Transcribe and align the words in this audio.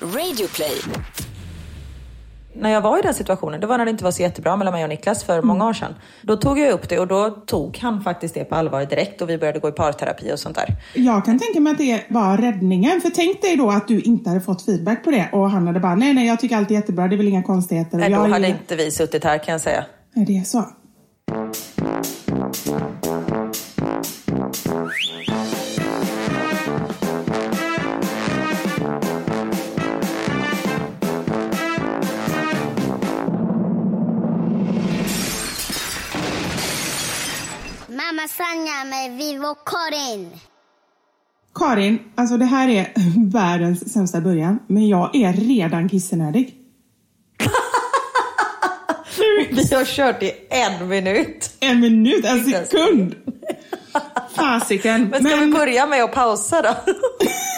Radioplay. 0.00 0.72
När 2.54 2.70
jag 2.70 2.80
var 2.80 2.98
i 2.98 3.02
den 3.02 3.14
situationen, 3.14 3.60
det 3.60 3.66
var 3.66 3.78
när 3.78 3.84
det 3.84 3.90
inte 3.90 4.04
var 4.04 4.10
så 4.10 4.22
jättebra 4.22 4.56
mellan 4.56 4.72
mig 4.74 4.82
och 4.82 4.88
Niklas 4.88 5.24
för 5.24 5.42
många 5.42 5.66
år 5.66 5.72
sedan. 5.72 5.94
Då 6.22 6.36
tog 6.36 6.58
jag 6.58 6.70
upp 6.72 6.88
det 6.88 6.98
och 6.98 7.06
då 7.06 7.30
tog 7.30 7.78
han 7.78 8.02
faktiskt 8.02 8.34
det 8.34 8.44
på 8.44 8.54
allvar 8.54 8.84
direkt 8.84 9.22
och 9.22 9.30
vi 9.30 9.38
började 9.38 9.58
gå 9.58 9.68
i 9.68 9.72
parterapi 9.72 10.32
och 10.34 10.38
sånt 10.38 10.56
där. 10.56 10.76
Jag 10.94 11.24
kan 11.24 11.38
tänka 11.38 11.60
mig 11.60 11.70
att 11.72 11.78
det 11.78 12.04
var 12.08 12.36
räddningen. 12.36 13.00
För 13.00 13.10
tänk 13.10 13.42
dig 13.42 13.56
då 13.56 13.70
att 13.70 13.88
du 13.88 14.00
inte 14.00 14.28
hade 14.30 14.40
fått 14.40 14.64
feedback 14.64 15.04
på 15.04 15.10
det 15.10 15.28
och 15.32 15.50
han 15.50 15.66
hade 15.66 15.80
bara, 15.80 15.94
nej, 15.94 16.14
nej, 16.14 16.26
jag 16.26 16.40
tycker 16.40 16.56
allt 16.56 16.70
är 16.70 16.74
jättebra, 16.74 17.08
det 17.08 17.14
är 17.14 17.16
väl 17.16 17.28
inga 17.28 17.42
konstigheter. 17.42 17.98
Nej, 17.98 18.10
jag 18.10 18.20
då 18.20 18.24
är- 18.24 18.28
hade 18.28 18.48
inte 18.48 18.76
vi 18.76 18.90
suttit 18.90 19.24
här 19.24 19.38
kan 19.38 19.52
jag 19.52 19.60
säga. 19.60 19.84
Nej, 20.14 20.26
det 20.26 20.38
är 20.38 20.44
så. 20.44 20.64
Mamma 38.20 38.28
Sanja 38.28 38.84
med 38.84 39.16
Vi 39.16 39.38
och 39.38 39.68
Karin. 39.68 40.30
Karin, 41.54 41.98
alltså 42.14 42.36
det 42.36 42.44
här 42.44 42.68
är 42.68 42.92
världens 43.32 43.92
sämsta 43.92 44.20
början, 44.20 44.58
men 44.66 44.88
jag 44.88 45.16
är 45.16 45.32
redan 45.32 45.88
kissenödig. 45.88 46.54
Vi 49.50 49.74
har 49.74 49.84
kört 49.84 50.22
i 50.22 50.32
en 50.50 50.88
minut. 50.88 51.56
En 51.60 51.80
minut, 51.80 52.24
en 52.24 52.44
sekund! 52.44 53.14
Fasiken. 54.34 55.08
Men 55.08 55.24
ska 55.24 55.36
vi 55.36 55.52
börja 55.52 55.86
med 55.86 56.04
att 56.04 56.12
pausa 56.12 56.62
då? 56.62 56.68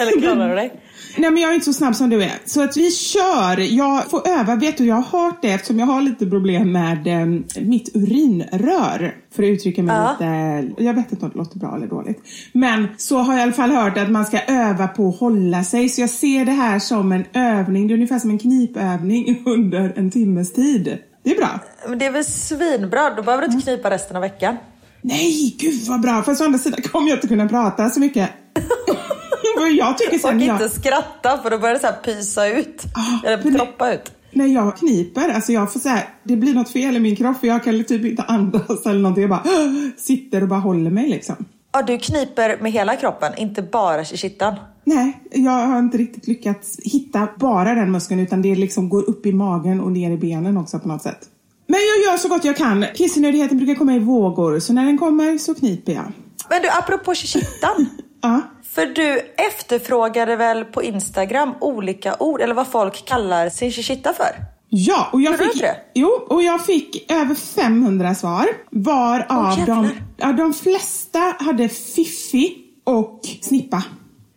Eller 0.00 0.20
klarar 0.20 0.48
du 0.48 0.54
dig? 0.54 0.80
Nej 1.16 1.30
men 1.30 1.42
jag 1.42 1.50
är 1.50 1.54
inte 1.54 1.64
så 1.66 1.72
snabb 1.72 1.96
som 1.96 2.10
du 2.10 2.22
är. 2.22 2.32
Så 2.44 2.62
att 2.62 2.76
vi 2.76 2.90
kör. 2.90 3.58
Jag 3.74 4.10
får 4.10 4.28
öva. 4.28 4.54
Vet 4.54 4.78
du, 4.78 4.84
jag 4.84 4.94
har 4.94 5.20
hört 5.22 5.42
det 5.42 5.48
eftersom 5.50 5.78
jag 5.78 5.86
har 5.86 6.00
lite 6.02 6.26
problem 6.26 6.72
med 6.72 7.06
eh, 7.06 7.26
mitt 7.62 7.96
urinrör. 7.96 9.14
För 9.34 9.42
att 9.42 9.48
uttrycka 9.48 9.82
mig 9.82 9.96
Ja. 9.96 10.10
lite... 10.12 10.82
Jag 10.84 10.94
vet 10.94 11.12
inte 11.12 11.24
om 11.26 11.30
det 11.32 11.38
låter 11.38 11.58
bra 11.58 11.76
eller 11.76 11.86
dåligt. 11.86 12.22
Men 12.52 12.88
så 12.96 13.18
har 13.18 13.32
jag 13.32 13.40
i 13.40 13.42
alla 13.42 13.52
fall 13.52 13.70
hört 13.70 13.98
att 13.98 14.10
man 14.10 14.24
ska 14.26 14.38
öva 14.48 14.88
på 14.88 15.08
att 15.08 15.18
hålla 15.18 15.64
sig. 15.64 15.88
Så 15.88 16.00
jag 16.00 16.10
ser 16.10 16.44
det 16.44 16.52
här 16.52 16.78
som 16.78 17.12
en 17.12 17.24
övning. 17.32 17.86
Det 17.88 17.92
är 17.92 17.96
ungefär 17.96 18.18
som 18.18 18.30
en 18.30 18.38
knipövning 18.38 19.42
under 19.46 19.92
en 19.96 20.10
timmes 20.10 20.52
tid. 20.52 20.98
Det 21.24 21.30
är 21.30 21.36
bra. 21.36 21.60
Men 21.88 21.98
det 21.98 22.06
är 22.06 22.12
väl 22.12 22.24
svinbra. 22.24 23.10
Då 23.16 23.22
behöver 23.22 23.46
du 23.48 23.52
inte 23.54 23.64
knipa 23.70 23.90
resten 23.90 24.16
av 24.16 24.22
veckan. 24.22 24.56
Nej, 25.02 25.56
gud 25.58 25.80
vad 25.88 26.00
bra. 26.00 26.22
Fast 26.22 26.40
å 26.40 26.44
andra 26.44 26.58
sidan 26.58 26.82
kommer 26.82 27.08
jag 27.08 27.16
inte 27.16 27.28
kunna 27.28 27.48
prata 27.48 27.90
så 27.90 28.00
mycket. 28.00 28.30
Och 29.60 29.68
jag 29.68 29.98
tycker 29.98 30.14
Och 30.14 30.20
sen 30.20 30.40
jag... 30.40 30.56
inte 30.56 30.68
skratta 30.68 31.38
för 31.42 31.50
då 31.50 31.58
börjar 31.58 31.74
det 31.74 31.80
så 31.80 31.86
här 31.86 31.96
pysa 32.04 32.46
ut. 32.48 32.82
Ah, 32.94 33.26
Eller 33.28 33.50
droppa 33.50 33.92
ut. 33.92 34.12
När 34.32 34.46
jag 34.46 34.76
kniper, 34.76 35.28
alltså 35.28 35.52
jag 35.52 35.72
får 35.72 35.80
så 35.80 35.88
här, 35.88 36.08
det 36.24 36.36
blir 36.36 36.54
något 36.54 36.70
fel 36.70 36.96
i 36.96 37.00
min 37.00 37.16
kropp 37.16 37.40
för 37.40 37.46
jag 37.46 37.64
kan 37.64 37.84
typ 37.84 38.04
inte 38.04 38.22
andas 38.28 38.86
eller 38.86 39.00
någonting. 39.00 39.22
Jag 39.22 39.30
bara 39.30 39.44
sitter 39.96 40.42
och 40.42 40.48
bara 40.48 40.60
håller 40.60 40.90
mig 40.90 41.08
liksom. 41.08 41.36
Ja, 41.72 41.82
du 41.82 41.98
kniper 41.98 42.58
med 42.62 42.72
hela 42.72 42.96
kroppen, 42.96 43.32
inte 43.36 43.62
bara 43.62 44.00
i 44.00 44.04
kittan. 44.04 44.54
Nej, 44.84 45.20
jag 45.30 45.50
har 45.66 45.78
inte 45.78 45.98
riktigt 45.98 46.26
lyckats 46.26 46.78
hitta 46.84 47.28
bara 47.36 47.74
den 47.74 47.92
muskeln 47.92 48.20
utan 48.20 48.42
det 48.42 48.54
liksom 48.54 48.88
går 48.88 49.10
upp 49.10 49.26
i 49.26 49.32
magen 49.32 49.80
och 49.80 49.92
ner 49.92 50.10
i 50.10 50.16
benen 50.16 50.56
också 50.56 50.78
på 50.78 50.88
något 50.88 51.02
sätt. 51.02 51.18
Men 51.66 51.80
jag 51.80 52.12
gör 52.12 52.18
så 52.18 52.28
gott 52.28 52.44
jag 52.44 52.56
kan. 52.56 52.84
Kissenödigheten 52.94 53.56
brukar 53.58 53.74
komma 53.74 53.94
i 53.94 53.98
vågor 53.98 54.58
så 54.58 54.72
när 54.72 54.84
den 54.86 54.98
kommer 54.98 55.38
så 55.38 55.54
kniper 55.54 55.92
jag. 55.92 56.12
Men 56.50 56.62
du, 56.62 56.68
apropå 56.68 57.14
kittan. 57.14 57.86
Ja. 58.24 58.40
För 58.74 58.86
du 58.86 59.18
efterfrågade 59.36 60.36
väl 60.36 60.64
på 60.64 60.82
Instagram 60.82 61.54
olika 61.60 62.16
ord, 62.18 62.40
eller 62.40 62.54
vad 62.54 62.68
folk 62.68 63.04
kallar 63.04 63.48
sin 63.48 63.72
chichita 63.72 64.12
för? 64.12 64.30
Ja, 64.68 65.08
och 65.12 65.20
jag 65.20 65.38
fick, 65.38 65.64
jo, 65.94 66.08
och 66.08 66.42
jag 66.42 66.66
fick 66.66 67.10
över 67.12 67.34
500 67.34 68.14
svar. 68.14 68.46
Varav 68.70 69.58
jävlar. 69.58 69.82
de, 69.82 69.90
ja, 70.16 70.32
de 70.32 70.52
flesta 70.54 71.18
hade 71.38 71.68
fiffi 71.68 72.56
och 72.84 73.20
snippa. 73.40 73.84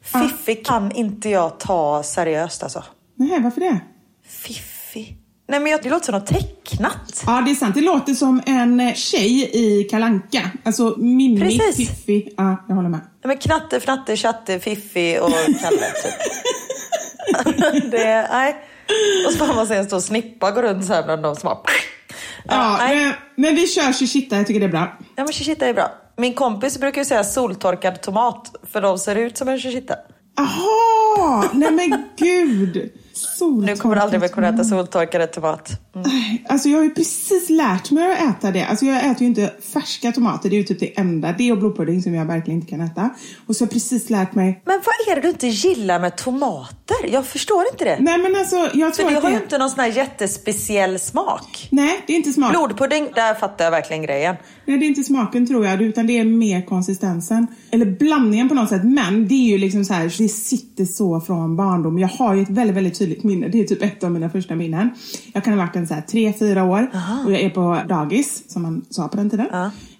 Fiffi 0.03 0.55
kan 0.55 0.91
inte 0.91 1.29
jag 1.29 1.59
ta 1.59 2.03
seriöst 2.03 2.63
alltså. 2.63 2.83
Nej, 3.15 3.39
varför 3.41 3.61
det? 3.61 3.79
Fiffi? 4.27 5.17
Nej 5.47 5.59
men 5.59 5.71
jag, 5.71 5.83
det 5.83 5.89
låter 5.89 6.05
som 6.05 6.15
något 6.15 6.27
tecknat. 6.27 7.23
Ja, 7.25 7.41
det 7.45 7.51
är 7.51 7.55
sant. 7.55 7.75
Det 7.75 7.81
låter 7.81 8.13
som 8.13 8.41
en 8.45 8.79
eh, 8.79 8.93
tjej 8.93 9.49
i 9.53 9.83
Kalanka. 9.83 10.51
Alltså 10.63 10.95
Mimmi, 10.97 11.39
Precis. 11.39 11.89
Fiffi. 11.89 12.33
Ja, 12.37 12.65
jag 12.67 12.75
håller 12.75 12.89
med. 12.89 12.99
Nej, 12.99 13.27
Men 13.27 13.37
knatte, 13.37 13.79
fnatte, 13.79 14.17
chatte, 14.17 14.59
fiffi 14.59 15.19
och 15.21 15.31
Kalle 15.61 15.91
typ. 16.03 16.13
det, 17.91 18.27
nej. 18.31 18.55
Och 19.27 19.33
så 19.33 19.45
får 19.45 19.53
man 19.55 19.67
se 19.67 19.75
en 19.75 19.85
stor 19.85 19.99
snippa 19.99 20.51
gå 20.51 20.61
runt 20.61 20.85
så 20.85 20.93
här 20.93 21.03
bland 21.03 21.23
de 21.23 21.35
som 21.35 21.47
har... 21.47 21.61
Ja, 22.47 22.77
nej. 22.79 22.95
men, 22.95 23.13
men 23.35 23.55
vi 23.55 23.67
kör 23.67 23.93
Chichita. 23.93 24.37
Jag 24.37 24.47
tycker 24.47 24.59
det 24.59 24.65
är 24.65 24.69
bra. 24.69 24.97
Ja 25.15 25.23
men 25.23 25.33
chichita 25.33 25.65
är 25.65 25.73
bra. 25.73 25.91
Min 26.17 26.33
kompis 26.33 26.79
brukar 26.79 27.01
ju 27.01 27.05
säga 27.05 27.23
soltorkad 27.23 28.01
tomat 28.01 28.55
för 28.71 28.81
de 28.81 28.99
ser 28.99 29.15
ut 29.15 29.37
som 29.37 29.47
en 29.47 29.59
chichita. 29.59 29.95
Aha! 30.39 31.49
Nej 31.53 31.71
men 31.71 32.03
gud! 32.17 32.91
Nu 33.65 33.75
kommer 33.75 33.95
du 33.95 34.01
aldrig 34.01 34.21
mer 34.21 34.27
kunna 34.27 34.47
äta 34.47 34.63
soltorkade 34.63 35.27
tomat. 35.27 35.69
Mm. 35.95 36.07
Alltså 36.49 36.69
jag 36.69 36.77
har 36.77 36.83
ju 36.83 36.89
precis 36.93 37.49
lärt 37.49 37.91
mig 37.91 38.11
att 38.11 38.37
äta 38.37 38.51
det. 38.51 38.63
Alltså 38.63 38.85
jag 38.85 38.97
äter 39.05 39.21
ju 39.21 39.27
inte 39.27 39.53
färska 39.73 40.11
tomater. 40.11 40.49
Det 40.49 40.55
är 40.55 40.57
ju 40.57 40.63
typ 40.63 40.79
det 40.79 40.99
enda. 40.99 41.35
Det 41.37 41.51
och 41.51 41.57
blodpudding 41.57 42.01
som 42.01 42.13
jag 42.13 42.25
verkligen 42.25 42.59
inte 42.59 42.69
kan 42.69 42.81
äta. 42.81 43.09
Och 43.47 43.55
så 43.55 43.61
har 43.63 43.67
jag 43.67 43.73
precis 43.73 44.09
lärt 44.09 44.35
mig. 44.35 44.61
Men 44.65 44.81
vad 44.85 45.15
är 45.15 45.15
det 45.15 45.21
du 45.21 45.29
inte 45.29 45.47
gillar 45.47 45.99
med 45.99 46.17
tomater? 46.17 46.97
Jag 47.07 47.25
förstår 47.25 47.63
inte 47.71 47.85
det. 47.85 47.97
Nej 47.99 48.17
men 48.17 48.35
alltså 48.35 48.55
jag 48.55 48.95
För 48.95 49.01
tror 49.03 49.11
det 49.11 49.17
att 49.17 49.23
har 49.23 49.29
det... 49.29 49.35
ju 49.37 49.43
inte 49.43 49.57
någon 49.57 49.69
sån 49.69 49.79
här 49.79 49.91
jättespeciell 49.91 50.99
smak. 50.99 51.67
Nej, 51.71 52.03
det 52.07 52.13
är 52.13 52.17
inte 52.17 52.33
smak. 52.33 52.51
Blodpudding, 52.51 53.09
där 53.15 53.33
fattar 53.33 53.63
jag 53.63 53.71
verkligen 53.71 54.01
grejen. 54.01 54.35
Nej, 54.65 54.77
det 54.77 54.85
är 54.85 54.87
inte 54.87 55.03
smaken 55.03 55.47
tror 55.47 55.65
jag, 55.65 55.81
utan 55.81 56.07
det 56.07 56.19
är 56.19 56.23
mer 56.23 56.61
konsistensen. 56.65 57.47
Eller 57.75 57.97
blandningen 57.99 58.49
på 58.49 58.55
något 58.55 58.69
sätt. 58.69 58.83
Men 58.83 59.27
det 59.27 59.33
är 59.33 59.51
ju 59.51 59.57
liksom 59.57 59.85
så 59.85 59.93
här, 59.93 60.03
det 60.17 60.29
sitter 60.29 60.85
så 60.85 61.21
från 61.21 61.55
barndom. 61.55 61.99
Jag 61.99 62.07
har 62.07 62.35
ju 62.35 62.41
ett 62.41 62.49
väldigt, 62.49 62.75
väldigt 62.77 62.99
tydligt 62.99 63.23
minne. 63.23 63.47
Det 63.47 63.59
är 63.59 63.63
typ 63.63 63.83
ett 63.83 64.03
av 64.03 64.11
mina 64.11 64.29
första 64.29 64.55
minnen. 64.55 64.89
Jag 65.33 65.43
kan 65.43 65.53
ha 65.53 65.65
varit 65.65 65.75
en 65.75 65.87
så 65.87 65.93
här 65.93 66.01
tre, 66.01 66.33
fyra 66.39 66.63
år 66.63 66.89
och 67.25 67.31
jag 67.31 67.41
är 67.41 67.49
på 67.49 67.79
dagis, 67.89 68.43
som 68.47 68.61
man 68.61 68.85
sa 68.89 69.07
på 69.07 69.17
den 69.17 69.29
tiden. 69.29 69.47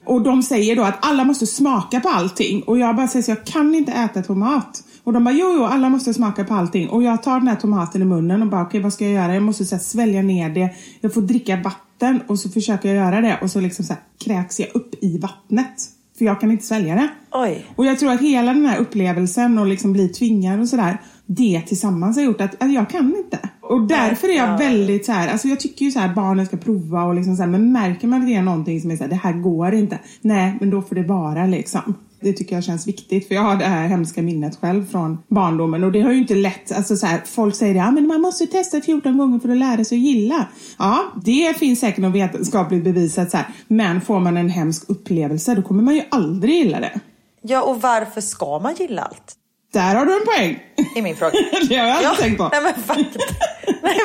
Och 0.06 0.22
de 0.22 0.44
säger 0.44 0.76
då 0.76 0.84
att 0.84 0.98
alla 1.02 1.24
måste 1.24 1.46
smaka 1.46 2.00
på 2.00 2.10
allting. 2.10 2.62
Och 2.62 2.80
jag 2.80 2.96
bara 2.96 3.08
säger 3.08 3.24
så 3.24 3.32
jag 3.32 3.46
kan 3.46 3.76
inte 3.76 3.92
äta 3.92 4.22
tomat. 4.22 4.84
Och 5.04 5.14
de 5.14 5.24
bara, 5.24 5.36
jo, 5.36 5.54
jo, 5.58 5.64
alla 5.64 5.90
måste 5.90 6.14
smaka 6.14 6.44
på 6.44 6.54
allting. 6.54 6.90
Och 6.90 7.04
jag 7.04 7.24
tar 7.24 7.40
den 7.40 7.48
här 7.48 7.56
tomaten 7.56 8.02
i 8.02 8.06
munnen 8.06 8.42
och 8.42 8.48
bara, 8.48 8.62
okej, 8.62 8.82
vad 8.82 8.94
ska 8.94 9.04
jag 9.06 9.14
göra? 9.14 9.34
Jag 9.34 9.44
måste 9.44 9.66
så 9.66 9.76
här, 9.76 9.84
svälja 9.84 10.22
ner 10.22 10.50
det. 10.50 10.70
Jag 11.02 11.14
får 11.14 11.22
dricka 11.22 11.62
vatten 11.64 12.20
och 12.28 12.40
så 12.40 12.50
försöker 12.50 12.90
jag 12.90 13.06
göra 13.06 13.22
det. 13.22 13.40
Och 13.42 13.52
så 13.52 13.60
liksom 13.60 13.86
så 13.86 13.94
här, 13.94 14.02
kräks 14.26 14.60
jag 14.60 14.70
upp 14.74 15.04
i 15.04 15.18
vattnet. 15.18 15.76
För 16.18 16.26
jag 16.26 16.42
kan 16.42 16.52
inte 16.52 16.66
svälja 16.66 16.96
det. 16.96 17.08
Oj. 17.32 17.66
Och 17.76 17.86
jag 17.86 18.00
tror 18.00 18.12
att 18.12 18.22
hela 18.22 18.54
den 18.54 18.66
här 18.66 18.80
upplevelsen 18.80 19.58
och 19.58 19.68
liksom 19.68 19.94
bli 19.94 20.10
tvingad 20.10 20.60
och 20.60 20.70
sådär. 20.70 21.02
Det 21.26 21.62
tillsammans 21.68 22.18
har 22.18 22.24
gjort 22.24 22.42
att, 22.42 22.64
att 22.64 22.74
jag 22.74 22.90
kan 22.90 23.16
inte. 23.18 23.40
Och 23.62 23.88
därför 23.88 24.28
är 24.28 24.38
jag 24.38 24.58
väldigt 24.58 25.06
så 25.06 25.12
här, 25.12 25.32
alltså 25.32 25.48
jag 25.48 25.60
tycker 25.60 25.86
ju 25.86 25.92
så 25.92 26.00
här 26.00 26.16
barnen 26.16 26.46
ska 26.46 26.58
prova 26.58 27.04
och 27.04 27.16
liksom 27.16 27.36
så 27.36 27.44
här, 27.44 27.50
men 27.50 27.72
märker 27.72 28.08
man 28.08 28.22
att 28.22 28.28
det 28.28 28.36
är 28.36 28.42
någonting 28.42 28.82
som 28.82 28.92
är 28.92 28.96
så 28.96 29.04
här, 29.04 29.10
det 29.10 29.16
här 29.16 29.34
går 29.34 29.74
inte. 29.74 30.00
Nej, 30.22 30.58
men 30.60 30.70
då 30.70 30.82
får 30.82 30.96
det 30.96 31.04
vara 31.04 31.46
liksom. 31.46 31.96
Det 32.26 32.34
tycker 32.34 32.56
jag 32.56 32.64
känns 32.64 32.88
viktigt 32.88 33.28
för 33.28 33.36
jag 33.36 33.42
har 33.42 33.56
det 33.56 33.66
här 33.66 33.88
hemska 33.88 34.22
minnet 34.22 34.58
själv 34.62 34.92
från 34.92 35.24
barndomen 35.28 35.84
och 35.84 35.92
det 35.92 36.02
har 36.02 36.12
ju 36.12 36.18
inte 36.18 36.36
lätt, 36.36 36.72
alltså 36.72 36.98
så 36.98 37.06
här, 37.06 37.22
folk 37.26 37.56
säger 37.56 37.76
ja 37.76 37.92
men 37.92 38.08
man 38.08 38.22
måste 38.22 38.48
testa 38.48 38.82
14 38.82 39.18
gånger 39.18 39.40
för 39.40 39.50
att 39.50 39.58
lära 39.58 39.84
sig 39.84 39.98
att 39.98 40.04
gilla. 40.04 40.48
Ja, 40.78 41.04
det 41.26 41.58
finns 41.60 41.80
säkert 41.80 41.98
något 41.98 42.16
vetenskapligt 42.16 42.84
bevisat 42.84 43.32
så 43.32 43.38
här, 43.38 43.48
men 43.68 44.02
får 44.02 44.20
man 44.20 44.38
en 44.38 44.50
hemsk 44.50 44.90
upplevelse 44.90 45.56
då 45.56 45.62
kommer 45.62 45.84
man 45.84 45.96
ju 45.96 46.02
aldrig 46.12 46.56
gilla 46.56 46.80
det. 46.80 47.00
Ja, 47.42 47.64
och 47.64 47.82
varför 47.82 48.22
ska 48.22 48.60
man 48.60 48.76
gilla 48.76 49.02
allt? 49.02 49.36
Där 49.74 49.96
har 49.96 50.06
du 50.06 50.14
en 50.14 50.26
poäng! 50.26 50.60
I 50.96 51.02
min 51.02 51.16
fråga. 51.16 51.32
det 51.70 51.76
har 51.76 51.88
jag 51.88 51.98
aldrig 51.98 52.18
tänkt 52.18 52.38
på. 52.38 52.50
Nej 52.52 52.62
men, 52.62 52.84
faktiskt, 52.84 53.18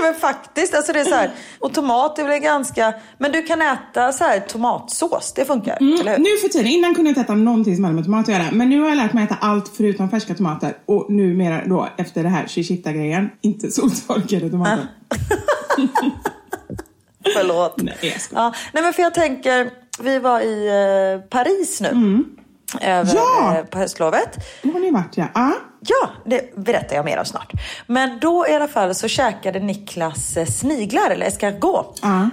men 0.02 0.14
faktiskt, 0.14 0.74
alltså 0.74 0.92
det 0.92 1.00
är 1.00 1.04
så 1.04 1.14
här, 1.14 1.30
och 1.58 1.74
tomat 1.74 2.18
är 2.18 2.24
väl 2.24 2.40
ganska, 2.40 2.94
men 3.18 3.32
du 3.32 3.42
kan 3.42 3.62
äta 3.62 4.12
så 4.12 4.24
här 4.24 4.40
tomatsås, 4.40 5.32
det 5.36 5.44
funkar, 5.44 5.76
eller 5.76 6.10
hur? 6.10 6.18
Nu 6.18 6.36
för 6.36 6.48
tiden, 6.48 6.66
innan 6.66 6.94
kunde 6.94 7.10
jag 7.10 7.12
inte 7.12 7.20
äta 7.20 7.34
någonting 7.34 7.74
som 7.76 7.84
hade 7.84 7.96
med 7.96 8.04
tomat 8.04 8.28
att 8.28 8.34
göra. 8.34 8.44
Men 8.52 8.68
nu 8.68 8.80
har 8.80 8.88
jag 8.88 8.96
lärt 8.96 9.12
mig 9.12 9.24
äta 9.24 9.36
allt 9.40 9.70
förutom 9.76 10.10
färska 10.10 10.34
tomater. 10.34 10.76
Och 10.86 11.10
numera 11.12 11.64
då 11.66 11.88
efter 11.96 12.22
det 12.22 12.28
här 12.28 12.46
chichita-grejen, 12.46 13.30
inte 13.40 13.70
soltorkade 13.70 14.50
tomater. 14.50 14.86
Förlåt. 17.34 17.82
Nej, 17.82 17.96
jag 18.00 18.20
skojar. 18.20 18.42
Ja, 18.42 18.54
nej 18.72 18.82
men 18.82 18.92
för 18.92 19.02
jag 19.02 19.14
tänker, 19.14 19.70
vi 20.02 20.18
var 20.18 20.40
i 20.40 20.66
eh, 20.68 21.28
Paris 21.28 21.80
nu. 21.80 22.24
Över. 22.80 23.12
Ja! 23.14 23.56
eh, 23.58 23.64
på 23.64 23.78
höstlovet. 23.78 24.38
Då 24.62 24.72
har 24.72 24.80
ni 24.80 24.90
varit 24.90 25.16
ja. 25.16 25.26
Ah. 25.34 25.52
Ja, 25.80 26.10
det 26.24 26.56
berättar 26.56 26.96
jag 26.96 27.04
mer 27.04 27.18
om 27.18 27.24
snart. 27.24 27.52
Men 27.86 28.18
då 28.20 28.46
i 28.48 28.54
alla 28.54 28.68
fall 28.68 28.94
så 28.94 29.08
käkade 29.08 29.60
Niklas 29.60 30.36
eh, 30.36 30.46
sniglar, 30.46 31.10
eller 31.10 31.26
escargot. 31.26 32.00
Ah. 32.02 32.24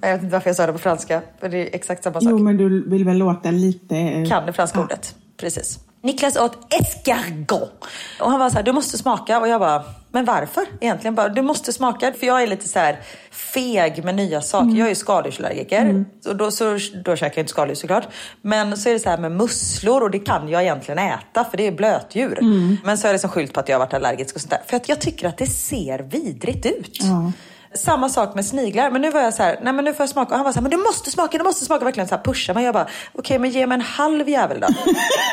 Jag 0.00 0.12
vet 0.12 0.22
inte 0.22 0.32
varför 0.32 0.48
jag 0.48 0.56
sa 0.56 0.66
det 0.66 0.72
på 0.72 0.78
franska, 0.78 1.22
för 1.40 1.48
det 1.48 1.58
är 1.58 1.74
exakt 1.74 2.04
samma 2.04 2.20
sak. 2.20 2.30
Jo, 2.30 2.38
men 2.38 2.56
du 2.56 2.90
vill 2.90 3.04
väl 3.04 3.16
låta 3.16 3.50
lite... 3.50 3.96
eh, 3.96 4.28
kan 4.28 4.46
det 4.46 4.52
franska 4.52 4.78
ja. 4.78 4.84
ordet. 4.84 5.14
Precis. 5.36 5.78
Niklas 6.06 6.36
åt 6.36 6.74
escargot. 6.74 7.84
Och 8.20 8.30
han 8.30 8.40
var 8.40 8.50
så 8.50 8.56
här, 8.56 8.62
du 8.62 8.72
måste 8.72 8.98
smaka. 8.98 9.40
Och 9.40 9.48
jag 9.48 9.60
bara, 9.60 9.84
men 10.10 10.24
varför 10.24 10.64
egentligen? 10.80 11.14
Bara, 11.14 11.28
du 11.28 11.42
måste 11.42 11.72
smaka. 11.72 12.12
För 12.12 12.26
jag 12.26 12.42
är 12.42 12.46
lite 12.46 12.68
så 12.68 12.78
här 12.78 13.00
feg 13.30 14.04
med 14.04 14.14
nya 14.14 14.40
saker. 14.42 14.68
Jag 14.68 14.84
är 14.84 14.88
ju 14.88 14.94
skaldjursallergiker. 14.94 16.04
Och 16.26 16.36
då, 16.36 16.50
så, 16.50 16.78
då 17.04 17.16
käkar 17.16 17.38
jag 17.38 17.42
inte 17.42 17.50
skaldjur 17.50 17.74
såklart. 17.74 18.08
Men 18.42 18.76
så 18.76 18.88
är 18.88 18.92
det 18.92 18.98
så 19.00 19.10
här 19.10 19.18
med 19.18 19.32
musslor 19.32 20.02
och 20.02 20.10
det 20.10 20.18
kan 20.18 20.48
jag 20.48 20.62
egentligen 20.62 20.98
äta 20.98 21.44
för 21.44 21.56
det 21.56 21.66
är 21.66 21.72
blötdjur. 21.72 22.38
Men 22.84 22.98
så 22.98 23.08
är 23.08 23.12
det 23.12 23.18
som 23.18 23.30
skylt 23.30 23.52
på 23.52 23.60
att 23.60 23.68
jag 23.68 23.78
har 23.78 23.86
varit 23.86 23.94
allergisk 23.94 24.34
och 24.34 24.40
sånt 24.40 24.50
där. 24.50 24.60
För 24.66 24.76
att 24.76 24.88
jag 24.88 25.00
tycker 25.00 25.28
att 25.28 25.38
det 25.38 25.46
ser 25.46 25.98
vidrigt 25.98 26.66
ut. 26.66 26.98
Ja. 27.00 27.32
Samma 27.76 28.08
sak 28.08 28.34
med 28.34 28.46
sniglar. 28.46 28.90
Men 28.90 29.02
nu 29.02 29.10
var 29.10 29.20
jag 29.20 29.34
så 29.34 29.42
här, 29.42 29.58
nej 29.62 29.72
men 29.72 29.84
nu 29.84 29.94
får 29.94 30.02
jag 30.02 30.10
smaka. 30.10 30.30
Och 30.30 30.36
han 30.36 30.44
var 30.44 30.52
så 30.52 30.56
här, 30.56 30.62
men 30.62 30.70
du 30.70 30.76
måste 30.76 31.10
smaka, 31.10 31.38
du 31.38 31.44
måste 31.44 31.64
smaka. 31.64 31.84
Verkligen 31.84 32.08
så 32.08 32.14
här 32.14 32.22
pusha 32.22 32.54
mig. 32.54 32.64
Jag 32.64 32.74
bara, 32.74 32.86
okej 33.12 33.38
men 33.38 33.50
ge 33.50 33.66
mig 33.66 33.74
en 33.74 33.80
halv 33.80 34.28
jävel 34.28 34.60
då. 34.60 34.66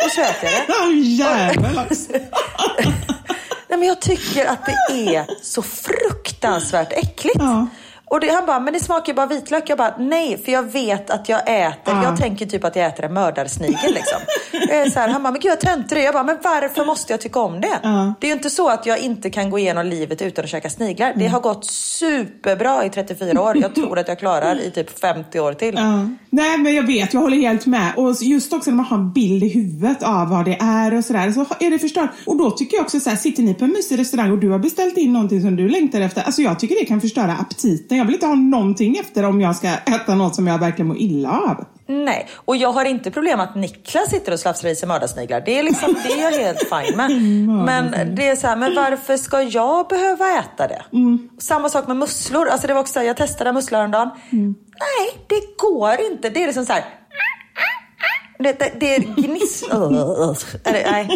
Och 0.05 0.11
så 0.15 0.21
äter 0.21 0.49
jag 0.49 0.51
det. 0.51 0.65
Ja, 0.73 0.91
jävel. 0.91 1.79
Nej 3.69 3.79
men 3.79 3.87
jag 3.87 4.01
tycker 4.01 4.45
att 4.45 4.65
det 4.65 5.15
är 5.15 5.25
så 5.41 5.61
fruktansvärt 5.61 6.93
äckligt. 6.93 7.37
Ja. 7.39 7.67
Och 8.13 8.19
det, 8.19 8.29
han 8.29 8.45
bara, 8.45 8.59
men 8.59 8.73
det 8.73 8.79
smakar 8.79 9.07
ju 9.07 9.15
bara 9.15 9.25
vitlök. 9.25 9.69
Jag 9.69 9.77
bara, 9.77 9.95
nej, 9.99 10.37
för 10.45 10.51
jag 10.51 10.63
vet 10.63 11.09
att 11.09 11.29
jag 11.29 11.39
äter, 11.39 12.03
jag 12.03 12.17
tänker 12.17 12.45
typ 12.45 12.63
att 12.63 12.75
jag 12.75 12.85
äter 12.85 13.05
en 13.05 13.13
mördarsnigel 13.13 13.93
liksom. 13.93 14.19
jag 14.69 14.91
så 14.91 14.99
här, 14.99 15.07
han 15.07 15.23
bara, 15.23 15.31
men 15.31 15.41
gud 15.41 15.59
töntig 15.59 15.97
du 15.97 16.01
är. 16.01 16.05
Jag 16.05 16.13
bara, 16.13 16.23
men 16.23 16.37
varför 16.43 16.85
måste 16.85 17.13
jag 17.13 17.21
tycka 17.21 17.39
om 17.39 17.61
det? 17.61 17.79
Det 18.19 18.27
är 18.27 18.29
ju 18.29 18.33
inte 18.33 18.49
så 18.49 18.69
att 18.69 18.85
jag 18.85 18.99
inte 18.99 19.29
kan 19.29 19.49
gå 19.49 19.59
igenom 19.59 19.85
livet 19.85 20.21
utan 20.21 20.43
att 20.43 20.49
käka 20.49 20.69
sniglar. 20.69 21.13
Det 21.15 21.27
har 21.27 21.39
gått 21.39 21.65
superbra 21.65 22.85
i 22.85 22.89
34 22.89 23.41
år. 23.41 23.57
Jag 23.57 23.75
tror 23.75 23.99
att 23.99 24.07
jag 24.07 24.19
klarar 24.19 24.59
i 24.61 24.71
typ 24.71 24.99
50 24.99 25.39
år 25.39 25.53
till. 25.53 25.75
Ja. 25.75 26.07
Nej, 26.29 26.57
men 26.57 26.75
jag 26.75 26.83
vet, 26.87 27.13
jag 27.13 27.21
håller 27.21 27.37
helt 27.37 27.65
med. 27.65 27.91
Och 27.95 28.15
just 28.21 28.53
också 28.53 28.69
när 28.69 28.77
man 28.77 28.85
har 28.85 28.97
en 28.97 29.13
bild 29.13 29.43
i 29.43 29.49
huvudet 29.49 30.03
av 30.03 30.29
vad 30.29 30.45
det 30.45 30.57
är 30.61 30.97
och 30.97 31.05
sådär, 31.05 31.31
så 31.31 31.45
är 31.59 31.69
det 31.69 31.79
förstört. 31.79 32.09
Och 32.25 32.37
då 32.37 32.51
tycker 32.51 32.77
jag 32.77 32.83
också 32.83 32.99
så 32.99 33.09
här, 33.09 33.17
sitter 33.17 33.43
ni 33.43 33.53
på 33.53 33.65
en 33.65 33.71
mysig 33.71 33.99
restaurang 33.99 34.31
och 34.31 34.37
du 34.39 34.49
har 34.49 34.59
beställt 34.59 34.97
in 34.97 35.13
någonting 35.13 35.41
som 35.41 35.55
du 35.55 35.69
längtar 35.69 36.01
efter. 36.01 36.21
Alltså 36.21 36.41
jag 36.41 36.59
tycker 36.59 36.75
det 36.75 36.85
kan 36.85 37.01
förstöra 37.01 37.31
aptiten. 37.33 38.02
Jag 38.03 38.07
vill 38.07 38.15
inte 38.15 38.25
ha 38.25 38.35
någonting 38.35 38.97
efter 38.97 39.25
om 39.25 39.41
jag 39.41 39.55
ska 39.55 39.67
äta 39.67 40.15
något 40.15 40.35
som 40.35 40.47
jag 40.47 40.57
verkligen 40.59 40.87
mår 40.87 40.97
illa 40.97 41.29
av. 41.29 41.65
Nej, 41.87 42.27
och 42.35 42.57
jag 42.57 42.71
har 42.71 42.85
inte 42.85 43.11
problem 43.11 43.39
att 43.39 43.55
Niklas 43.55 44.09
sitter 44.09 44.31
och 44.31 44.39
slafsar 44.39 44.69
i 44.69 44.75
sig 44.75 44.87
mördarsniglar. 44.87 45.41
Det 45.45 45.59
är, 45.59 45.63
liksom, 45.63 45.95
det 46.03 46.13
är 46.13 46.31
jag 46.31 46.39
helt 46.39 46.59
fine 46.59 46.97
med. 46.97 47.11
Men 47.65 48.15
det 48.15 48.27
är 48.27 48.35
så 48.35 48.47
här, 48.47 48.55
men 48.55 48.75
varför 48.75 49.17
ska 49.17 49.41
jag 49.41 49.87
behöva 49.87 50.39
äta 50.39 50.67
det? 50.67 50.83
Samma 51.39 51.69
sak 51.69 51.87
med 51.87 51.97
musslor. 51.97 52.47
Alltså 52.47 52.67
det 52.67 52.73
var 52.73 52.81
också 52.81 52.93
så 52.93 52.99
här, 52.99 53.07
jag 53.07 53.17
testade 53.17 53.53
musslor 53.53 53.77
häromdagen. 53.77 54.09
Nej, 54.31 55.25
det 55.27 55.57
går 55.57 56.11
inte. 56.11 56.29
Det 56.29 56.43
är 56.43 56.47
liksom 56.47 56.65
så 56.65 56.73
här. 56.73 56.83
Det, 58.39 58.59
det, 58.59 58.71
det 58.79 58.95
är 58.95 58.99
gniss... 58.99 59.63
Nej. 60.65 61.09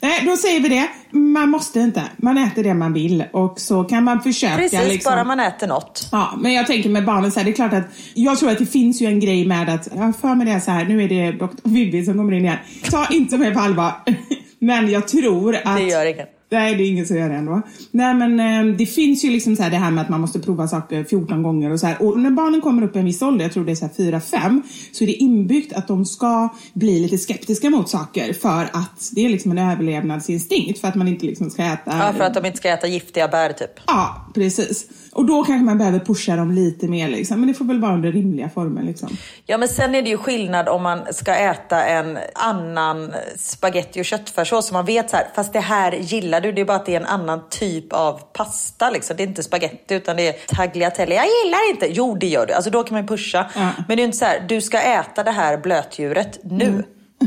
Nej, 0.00 0.26
då 0.26 0.36
säger 0.36 0.60
vi 0.60 0.68
det. 0.68 0.88
Man 1.32 1.50
måste 1.50 1.80
inte. 1.80 2.02
Man 2.16 2.38
äter 2.38 2.62
det 2.62 2.74
man 2.74 2.92
vill 2.92 3.24
och 3.32 3.60
så 3.60 3.84
kan 3.84 4.04
man 4.04 4.22
försöka. 4.22 4.56
Precis, 4.56 4.88
liksom. 4.88 5.10
bara 5.12 5.24
man 5.24 5.40
äter 5.40 5.66
något. 5.66 6.08
Ja, 6.12 6.34
men 6.38 6.52
jag 6.52 6.66
tänker 6.66 6.90
med 6.90 7.04
barnen 7.04 7.32
så 7.32 7.40
här, 7.40 7.44
det 7.44 7.50
är 7.50 7.54
klart 7.54 7.72
att 7.72 7.84
jag 8.14 8.38
tror 8.38 8.50
att 8.50 8.58
det 8.58 8.66
finns 8.66 9.02
ju 9.02 9.06
en 9.06 9.20
grej 9.20 9.46
med 9.46 9.68
att, 9.68 9.88
jag 9.94 10.16
för 10.16 10.34
mig 10.34 10.46
det 10.46 10.60
så 10.60 10.70
här, 10.70 10.84
nu 10.84 11.02
är 11.02 11.08
det 11.08 11.32
Dr. 11.32 11.46
Vivi 11.62 12.04
som 12.04 12.16
kommer 12.16 12.32
in 12.32 12.44
igen. 12.44 12.58
Ta 12.90 13.06
inte 13.10 13.38
mig 13.38 13.54
på 13.54 13.60
allvar. 13.60 13.92
Men 14.58 14.90
jag 14.90 15.08
tror 15.08 15.56
att... 15.64 15.76
Det 15.76 15.82
gör 15.82 16.06
ingen. 16.06 16.26
Nej, 16.52 16.74
det 16.74 16.82
är 16.82 16.88
ingen 16.88 17.06
som 17.06 17.16
gör 17.16 17.28
det 17.28 17.34
ändå. 17.34 17.62
Nej, 17.90 18.14
men 18.14 18.40
eh, 18.40 18.76
det 18.76 18.86
finns 18.86 19.24
ju 19.24 19.30
liksom 19.30 19.56
så 19.56 19.62
här 19.62 19.70
det 19.70 19.76
här 19.76 19.90
med 19.90 20.02
att 20.02 20.08
man 20.08 20.20
måste 20.20 20.38
prova 20.38 20.68
saker 20.68 21.04
14 21.04 21.42
gånger 21.42 21.70
och 21.70 21.80
så 21.80 21.86
här. 21.86 22.02
Och 22.02 22.18
när 22.18 22.30
barnen 22.30 22.60
kommer 22.60 22.82
upp 22.82 22.96
i 22.96 22.98
en 22.98 23.04
viss 23.04 23.22
ålder, 23.22 23.44
jag 23.44 23.52
tror 23.52 23.64
det 23.64 23.72
är 23.72 23.76
så 23.76 23.84
här 23.84 23.92
4-5, 23.92 24.62
så 24.92 25.04
är 25.04 25.06
det 25.06 25.12
inbyggt 25.12 25.72
att 25.72 25.88
de 25.88 26.04
ska 26.04 26.48
bli 26.72 27.00
lite 27.00 27.18
skeptiska 27.18 27.70
mot 27.70 27.88
saker 27.88 28.32
för 28.32 28.62
att 28.72 29.10
det 29.12 29.24
är 29.24 29.28
liksom 29.28 29.50
en 29.50 29.58
överlevnadsinstinkt 29.58 30.80
för 30.80 30.88
att 30.88 30.94
man 30.94 31.08
inte 31.08 31.26
liksom 31.26 31.50
ska 31.50 31.62
äta... 31.62 31.98
Ja, 31.98 32.12
för 32.16 32.24
att 32.24 32.34
de 32.34 32.46
inte 32.46 32.58
ska 32.58 32.68
äta 32.68 32.86
giftiga 32.86 33.28
bär 33.28 33.52
typ. 33.52 33.80
Ja, 33.86 34.26
precis. 34.34 34.86
Och 35.12 35.24
då 35.24 35.44
kanske 35.44 35.64
man 35.64 35.78
behöver 35.78 35.98
pusha 35.98 36.36
dem 36.36 36.52
lite 36.52 36.88
mer 36.88 37.08
liksom. 37.08 37.40
Men 37.40 37.48
det 37.48 37.54
får 37.54 37.64
väl 37.64 37.80
vara 37.80 37.94
under 37.94 38.12
rimliga 38.12 38.48
former 38.48 38.82
liksom. 38.82 39.08
Ja, 39.46 39.58
men 39.58 39.68
sen 39.68 39.94
är 39.94 40.02
det 40.02 40.10
ju 40.10 40.16
skillnad 40.16 40.68
om 40.68 40.82
man 40.82 41.00
ska 41.12 41.34
äta 41.34 41.84
en 41.84 42.18
annan 42.34 43.12
spaghetti 43.36 44.00
och 44.00 44.04
köttfärssås 44.04 44.66
som 44.66 44.74
man 44.74 44.84
vet 44.84 45.10
så 45.10 45.16
här, 45.16 45.26
fast 45.34 45.52
det 45.52 45.60
här 45.60 45.92
gillar 45.92 46.40
du. 46.40 46.52
Det 46.52 46.60
är 46.60 46.64
bara 46.64 46.76
att 46.76 46.86
det 46.86 46.94
är 46.94 47.00
en 47.00 47.06
annan 47.06 47.40
typ 47.50 47.92
av 47.92 48.20
pasta 48.32 48.90
liksom. 48.90 49.16
Det 49.16 49.22
är 49.22 49.26
inte 49.26 49.42
spaghetti 49.42 49.94
utan 49.94 50.16
det 50.16 50.28
är 50.28 50.56
tagliatelle. 50.56 51.14
Jag 51.14 51.26
gillar 51.26 51.70
inte. 51.70 51.86
Jo, 51.90 52.14
det 52.14 52.26
gör 52.26 52.46
du. 52.46 52.52
Alltså 52.52 52.70
då 52.70 52.82
kan 52.82 52.94
man 52.94 53.06
pusha. 53.06 53.50
Ja. 53.54 53.70
Men 53.88 53.96
det 53.96 54.02
är 54.02 54.04
inte 54.04 54.18
så 54.18 54.24
här, 54.24 54.44
du 54.48 54.60
ska 54.60 54.80
äta 54.80 55.22
det 55.22 55.30
här 55.30 55.56
blötdjuret 55.56 56.38
nu. 56.42 56.84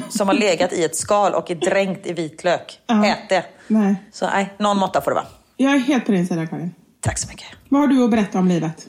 Som 0.09 0.27
har 0.27 0.35
legat 0.35 0.73
i 0.73 0.83
ett 0.83 0.95
skal 0.95 1.33
och 1.33 1.51
är 1.51 1.55
dränkt 1.55 2.07
i 2.07 2.13
vitlök. 2.13 2.79
Ja. 2.87 3.05
Ät 3.05 3.29
det. 3.29 3.43
Nej. 3.67 3.95
Så 4.11 4.25
nej, 4.25 4.53
någon 4.57 4.77
måtta 4.77 5.01
får 5.01 5.11
det 5.11 5.15
vara. 5.15 5.25
Jag 5.57 5.73
är 5.73 5.79
helt 5.79 6.05
på 6.05 6.11
din 6.11 6.27
sida 6.27 6.47
Karin. 6.47 6.71
Tack 7.03 7.17
så 7.17 7.27
mycket. 7.27 7.47
Vad 7.69 7.81
har 7.81 7.87
du 7.87 8.03
att 8.03 8.11
berätta 8.11 8.39
om 8.39 8.47
livet? 8.47 8.87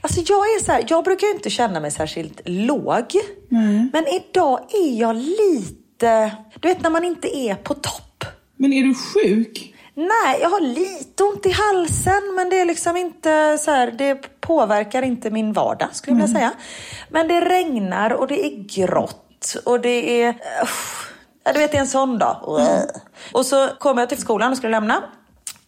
Alltså 0.00 0.20
jag 0.20 0.38
är 0.38 0.64
så 0.64 0.72
här, 0.72 0.84
jag 0.88 1.04
brukar 1.04 1.26
ju 1.26 1.32
inte 1.32 1.50
känna 1.50 1.80
mig 1.80 1.90
särskilt 1.90 2.40
låg. 2.44 3.04
Nej. 3.48 3.90
Men 3.92 4.04
idag 4.06 4.60
är 4.74 5.00
jag 5.00 5.16
lite, 5.16 6.36
du 6.60 6.68
vet 6.68 6.82
när 6.82 6.90
man 6.90 7.04
inte 7.04 7.36
är 7.36 7.54
på 7.54 7.74
topp. 7.74 8.24
Men 8.56 8.72
är 8.72 8.82
du 8.82 8.94
sjuk? 8.94 9.74
Nej, 9.94 10.38
jag 10.40 10.50
har 10.50 10.60
lite 10.60 11.24
ont 11.24 11.46
i 11.46 11.50
halsen 11.50 12.34
men 12.36 12.50
det 12.50 12.60
är 12.60 12.64
liksom 12.64 12.96
inte 12.96 13.58
så 13.58 13.70
här, 13.70 13.90
det 13.90 14.40
påverkar 14.40 15.02
inte 15.02 15.30
min 15.30 15.52
vardag 15.52 15.88
skulle 15.92 16.16
jag 16.16 16.26
vilja 16.26 16.40
säga. 16.40 16.52
Men 17.08 17.28
det 17.28 17.40
regnar 17.40 18.10
och 18.10 18.26
det 18.26 18.46
är 18.46 18.64
grått 18.64 19.56
och 19.64 19.80
det 19.80 20.22
är, 20.22 20.34
ja, 21.44 21.52
du 21.52 21.58
vet 21.58 21.72
det 21.72 21.76
är 21.76 21.80
en 21.80 21.86
sån 21.86 22.18
dag. 22.18 22.58
Och 23.32 23.46
så 23.46 23.68
kommer 23.78 24.02
jag 24.02 24.08
till 24.08 24.18
skolan 24.20 24.50
och 24.50 24.56
ska 24.56 24.68
lämna. 24.68 25.02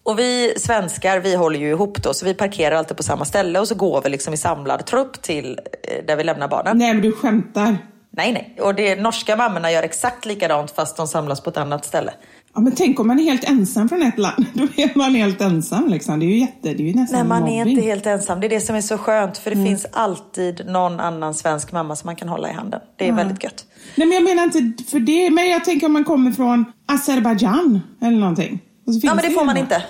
Och 0.04 0.18
vi 0.18 0.54
svenskar, 0.56 1.20
vi 1.20 1.34
håller 1.34 1.58
ju 1.58 1.70
ihop 1.70 2.02
då, 2.02 2.14
så 2.14 2.24
vi 2.24 2.34
parkerar 2.34 2.76
alltid 2.76 2.96
på 2.96 3.02
samma 3.02 3.24
ställe 3.24 3.60
och 3.60 3.68
så 3.68 3.74
går 3.74 4.02
vi 4.02 4.08
liksom 4.10 4.34
i 4.34 4.36
samlad 4.36 4.86
trupp 4.86 5.22
till 5.22 5.60
eh, 5.88 6.06
där 6.06 6.16
vi 6.16 6.24
lämnar 6.24 6.48
barnen. 6.48 6.78
Nej, 6.78 6.92
men 6.92 7.02
du 7.02 7.12
skämtar. 7.12 7.78
Nej, 8.16 8.32
nej. 8.32 8.56
Och 8.60 8.74
det 8.74 8.96
norska 8.96 9.36
mammorna 9.36 9.72
gör 9.72 9.82
exakt 9.82 10.26
likadant 10.26 10.70
fast 10.70 10.96
de 10.96 11.08
samlas 11.08 11.40
på 11.40 11.50
ett 11.50 11.56
annat 11.56 11.84
ställe. 11.84 12.12
Ja, 12.54 12.60
men 12.60 12.72
tänk 12.72 13.00
om 13.00 13.06
man 13.06 13.18
är 13.18 13.24
helt 13.24 13.44
ensam 13.44 13.88
från 13.88 14.02
ett 14.02 14.18
land. 14.18 14.46
Då 14.52 14.62
är 14.62 14.98
man 14.98 15.14
helt 15.14 15.40
ensam 15.40 15.88
liksom. 15.88 16.20
Det 16.20 16.26
är 16.26 16.28
ju 16.28 16.38
jätte, 16.38 16.74
det 16.74 16.82
är 16.82 16.86
ju 16.86 16.94
nästan 16.94 17.18
Nej, 17.18 17.28
man 17.28 17.48
är 17.48 17.66
inte 17.66 17.82
helt 17.82 18.06
ensam. 18.06 18.40
Det 18.40 18.46
är 18.46 18.48
det 18.48 18.60
som 18.60 18.76
är 18.76 18.80
så 18.80 18.98
skönt. 18.98 19.38
För 19.38 19.50
det 19.50 19.64
finns 19.64 19.86
alltid 19.92 20.66
någon 20.66 21.00
annan 21.00 21.34
svensk 21.34 21.72
mamma 21.72 21.96
som 21.96 22.06
man 22.06 22.16
kan 22.16 22.28
hålla 22.28 22.50
i 22.50 22.52
handen. 22.52 22.80
Det 22.96 23.08
är 23.08 23.12
väldigt 23.12 23.44
gött. 23.44 23.64
Nej, 23.94 24.06
men 24.08 24.14
jag 24.14 24.24
menar 24.24 24.42
inte 24.42 24.84
för 24.84 25.00
det. 25.00 25.30
Men 25.30 25.48
jag 25.48 25.64
tänker 25.64 25.86
om 25.86 25.92
man 25.92 26.04
kommer 26.04 26.30
från 26.30 26.64
Azerbajdzjan 26.86 27.80
eller 28.02 28.18
någonting. 28.18 28.60
Och 28.86 28.94
Ja, 29.02 29.14
men 29.14 29.22
det 29.22 29.28
ju 29.28 29.34
får 29.34 29.44
man 29.44 29.56
inte. 29.56 29.82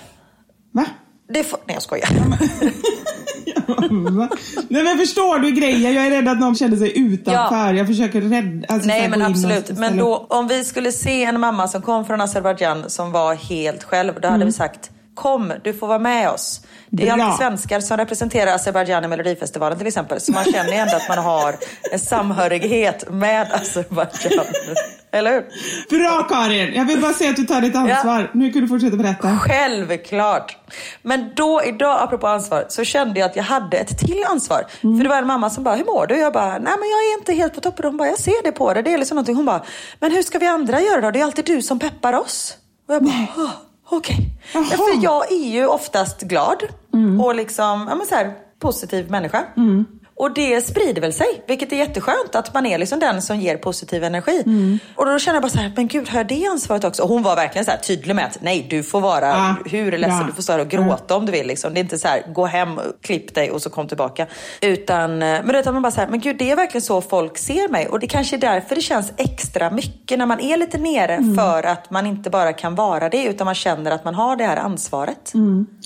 Va? 0.73 0.87
Det 1.29 1.45
får... 1.45 1.59
Nej, 1.67 1.75
jag 1.75 1.83
skojar. 1.83 2.09
Va? 4.11 4.29
Nej 4.69 4.83
men 4.83 4.99
förstår 4.99 5.39
du 5.39 5.51
grejen? 5.51 5.95
Jag 5.95 6.07
är 6.07 6.11
rädd 6.11 6.29
att 6.29 6.41
någon 6.41 6.55
känner 6.55 6.77
sig 6.77 6.99
utanför. 6.99 7.57
Ja. 7.57 7.73
Jag 7.73 7.87
försöker 7.87 8.21
rädda... 8.21 8.67
Alltså, 8.69 8.89
så 8.89 8.95
Nej, 8.95 9.09
men 9.09 9.23
absolut. 9.23 9.79
Men 9.79 9.97
då, 9.97 10.27
om 10.31 10.49
vi 10.49 10.65
skulle 10.65 10.93
se 10.93 11.25
en 11.25 11.41
mamma 11.41 11.69
som 11.69 11.83
kom 11.83 12.05
från 12.05 12.21
Azerbajdzjan 12.21 12.91
som 12.91 13.13
var 13.13 13.35
helt 13.35 13.85
själv, 13.85 14.21
då 14.21 14.29
hade 14.29 14.45
vi 14.45 14.53
sagt 14.53 14.91
Kom, 15.15 15.53
du 15.65 15.73
får 15.73 15.87
vara 15.87 15.99
med 15.99 16.31
oss. 16.31 16.61
Det 16.91 17.09
är 17.09 17.17
Bra. 17.17 17.25
alltid 17.25 17.39
svenskar 17.39 17.81
som 17.81 17.97
representerar 17.97 18.55
Azerbajdzjan 18.55 19.05
i 19.05 19.09
Melodifestivalen 19.09 19.79
till 19.79 19.87
exempel. 19.87 20.21
Så 20.21 20.33
man 20.33 20.45
känner 20.45 20.73
ändå 20.73 20.97
att 20.97 21.09
man 21.09 21.19
har 21.19 21.57
en 21.93 21.99
samhörighet 21.99 23.11
med 23.11 23.53
Azerbajdzjan. 23.53 24.45
Eller 25.15 25.33
hur? 25.33 25.99
Bra 25.99 26.23
Karin! 26.23 26.75
Jag 26.75 26.85
vill 26.85 27.01
bara 27.01 27.13
säga 27.13 27.31
att 27.31 27.37
du 27.37 27.45
tar 27.45 27.61
ditt 27.61 27.77
ansvar. 27.77 28.31
Nu 28.35 28.53
kan 28.53 28.63
du 28.63 28.69
fortsätta 28.69 28.97
berätta. 28.97 29.39
Självklart. 29.39 30.57
Men 31.03 31.31
då 31.37 31.63
idag, 31.67 32.03
apropå 32.03 32.27
ansvar, 32.27 32.65
så 32.69 32.85
kände 32.85 33.21
jag 33.21 33.31
att 33.31 33.37
jag 33.37 33.43
hade 33.45 33.77
ett 33.77 33.99
till 33.99 34.25
ansvar. 34.29 34.65
För 34.81 35.03
det 35.03 35.09
var 35.09 35.17
en 35.19 35.27
mamma 35.27 35.51
som 35.51 35.65
bara, 35.65 35.75
hur 35.75 35.85
mår 35.85 36.07
du? 36.07 36.17
Jag 36.19 36.33
bara, 36.33 36.49
nej 36.53 36.59
men 36.61 36.89
jag 36.91 37.01
är 37.15 37.19
inte 37.19 37.33
helt 37.33 37.55
på 37.55 37.61
toppen. 37.61 37.85
Hon 37.85 37.97
bara, 37.97 38.09
jag 38.09 38.19
ser 38.19 38.43
det 38.45 38.53
på 38.53 38.75
dig. 38.75 38.83
Det 38.83 38.93
är 38.95 38.99
liksom 38.99 39.15
någonting. 39.17 39.37
Hon 39.37 39.45
bara, 39.47 39.63
men 40.01 40.13
hur 40.13 40.23
ska 40.23 40.39
vi 40.39 40.47
andra 40.47 40.81
göra 40.81 41.01
då? 41.01 41.11
Det 41.11 41.21
är 41.21 41.25
alltid 41.25 41.45
du 41.45 41.63
som 41.63 41.79
peppar 41.79 42.13
oss. 42.13 42.57
Och 42.89 42.95
jag 42.95 43.03
bara, 43.05 43.27
"Ah, 43.37 43.51
okej. 43.91 44.17
Ja, 44.55 44.65
för 44.65 45.05
jag 45.05 45.33
är 45.33 45.47
ju 45.53 45.67
oftast 45.67 46.21
glad 46.23 46.63
och 47.23 47.35
liksom, 47.35 47.87
ja 47.89 47.95
men 47.95 48.07
så 48.07 48.15
här, 48.15 48.33
positiv 48.61 49.11
människa. 49.11 49.45
Och 50.23 50.35
det 50.35 50.61
sprider 50.67 51.01
väl 51.01 51.13
sig, 51.13 51.43
vilket 51.47 51.73
är 51.73 51.77
jätteskönt 51.77 52.35
att 52.35 52.55
man 52.55 52.67
är 52.67 52.79
liksom 52.79 52.99
den 52.99 53.23
som 53.23 53.41
ger 53.41 53.57
positiv 53.57 54.05
energi. 54.05 54.45
Och 54.97 55.07
då 55.07 55.19
känner 55.19 55.37
jag 55.37 55.43
bara 55.43 55.49
så 55.49 55.59
här, 55.59 55.73
men 55.77 55.89
gud 55.89 56.09
har 56.09 56.19
jag 56.19 56.29
det 56.29 56.47
ansvaret 56.47 56.85
också? 56.85 57.03
Och 57.03 57.09
hon 57.09 57.23
var 57.23 57.37
verkligen 57.37 57.65
så 57.65 57.71
här 57.71 57.79
tydlig 57.79 58.17
med 58.17 58.25
att 58.25 58.39
nej, 58.41 58.67
du 58.71 58.83
får 58.83 59.01
vara 59.01 59.29
Ja, 59.29 59.57
hur 59.65 59.93
ledsen 59.93 60.19
bra. 60.19 60.27
du 60.27 60.33
får 60.33 60.43
stå 60.43 60.61
och 60.61 60.69
gråta 60.69 61.17
om 61.17 61.27
du 61.27 61.33
vill. 61.33 61.47
Liksom. 61.47 61.75
Det 61.75 61.81
är 61.81 61.83
inte 61.83 61.99
så 61.99 62.09
här, 62.09 62.23
gå 62.33 62.47
hem, 62.47 62.81
klipp 63.01 63.35
dig 63.35 63.51
och 63.51 63.63
så 63.63 63.71
kom 63.71 63.89
tillbaka. 63.89 64.27
Utan, 64.61 65.11
eh, 65.23 65.41
men 65.45 65.49
då 65.53 65.63
tar 65.63 65.73
man 65.73 65.83
bara 65.83 65.93
så 65.93 66.01
här, 66.01 66.09
men 66.09 66.21
gud 66.21 66.37
det 66.39 66.51
är 66.51 66.57
verkligen 66.57 66.83
så 66.83 67.01
folk 67.01 67.39
ser 67.39 67.69
mig. 67.69 67.89
Och 67.89 68.01
det 68.01 68.07
kanske 68.07 68.37
är 68.37 68.41
därför 68.41 68.75
det 68.75 68.81
känns 68.83 69.13
extra 69.17 69.71
mycket 69.71 70.19
när 70.19 70.27
man 70.27 70.41
är 70.41 70.57
lite 70.57 70.79
nere 70.79 71.19
för 71.37 71.63
att 71.63 71.91
man 71.91 72.07
inte 72.07 72.31
bara 72.31 72.53
kan 72.53 72.75
vara 72.75 73.09
det 73.09 73.25
utan 73.25 73.45
man 73.45 73.55
känner 73.55 73.91
att 73.91 74.05
man 74.05 74.15
har 74.15 74.37
det 74.37 74.45
här 74.45 74.57
ansvaret. 74.57 75.33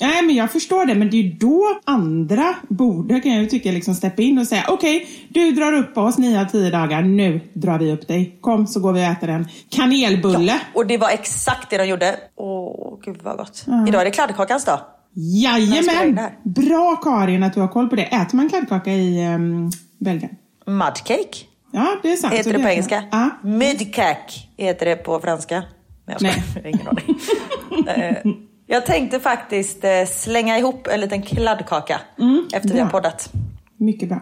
Nej 0.01 0.21
men 0.23 0.35
jag 0.35 0.51
förstår 0.51 0.85
det, 0.85 0.95
men 0.95 1.09
det 1.09 1.17
är 1.17 1.21
ju 1.21 1.31
då 1.31 1.79
andra 1.85 2.55
borde 2.69 3.19
kan 3.19 3.31
jag 3.33 3.41
ju 3.43 3.49
tycka 3.49 3.71
liksom 3.71 3.95
steppa 3.95 4.21
in 4.21 4.26
och 4.39 4.47
säga 4.47 4.65
okej, 4.67 5.07
du 5.29 5.51
drar 5.51 5.73
upp 5.73 5.97
oss 5.97 6.17
nio 6.17 6.41
av 6.41 6.45
tio 6.45 6.69
dagar, 6.69 7.01
nu 7.01 7.41
drar 7.53 7.79
vi 7.79 7.91
upp 7.91 8.07
dig. 8.07 8.37
Kom 8.41 8.67
så 8.67 8.79
går 8.79 8.93
vi 8.93 8.99
och 8.99 9.05
äter 9.05 9.29
en 9.29 9.47
kanelbulle. 9.69 10.59
Och 10.73 10.87
det 10.87 10.97
var 10.97 11.09
exakt 11.09 11.69
det 11.69 11.77
de 11.77 11.85
gjorde. 11.85 12.15
Åh, 12.35 12.99
gud 13.05 13.19
vad 13.23 13.37
gott. 13.37 13.65
Idag 13.87 14.01
är 14.01 14.05
det 14.05 14.11
kladdkakans 14.11 14.65
dag. 14.65 14.79
In 15.15 15.23
Jajamän! 15.41 16.19
Bra 16.43 16.95
Karin 17.03 17.43
att 17.43 17.53
du 17.53 17.59
har 17.61 17.67
koll 17.67 17.87
på 17.89 17.95
det. 17.95 18.03
Äter 18.03 18.35
man 18.35 18.49
kladdkaka 18.49 18.91
i 18.91 19.27
um, 19.35 19.71
Belgien? 19.99 20.31
Mudcake 20.65 21.45
Ja, 21.71 21.95
det 22.03 22.11
är 22.11 22.15
sant. 22.15 22.33
Heter 22.33 22.53
det 22.53 22.59
på 22.59 22.63
vet 22.63 22.71
engelska. 22.71 23.03
Ja. 23.11 23.29
Mudcake 23.43 24.33
heter 24.57 24.85
det 24.85 24.95
på 24.95 25.19
franska. 25.19 25.63
Nej, 26.05 26.43
jag 26.55 26.61
har 26.61 26.69
ingen 26.69 26.87
aning. 26.87 27.19
Eh, 27.87 28.31
Jag 28.67 28.85
tänkte 28.85 29.19
faktiskt 29.19 29.83
eh, 29.83 30.05
slänga 30.05 30.57
ihop 30.57 30.87
en 30.87 30.99
liten 31.01 31.21
kladdkaka 31.21 31.99
efter 32.53 32.69
vi 32.73 32.79
har 32.79 32.85
bra. 32.85 32.91
poddat. 32.91 33.29
Mycket 33.79 34.09
bra. 34.09 34.21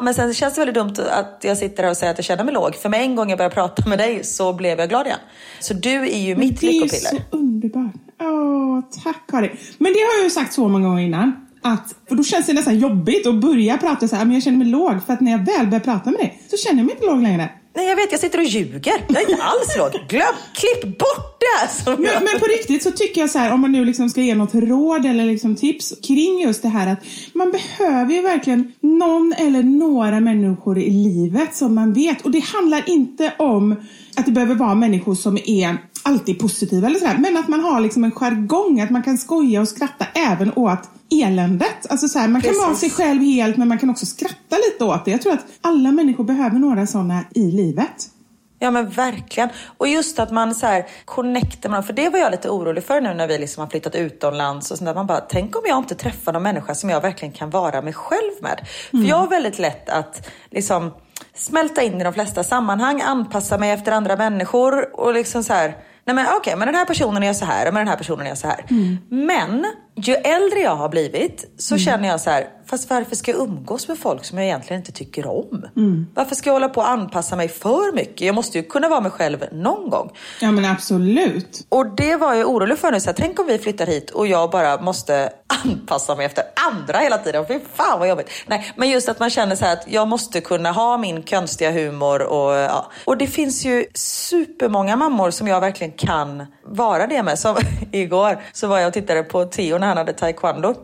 Men 0.00 0.14
sen 0.14 0.34
känns 0.34 0.54
det 0.54 0.60
väldigt 0.60 0.74
dumt 0.74 0.94
att 1.10 1.38
jag 1.42 1.58
sitter 1.58 1.82
här 1.82 1.90
och 1.90 1.96
säger 1.96 2.12
att 2.12 2.18
jag 2.18 2.24
känner 2.24 2.44
mig 2.44 2.54
låg. 2.54 2.74
För 2.74 2.88
med 2.88 3.00
en 3.02 3.16
gång 3.16 3.28
jag 3.30 3.38
började 3.38 3.54
prata 3.54 3.88
med 3.88 3.98
dig 3.98 4.24
så 4.24 4.52
blev 4.52 4.78
jag 4.78 4.88
glad 4.88 5.06
igen. 5.06 5.18
Så 5.60 5.74
du 5.74 5.90
är 5.90 6.18
ju 6.18 6.36
mitt 6.36 6.60
det 6.60 6.66
är 6.66 6.72
lyckopiller. 6.72 7.10
så 7.30 7.36
underbart. 7.36 7.94
Åh, 8.22 8.80
tack 9.04 9.26
Karin. 9.30 9.50
Men 9.78 9.92
det 9.92 9.98
har 9.98 10.16
jag 10.18 10.24
ju 10.24 10.30
sagt 10.30 10.52
så 10.52 10.68
många 10.68 10.88
gånger 10.88 11.02
innan. 11.02 11.32
att, 11.62 11.94
för 12.08 12.14
då 12.14 12.24
känns 12.24 12.46
det 12.46 12.52
nästan 12.52 12.78
jobbigt 12.78 13.26
att 13.26 13.34
börja 13.34 13.78
prata 13.78 14.08
så 14.08 14.16
här, 14.16 14.24
men 14.24 14.34
jag 14.34 14.42
känner 14.42 14.58
mig 14.58 14.66
låg. 14.66 15.02
För 15.06 15.12
att 15.12 15.20
när 15.20 15.30
jag 15.32 15.38
väl 15.38 15.66
börjar 15.66 15.80
prata 15.84 16.10
med 16.10 16.20
dig 16.20 16.42
så 16.50 16.56
känner 16.56 16.78
jag 16.78 16.86
mig 16.86 16.94
inte 16.94 17.06
låg 17.06 17.22
längre. 17.22 17.50
Nej, 17.76 17.86
jag 17.88 17.96
vet, 17.96 18.12
jag 18.12 18.20
sitter 18.20 18.38
och 18.38 18.44
ljuger. 18.44 19.04
Jag 19.08 19.22
är 19.22 19.30
inte 19.30 19.42
alls 19.42 19.76
låg. 19.78 19.90
Glöm, 20.08 20.34
klipp 20.54 20.98
bort 20.98 21.40
det 21.40 21.58
här 21.60 21.68
som 21.68 22.02
Men, 22.02 22.12
jag... 22.12 22.24
men 22.24 22.40
på 22.40 22.46
riktigt 22.46 22.82
så 22.82 22.90
tycker 22.90 23.20
jag 23.20 23.30
så 23.30 23.38
här, 23.38 23.52
om 23.52 23.60
man 23.60 23.72
nu 23.72 23.84
liksom 23.84 24.10
ska 24.10 24.20
ge 24.20 24.34
något 24.34 24.54
råd 24.54 25.06
eller 25.06 25.24
liksom 25.24 25.56
tips 25.56 25.94
kring 26.02 26.40
just 26.40 26.62
det 26.62 26.68
här 26.68 26.92
att 26.92 26.98
man 27.32 27.52
behöver 27.52 28.14
ju 28.14 28.22
verkligen 28.22 28.72
någon 28.80 29.34
eller 29.38 29.62
några 29.62 30.20
människor 30.20 30.78
i 30.78 30.90
livet 30.90 31.54
som 31.54 31.74
man 31.74 31.92
vet. 31.92 32.22
Och 32.22 32.30
det 32.30 32.40
handlar 32.40 32.88
inte 32.88 33.32
om 33.38 33.76
att 34.16 34.26
det 34.26 34.32
behöver 34.32 34.54
vara 34.54 34.74
människor 34.74 35.14
som 35.14 35.38
är 35.46 35.76
alltid 36.02 36.38
positiva 36.38 36.86
eller 36.86 36.98
sådär, 36.98 37.18
men 37.18 37.36
att 37.36 37.48
man 37.48 37.60
har 37.60 37.80
liksom 37.80 38.04
en 38.04 38.12
jargong, 38.12 38.80
att 38.80 38.90
man 38.90 39.02
kan 39.02 39.18
skoja 39.18 39.60
och 39.60 39.68
skratta 39.68 40.06
även 40.14 40.52
åt 40.56 40.90
eländet. 41.22 41.90
Alltså 41.90 42.08
så 42.08 42.18
här, 42.18 42.28
man 42.28 42.40
kan 42.40 42.48
Precis. 42.48 42.64
vara 42.64 42.74
sig 42.74 42.90
själv 42.90 43.22
helt, 43.22 43.56
men 43.56 43.68
man 43.68 43.78
kan 43.78 43.90
också 43.90 44.06
skratta 44.06 44.56
lite 44.56 44.84
åt 44.84 45.04
det. 45.04 45.10
Jag 45.10 45.22
tror 45.22 45.32
att 45.32 45.46
alla 45.60 45.92
människor 45.92 46.24
behöver 46.24 46.58
några 46.58 46.86
sådana 46.86 47.24
i 47.34 47.50
livet. 47.50 48.10
Ja 48.58 48.70
men 48.70 48.90
verkligen. 48.90 49.48
Och 49.78 49.88
just 49.88 50.18
att 50.18 50.32
man 50.32 50.54
så 50.54 50.66
här 50.66 50.86
connectar 51.04 51.68
med 51.68 51.76
dem. 51.76 51.84
För 51.84 51.92
det 51.92 52.08
var 52.08 52.18
jag 52.18 52.30
lite 52.30 52.48
orolig 52.50 52.84
för 52.84 53.00
nu 53.00 53.14
när 53.14 53.28
vi 53.28 53.38
liksom 53.38 53.60
har 53.60 53.68
flyttat 53.68 53.94
utomlands 53.94 54.70
och 54.70 54.78
sånt 54.78 54.86
där. 54.86 54.94
Man 54.94 55.06
bara, 55.06 55.20
tänk 55.20 55.56
om 55.56 55.62
jag 55.66 55.78
inte 55.78 55.94
träffar 55.94 56.32
någon 56.32 56.42
människa 56.42 56.74
som 56.74 56.90
jag 56.90 57.00
verkligen 57.00 57.32
kan 57.32 57.50
vara 57.50 57.82
mig 57.82 57.92
själv 57.92 58.32
med. 58.42 58.60
För 58.90 59.08
jag 59.08 59.16
har 59.16 59.26
väldigt 59.26 59.58
lätt 59.58 59.88
att 59.88 60.28
liksom 60.50 60.90
smälta 61.34 61.82
in 61.82 62.00
i 62.00 62.04
de 62.04 62.12
flesta 62.12 62.44
sammanhang, 62.44 63.00
anpassa 63.00 63.58
mig 63.58 63.70
efter 63.70 63.92
andra 63.92 64.16
människor 64.16 65.00
och 65.00 65.14
liksom 65.14 65.44
så 65.44 65.52
här. 65.52 65.76
Nej 66.06 66.16
men 66.16 66.26
okej, 66.36 66.56
men 66.56 66.66
den 66.66 66.74
här 66.74 66.84
personen 66.84 67.22
är 67.22 67.32
så 67.32 67.44
här 67.44 67.68
och 67.68 67.74
med 67.74 67.80
den 67.80 67.88
här 67.88 67.96
personen 67.96 68.26
är 68.26 68.34
så 68.34 68.46
här. 68.46 68.64
Men 69.08 69.66
ju 69.96 70.14
äldre 70.14 70.60
jag 70.60 70.76
har 70.76 70.88
blivit 70.88 71.54
så 71.58 71.78
känner 71.78 72.08
jag 72.08 72.20
så 72.20 72.30
här, 72.30 72.48
fast 72.66 72.90
varför 72.90 73.16
ska 73.16 73.30
jag 73.30 73.40
umgås 73.40 73.88
med 73.88 73.98
folk 73.98 74.24
som 74.24 74.38
jag 74.38 74.46
egentligen 74.46 74.80
inte 74.80 74.92
tycker 74.92 75.26
om? 75.26 75.66
Varför 76.14 76.34
ska 76.34 76.48
jag 76.48 76.54
hålla 76.54 76.68
på 76.68 76.80
och 76.80 76.88
anpassa 76.88 77.36
mig 77.36 77.48
för 77.48 77.94
mycket? 77.94 78.20
Jag 78.20 78.34
måste 78.34 78.58
ju 78.58 78.64
kunna 78.64 78.88
vara 78.88 79.00
mig 79.00 79.10
själv 79.10 79.44
någon 79.52 79.90
gång. 79.90 80.10
Ja 80.40 80.50
men 80.50 80.64
absolut. 80.64 81.66
Och 81.68 81.96
det 81.96 82.16
var 82.16 82.34
jag 82.34 82.50
orolig 82.50 82.78
för 82.78 82.90
nu. 82.92 83.00
Så 83.00 83.06
här, 83.06 83.14
tänk 83.14 83.40
om 83.40 83.46
vi 83.46 83.58
flyttar 83.58 83.86
hit 83.86 84.10
och 84.10 84.26
jag 84.26 84.50
bara 84.50 84.80
måste 84.80 85.32
anpassa 85.64 86.16
mig 86.16 86.26
efter 86.26 86.44
andra 86.70 86.98
hela 86.98 87.18
tiden. 87.18 87.44
Fy 87.48 87.58
fan 87.74 87.98
vad 87.98 88.08
jobbigt. 88.08 88.30
Nej, 88.46 88.72
men 88.76 88.90
just 88.90 89.08
att 89.08 89.20
man 89.20 89.30
känner 89.30 89.56
så 89.56 89.64
här 89.64 89.72
att 89.72 89.84
jag 89.88 90.08
måste 90.08 90.40
kunna 90.40 90.72
ha 90.72 90.98
min 90.98 91.22
konstiga 91.22 91.70
humor. 91.70 92.22
Och, 92.22 92.52
ja. 92.52 92.90
och 93.04 93.16
det 93.16 93.26
finns 93.26 93.64
ju 93.64 93.86
supermånga 93.94 94.96
mammor 94.96 95.30
som 95.30 95.48
jag 95.48 95.60
verkligen 95.60 95.92
kan 95.92 96.46
vara 96.66 97.06
det 97.06 97.22
med. 97.22 97.38
Som 97.38 97.56
igår 97.92 98.42
så 98.52 98.66
var 98.66 98.78
jag 98.78 98.88
och 98.88 98.94
tittade 98.94 99.22
på 99.22 99.44
Theo 99.44 99.78
när 99.84 99.88
han 99.88 99.96
hade 99.96 100.12
taekwondo. 100.12 100.74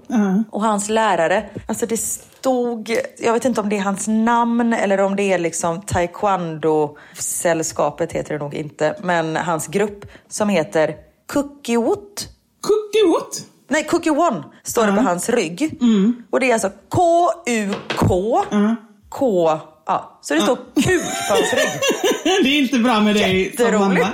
Och 0.51 0.63
hans 0.63 0.89
lärare, 0.89 1.51
alltså 1.67 1.87
det 1.87 1.97
stod, 1.97 2.97
jag 3.19 3.33
vet 3.33 3.45
inte 3.45 3.61
om 3.61 3.69
det 3.69 3.77
är 3.77 3.83
hans 3.83 4.09
namn 4.09 4.73
eller 4.73 5.01
om 5.01 5.17
det 5.17 5.23
är 5.23 5.39
liksom 5.39 5.81
taekwondo-sällskapet 5.81 8.13
heter 8.13 8.33
det 8.33 8.39
nog 8.39 8.55
inte. 8.55 8.97
Men 9.03 9.37
hans 9.37 9.67
grupp 9.67 10.05
som 10.29 10.49
heter 10.49 10.97
Cookie 11.33 11.79
Woot. 11.79 12.29
Cookie 12.61 13.05
Nej, 13.69 13.85
Cookie 13.85 14.13
One 14.13 14.45
står 14.63 14.87
det 14.87 14.93
på 14.93 15.01
hans 15.01 15.29
rygg. 15.29 15.79
Och 16.31 16.41
det 16.41 16.51
är 16.51 16.53
alltså 16.53 16.71
K-U-K 16.89 18.43
K. 19.11 19.61
Ja, 19.91 20.19
så 20.21 20.35
det 20.35 20.41
står 20.41 20.57
kuk 20.57 21.03
på 21.29 21.35
hans 21.35 21.53
rygg. 21.53 21.81
det 22.45 22.49
är 22.49 22.59
inte 22.59 22.79
bra 22.79 23.01
med 23.01 23.15
dig 23.15 23.57
som 23.57 23.75
mamma. 23.75 24.09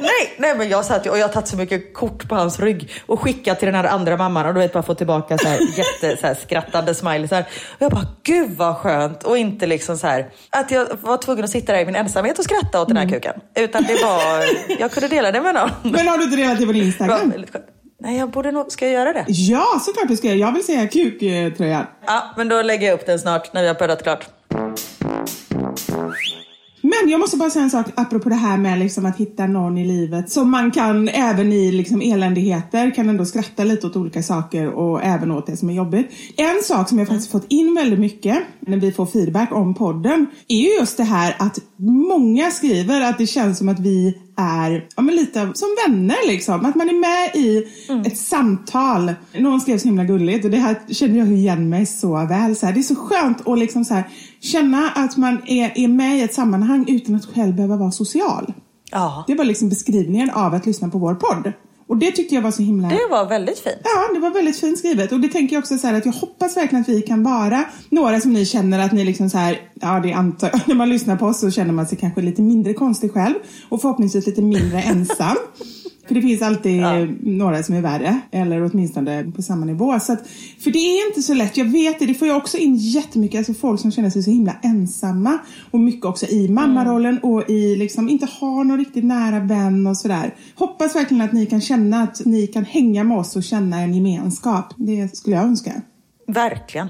Nej, 0.00 0.34
nej, 0.38 0.54
men 0.58 0.68
jag 0.68 0.84
satt 0.84 1.06
ju 1.06 1.10
och 1.10 1.18
jag 1.18 1.26
har 1.26 1.32
tagit 1.32 1.48
så 1.48 1.56
mycket 1.56 1.94
kort 1.94 2.28
på 2.28 2.34
hans 2.34 2.60
rygg 2.60 2.90
och 3.06 3.20
skickat 3.20 3.58
till 3.58 3.66
den 3.66 3.74
här 3.74 3.84
andra 3.84 4.16
mamman 4.16 4.46
och 4.46 4.54
du 4.54 4.60
vet 4.60 4.72
bara 4.72 4.82
få 4.82 4.94
tillbaka 4.94 5.38
så 5.38 5.48
här 5.48 5.58
jätte 5.76 6.20
så 6.20 6.26
här, 6.26 6.34
skrattande 6.34 6.94
smileysar. 6.94 7.40
Och 7.40 7.82
jag 7.82 7.92
bara, 7.92 8.06
gud 8.22 8.50
vad 8.56 8.76
skönt 8.76 9.22
och 9.22 9.38
inte 9.38 9.66
liksom 9.66 9.96
så 9.96 10.06
här 10.06 10.26
att 10.50 10.70
jag 10.70 10.88
var 11.00 11.16
tvungen 11.16 11.44
att 11.44 11.50
sitta 11.50 11.72
där 11.72 11.80
i 11.80 11.86
min 11.86 11.96
ensamhet 11.96 12.38
och 12.38 12.44
skratta 12.44 12.80
åt 12.80 12.88
den 12.88 12.96
här 12.96 13.08
kuken. 13.08 13.34
Utan 13.54 13.82
det 13.82 14.02
var, 14.02 14.44
jag 14.80 14.92
kunde 14.92 15.08
dela 15.08 15.32
det 15.32 15.40
med 15.40 15.54
någon. 15.54 15.70
Men 15.92 16.08
har 16.08 16.18
du 16.18 16.24
inte 16.24 16.36
delat 16.36 16.58
det 16.58 16.66
på 16.66 16.72
din 16.72 16.84
Instagram? 16.84 17.32
Nej, 18.00 18.18
jag 18.18 18.30
borde 18.30 18.50
nog, 18.50 18.72
ska 18.72 18.84
jag 18.84 18.94
göra 18.94 19.12
det? 19.12 19.24
Ja, 19.28 19.80
såklart 19.86 20.08
du 20.08 20.16
ska. 20.16 20.34
Jag 20.34 20.52
vill 20.52 20.64
säga 20.64 20.88
kuktröjan. 20.88 21.86
Ja, 22.06 22.22
men 22.36 22.48
då 22.48 22.62
lägger 22.62 22.86
jag 22.86 22.94
upp 22.94 23.06
den 23.06 23.18
snart 23.18 23.52
när 23.52 23.62
vi 23.62 23.68
har 23.68 23.74
poddat 23.74 24.02
klart. 24.02 24.28
Men 27.04 27.10
jag 27.10 27.20
måste 27.20 27.36
bara 27.36 27.50
säga 27.50 27.62
en 27.62 27.70
sak 27.70 27.86
apropå 27.94 28.28
det 28.28 28.34
här 28.34 28.56
med 28.56 28.78
liksom 28.78 29.06
att 29.06 29.16
hitta 29.16 29.46
någon 29.46 29.78
i 29.78 29.86
livet 29.86 30.30
som 30.30 30.50
man 30.50 30.70
kan, 30.70 31.08
även 31.08 31.52
i 31.52 31.72
liksom 31.72 32.00
eländigheter, 32.00 32.94
kan 32.94 33.08
ändå 33.08 33.24
skratta 33.24 33.64
lite 33.64 33.86
åt 33.86 33.96
olika 33.96 34.22
saker 34.22 34.68
och 34.68 35.02
även 35.02 35.30
åt 35.30 35.46
det 35.46 35.56
som 35.56 35.70
är 35.70 35.74
jobbigt. 35.74 36.10
En 36.36 36.62
sak 36.62 36.88
som 36.88 36.98
jag 36.98 37.08
faktiskt 37.08 37.30
fått 37.30 37.46
in 37.48 37.74
väldigt 37.74 37.98
mycket 37.98 38.38
när 38.60 38.76
vi 38.76 38.92
får 38.92 39.06
feedback 39.06 39.52
om 39.52 39.74
podden 39.74 40.26
är 40.48 40.56
ju 40.56 40.68
just 40.80 40.96
det 40.96 41.04
här 41.04 41.36
att 41.38 41.58
många 42.08 42.50
skriver 42.50 43.00
att 43.00 43.18
det 43.18 43.26
känns 43.26 43.58
som 43.58 43.68
att 43.68 43.80
vi 43.80 44.18
är 44.36 44.86
ja, 44.96 45.02
men 45.02 45.16
lite 45.16 45.50
som 45.54 45.68
vänner 45.86 46.26
liksom. 46.26 46.66
Att 46.66 46.74
man 46.74 46.88
är 46.88 47.00
med 47.00 47.30
i 47.34 47.66
ett 48.06 48.18
samtal. 48.18 49.14
Någon 49.38 49.60
skrev 49.60 49.78
så 49.78 49.88
himla 49.88 50.04
gulligt 50.04 50.44
och 50.44 50.50
det 50.50 50.56
här 50.56 50.76
känner 50.88 51.18
jag 51.18 51.32
igen 51.32 51.68
mig 51.68 51.86
så 51.86 52.26
väl. 52.26 52.56
Så 52.56 52.66
här, 52.66 52.72
det 52.72 52.80
är 52.80 52.82
så 52.82 52.96
skönt 52.96 53.48
att 53.48 53.58
liksom 53.58 53.84
så 53.84 53.94
här, 53.94 54.04
känna 54.44 54.90
att 54.90 55.16
man 55.16 55.42
är, 55.46 55.72
är 55.74 55.88
med 55.88 56.18
i 56.18 56.22
ett 56.22 56.34
sammanhang 56.34 56.84
utan 56.88 57.14
att 57.14 57.24
själv 57.34 57.54
behöva 57.54 57.76
vara 57.76 57.90
social. 57.90 58.52
Ja, 58.90 59.24
Det 59.26 59.34
var 59.34 59.44
liksom 59.44 59.68
beskrivningen 59.68 60.30
av 60.30 60.54
att 60.54 60.66
lyssna 60.66 60.88
på 60.88 60.98
vår 60.98 61.14
podd. 61.14 61.52
Och 61.86 61.96
det 61.96 62.10
tyckte 62.12 62.34
jag 62.34 62.42
var 62.42 62.50
så 62.50 62.62
himla... 62.62 62.88
det 62.88 63.06
var 63.10 63.28
väldigt 63.28 63.58
fint. 63.58 63.76
Ja, 63.84 64.14
det 64.14 64.20
var 64.20 64.30
väldigt 64.30 64.60
fint 64.60 64.78
skrivet. 64.78 65.12
Och 65.12 65.20
det 65.20 65.28
tänker 65.28 65.56
jag 65.56 65.60
också 65.60 65.78
så 65.78 65.86
här 65.86 65.94
att 65.94 66.06
jag 66.06 66.12
hoppas 66.12 66.56
verkligen 66.56 66.82
att 66.82 66.88
vi 66.88 67.02
kan 67.02 67.22
vara 67.22 67.64
några 67.90 68.20
som 68.20 68.32
ni 68.32 68.44
känner 68.46 68.78
att 68.78 68.92
ni 68.92 69.04
liksom 69.04 69.30
så 69.30 69.38
här, 69.38 69.58
ja 69.74 70.00
det 70.00 70.12
antar 70.12 70.50
när 70.66 70.74
man 70.74 70.88
lyssnar 70.88 71.16
på 71.16 71.26
oss 71.26 71.40
så 71.40 71.50
känner 71.50 71.72
man 71.72 71.86
sig 71.86 71.98
kanske 71.98 72.22
lite 72.22 72.42
mindre 72.42 72.74
konstig 72.74 73.12
själv 73.12 73.34
och 73.68 73.80
förhoppningsvis 73.80 74.26
lite 74.26 74.42
mindre 74.42 74.82
ensam. 74.82 75.36
För 76.06 76.14
det 76.14 76.22
finns 76.22 76.42
alltid 76.42 76.82
några 77.20 77.62
som 77.62 77.74
är 77.74 77.80
värre, 77.80 78.20
eller 78.30 78.64
åtminstone 78.64 79.32
på 79.32 79.42
samma 79.42 79.66
nivå. 79.66 80.00
Så 80.00 80.12
att, 80.12 80.26
för 80.58 80.70
det 80.70 80.78
är 80.78 81.08
inte 81.08 81.22
så 81.22 81.34
lätt, 81.34 81.56
jag 81.56 81.64
vet 81.64 81.98
det, 81.98 82.06
det 82.06 82.14
får 82.14 82.28
jag 82.28 82.36
också 82.36 82.56
in 82.56 82.76
jättemycket, 82.76 83.38
alltså 83.38 83.54
folk 83.54 83.80
som 83.80 83.92
känner 83.92 84.10
sig 84.10 84.22
så 84.22 84.30
himla 84.30 84.56
ensamma. 84.62 85.38
Och 85.70 85.80
mycket 85.80 86.04
också 86.04 86.26
i 86.26 86.48
mammarollen 86.48 87.18
och 87.18 87.50
i 87.50 87.76
liksom 87.76 88.08
inte 88.08 88.28
har 88.40 88.64
någon 88.64 88.78
riktigt 88.78 89.04
nära 89.04 89.40
vän 89.40 89.86
och 89.86 89.96
sådär. 89.96 90.34
Hoppas 90.54 90.96
verkligen 90.96 91.24
att 91.24 91.32
ni 91.32 91.46
kan 91.46 91.60
känna 91.60 92.02
att 92.02 92.24
ni 92.24 92.46
kan 92.46 92.64
hänga 92.64 93.04
med 93.04 93.18
oss 93.18 93.36
och 93.36 93.42
känna 93.42 93.80
en 93.80 93.94
gemenskap. 93.94 94.74
Det 94.76 95.16
skulle 95.16 95.36
jag 95.36 95.44
önska. 95.44 95.72
Verkligen. 96.26 96.88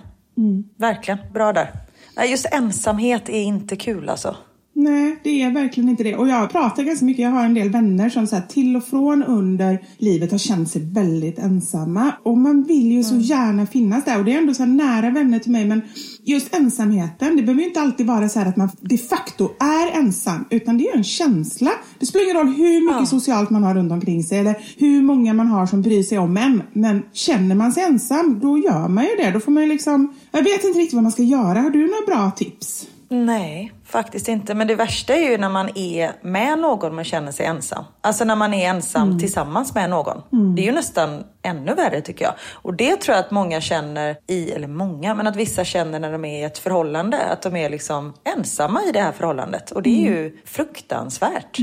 Verkligen. 0.79 1.19
Bra 1.35 1.53
där. 1.53 1.71
Nej, 2.17 2.31
just 2.31 2.47
ensamhet 2.53 3.29
är 3.29 3.43
inte 3.43 3.77
kul 3.77 4.09
alltså. 4.09 4.37
Nej, 4.77 5.21
det 5.23 5.43
är 5.43 5.51
verkligen 5.51 5.89
inte 5.89 6.03
det. 6.03 6.17
Och 6.17 6.29
jag 6.29 6.51
pratar 6.51 6.83
ganska 6.83 7.05
mycket. 7.05 7.23
Jag 7.23 7.31
har 7.31 7.45
en 7.45 7.55
del 7.55 7.71
vänner 7.71 8.09
som 8.09 8.27
så 8.27 8.37
här, 8.37 8.43
till 8.49 8.77
och 8.77 8.85
från 8.85 9.23
under 9.23 9.79
livet 9.99 10.31
har 10.31 10.39
känt 10.39 10.71
sig 10.71 10.83
väldigt 10.83 11.39
ensamma. 11.39 12.13
Och 12.23 12.39
man 12.39 12.63
vill 12.63 12.93
ju 12.93 13.05
så 13.05 13.17
gärna 13.17 13.67
finnas 13.67 14.05
där. 14.05 14.19
Och 14.19 14.25
det 14.25 14.33
är 14.33 14.39
ändå 14.39 14.55
så 14.55 14.65
nära 14.65 15.11
vänner 15.11 15.39
till 15.39 15.53
mig. 15.53 15.65
Men 15.67 15.83
just 16.25 16.55
ensamheten, 16.55 17.37
det 17.37 17.43
behöver 17.43 17.63
ju 17.63 17.69
inte 17.69 17.81
alltid 17.81 18.07
vara 18.07 18.29
så 18.29 18.39
här 18.39 18.47
att 18.47 18.57
man 18.57 18.69
de 18.81 18.99
facto 18.99 19.51
är 19.61 19.99
ensam. 19.99 20.45
Utan 20.51 20.79
det 20.79 20.89
är 20.89 20.97
en 20.97 21.05
känsla. 21.05 21.71
Det 21.99 22.07
spelar 22.07 22.25
ingen 22.25 22.37
roll 22.37 22.55
hur 22.55 22.93
mycket 22.93 23.09
socialt 23.09 23.51
man 23.51 23.63
har 23.63 23.75
runt 23.75 23.93
omkring 23.93 24.25
sig. 24.25 24.39
Eller 24.39 24.57
hur 24.79 25.03
många 25.03 25.35
man 25.35 25.47
har 25.47 25.67
som 25.67 25.83
bryr 25.83 26.03
sig 26.03 26.19
om 26.19 26.37
en. 26.37 26.63
Men 26.73 27.03
känner 27.13 27.55
man 27.55 27.73
sig 27.73 27.83
ensam, 27.83 28.39
då 28.43 28.59
gör 28.59 28.89
man 28.89 29.05
ju 29.05 29.11
det. 29.17 29.31
Då 29.31 29.41
får 29.41 29.53
man 29.53 29.63
ju 29.63 29.69
liksom... 29.69 30.15
Jag 30.33 30.43
vet 30.43 30.65
inte 30.65 30.79
riktigt 30.79 30.95
vad 30.95 31.03
man 31.03 31.13
ska 31.13 31.23
göra. 31.23 31.61
Har 31.61 31.71
du 31.71 31.81
några 31.81 32.07
bra 32.07 32.31
tips? 32.31 32.87
Nej, 33.09 33.73
faktiskt 33.87 34.29
inte. 34.29 34.55
Men 34.55 34.67
det 34.67 34.75
värsta 34.75 35.15
är 35.15 35.31
ju 35.31 35.39
när 35.39 35.49
man 35.49 35.71
är 35.75 36.13
med 36.23 36.59
någon 36.59 36.95
men 36.95 37.05
känner 37.05 37.33
sig 37.33 37.47
ensam. 37.47 37.85
Alltså 38.01 38.25
när 38.25 38.37
man 38.37 38.55
är 38.55 38.69
ensam 38.69 39.19
tillsammans 39.19 39.75
med 39.75 39.91
någon. 39.91 40.23
Det 40.57 40.63
är 40.63 40.67
ju 40.67 40.73
nästan 40.73 41.25
ännu 41.43 41.75
värre 41.75 42.01
tycker 42.01 42.25
jag. 42.25 42.35
Och 42.53 42.75
det 42.75 42.97
tror 42.97 43.17
jag 43.17 43.25
att 43.25 43.31
många 43.31 43.61
känner 43.61 44.17
i, 44.27 44.51
eller 44.51 44.69
många, 44.69 45.15
men 45.15 45.27
att 45.27 45.37
vissa 45.37 45.65
känner 45.65 46.01
när 46.01 46.13
de 46.13 46.25
är 46.25 46.41
i 46.41 46.43
ett 46.43 46.59
förhållande. 46.59 47.21
Att 47.25 47.43
de 47.43 47.57
är 47.57 47.71
liksom 47.71 48.13
ensamma 48.37 48.83
i 48.83 48.93
det 48.93 49.01
här 49.01 49.13
förhållandet. 49.13 49.71
Och 49.71 49.83
det 49.83 49.91
är 49.91 50.11
ju 50.11 50.37
fruktansvärt. 50.45 51.59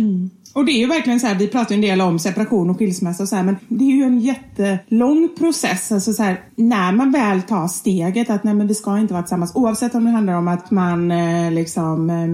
Och 0.54 0.66
det 0.66 0.72
är 0.72 0.80
ju 0.80 0.88
verkligen 0.88 1.20
så 1.20 1.28
här, 1.28 1.36
vi 1.36 1.48
pratar 1.48 1.72
ju 1.72 1.76
en 1.76 1.82
del 1.82 2.02
om 2.02 2.20
separation 2.20 2.70
och 2.70 2.78
skilsmässa 2.80 3.24
och 3.24 3.30
så 3.30 3.36
här, 3.36 3.44
men 3.44 3.58
det 3.68 3.84
är 3.84 3.96
ju 3.96 4.04
en 4.04 4.20
jättelång 4.20 5.30
process. 5.38 5.92
Alltså 5.92 6.14
så 6.14 6.24
här, 6.24 6.40
när 6.56 6.92
man 6.92 7.12
väl 7.12 7.42
tar 7.42 7.68
steget 7.68 8.30
att 8.30 8.44
nej 8.44 8.54
men 8.54 8.68
vi 8.68 8.76
ska 8.76 8.98
inte 8.98 9.14
vara 9.14 9.24
tillsammans. 9.24 9.56
Oavsett 9.56 9.96
om 9.96 10.06
det 10.06 10.12
handlar 10.12 10.34
om 10.34 10.48
att 10.48 10.72
man 10.72 11.12
eh, 11.12 11.52
liksom 11.52 12.10
eh, 12.10 12.28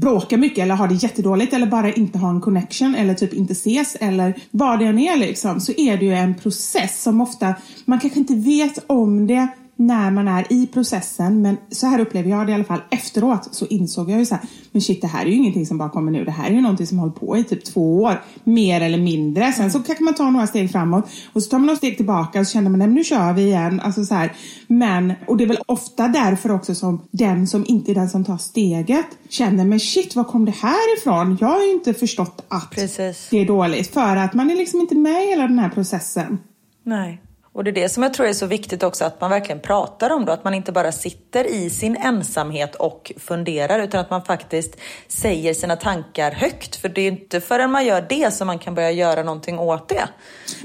bråkar 0.00 0.36
mycket 0.36 0.58
eller 0.58 0.74
har 0.74 0.88
det 0.88 0.94
jättedåligt 0.94 1.52
eller 1.52 1.66
bara 1.66 1.92
inte 1.92 2.18
har 2.18 2.30
en 2.30 2.40
connection 2.40 2.94
eller 2.94 3.14
typ 3.14 3.34
inte 3.34 3.52
ses 3.52 3.96
eller 4.00 4.34
vad 4.50 4.78
det 4.78 4.86
än 4.86 4.98
är 4.98 5.16
liksom. 5.16 5.60
Så 5.60 5.72
är 5.76 5.96
det 5.96 6.04
ju 6.04 6.14
en 6.14 6.34
process 6.34 7.02
som 7.02 7.20
ofta, 7.20 7.54
man 7.84 8.00
kanske 8.00 8.18
inte 8.18 8.34
vet 8.34 8.84
om 8.86 9.26
det 9.26 9.48
när 9.76 10.10
man 10.10 10.28
är 10.28 10.52
i 10.52 10.66
processen, 10.66 11.42
men 11.42 11.56
så 11.70 11.86
här 11.86 11.98
upplever 11.98 12.30
jag 12.30 12.46
det 12.46 12.50
i 12.50 12.54
alla 12.54 12.64
fall. 12.64 12.80
Efteråt 12.90 13.54
så 13.54 13.66
insåg 13.66 14.10
jag 14.10 14.18
ju 14.18 14.26
så 14.26 14.34
här, 14.34 14.44
men 14.72 14.82
shit 14.82 15.00
det 15.00 15.06
här 15.06 15.26
är 15.26 15.30
ju 15.30 15.36
ingenting 15.36 15.66
som 15.66 15.78
bara 15.78 15.88
kommer 15.88 16.12
nu. 16.12 16.24
Det 16.24 16.30
här 16.30 16.50
är 16.50 16.54
ju 16.54 16.60
någonting 16.60 16.86
som 16.86 16.98
hållit 16.98 17.14
på 17.14 17.36
i 17.36 17.44
typ 17.44 17.64
två 17.64 18.02
år, 18.02 18.22
mer 18.44 18.80
eller 18.80 18.98
mindre. 18.98 19.52
Sen 19.52 19.70
så 19.70 19.82
kanske 19.82 20.04
man 20.04 20.14
tar 20.14 20.30
några 20.30 20.46
steg 20.46 20.72
framåt 20.72 21.04
och 21.32 21.42
så 21.42 21.50
tar 21.50 21.58
man 21.58 21.66
några 21.66 21.76
steg 21.76 21.96
tillbaka 21.96 22.40
och 22.40 22.46
så 22.46 22.52
känner 22.52 22.70
man, 22.70 22.78
nej 22.78 22.88
men 22.88 22.94
nu 22.94 23.04
kör 23.04 23.32
vi 23.32 23.42
igen. 23.42 23.80
Alltså 23.80 24.04
så 24.04 24.14
här. 24.14 24.32
Men, 24.66 25.12
och 25.26 25.36
det 25.36 25.44
är 25.44 25.48
väl 25.48 25.62
ofta 25.66 26.08
därför 26.08 26.50
också 26.50 26.74
som 26.74 27.02
den 27.10 27.46
som 27.46 27.64
inte 27.68 27.92
är 27.92 27.94
den 27.94 28.08
som 28.08 28.24
tar 28.24 28.36
steget 28.36 29.06
känner, 29.28 29.64
men 29.64 29.80
shit 29.80 30.16
var 30.16 30.24
kom 30.24 30.44
det 30.44 30.54
här 30.56 30.98
ifrån? 30.98 31.38
Jag 31.40 31.48
har 31.48 31.64
ju 31.64 31.72
inte 31.72 31.94
förstått 31.94 32.44
att 32.48 32.70
Precis. 32.70 33.28
det 33.30 33.38
är 33.38 33.46
dåligt. 33.46 33.94
För 33.94 34.16
att 34.16 34.34
man 34.34 34.50
är 34.50 34.56
liksom 34.56 34.80
inte 34.80 34.94
med 34.94 35.24
i 35.24 35.26
hela 35.26 35.42
den 35.46 35.58
här 35.58 35.68
processen. 35.70 36.38
Nej. 36.84 37.20
Och 37.54 37.64
det 37.64 37.70
är 37.70 37.72
det 37.72 37.88
som 37.88 38.02
jag 38.02 38.14
tror 38.14 38.26
är 38.26 38.32
så 38.32 38.46
viktigt 38.46 38.82
också 38.82 39.04
att 39.04 39.20
man 39.20 39.30
verkligen 39.30 39.60
pratar 39.60 40.10
om 40.10 40.24
det. 40.24 40.32
Att 40.32 40.44
man 40.44 40.54
inte 40.54 40.72
bara 40.72 40.92
sitter 40.92 41.44
i 41.44 41.70
sin 41.70 41.96
ensamhet 41.96 42.74
och 42.74 43.12
funderar 43.16 43.78
utan 43.78 44.00
att 44.00 44.10
man 44.10 44.22
faktiskt 44.22 44.76
säger 45.08 45.54
sina 45.54 45.76
tankar 45.76 46.30
högt. 46.30 46.76
För 46.76 46.88
det 46.88 47.00
är 47.00 47.12
inte 47.12 47.40
förrän 47.40 47.70
man 47.70 47.86
gör 47.86 48.06
det 48.08 48.34
som 48.34 48.46
man 48.46 48.58
kan 48.58 48.74
börja 48.74 48.90
göra 48.90 49.22
någonting 49.22 49.58
åt 49.58 49.88
det. 49.88 50.08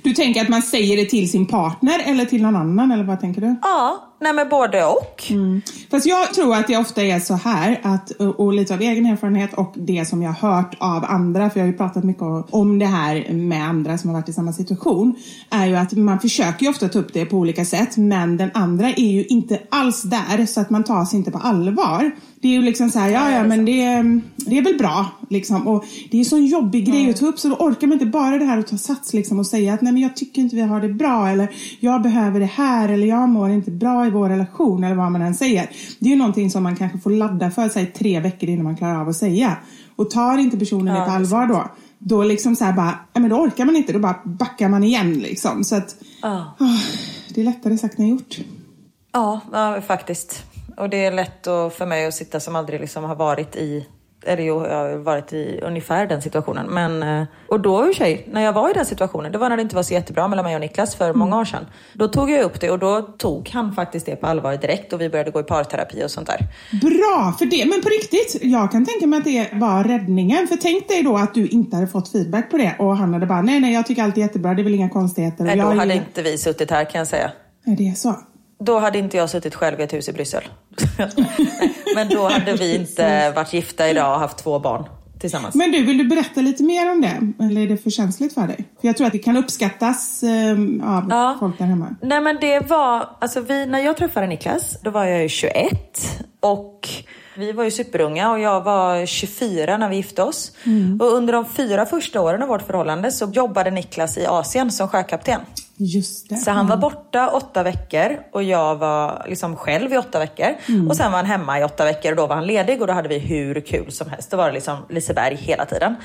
Du 0.03 0.13
tänker 0.13 0.41
att 0.41 0.49
man 0.49 0.61
säger 0.61 0.97
det 0.97 1.05
till 1.05 1.31
sin 1.31 1.47
partner 1.47 2.01
eller 2.05 2.25
till 2.25 2.41
någon 2.41 2.55
annan 2.55 2.91
eller 2.91 3.03
vad 3.03 3.19
tänker 3.19 3.41
du? 3.41 3.55
Ja, 3.61 4.08
nej 4.19 4.33
men 4.33 4.49
både 4.49 4.85
och. 4.85 5.23
Mm. 5.29 5.61
Fast 5.91 6.05
jag 6.05 6.33
tror 6.33 6.55
att 6.55 6.67
det 6.67 6.77
ofta 6.77 7.03
är 7.03 7.19
så 7.19 7.33
här 7.33 7.79
att, 7.83 8.11
och 8.11 8.53
lite 8.53 8.73
av 8.73 8.81
egen 8.81 9.05
erfarenhet 9.05 9.53
och 9.53 9.73
det 9.75 10.05
som 10.07 10.21
jag 10.21 10.31
har 10.31 10.55
hört 10.55 10.75
av 10.79 11.05
andra, 11.05 11.49
för 11.49 11.59
jag 11.59 11.65
har 11.65 11.71
ju 11.71 11.77
pratat 11.77 12.03
mycket 12.03 12.23
om 12.49 12.79
det 12.79 12.85
här 12.85 13.33
med 13.33 13.69
andra 13.69 13.97
som 13.97 14.09
har 14.09 14.17
varit 14.17 14.29
i 14.29 14.33
samma 14.33 14.53
situation, 14.53 15.15
är 15.49 15.67
ju 15.67 15.75
att 15.75 15.93
man 15.93 16.19
försöker 16.19 16.63
ju 16.63 16.69
ofta 16.69 16.89
ta 16.89 16.99
upp 16.99 17.13
det 17.13 17.25
på 17.25 17.37
olika 17.37 17.65
sätt, 17.65 17.97
men 17.97 18.37
den 18.37 18.51
andra 18.53 18.89
är 18.89 19.11
ju 19.11 19.25
inte 19.25 19.59
alls 19.69 20.01
där 20.01 20.45
så 20.45 20.61
att 20.61 20.69
man 20.69 20.83
tas 20.83 21.13
inte 21.13 21.31
på 21.31 21.37
allvar. 21.37 22.11
Det 22.41 22.47
är 22.47 22.51
ju 22.51 22.61
liksom 22.61 22.89
så 22.89 22.99
här, 22.99 23.09
ja 23.09 23.31
ja 23.31 23.43
men 23.43 23.65
det, 23.65 23.85
det 24.49 24.57
är 24.57 24.63
väl 24.63 24.77
bra 24.77 25.05
liksom. 25.29 25.67
Och 25.67 25.85
det 26.11 26.17
är 26.17 26.19
en 26.19 26.25
sån 26.25 26.45
jobbig 26.45 26.85
grej 26.85 26.99
Mm. 26.99 27.09
att 27.11 27.17
ta 27.19 27.25
upp 27.25 27.39
så 27.39 27.47
då 27.49 27.55
orkar 27.55 27.87
man 27.87 27.93
inte 27.93 28.05
bara 28.05 28.37
det 28.37 28.45
här 28.45 28.57
att 28.57 28.67
ta 28.67 28.77
sats 28.77 29.13
liksom 29.13 29.39
och 29.39 29.45
säga 29.47 29.73
att 29.73 29.81
nej 29.81 29.93
men 29.93 30.01
jag 30.01 30.15
tycker 30.15 30.41
inte 30.41 30.55
vi 30.55 30.61
har 30.61 30.81
det 30.81 30.89
bra 30.89 31.27
eller 31.29 31.47
jag 31.79 32.01
behöver 32.01 32.39
det 32.39 32.45
här 32.45 32.89
eller 32.89 33.07
jag 33.07 33.29
mår 33.29 33.49
inte 33.49 33.71
bra 33.71 34.07
i 34.07 34.09
vår 34.09 34.29
relation 34.29 34.83
eller 34.83 34.95
vad 34.95 35.11
man 35.11 35.21
än 35.21 35.35
säger. 35.35 35.69
Det 35.99 36.05
är 36.05 36.09
ju 36.09 36.15
någonting 36.15 36.51
som 36.51 36.63
man 36.63 36.75
kanske 36.75 36.97
får 36.99 37.09
ladda 37.09 37.51
för 37.51 37.69
sig 37.69 37.85
tre 37.85 38.19
veckor 38.19 38.49
innan 38.49 38.63
man 38.63 38.77
klarar 38.77 39.01
av 39.01 39.09
att 39.09 39.15
säga. 39.15 39.57
Och 39.95 40.09
tar 40.09 40.37
inte 40.37 40.57
personen 40.57 40.95
det 40.95 41.05
på 41.05 41.11
allvar 41.11 41.47
då, 41.47 41.69
då 41.99 42.23
liksom 42.23 42.55
så 42.55 42.65
här 42.65 42.73
bara, 42.73 42.85
nej 43.13 43.21
men 43.21 43.29
då 43.29 43.35
orkar 43.35 43.65
man 43.65 43.75
inte, 43.75 43.93
då 43.93 43.99
bara 43.99 44.15
backar 44.23 44.69
man 44.69 44.83
igen 44.83 45.13
liksom. 45.13 45.63
Så 45.63 45.75
att, 45.75 45.95
Ja. 46.21 46.55
ah, 46.59 46.77
det 47.35 47.41
är 47.41 47.45
lättare 47.45 47.77
sagt 47.77 47.99
än 47.99 48.07
gjort. 48.07 48.37
Ja, 49.13 49.41
ja, 49.51 49.81
faktiskt. 49.87 50.43
Och 50.79 50.89
det 50.89 51.05
är 51.05 51.11
lätt 51.11 51.43
för 51.77 51.85
mig 51.85 52.05
att 52.05 52.13
sitta 52.13 52.39
som 52.39 52.55
aldrig 52.55 52.79
liksom 52.79 53.03
har 53.03 53.15
varit 53.15 53.55
i 53.55 53.87
eller 54.25 54.43
jo, 54.43 54.65
jag 54.65 54.75
har 54.75 54.97
varit 54.97 55.33
i 55.33 55.59
ungefär 55.63 56.07
den 56.07 56.21
situationen. 56.21 56.67
Men, 56.67 57.03
eh, 57.03 57.27
och 57.47 57.59
då 57.59 57.87
i 57.87 57.91
och 57.91 57.95
sig, 57.95 58.27
när 58.31 58.41
jag 58.41 58.53
var 58.53 58.69
i 58.69 58.73
den 58.73 58.85
situationen, 58.85 59.31
det 59.31 59.37
var 59.37 59.49
när 59.49 59.55
det 59.57 59.61
inte 59.61 59.75
var 59.75 59.83
så 59.83 59.93
jättebra 59.93 60.27
mellan 60.27 60.45
mig 60.45 60.55
och 60.55 60.61
Niklas 60.61 60.95
för 60.95 61.13
många 61.13 61.37
år 61.39 61.45
sedan. 61.45 61.65
Då 61.93 62.07
tog 62.07 62.31
jag 62.31 62.41
upp 62.43 62.61
det 62.61 62.71
och 62.71 62.79
då 62.79 63.01
tog 63.01 63.49
han 63.49 63.73
faktiskt 63.73 64.05
det 64.05 64.15
på 64.15 64.27
allvar 64.27 64.57
direkt 64.57 64.93
och 64.93 65.01
vi 65.01 65.09
började 65.09 65.31
gå 65.31 65.39
i 65.39 65.43
parterapi 65.43 66.03
och 66.05 66.11
sånt 66.11 66.27
där. 66.27 66.37
Bra 66.81 67.35
för 67.39 67.45
det, 67.45 67.65
men 67.65 67.81
på 67.81 67.89
riktigt, 67.89 68.37
jag 68.41 68.71
kan 68.71 68.85
tänka 68.85 69.07
mig 69.07 69.19
att 69.19 69.25
det 69.25 69.49
var 69.53 69.83
räddningen. 69.83 70.47
För 70.47 70.55
tänk 70.55 70.87
dig 70.87 71.03
då 71.03 71.17
att 71.17 71.33
du 71.33 71.47
inte 71.47 71.75
hade 71.75 71.87
fått 71.87 72.11
feedback 72.11 72.51
på 72.51 72.57
det 72.57 72.75
och 72.79 72.97
han 72.97 73.13
hade 73.13 73.25
bara, 73.25 73.41
nej 73.41 73.59
nej 73.59 73.73
jag 73.73 73.85
tycker 73.87 74.03
allt 74.03 74.17
är 74.17 74.21
jättebra, 74.21 74.53
det 74.53 74.61
är 74.61 74.63
väl 74.63 74.75
inga 74.75 74.89
konstigheter. 74.89 75.43
Nej, 75.43 75.57
jag 75.57 75.71
då 75.71 75.79
hade 75.79 75.93
ju- 75.93 75.99
inte 75.99 76.21
vi 76.21 76.37
suttit 76.37 76.71
här 76.71 76.85
kan 76.85 76.99
jag 76.99 77.07
säga. 77.07 77.31
Nej, 77.63 77.75
det 77.75 77.89
är 77.89 77.93
så. 77.93 78.15
Då 78.59 78.79
hade 78.79 78.97
inte 78.99 79.17
jag 79.17 79.29
suttit 79.29 79.55
själv 79.55 79.79
i 79.79 79.83
ett 79.83 79.93
hus 79.93 80.09
i 80.09 80.13
Bryssel. 80.13 80.43
Nej, 80.97 81.09
Men 81.95 82.09
då 82.09 82.29
hade 82.29 82.53
vi 82.53 82.75
inte 82.75 83.31
varit 83.31 83.53
gifta 83.53 83.89
idag 83.89 84.13
och 84.13 84.19
haft 84.19 84.37
två 84.37 84.59
barn 84.59 84.85
tillsammans. 85.19 85.55
Men 85.55 85.71
du, 85.71 85.83
vill 85.85 85.97
du 85.97 86.03
berätta 86.03 86.41
lite 86.41 86.63
mer 86.63 86.91
om 86.91 87.01
det? 87.01 87.43
Eller 87.45 87.61
är 87.61 87.67
det 87.67 87.77
för 87.77 87.89
känsligt 87.89 88.33
för 88.33 88.47
dig? 88.47 88.55
För 88.81 88.87
jag 88.87 88.97
tror 88.97 89.07
att 89.07 89.13
det 89.13 89.19
kan 89.19 89.37
uppskattas 89.37 90.23
ehm, 90.23 90.81
av 90.85 91.05
Ja. 91.09 91.37
folk 91.39 91.57
där 91.57 91.65
hemma. 91.65 91.95
Nej 92.01 92.21
men 92.21 92.37
det 92.41 92.59
var, 92.59 93.09
alltså 93.21 93.41
vi, 93.41 93.65
när 93.65 93.79
jag 93.79 93.97
träffade 93.97 94.27
Niklas, 94.27 94.77
då 94.83 94.89
var 94.89 95.05
jag 95.05 95.21
ju 95.21 95.29
21 95.29 96.27
och 96.39 96.89
vi 97.37 97.51
var 97.51 97.63
ju 97.63 97.71
superunga 97.71 98.31
och 98.31 98.39
jag 98.39 98.61
var 98.63 99.05
24 99.05 99.77
när 99.77 99.89
vi 99.89 99.95
gifte 99.95 100.23
oss. 100.23 100.51
Och 100.99 101.13
under 101.13 101.33
de 101.33 101.45
fyra 101.45 101.85
första 101.85 102.21
åren 102.21 102.41
av 102.41 102.47
vårt 102.47 102.61
förhållande 102.67 103.11
så 103.11 103.31
jobbade 103.33 103.71
Niklas 103.71 104.17
i 104.17 104.25
Asien 104.25 104.71
som 104.71 104.87
sjökapten. 104.87 105.41
Just 105.81 106.29
det. 106.29 106.35
Så 106.35 106.51
han 106.51 106.67
var 106.67 106.77
borta 106.77 107.29
åtta 107.29 107.63
veckor 107.63 108.19
och 108.31 108.43
jag 108.43 108.75
var 108.75 109.25
liksom 109.27 109.55
själv 109.55 109.93
i 109.93 109.97
åtta 109.97 110.19
veckor. 110.19 110.55
Och 110.89 110.95
sen 110.95 111.11
var 111.11 111.17
han 111.17 111.25
hemma 111.25 111.59
i 111.59 111.63
åtta 111.63 111.85
veckor 111.85 112.11
och 112.11 112.17
då 112.17 112.27
var 112.27 112.35
han 112.35 112.47
ledig 112.47 112.81
och 112.81 112.87
då 112.87 112.93
hade 112.93 113.09
vi 113.09 113.19
hur 113.19 113.61
kul 113.61 113.91
som 113.91 114.09
helst. 114.09 114.31
Då 114.31 114.37
var 114.37 114.47
det 114.47 114.53
liksom 114.53 114.77
Liseberg 114.89 115.35
hela 115.35 115.65
tiden. 115.65 115.95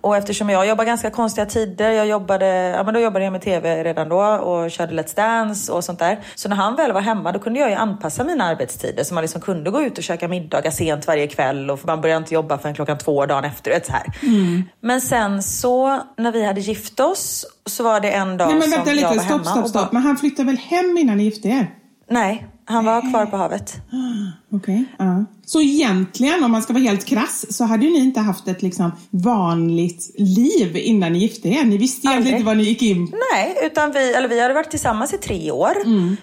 Och 0.00 0.16
eftersom 0.16 0.50
jag 0.50 0.66
jobbar 0.66 0.84
ganska 0.84 1.10
konstiga 1.10 1.46
tider, 1.46 1.90
jag 1.90 2.06
jobbade, 2.06 2.46
ja 2.46 2.82
men 2.82 2.94
då 2.94 3.00
jobbade 3.00 3.24
jag 3.24 3.32
med 3.32 3.42
TV 3.42 3.84
redan 3.84 4.08
då 4.08 4.22
och 4.22 4.70
körde 4.70 5.02
Let's 5.02 5.16
Dance 5.16 5.72
och 5.72 5.84
sånt 5.84 5.98
där. 5.98 6.18
Så 6.34 6.48
när 6.48 6.56
han 6.56 6.76
väl 6.76 6.92
var 6.92 7.00
hemma 7.00 7.32
då 7.32 7.38
kunde 7.38 7.60
jag 7.60 7.70
ju 7.70 7.76
anpassa 7.76 8.24
mina 8.24 8.44
arbetstider 8.44 9.04
så 9.04 9.14
man 9.14 9.22
liksom 9.22 9.40
kunde 9.40 9.70
gå 9.70 9.82
ut 9.82 9.98
och 9.98 10.04
käka 10.04 10.28
middagar 10.28 10.70
sent 10.70 11.06
varje 11.06 11.26
kväll 11.26 11.70
och 11.70 11.80
man 11.86 12.00
började 12.00 12.18
inte 12.18 12.34
jobba 12.34 12.58
förrän 12.58 12.74
klockan 12.74 12.98
två 12.98 13.26
dagen 13.26 13.44
efter. 13.44 13.70
vet, 13.70 13.86
Så 13.86 13.92
här. 13.92 14.06
Men 14.80 15.00
sen 15.00 15.42
så 15.42 16.00
när 16.16 16.32
vi 16.32 16.44
hade 16.44 16.60
gift 16.60 17.00
oss 17.00 17.46
så 17.66 17.82
var 17.84 18.00
det 18.00 18.10
en 18.10 18.36
dag 18.36 18.46
Nej 18.48 18.54
men 18.58 18.62
som 18.62 18.70
vänta 18.70 18.90
jag 18.90 18.96
lite, 18.96 19.06
var 19.08 19.14
stopp, 19.14 19.26
hemma 19.28 19.44
stopp, 19.44 19.54
bara- 19.56 19.68
stopp. 19.68 19.92
Men 19.92 20.02
han 20.02 20.16
flyttade 20.16 20.46
väl 20.46 20.56
hem 20.56 20.98
innan 20.98 21.16
ni 21.16 21.24
gifte 21.24 21.48
er? 21.48 21.74
Nej, 22.10 22.46
han 22.64 22.84
var 22.84 23.10
kvar 23.10 23.26
på 23.26 23.36
havet. 23.36 23.76
Okej. 24.54 24.84
ja. 24.98 25.24
Så 25.46 25.60
egentligen, 25.60 26.44
om 26.44 26.50
man 26.52 26.62
ska 26.62 26.72
vara 26.72 26.82
helt 26.82 27.04
krass, 27.04 27.56
så 27.56 27.64
hade 27.64 27.84
ju 27.84 27.90
ni 27.92 27.98
inte 27.98 28.20
haft 28.20 28.48
ett 28.48 28.62
liksom 28.62 28.92
vanligt 29.10 30.10
liv 30.18 30.76
innan 30.76 31.12
ni 31.12 31.18
gifte 31.18 31.48
er. 31.48 31.64
Ni 31.64 31.76
visste 31.76 32.08
egentligen 32.08 32.36
inte 32.38 32.46
vad 32.46 32.56
ni 32.56 32.62
gick 32.62 32.82
in 32.82 33.12
Nej, 33.32 33.56
utan 33.62 33.92
vi, 33.92 34.14
eller 34.14 34.28
vi 34.28 34.40
hade 34.42 34.54
varit 34.54 34.70
tillsammans 34.70 35.14
i 35.14 35.18
tre 35.18 35.50
år. 35.50 35.74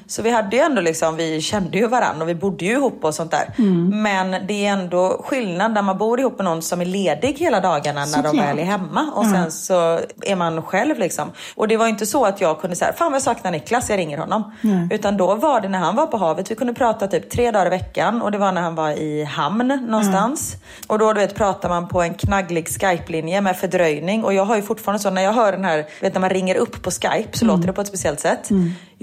Så 0.08 0.22
vi 0.22 0.30
hade 0.30 0.56
ju 0.56 0.62
ändå 0.62 0.82
liksom, 0.82 1.16
vi 1.16 1.42
kände 1.42 1.78
ju 1.78 1.88
varandra 1.88 2.24
och 2.24 2.30
vi 2.30 2.36
bodde 2.36 2.66
ju 2.66 2.72
ihop 2.72 3.00
och 3.02 3.16
sånt 3.16 3.32
där. 3.32 3.54
Men 3.92 4.48
det 4.48 4.66
är 4.66 4.74
ändå 4.74 5.22
skillnad 5.26 5.74
när 5.74 5.82
man 5.82 5.98
bor 5.98 6.20
ihop 6.20 6.38
med 6.38 6.46
någon 6.46 6.62
som 6.62 6.82
är 6.82 6.86
ledig 6.86 7.36
hela 7.38 7.60
dagarna 7.60 8.06
när 8.06 8.24
de 8.24 8.30
Såklart. 8.30 8.46
väl 8.46 8.60
är 8.60 8.64
hemma. 8.64 9.12
Och 9.16 9.26
sen 9.26 9.52
så 9.52 10.00
är 10.22 10.36
man 10.36 10.62
själv 10.62 11.00
liksom. 11.00 11.32
Och 11.56 11.68
det 11.68 11.78
var 11.78 11.88
inte 11.88 12.06
så 12.06 12.26
att 12.26 12.42
jag 12.42 12.62
kunde 12.62 12.76
säga, 12.76 12.94
fan 12.94 13.12
vad 13.12 13.16
jag 13.16 13.24
saknar 13.24 13.52
Niklas, 13.52 13.90
jag 13.90 13.98
ringer 13.98 14.18
honom. 14.18 14.52
Utan 14.92 15.18
då 15.18 15.36
var 15.36 15.62
det 15.62 15.70
när 15.70 15.80
han 15.80 15.96
var 15.96 16.08
på 16.08 16.18
havet, 16.18 16.52
vi 16.52 16.56
kunde 16.56 16.74
prata 16.74 17.08
typ 17.08 17.30
tre 17.30 17.52
dagar 17.52 17.66
i 17.66 17.70
veckan 17.70 18.21
och 18.22 18.32
det 18.32 18.38
var 18.38 18.52
när 18.52 18.62
han 18.62 18.76
var 18.76 18.92
i 18.92 19.24
hamn 19.24 19.68
någonstans. 19.88 20.56
Och 20.88 21.00
då 21.00 21.14
du 21.14 21.20
vet, 21.20 21.36
pratar 21.36 21.70
man 21.70 21.88
på 21.88 22.02
en 22.02 22.14
knagglig 22.14 22.68
Skype-linje 22.68 23.42
med 23.42 23.58
fördröjning. 23.58 24.24
Och 24.24 24.34
jag 24.34 24.46
har 24.46 24.56
ju 24.56 24.62
fortfarande 24.62 25.00
så, 25.00 25.10
när 25.10 25.22
jag 25.22 25.34
hör 25.34 25.52
den 25.52 25.66
här, 25.66 25.86
vet 26.02 26.14
när 26.14 26.22
man 26.22 26.30
ringer 26.30 26.56
upp 26.56 26.82
på 26.82 26.92
Skype 26.92 27.38
så 27.38 27.46
låter 27.46 27.68
det 27.68 27.74
på 27.74 27.82
ett 27.82 27.88
speciellt 27.88 28.20
sätt. 28.20 28.50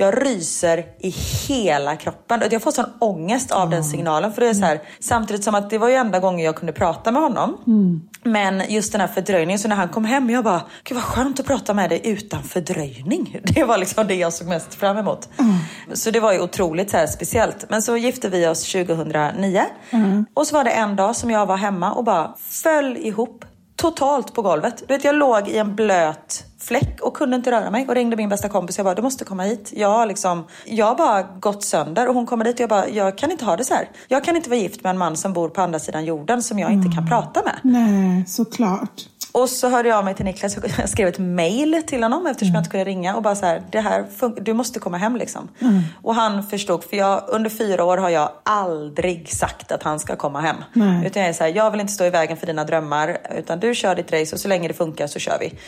Jag 0.01 0.27
ryser 0.27 0.85
i 0.99 1.09
hela 1.49 1.97
kroppen. 1.97 2.43
Jag 2.51 2.63
får 2.63 2.71
sån 2.71 2.85
ångest 2.99 3.51
av 3.51 3.71
den 3.71 3.85
signalen. 3.85 4.33
För 4.33 4.41
det 4.41 4.49
är 4.49 4.55
så 4.55 4.65
här, 4.65 4.81
samtidigt 5.01 5.45
som 5.45 5.55
att 5.55 5.71
det 5.71 5.79
var 5.79 5.89
ju 5.89 5.95
enda 5.95 6.19
gången 6.19 6.45
jag 6.45 6.57
kunde 6.57 6.73
prata 6.73 7.13
med 7.13 7.23
honom. 7.23 7.59
Men 8.23 8.63
just 8.69 8.93
den 8.93 9.01
här 9.01 9.09
fördröjningen, 9.09 9.59
så 9.59 9.69
när 9.69 9.77
han 9.77 9.89
kom 9.89 10.05
hem, 10.05 10.31
jag 10.31 10.45
bara, 10.45 10.63
gud 10.85 10.97
vad 10.97 11.05
skönt 11.05 11.41
att 11.41 11.47
prata 11.47 11.75
med 11.75 11.91
dig 11.91 12.01
utan 12.05 12.43
fördröjning. 12.43 13.41
Det 13.55 13.65
var 13.65 13.79
liksom 13.79 14.07
det 14.07 14.15
jag 14.15 14.33
såg 14.33 14.49
mest 14.49 14.75
fram 14.75 14.97
emot. 14.97 15.29
Så 15.93 16.11
det 16.11 16.21
var 16.21 16.33
ju 16.33 16.41
otroligt 16.41 16.91
så 16.91 16.97
här 16.97 17.07
speciellt. 17.07 17.71
Men 17.71 17.83
så 17.83 17.97
gifte 17.97 18.29
vi 18.29 18.47
oss 18.47 18.73
2009. 18.73 19.63
Och 20.35 20.47
så 20.47 20.55
var 20.55 20.65
det 20.65 20.71
en 20.71 20.97
dag 20.97 21.17
som 21.17 21.31
jag 21.31 21.47
var 21.47 21.57
hemma 21.57 21.93
och 21.93 22.05
bara 22.05 22.35
föll 22.39 22.97
ihop 22.97 23.45
totalt 23.79 24.35
på 24.35 24.43
golvet. 24.43 24.79
Du 24.79 24.95
vet, 24.95 25.05
jag 25.05 25.15
låg 25.15 25.49
i 25.49 25.59
en 25.59 25.75
blöt 25.75 26.45
fläck 26.61 27.01
och 27.01 27.15
kunde 27.15 27.37
inte 27.37 27.51
röra 27.51 27.71
mig 27.71 27.89
och 27.89 27.95
ringde 27.95 28.17
min 28.17 28.29
bästa 28.29 28.49
kompis. 28.49 28.79
Jag 28.79 28.85
bara, 28.85 28.95
du 28.95 29.03
måste 29.03 29.25
komma 29.25 29.43
hit. 29.43 29.73
Jag 29.77 30.09
liksom, 30.09 30.45
jag 30.65 30.87
har 30.87 30.95
bara 30.95 31.23
gått 31.23 31.65
sönder 31.65 32.09
och 32.09 32.15
hon 32.15 32.27
kommer 32.27 32.45
dit 32.45 32.55
och 32.55 32.61
jag 32.61 32.69
bara, 32.69 32.89
jag 32.89 33.19
kan 33.19 33.31
inte 33.31 33.45
ha 33.45 33.57
det 33.57 33.65
så 33.65 33.75
här. 33.75 33.91
Jag 34.09 34.25
kan 34.25 34.37
inte 34.37 34.51
vara 34.51 34.61
gift 34.61 34.83
med 34.83 34.91
en 34.91 34.99
man 34.99 35.17
som 35.17 35.33
bor 35.33 35.49
på 35.49 35.61
andra 35.61 35.79
sidan 35.79 36.05
jorden 36.05 36.43
som 36.43 36.59
jag 36.59 36.73
inte 36.73 36.97
kan 36.97 37.09
prata 37.09 37.43
med. 37.43 37.59
Nej, 37.63 38.25
såklart. 38.27 39.07
Och 39.43 39.49
så 39.49 39.69
hörde 39.69 39.89
jag 39.89 39.99
av 39.99 40.05
mig 40.05 40.15
till 40.15 40.25
Niklas 40.25 40.57
och 40.57 40.65
jag 40.79 40.89
skrev 40.89 41.09
ett 41.09 41.19
mail 41.19 41.83
till 41.87 42.03
honom 42.03 42.27
eftersom 42.27 42.55
jag 42.55 42.61
inte 42.61 42.71
kunde 42.71 42.85
ringa 42.85 43.17
och 43.17 43.23
bara 43.23 43.37
så 43.37 43.47
här, 43.47 43.63
det 43.71 43.81
här 43.81 44.05
du 44.41 44.53
måste 44.55 44.79
komma 44.81 44.97
hem 44.97 45.17
liksom. 45.17 45.49
Och 46.03 46.15
han 46.15 46.43
förstod, 46.47 46.85
för 46.85 46.97
jag, 46.97 47.25
under 47.29 47.51
fyra 47.51 47.85
år 47.85 47.97
har 47.97 48.09
jag 48.09 48.31
aldrig 48.43 49.33
sagt 49.33 49.73
att 49.73 49.83
han 49.83 50.01
ska 50.01 50.17
komma 50.17 50.41
hem. 50.41 50.57
Nej. 50.73 51.07
Utan 51.07 51.23
jag 51.23 51.29
är 51.29 51.33
så 51.33 51.45
här, 51.45 51.53
jag 51.57 51.71
vill 51.71 51.81
inte 51.81 51.93
stå 51.93 52.05
i 52.05 52.11
vägen 52.11 52.37
för 52.37 52.47
dina 52.47 52.65
drömmar 52.65 53.19
utan 53.39 53.61
du 53.61 53.75
kör 53.75 53.95
ditt 53.95 54.13
race 54.13 54.35
och 54.35 54.41
så 54.41 54.49
länge 54.49 54.69
det 54.69 54.75
funkar 54.75 55.07
så 55.07 55.19
kör 55.19 55.39
vi. 55.41 55.59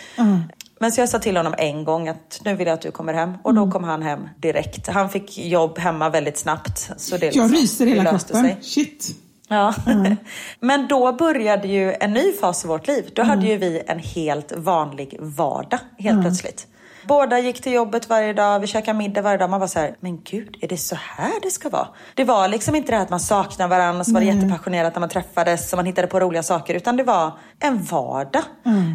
Men 0.81 0.93
så 0.93 1.01
jag 1.01 1.09
sa 1.09 1.19
till 1.19 1.37
honom 1.37 1.55
en 1.59 1.85
gång 1.85 2.09
att 2.09 2.41
nu 2.45 2.55
vill 2.57 2.67
jag 2.67 2.75
att 2.75 2.81
du 2.81 2.91
kommer 2.91 3.15
hem 3.15 3.35
och 3.43 3.55
då 3.55 3.71
kom 3.71 3.85
han 3.85 4.03
hem 4.03 4.29
direkt. 4.37 4.89
Han 4.89 5.11
fick 5.11 5.39
jobb 5.39 5.79
hemma 5.79 6.09
väldigt 6.09 6.39
snabbt. 6.39 6.91
Så 6.97 7.17
det 7.17 7.27
liksom, 7.27 7.43
Jag 7.43 7.55
ryser 7.55 7.85
det 7.87 7.91
hela 7.91 8.11
kroppen. 8.11 8.43
sig. 8.43 8.59
Shit. 8.63 9.17
Ja. 9.51 9.75
Men 10.61 10.89
då 10.89 11.13
började 11.13 11.69
ju 11.69 11.93
en 12.01 12.13
ny 12.13 12.33
fas 12.33 12.65
i 12.65 12.69
vårt 12.69 12.87
liv. 12.89 13.11
Då 13.15 13.23
hade 13.23 13.47
ju 13.47 13.57
vi 13.57 13.83
en 13.87 13.99
helt 13.99 14.53
vanlig 14.57 15.17
vardag 15.21 15.79
helt 15.99 16.21
plötsligt. 16.23 16.67
Båda 17.09 17.39
gick 17.39 17.63
till 17.63 17.73
jobbet 17.73 18.09
varje 18.09 18.33
dag, 18.33 18.61
vi 18.61 18.67
käkade 18.67 18.99
middag 18.99 19.23
varje 19.23 19.39
dag. 19.39 19.51
Man 19.51 19.61
var 19.61 19.67
så 19.67 19.79
här, 19.79 19.95
men 20.01 20.23
gud, 20.23 20.57
är 20.61 20.69
det 20.69 20.77
så 20.77 20.95
här 20.95 21.33
det 21.43 21.51
ska 21.51 21.69
vara? 21.69 21.89
Det 22.15 22.25
var 22.25 22.49
liksom 22.49 22.75
inte 22.75 22.93
det 22.93 22.97
här 22.97 23.03
att 23.03 23.11
man 23.11 23.21
saknar 23.21 23.69
varandra 23.69 24.05
så 24.05 24.13
var 24.13 24.21
det 24.21 24.27
jättepassionerat 24.27 24.95
när 24.95 25.01
man 25.01 25.09
träffades 25.09 25.73
och 25.73 25.77
man 25.77 25.87
hittade 25.87 26.07
på 26.07 26.21
roliga 26.21 26.43
saker. 26.43 26.75
Utan 26.75 26.97
det 26.97 27.03
var 27.05 27.33
en 27.61 27.83
vardag. 27.83 28.43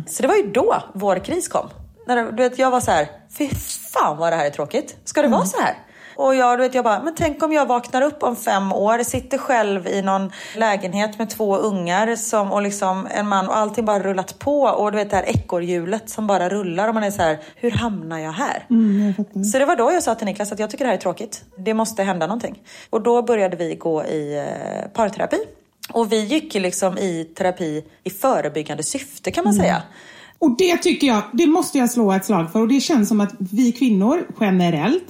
Så 0.08 0.22
det 0.22 0.28
var 0.28 0.36
ju 0.36 0.52
då 0.52 0.76
vår 0.94 1.20
kris 1.26 1.48
kom. 1.48 1.70
När, 2.08 2.32
du 2.32 2.44
vet, 2.44 2.60
jag 2.60 2.72
var 2.72 2.80
så 2.80 2.92
här, 2.92 3.08
fy 3.38 3.50
fan 3.94 4.18
vad 4.18 4.32
det 4.34 4.36
här 4.36 4.46
är 4.46 4.50
tråkigt. 4.50 4.98
Ska 5.04 5.22
det 5.22 5.28
vara 5.28 5.46
så 5.46 5.62
här? 5.62 5.76
Och 6.16 6.36
jag, 6.36 6.60
du 6.60 6.64
vet, 6.64 6.74
jag 6.74 6.84
bara, 6.84 7.04
men 7.04 7.16
tänk 7.16 7.44
om 7.44 7.54
jag 7.54 7.66
vaknar 7.66 8.02
upp 8.02 8.24
om 8.24 8.36
fem 8.36 8.74
år, 8.74 9.04
sitter 9.04 9.38
själv 9.38 9.88
i 9.88 10.02
någon 10.02 10.32
lägenhet 10.56 11.20
med 11.20 11.30
två 11.30 11.58
ungar 11.58 12.16
som, 12.16 12.52
och 12.52 12.62
liksom 12.62 13.08
en 13.12 13.28
man 13.28 13.48
och 13.48 13.58
allting 13.58 13.86
bara 13.86 14.00
rullat 14.00 14.40
på. 14.40 14.62
Och 14.62 14.92
du 14.92 14.98
vet 14.98 15.10
det 15.10 15.16
här 15.16 15.30
ekorrhjulet 15.30 16.10
som 16.10 16.28
bara 16.28 16.50
rullar 16.50 16.88
och 16.88 16.94
man 16.94 17.04
är 17.04 17.12
så 17.12 17.22
här, 17.22 17.40
hur 17.56 17.72
hamnar 17.72 18.20
jag 18.20 18.32
här? 18.32 18.66
så 19.52 19.60
det 19.60 19.66
var 19.66 19.76
då 19.76 19.92
jag 19.92 20.04
sa 20.04 20.16
till 20.16 20.26
Niklas 20.26 20.52
att 20.52 20.60
jag 20.60 20.70
tycker 20.70 20.86
det 20.86 20.90
här 20.90 20.98
är 20.98 21.02
tråkigt. 21.02 21.44
Det 21.58 21.74
måste 21.74 22.04
hända 22.04 22.28
någonting. 22.28 22.60
Och 22.90 23.02
då 23.02 23.22
började 23.22 23.58
vi 23.58 23.76
gå 23.76 24.04
i 24.06 24.38
eh, 24.38 24.90
parterapi. 24.94 25.38
Och 25.94 26.12
vi 26.12 26.24
gick 26.24 26.54
liksom 26.54 26.98
i 26.98 27.24
terapi 27.24 27.84
i 28.04 28.10
förebyggande 28.10 28.84
syfte 28.84 29.32
kan 29.32 29.44
man 29.44 29.54
säga. 29.54 29.84
Och 30.40 30.58
det 30.58 30.78
tycker 30.78 31.08
jag, 31.08 31.22
det 31.34 31.48
måste 31.48 31.78
jag 31.78 31.92
slå 31.92 32.12
ett 32.12 32.26
slag 32.26 32.52
för. 32.52 32.62
Och 32.62 32.68
det 32.68 32.80
känns 32.80 33.10
som 33.10 33.22
att 33.22 33.34
vi 33.38 33.72
kvinnor 33.72 34.28
generellt, 34.40 35.04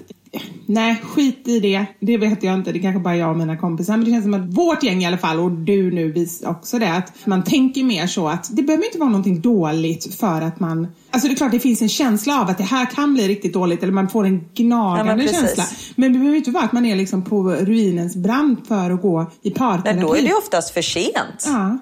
nej 0.65 1.01
skit 1.03 1.47
i 1.47 1.59
det, 1.59 1.85
det 1.99 2.17
vet 2.17 2.43
jag 2.43 2.53
inte, 2.53 2.71
det 2.71 2.79
kanske 2.79 2.99
bara 2.99 3.15
jag 3.15 3.29
och 3.31 3.37
mina 3.37 3.57
kompisar. 3.57 3.97
Men 3.97 4.05
det 4.05 4.11
känns 4.11 4.23
som 4.23 4.33
att 4.33 4.53
vårt 4.57 4.83
gäng 4.83 5.03
i 5.03 5.05
alla 5.07 5.17
fall, 5.17 5.39
och 5.39 5.51
du 5.51 5.91
nu 5.91 6.11
visar 6.11 6.49
också 6.49 6.79
det, 6.79 6.93
att 6.93 7.13
man 7.25 7.43
tänker 7.43 7.83
mer 7.83 8.07
så 8.07 8.27
att 8.27 8.49
det 8.55 8.63
behöver 8.63 8.85
inte 8.85 8.97
vara 8.97 9.09
någonting 9.09 9.41
dåligt 9.41 10.15
för 10.15 10.41
att 10.41 10.59
man 10.59 10.87
Alltså 11.11 11.27
det 11.27 11.33
är 11.33 11.35
klart 11.37 11.51
det 11.51 11.59
finns 11.59 11.81
en 11.81 11.89
känsla 11.89 12.41
av 12.41 12.49
att 12.49 12.57
det 12.57 12.63
här 12.63 12.85
kan 12.85 13.13
bli 13.13 13.27
riktigt 13.27 13.53
dåligt 13.53 13.83
eller 13.83 13.93
man 13.93 14.09
får 14.09 14.25
en 14.25 14.35
Ja, 14.35 14.63
gnagande 14.63 15.15
men 15.15 15.19
precis. 15.27 15.39
känsla. 15.39 15.63
Men 15.95 16.13
det 16.13 16.19
behöver 16.19 16.37
inte 16.37 16.51
vara 16.51 16.63
att 16.63 16.71
man 16.73 16.85
är 16.85 16.95
liksom 16.95 17.21
på 17.21 17.43
ruinens 17.49 18.15
brant 18.15 18.67
för 18.67 18.91
att 18.91 19.01
gå 19.01 19.31
i 19.41 19.51
parterapi. 19.51 19.95
Men 19.99 20.05
då 20.07 20.15
är 20.15 20.21
det 20.21 20.33
oftast 20.33 20.73
för 20.73 20.81
sent. 20.81 21.45
Ja. 21.45 21.77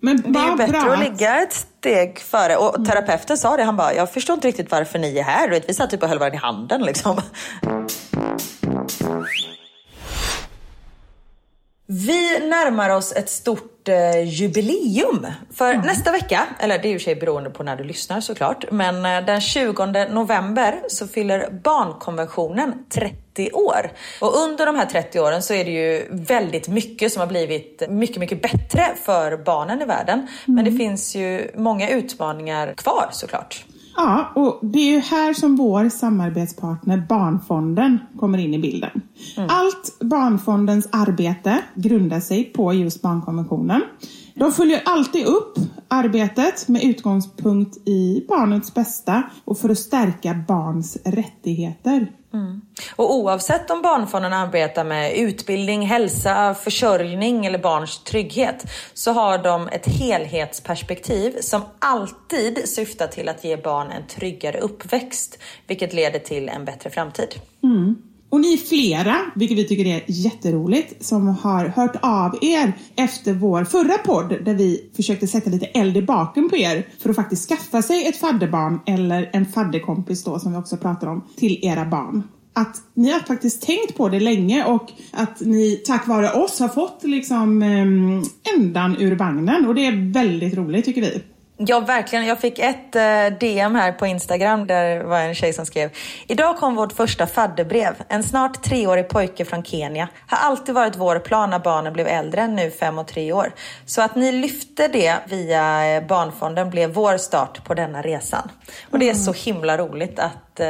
Men 0.00 0.32
Det 0.32 0.38
är 0.38 0.56
bättre 0.56 0.92
att 0.92 0.98
ligga 0.98 1.42
ett 1.42 1.52
steg 1.52 2.18
före. 2.18 2.56
Och 2.56 2.84
terapeuten 2.84 3.36
sa 3.36 3.56
det, 3.56 3.62
han 3.62 3.76
bara, 3.76 3.94
jag 3.94 4.12
förstår 4.12 4.34
inte 4.34 4.48
riktigt 4.48 4.70
varför 4.70 4.98
ni 4.98 5.18
är 5.18 5.22
här. 5.22 5.50
Vet, 5.50 5.68
vi 5.68 5.74
satt 5.74 5.90
typ 5.90 6.02
och 6.02 6.08
höll 6.08 6.18
varandra 6.18 6.36
i 6.36 6.40
handen 6.40 6.82
liksom. 6.82 7.20
Vi 11.88 12.48
närmar 12.48 12.90
oss 12.90 13.12
ett 13.12 13.30
stort 13.30 13.88
eh, 13.88 14.28
jubileum. 14.28 15.26
För 15.54 15.74
nästa 15.74 16.12
vecka, 16.12 16.46
eller 16.58 16.78
det 16.78 16.88
är 16.88 16.92
ju 16.92 16.98
sig 16.98 17.16
beroende 17.16 17.50
på 17.50 17.62
när 17.62 17.76
du 17.76 17.84
lyssnar 17.84 18.20
såklart, 18.20 18.64
men 18.70 19.06
eh, 19.06 19.26
den 19.26 19.40
20 19.40 19.86
november 20.10 20.80
så 20.88 21.08
fyller 21.08 21.50
barnkonventionen 21.50 22.84
30 22.90 23.25
år. 23.38 23.90
Och 24.20 24.36
under 24.36 24.66
de 24.66 24.76
här 24.76 24.86
30 24.86 25.20
åren 25.20 25.42
så 25.42 25.54
är 25.54 25.64
det 25.64 25.70
ju 25.70 26.06
väldigt 26.10 26.68
mycket 26.68 27.12
som 27.12 27.20
har 27.20 27.26
blivit 27.26 27.82
mycket, 27.90 28.16
mycket 28.16 28.42
bättre 28.42 28.86
för 29.04 29.44
barnen 29.44 29.82
i 29.82 29.84
världen. 29.84 30.26
Men 30.44 30.64
det 30.64 30.72
finns 30.72 31.16
ju 31.16 31.50
många 31.56 31.88
utmaningar 31.88 32.74
kvar 32.74 33.08
såklart. 33.12 33.64
Ja, 33.96 34.32
och 34.34 34.58
det 34.62 34.78
är 34.78 34.90
ju 34.90 34.98
här 34.98 35.34
som 35.34 35.56
vår 35.56 35.88
samarbetspartner 35.88 37.06
Barnfonden 37.08 37.98
kommer 38.20 38.38
in 38.38 38.54
i 38.54 38.58
bilden. 38.58 38.90
Allt 39.48 39.98
Barnfondens 40.00 40.88
arbete 40.92 41.58
grundar 41.74 42.20
sig 42.20 42.44
på 42.44 42.74
just 42.74 43.02
barnkonventionen. 43.02 43.82
De 44.38 44.52
följer 44.52 44.82
alltid 44.84 45.26
upp 45.26 45.58
arbetet 45.88 46.68
med 46.68 46.84
utgångspunkt 46.84 47.76
i 47.88 48.24
barnets 48.28 48.74
bästa 48.74 49.22
och 49.44 49.58
för 49.58 49.68
att 49.68 49.78
stärka 49.78 50.44
barns 50.48 50.98
rättigheter. 51.04 52.12
Och 52.96 53.14
oavsett 53.14 53.70
om 53.70 53.82
Barnfonden 53.82 54.32
arbetar 54.32 54.84
med 54.84 55.16
utbildning, 55.16 55.86
hälsa, 55.86 56.54
försörjning 56.54 57.46
eller 57.46 57.58
barns 57.58 58.04
trygghet 58.04 58.64
så 58.94 59.12
har 59.12 59.38
de 59.38 59.68
ett 59.68 59.86
helhetsperspektiv 59.86 61.40
som 61.40 61.62
alltid 61.78 62.68
syftar 62.68 63.06
till 63.06 63.28
att 63.28 63.44
ge 63.44 63.56
barn 63.56 63.90
en 63.90 64.06
tryggare 64.06 64.58
uppväxt, 64.58 65.38
vilket 65.66 65.94
leder 65.94 66.18
till 66.18 66.48
en 66.48 66.64
bättre 66.64 66.90
framtid. 66.90 67.28
Och 68.36 68.42
ni 68.42 68.52
är 68.52 68.56
flera, 68.56 69.16
vilket 69.34 69.58
vi 69.58 69.64
tycker 69.64 69.86
är 69.86 70.04
jätteroligt, 70.06 71.04
som 71.04 71.28
har 71.28 71.64
hört 71.68 71.96
av 72.02 72.38
er 72.40 72.72
efter 72.96 73.32
vår 73.32 73.64
förra 73.64 73.98
podd 73.98 74.44
där 74.44 74.54
vi 74.54 74.90
försökte 74.96 75.26
sätta 75.26 75.50
lite 75.50 75.66
eld 75.66 75.96
i 75.96 76.02
baken 76.02 76.48
på 76.48 76.56
er 76.56 76.86
för 76.98 77.10
att 77.10 77.16
faktiskt 77.16 77.48
skaffa 77.48 77.82
sig 77.82 78.06
ett 78.06 78.16
fadderbarn 78.16 78.80
eller 78.86 79.30
en 79.32 79.46
fadderkompis 79.46 80.24
då 80.24 80.38
som 80.38 80.52
vi 80.52 80.58
också 80.58 80.76
pratar 80.76 81.06
om 81.06 81.24
till 81.36 81.58
era 81.62 81.84
barn. 81.84 82.22
Att 82.52 82.76
ni 82.94 83.10
har 83.10 83.20
faktiskt 83.20 83.62
tänkt 83.62 83.96
på 83.96 84.08
det 84.08 84.20
länge 84.20 84.64
och 84.64 84.90
att 85.12 85.40
ni 85.40 85.82
tack 85.86 86.06
vare 86.06 86.32
oss 86.32 86.60
har 86.60 86.68
fått 86.68 87.04
liksom 87.04 87.62
ehm, 87.62 88.22
ändan 88.56 88.96
ur 89.00 89.16
vagnen 89.16 89.66
och 89.66 89.74
det 89.74 89.86
är 89.86 90.12
väldigt 90.12 90.54
roligt 90.54 90.84
tycker 90.84 91.00
vi. 91.00 91.22
Ja, 91.58 91.80
verkligen. 91.80 92.26
Jag 92.26 92.40
fick 92.40 92.58
ett 92.58 92.96
eh, 92.96 93.38
DM 93.40 93.74
här 93.74 93.92
på 93.92 94.06
Instagram 94.06 94.66
där 94.66 95.04
var 95.04 95.20
en 95.20 95.34
tjej 95.34 95.52
som 95.52 95.66
skrev 95.66 95.90
Idag 96.26 96.56
kom 96.56 96.74
vårt 96.74 96.92
första 96.92 97.26
fadderbrev. 97.26 97.94
En 98.08 98.22
snart 98.22 98.62
treårig 98.62 99.08
pojke 99.08 99.44
från 99.44 99.64
Kenya. 99.64 100.08
Har 100.26 100.38
alltid 100.38 100.74
varit 100.74 100.96
vår 100.96 101.18
plan 101.18 101.50
när 101.50 101.58
barnen 101.58 101.92
blev 101.92 102.06
äldre, 102.06 102.46
nu 102.46 102.70
fem 102.70 102.98
och 102.98 103.06
tre 103.06 103.32
år. 103.32 103.52
Så 103.86 104.02
att 104.02 104.16
ni 104.16 104.32
lyfte 104.32 104.88
det 104.88 105.16
via 105.28 105.96
eh, 105.96 106.06
Barnfonden 106.06 106.70
blev 106.70 106.90
vår 106.90 107.16
start 107.16 107.64
på 107.64 107.74
denna 107.74 108.02
resan. 108.02 108.50
Och 108.90 108.98
det 108.98 109.10
är 109.10 109.14
så 109.14 109.32
himla 109.32 109.78
roligt 109.78 110.18
att, 110.18 110.32
eh, 110.60 110.66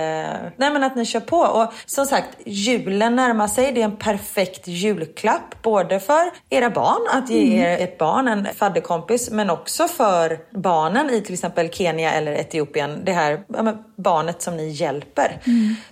nej 0.56 0.70
men 0.72 0.84
att 0.84 0.96
ni 0.96 1.04
kör 1.04 1.20
på. 1.20 1.36
Och 1.36 1.72
som 1.86 2.06
sagt, 2.06 2.28
julen 2.46 3.16
närmar 3.16 3.48
sig. 3.48 3.72
Det 3.72 3.80
är 3.80 3.84
en 3.84 3.96
perfekt 3.96 4.68
julklapp 4.68 5.62
både 5.62 6.00
för 6.00 6.30
era 6.50 6.70
barn, 6.70 7.06
att 7.12 7.30
ge 7.30 7.62
er 7.62 7.84
ett 7.84 7.98
barn 7.98 8.28
en 8.28 8.46
fadderkompis, 8.54 9.30
men 9.30 9.50
också 9.50 9.88
för 9.88 10.38
barnen 10.60 11.10
i 11.10 11.20
till 11.20 11.34
exempel 11.34 11.70
Kenya 11.70 12.12
eller 12.12 12.32
Etiopien. 12.32 13.02
Det 13.04 13.12
här 13.12 13.44
ja, 13.48 13.74
barnet 13.96 14.42
som 14.42 14.56
ni 14.56 14.68
hjälper. 14.68 15.40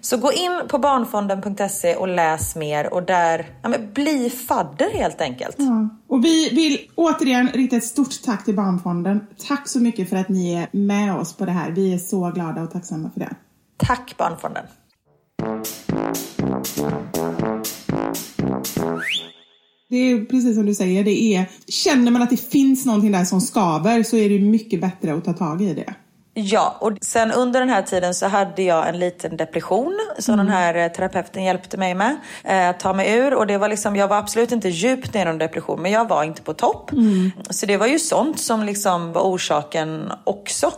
Så 0.01 0.17
gå 0.17 0.33
in 0.33 0.63
på 0.69 0.79
barnfonden.se 0.79 1.97
och 1.97 2.09
läs 2.09 2.57
mer 2.57 2.95
och 2.95 3.03
där, 3.03 3.47
ja, 3.63 3.69
men 3.69 3.93
bli 3.93 4.31
fadder 4.31 4.91
helt 4.91 5.21
enkelt. 5.21 5.57
Ja. 5.59 5.89
Och 6.09 6.25
vi 6.25 6.49
vill 6.49 6.79
återigen 6.95 7.49
rikta 7.49 7.77
ett 7.77 7.85
stort 7.85 8.23
tack 8.25 8.45
till 8.45 8.57
Barnfonden. 8.57 9.27
Tack 9.49 9.69
så 9.69 9.81
mycket 9.81 10.09
för 10.09 10.17
att 10.17 10.29
ni 10.29 10.55
är 10.55 10.69
med 10.73 11.17
oss 11.17 11.37
på 11.37 11.45
det 11.45 11.53
här. 11.53 11.71
Vi 11.71 11.95
är 11.95 11.99
så 11.99 12.31
glada 12.31 12.63
och 12.63 12.71
tacksamma 12.71 13.11
för 13.11 13.21
det. 13.21 13.35
Tack 13.87 14.17
Barnfonden. 14.17 14.65
Det 19.89 19.97
är 19.97 20.25
precis 20.25 20.57
som 20.57 20.67
du 20.67 20.75
säger, 20.75 21.05
det 21.05 21.23
är, 21.23 21.51
känner 21.69 22.11
man 22.11 22.23
att 22.23 22.31
det 22.31 22.51
finns 22.51 22.87
någonting 22.87 23.13
där 23.13 23.25
som 23.25 23.41
skaver 23.41 24.03
så 24.03 24.17
är 24.17 24.29
det 24.29 24.39
mycket 24.39 24.81
bättre 24.81 25.15
att 25.15 25.25
ta 25.25 25.33
tag 25.33 25.63
i 25.63 25.75
det. 25.75 25.95
Ja, 26.37 26.77
och 26.81 26.93
sen 27.01 27.33
under 27.33 27.61
den 27.61 27.69
här 27.69 27.83
tiden 27.83 28.15
så 28.15 28.27
hade 28.27 28.63
jag 28.63 28.89
en 28.89 28.99
liten 28.99 29.37
depression 29.37 29.99
som 30.19 30.37
den 30.37 30.49
här 30.49 30.75
eh, 30.75 30.89
terapeuten 30.89 31.45
hjälpte 31.45 31.77
mig 31.77 31.95
med 31.95 32.17
eh, 32.45 32.69
att 32.69 32.81
ta 32.81 32.93
mig 32.93 33.19
ur. 33.19 33.35
Och 33.35 33.47
det 33.47 33.59
var 33.59 33.69
liksom, 33.69 33.97
jag 33.97 34.09
var 34.09 34.17
absolut 34.17 34.53
inte 34.53 34.69
djupt 34.69 35.15
ner 35.15 35.35
i 35.35 35.39
depression, 35.39 35.83
men 35.83 35.93
jag 35.93 36.09
var 36.09 36.25
inte 36.25 36.43
på 36.43 36.55
topp. 36.55 36.91
Så 37.51 37.67
det 37.67 37.77
var 37.77 37.87
ju 37.87 37.99
sånt 37.99 38.41
som 38.41 38.63
liksom 38.63 39.13
var 39.13 39.23
orsaken 39.23 40.13
också. 40.25 40.71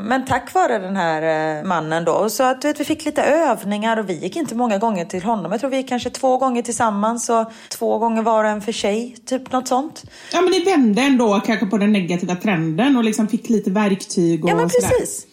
Men 0.00 0.26
tack 0.26 0.54
vare 0.54 0.78
den 0.78 0.96
här 0.96 1.58
eh, 1.58 1.64
mannen 1.64 2.04
då, 2.04 2.30
så 2.30 2.42
att 2.42 2.64
vet, 2.64 2.80
vi 2.80 2.84
fick 2.84 3.04
lite 3.04 3.22
övningar 3.22 3.96
och 3.96 4.08
vi 4.10 4.14
gick 4.14 4.36
inte 4.36 4.54
många 4.54 4.78
gånger 4.78 5.04
till 5.04 5.22
honom. 5.22 5.52
Jag 5.52 5.60
tror 5.60 5.70
vi 5.70 5.76
gick 5.76 5.88
kanske 5.88 6.10
två 6.10 6.38
gånger 6.38 6.62
tillsammans 6.62 7.28
och 7.28 7.52
två 7.68 7.98
gånger 7.98 8.22
var 8.22 8.44
och 8.44 8.50
en 8.50 8.62
för 8.62 8.72
sig, 8.72 9.16
typ 9.26 9.52
något 9.52 9.68
sånt. 9.68 10.02
Ja 10.32 10.40
men 10.40 10.50
ni 10.50 10.64
vände 10.64 11.02
ändå 11.02 11.40
kanske 11.46 11.66
på 11.66 11.78
den 11.78 11.92
negativa 11.92 12.36
trenden 12.36 12.96
och 12.96 13.04
liksom 13.04 13.28
fick 13.28 13.48
lite 13.48 13.70
verktyg 13.70 14.44
och 14.44 14.50
Ja 14.50 14.54
men 14.54 14.70
sådär. 14.70 14.97
Precis. 14.98 15.26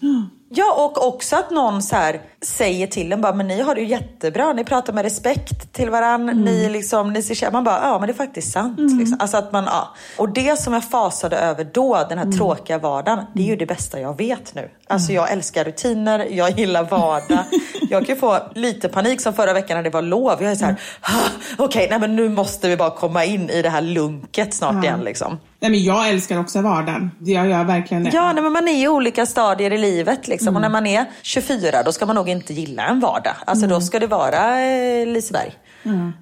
Ja 0.49 0.73
och 0.85 1.07
också 1.07 1.35
att 1.35 1.51
någon 1.51 1.81
så 1.81 1.95
här 1.95 2.21
säger 2.41 2.87
till 2.87 3.13
en 3.13 3.21
bara, 3.21 3.33
men 3.33 3.47
ni 3.47 3.61
har 3.61 3.75
det 3.75 3.81
ju 3.81 3.87
jättebra, 3.87 4.53
ni 4.53 4.63
pratar 4.63 4.93
med 4.93 5.03
respekt 5.03 5.73
till 5.73 5.89
varandra, 5.89 6.33
ni 6.33 6.69
liksom, 6.69 7.13
ni 7.13 7.21
ser 7.21 7.51
man 7.51 7.63
bara, 7.63 7.79
ja 7.81 7.99
men 7.99 8.07
det 8.07 8.13
är 8.13 8.15
faktiskt 8.15 8.51
sant. 8.51 8.79
Liksom. 8.79 9.17
Alltså 9.19 9.37
att 9.37 9.51
man, 9.51 9.63
ja. 9.63 9.95
Och 10.17 10.29
det 10.29 10.59
som 10.59 10.73
jag 10.73 10.83
fasade 10.83 11.37
över 11.37 11.63
då, 11.73 12.05
den 12.09 12.17
här 12.17 12.31
tråkiga 12.31 12.77
vardagen, 12.77 13.25
det 13.33 13.41
är 13.41 13.47
ju 13.47 13.55
det 13.55 13.65
bästa 13.65 13.99
jag 13.99 14.17
vet 14.17 14.55
nu. 14.55 14.69
Alltså 14.87 15.13
jag 15.13 15.31
älskar 15.31 15.63
rutiner, 15.63 16.27
jag 16.31 16.59
gillar 16.59 16.83
vardag. 16.83 17.43
jag 17.95 18.07
kan 18.07 18.17
få 18.17 18.39
lite 18.55 18.89
panik 18.89 19.21
som 19.21 19.33
förra 19.33 19.53
veckan 19.53 19.77
när 19.77 19.83
det 19.83 19.89
var 19.89 20.01
lov. 20.01 20.43
Jag 20.43 20.51
är 20.51 20.55
så 20.55 20.65
här, 20.65 20.75
"Ah, 21.01 21.29
okej, 21.57 21.87
nej 21.89 21.99
men 21.99 22.15
nu 22.15 22.29
måste 22.29 22.69
vi 22.69 22.77
bara 22.77 22.89
komma 22.89 23.25
in 23.25 23.49
i 23.49 23.61
det 23.61 23.69
här 23.69 23.81
lunket 23.81 24.53
snart 24.53 24.83
igen 24.83 24.99
liksom. 25.03 25.39
Nej 25.59 25.71
men 25.71 25.83
jag 25.83 26.09
älskar 26.09 26.39
också 26.39 26.61
vardagen. 26.61 27.11
Jag 27.19 27.47
gör 27.49 27.63
verkligen 27.63 28.03
det. 28.03 28.09
Ja, 28.13 28.33
nej, 28.33 28.43
men 28.43 28.51
man 28.51 28.67
är 28.67 28.83
i 28.83 28.87
olika 28.87 29.25
stadier 29.25 29.73
i 29.73 29.77
livet. 29.77 30.27
Liksom. 30.27 30.55
Och 30.55 30.61
när 30.61 30.69
man 30.69 30.87
är 30.87 31.05
24 31.21 31.83
då 31.83 31.91
ska 31.91 32.05
man 32.05 32.15
nog 32.15 32.29
inte 32.29 32.53
gilla 32.53 32.83
en 32.85 32.99
vardag. 32.99 33.33
Alltså 33.45 33.67
då 33.67 33.81
ska 33.81 33.99
det 33.99 34.07
vara 34.07 34.61
eh, 34.61 35.07
Liseberg. 35.07 35.53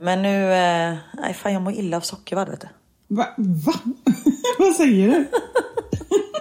Men 0.02 0.22
nu, 0.22 0.54
eh, 0.54 0.94
nej 1.22 1.34
fan 1.34 1.54
jag 1.54 1.62
mår 1.62 1.74
illa 1.74 1.98
av 1.98 2.02
sockervadd 2.02 2.50
vet 2.50 2.62
du. 2.62 2.68
Va? 3.16 3.28
Va? 3.38 3.74
Vad 4.60 4.74
säger 4.76 5.08
du? 5.08 5.28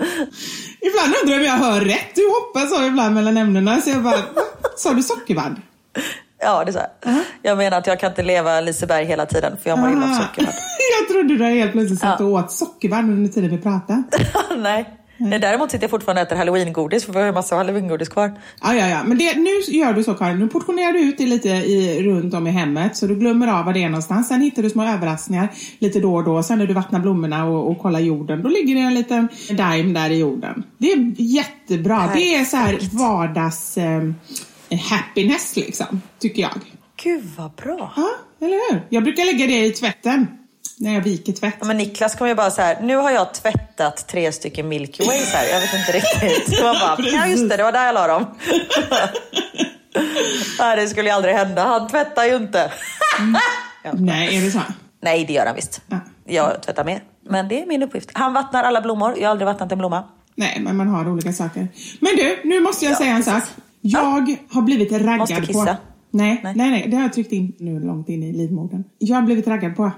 Ibland 0.80 1.14
undrar 1.22 1.34
jag 1.34 1.38
om 1.40 1.44
jag 1.44 1.52
hör 1.72 1.80
rätt. 1.80 2.14
Du 2.14 2.22
hoppar 2.28 2.66
så 2.66 2.86
ibland 2.86 3.14
mellan 3.14 3.36
ämnena. 3.36 3.80
Så 3.80 3.90
jag 3.90 4.02
bara, 4.02 4.18
sa 4.76 4.92
du 4.94 5.02
sockervadd? 5.02 5.56
Ja, 6.42 6.64
det 6.64 6.70
är 6.70 6.72
så 6.72 6.78
här. 6.78 7.24
Jag 7.42 7.58
menar 7.58 7.78
att 7.78 7.86
jag 7.86 8.00
kan 8.00 8.10
inte 8.10 8.22
leva 8.22 8.60
Liseberg 8.60 9.04
hela 9.04 9.26
tiden 9.26 9.56
för 9.62 9.70
jag 9.70 9.78
mår 9.78 9.90
illa 9.92 10.04
av 10.04 10.10
Ah. 10.12 10.14
sockervadd. 10.14 10.54
jag 11.00 11.08
trodde 11.08 11.36
du 11.36 11.44
helt 11.44 11.72
plötsligt 11.72 12.00
satt 12.00 12.20
Ja. 12.20 12.26
och 12.26 12.32
åt 12.32 12.52
sockervadd 12.52 13.04
under 13.04 13.30
tiden 13.30 13.50
vi 13.50 13.58
pratade. 13.58 14.02
Nej. 14.58 14.96
Nej. 15.20 15.38
Däremot 15.38 15.70
sitter 15.70 15.84
jag 15.84 15.90
fortfarande 15.90 16.22
och 16.22 16.26
äter 16.26 16.36
halloweengodis 16.36 17.04
för 17.04 17.12
vi 17.12 17.18
har 17.18 17.26
ju 17.26 17.32
massa 17.32 17.56
halloweengodis 17.56 18.08
kvar. 18.08 18.40
Ja, 18.62 18.74
ja, 18.74 18.88
ja. 18.88 19.02
Men 19.04 19.18
det, 19.18 19.36
nu 19.36 19.50
gör 19.68 19.92
du 19.92 20.04
så 20.04 20.14
Karin, 20.14 20.38
nu 20.38 20.48
portionerar 20.48 20.92
du 20.92 21.00
ut 21.00 21.18
det 21.18 21.26
lite 21.26 21.48
i, 21.48 22.02
runt 22.02 22.34
om 22.34 22.46
i 22.46 22.50
hemmet 22.50 22.96
så 22.96 23.06
du 23.06 23.16
glömmer 23.16 23.46
av 23.48 23.64
var 23.64 23.72
det 23.72 23.82
är 23.84 23.88
någonstans. 23.88 24.28
Sen 24.28 24.40
hittar 24.40 24.62
du 24.62 24.70
små 24.70 24.84
överraskningar 24.84 25.48
lite 25.78 26.00
då 26.00 26.14
och 26.14 26.24
då. 26.24 26.42
Sen 26.42 26.58
när 26.58 26.66
du 26.66 26.74
vattnar 26.74 27.00
blommorna 27.00 27.44
och, 27.44 27.70
och 27.70 27.78
kollar 27.78 28.00
jorden, 28.00 28.42
då 28.42 28.48
ligger 28.48 28.74
det 28.74 28.80
en 28.80 28.94
liten 28.94 29.28
daim 29.50 29.92
där 29.92 30.10
i 30.10 30.18
jorden. 30.18 30.64
Det 30.78 30.92
är 30.92 31.14
jättebra. 31.16 32.10
Det 32.14 32.34
är 32.34 32.44
så 32.44 32.56
här 32.56 32.78
vardags 32.92 33.78
eh, 33.78 34.02
happiness 34.90 35.56
liksom, 35.56 36.02
tycker 36.18 36.42
jag. 36.42 36.52
Gud 37.02 37.24
vad 37.36 37.52
bra. 37.52 37.92
Ja, 37.96 38.10
eller 38.46 38.72
hur? 38.72 38.86
Jag 38.88 39.04
brukar 39.04 39.24
lägga 39.24 39.46
det 39.46 39.66
i 39.66 39.70
tvätten. 39.70 40.26
När 40.82 40.94
jag 40.94 41.00
viker 41.00 41.32
tvätt. 41.32 41.64
Men 41.64 41.76
Niklas 41.76 42.14
kommer 42.14 42.28
ju 42.28 42.34
bara 42.34 42.50
så 42.50 42.62
här, 42.62 42.78
nu 42.82 42.96
har 42.96 43.10
jag 43.10 43.34
tvättat 43.34 44.08
tre 44.08 44.32
stycken 44.32 44.68
Milky 44.68 45.04
Ways 45.04 45.32
här. 45.32 45.44
Jag 45.52 45.60
vet 45.60 45.74
inte 45.74 45.92
riktigt. 45.92 46.56
Så 46.58 46.64
man 46.66 46.76
bara, 46.80 46.96
ja 47.08 47.26
just 47.26 47.48
det, 47.48 47.56
det 47.56 47.62
var 47.62 47.72
där 47.72 47.86
jag 47.86 47.94
la 47.94 48.06
dem. 48.06 48.26
Nej, 50.58 50.76
det 50.76 50.88
skulle 50.88 51.08
ju 51.08 51.14
aldrig 51.14 51.34
hända. 51.34 51.64
Han 51.64 51.88
tvättar 51.88 52.24
ju 52.24 52.36
inte. 52.36 52.72
Ja. 53.84 53.90
Nej, 53.94 54.36
är 54.36 54.40
det 54.44 54.50
så? 54.50 54.60
Nej, 55.02 55.24
det 55.24 55.32
gör 55.32 55.46
han 55.46 55.54
visst. 55.54 55.80
Ja. 55.88 55.96
Jag 56.26 56.62
tvättar 56.62 56.84
mer. 56.84 57.02
Men 57.28 57.48
det 57.48 57.62
är 57.62 57.66
min 57.66 57.82
uppgift. 57.82 58.10
Han 58.12 58.32
vattnar 58.32 58.62
alla 58.64 58.80
blommor. 58.80 59.14
Jag 59.18 59.24
har 59.24 59.30
aldrig 59.30 59.46
vattnat 59.46 59.72
en 59.72 59.78
blomma. 59.78 60.04
Nej, 60.34 60.60
men 60.60 60.76
man 60.76 60.88
har 60.88 61.08
olika 61.12 61.32
saker. 61.32 61.68
Men 62.00 62.16
du, 62.16 62.40
nu 62.44 62.60
måste 62.60 62.84
jag 62.84 62.92
Ja, 62.92 62.96
säga 62.96 63.10
en 63.10 63.16
precis. 63.24 63.32
sak. 63.32 63.42
Jag 63.80 64.36
har 64.50 64.62
blivit 64.62 64.92
raggad 64.92 65.18
Måste 65.18 65.34
på... 65.34 65.46
kissa. 65.46 65.76
Nej, 66.10 66.40
Nej. 66.44 66.52
nej, 66.56 66.70
nej, 66.70 66.84
det 66.88 66.96
har 66.96 67.02
jag 67.02 67.12
tryckt 67.12 67.32
in 67.32 67.52
nu 67.58 67.80
långt 67.80 68.08
in 68.08 68.22
i 68.22 68.32
livmodern. 68.32 68.84
Jag 68.98 69.16
har 69.16 69.22
blivit 69.22 69.46
raggad 69.46 69.76
på. 69.76 69.82
Va? 69.82 69.92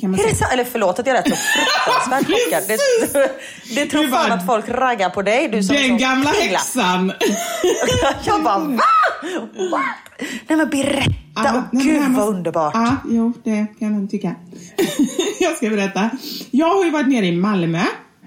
Kan 0.00 0.10
man 0.10 0.20
Är 0.20 0.24
det 0.28 0.34
så? 0.34 0.44
Eller 0.52 0.64
förlåt 0.64 0.98
att 0.98 1.06
jag 1.06 1.14
lät 1.14 1.28
så 1.28 1.36
fruktansvärt 1.36 2.26
chockad. 2.44 2.62
Det, 2.68 3.74
det 3.74 3.86
tror 3.86 4.08
fan 4.08 4.32
att 4.32 4.46
folk 4.46 4.68
raggar 4.68 5.10
på 5.10 5.22
dig. 5.22 5.48
Du 5.48 5.62
som 5.62 5.76
är 5.76 5.80
Den 5.80 5.98
gamla 5.98 6.30
himla- 6.30 6.58
häxan! 6.58 7.12
Jag 8.24 8.42
bara, 8.42 8.58
va? 8.58 8.82
What? 9.70 9.82
Nej 10.48 10.56
men 10.58 10.68
berätta. 10.68 11.10
Ja, 11.34 11.52
Åh, 11.54 11.62
nej, 11.72 11.84
Gud 11.86 11.94
här 11.96 12.00
vad 12.02 12.10
måste- 12.10 12.30
underbart. 12.30 12.74
Ja, 12.74 12.96
jo, 13.10 13.32
det 13.44 13.66
kan 13.78 13.92
man 13.92 14.08
tycka. 14.08 14.34
jag 15.40 15.56
ska 15.56 15.68
berätta. 15.70 16.10
Jag 16.50 16.74
har 16.74 16.84
ju 16.84 16.90
varit 16.90 17.08
nere 17.08 17.26
i 17.26 17.32
Malmö 17.32 17.82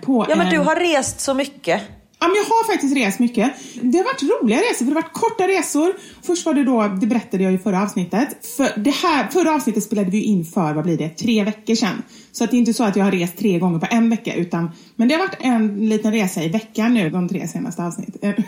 på 0.05 0.25
Ja 0.29 0.35
men 0.35 0.47
en... 0.47 0.53
du 0.53 0.59
har 0.59 0.75
rest 0.75 1.19
så 1.19 1.33
mycket. 1.33 1.81
Ja, 2.21 2.27
men 2.27 2.35
jag 2.35 2.43
har 2.43 2.67
faktiskt 2.71 2.97
rest 2.97 3.19
mycket. 3.19 3.51
Det 3.81 3.97
har 3.97 4.05
varit 4.05 4.23
roliga 4.23 4.57
resor, 4.59 4.77
för 4.77 4.85
det 4.85 4.91
har 4.91 5.01
varit 5.01 5.13
korta 5.13 5.47
resor. 5.47 5.93
Först 6.23 6.45
var 6.45 6.53
det 6.53 6.63
då, 6.63 6.87
det 7.01 7.07
berättade 7.07 7.43
jag 7.43 7.53
i 7.53 7.57
förra 7.57 7.81
avsnittet. 7.83 8.45
För 8.57 8.79
det 8.79 8.91
här, 8.91 9.27
förra 9.27 9.53
avsnittet 9.53 9.83
spelade 9.83 10.11
vi 10.11 10.21
in 10.21 10.45
för, 10.45 10.73
vad 10.73 10.83
blir 10.83 10.97
det, 10.97 11.09
tre 11.09 11.43
veckor 11.43 11.75
sedan. 11.75 12.03
Så 12.31 12.43
att 12.43 12.51
det 12.51 12.57
är 12.57 12.59
inte 12.59 12.73
så 12.73 12.83
att 12.83 12.95
jag 12.95 13.03
har 13.03 13.11
rest 13.11 13.37
tre 13.37 13.59
gånger 13.59 13.79
på 13.79 13.87
en 13.89 14.09
vecka, 14.09 14.33
utan, 14.33 14.71
men 14.95 15.07
det 15.07 15.13
har 15.15 15.19
varit 15.19 15.37
en 15.39 15.89
liten 15.89 16.11
resa 16.11 16.43
i 16.43 16.49
veckan 16.49 16.93
nu, 16.93 17.09
de 17.09 17.29
tre 17.29 17.47
senaste 17.47 17.83
avsnitten. 17.83 18.19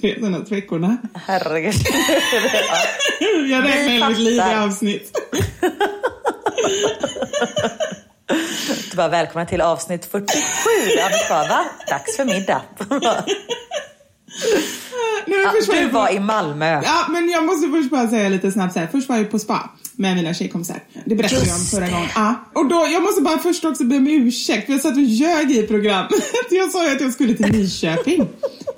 tre 0.00 0.14
senaste 0.20 0.54
veckorna. 0.54 0.96
Herregud. 1.14 1.74
Jag 3.50 3.64
räknar 3.64 4.08
mitt 4.08 4.18
liv 4.18 4.36
i 4.36 4.54
avsnitt. 4.54 5.12
Du 8.90 8.96
bara, 8.96 9.08
välkomna 9.08 9.46
till 9.46 9.60
avsnitt 9.60 10.04
47. 10.04 10.40
Anders 11.04 11.28
bara, 11.28 11.48
va? 11.48 11.64
Dags 11.88 12.16
för 12.16 12.24
middag. 12.24 12.62
Först 15.52 15.68
var 15.68 15.74
du 15.76 15.88
på- 15.88 15.94
var 15.94 16.10
i 16.12 16.20
Malmö. 16.20 16.80
Ja, 16.84 17.06
men 17.08 17.28
jag 17.28 17.44
måste 17.44 17.68
först 17.68 17.90
bara 17.90 18.08
säga 18.08 18.28
lite 18.28 18.52
snabbt 18.52 18.72
så 18.74 18.80
här. 18.80 18.86
Först 18.92 19.08
var 19.08 19.16
jag 19.16 19.30
på 19.30 19.38
spa 19.38 19.70
med 19.96 20.16
mina 20.16 20.34
tjejkompisar. 20.34 20.80
Det 21.04 21.14
berättade 21.14 21.40
jag 21.40 21.54
om 21.54 21.58
Just 21.58 21.70
förra 21.70 21.88
gången. 21.88 22.08
Ja. 22.14 22.34
Och 22.52 22.68
då, 22.68 22.86
jag 22.92 23.02
måste 23.02 23.22
bara 23.22 23.38
först 23.38 23.64
också 23.64 23.84
be 23.84 23.96
om 23.96 24.06
ursäkt 24.06 24.66
för 24.66 24.72
jag 24.72 24.82
satt 24.82 24.96
och 24.96 25.02
ljög 25.02 25.52
i 25.52 25.62
programmet. 25.62 26.10
Jag 26.50 26.70
sa 26.70 26.86
ju 26.86 26.92
att 26.92 27.00
jag 27.00 27.12
skulle 27.12 27.34
till 27.34 27.52
Nyköping. 27.52 28.28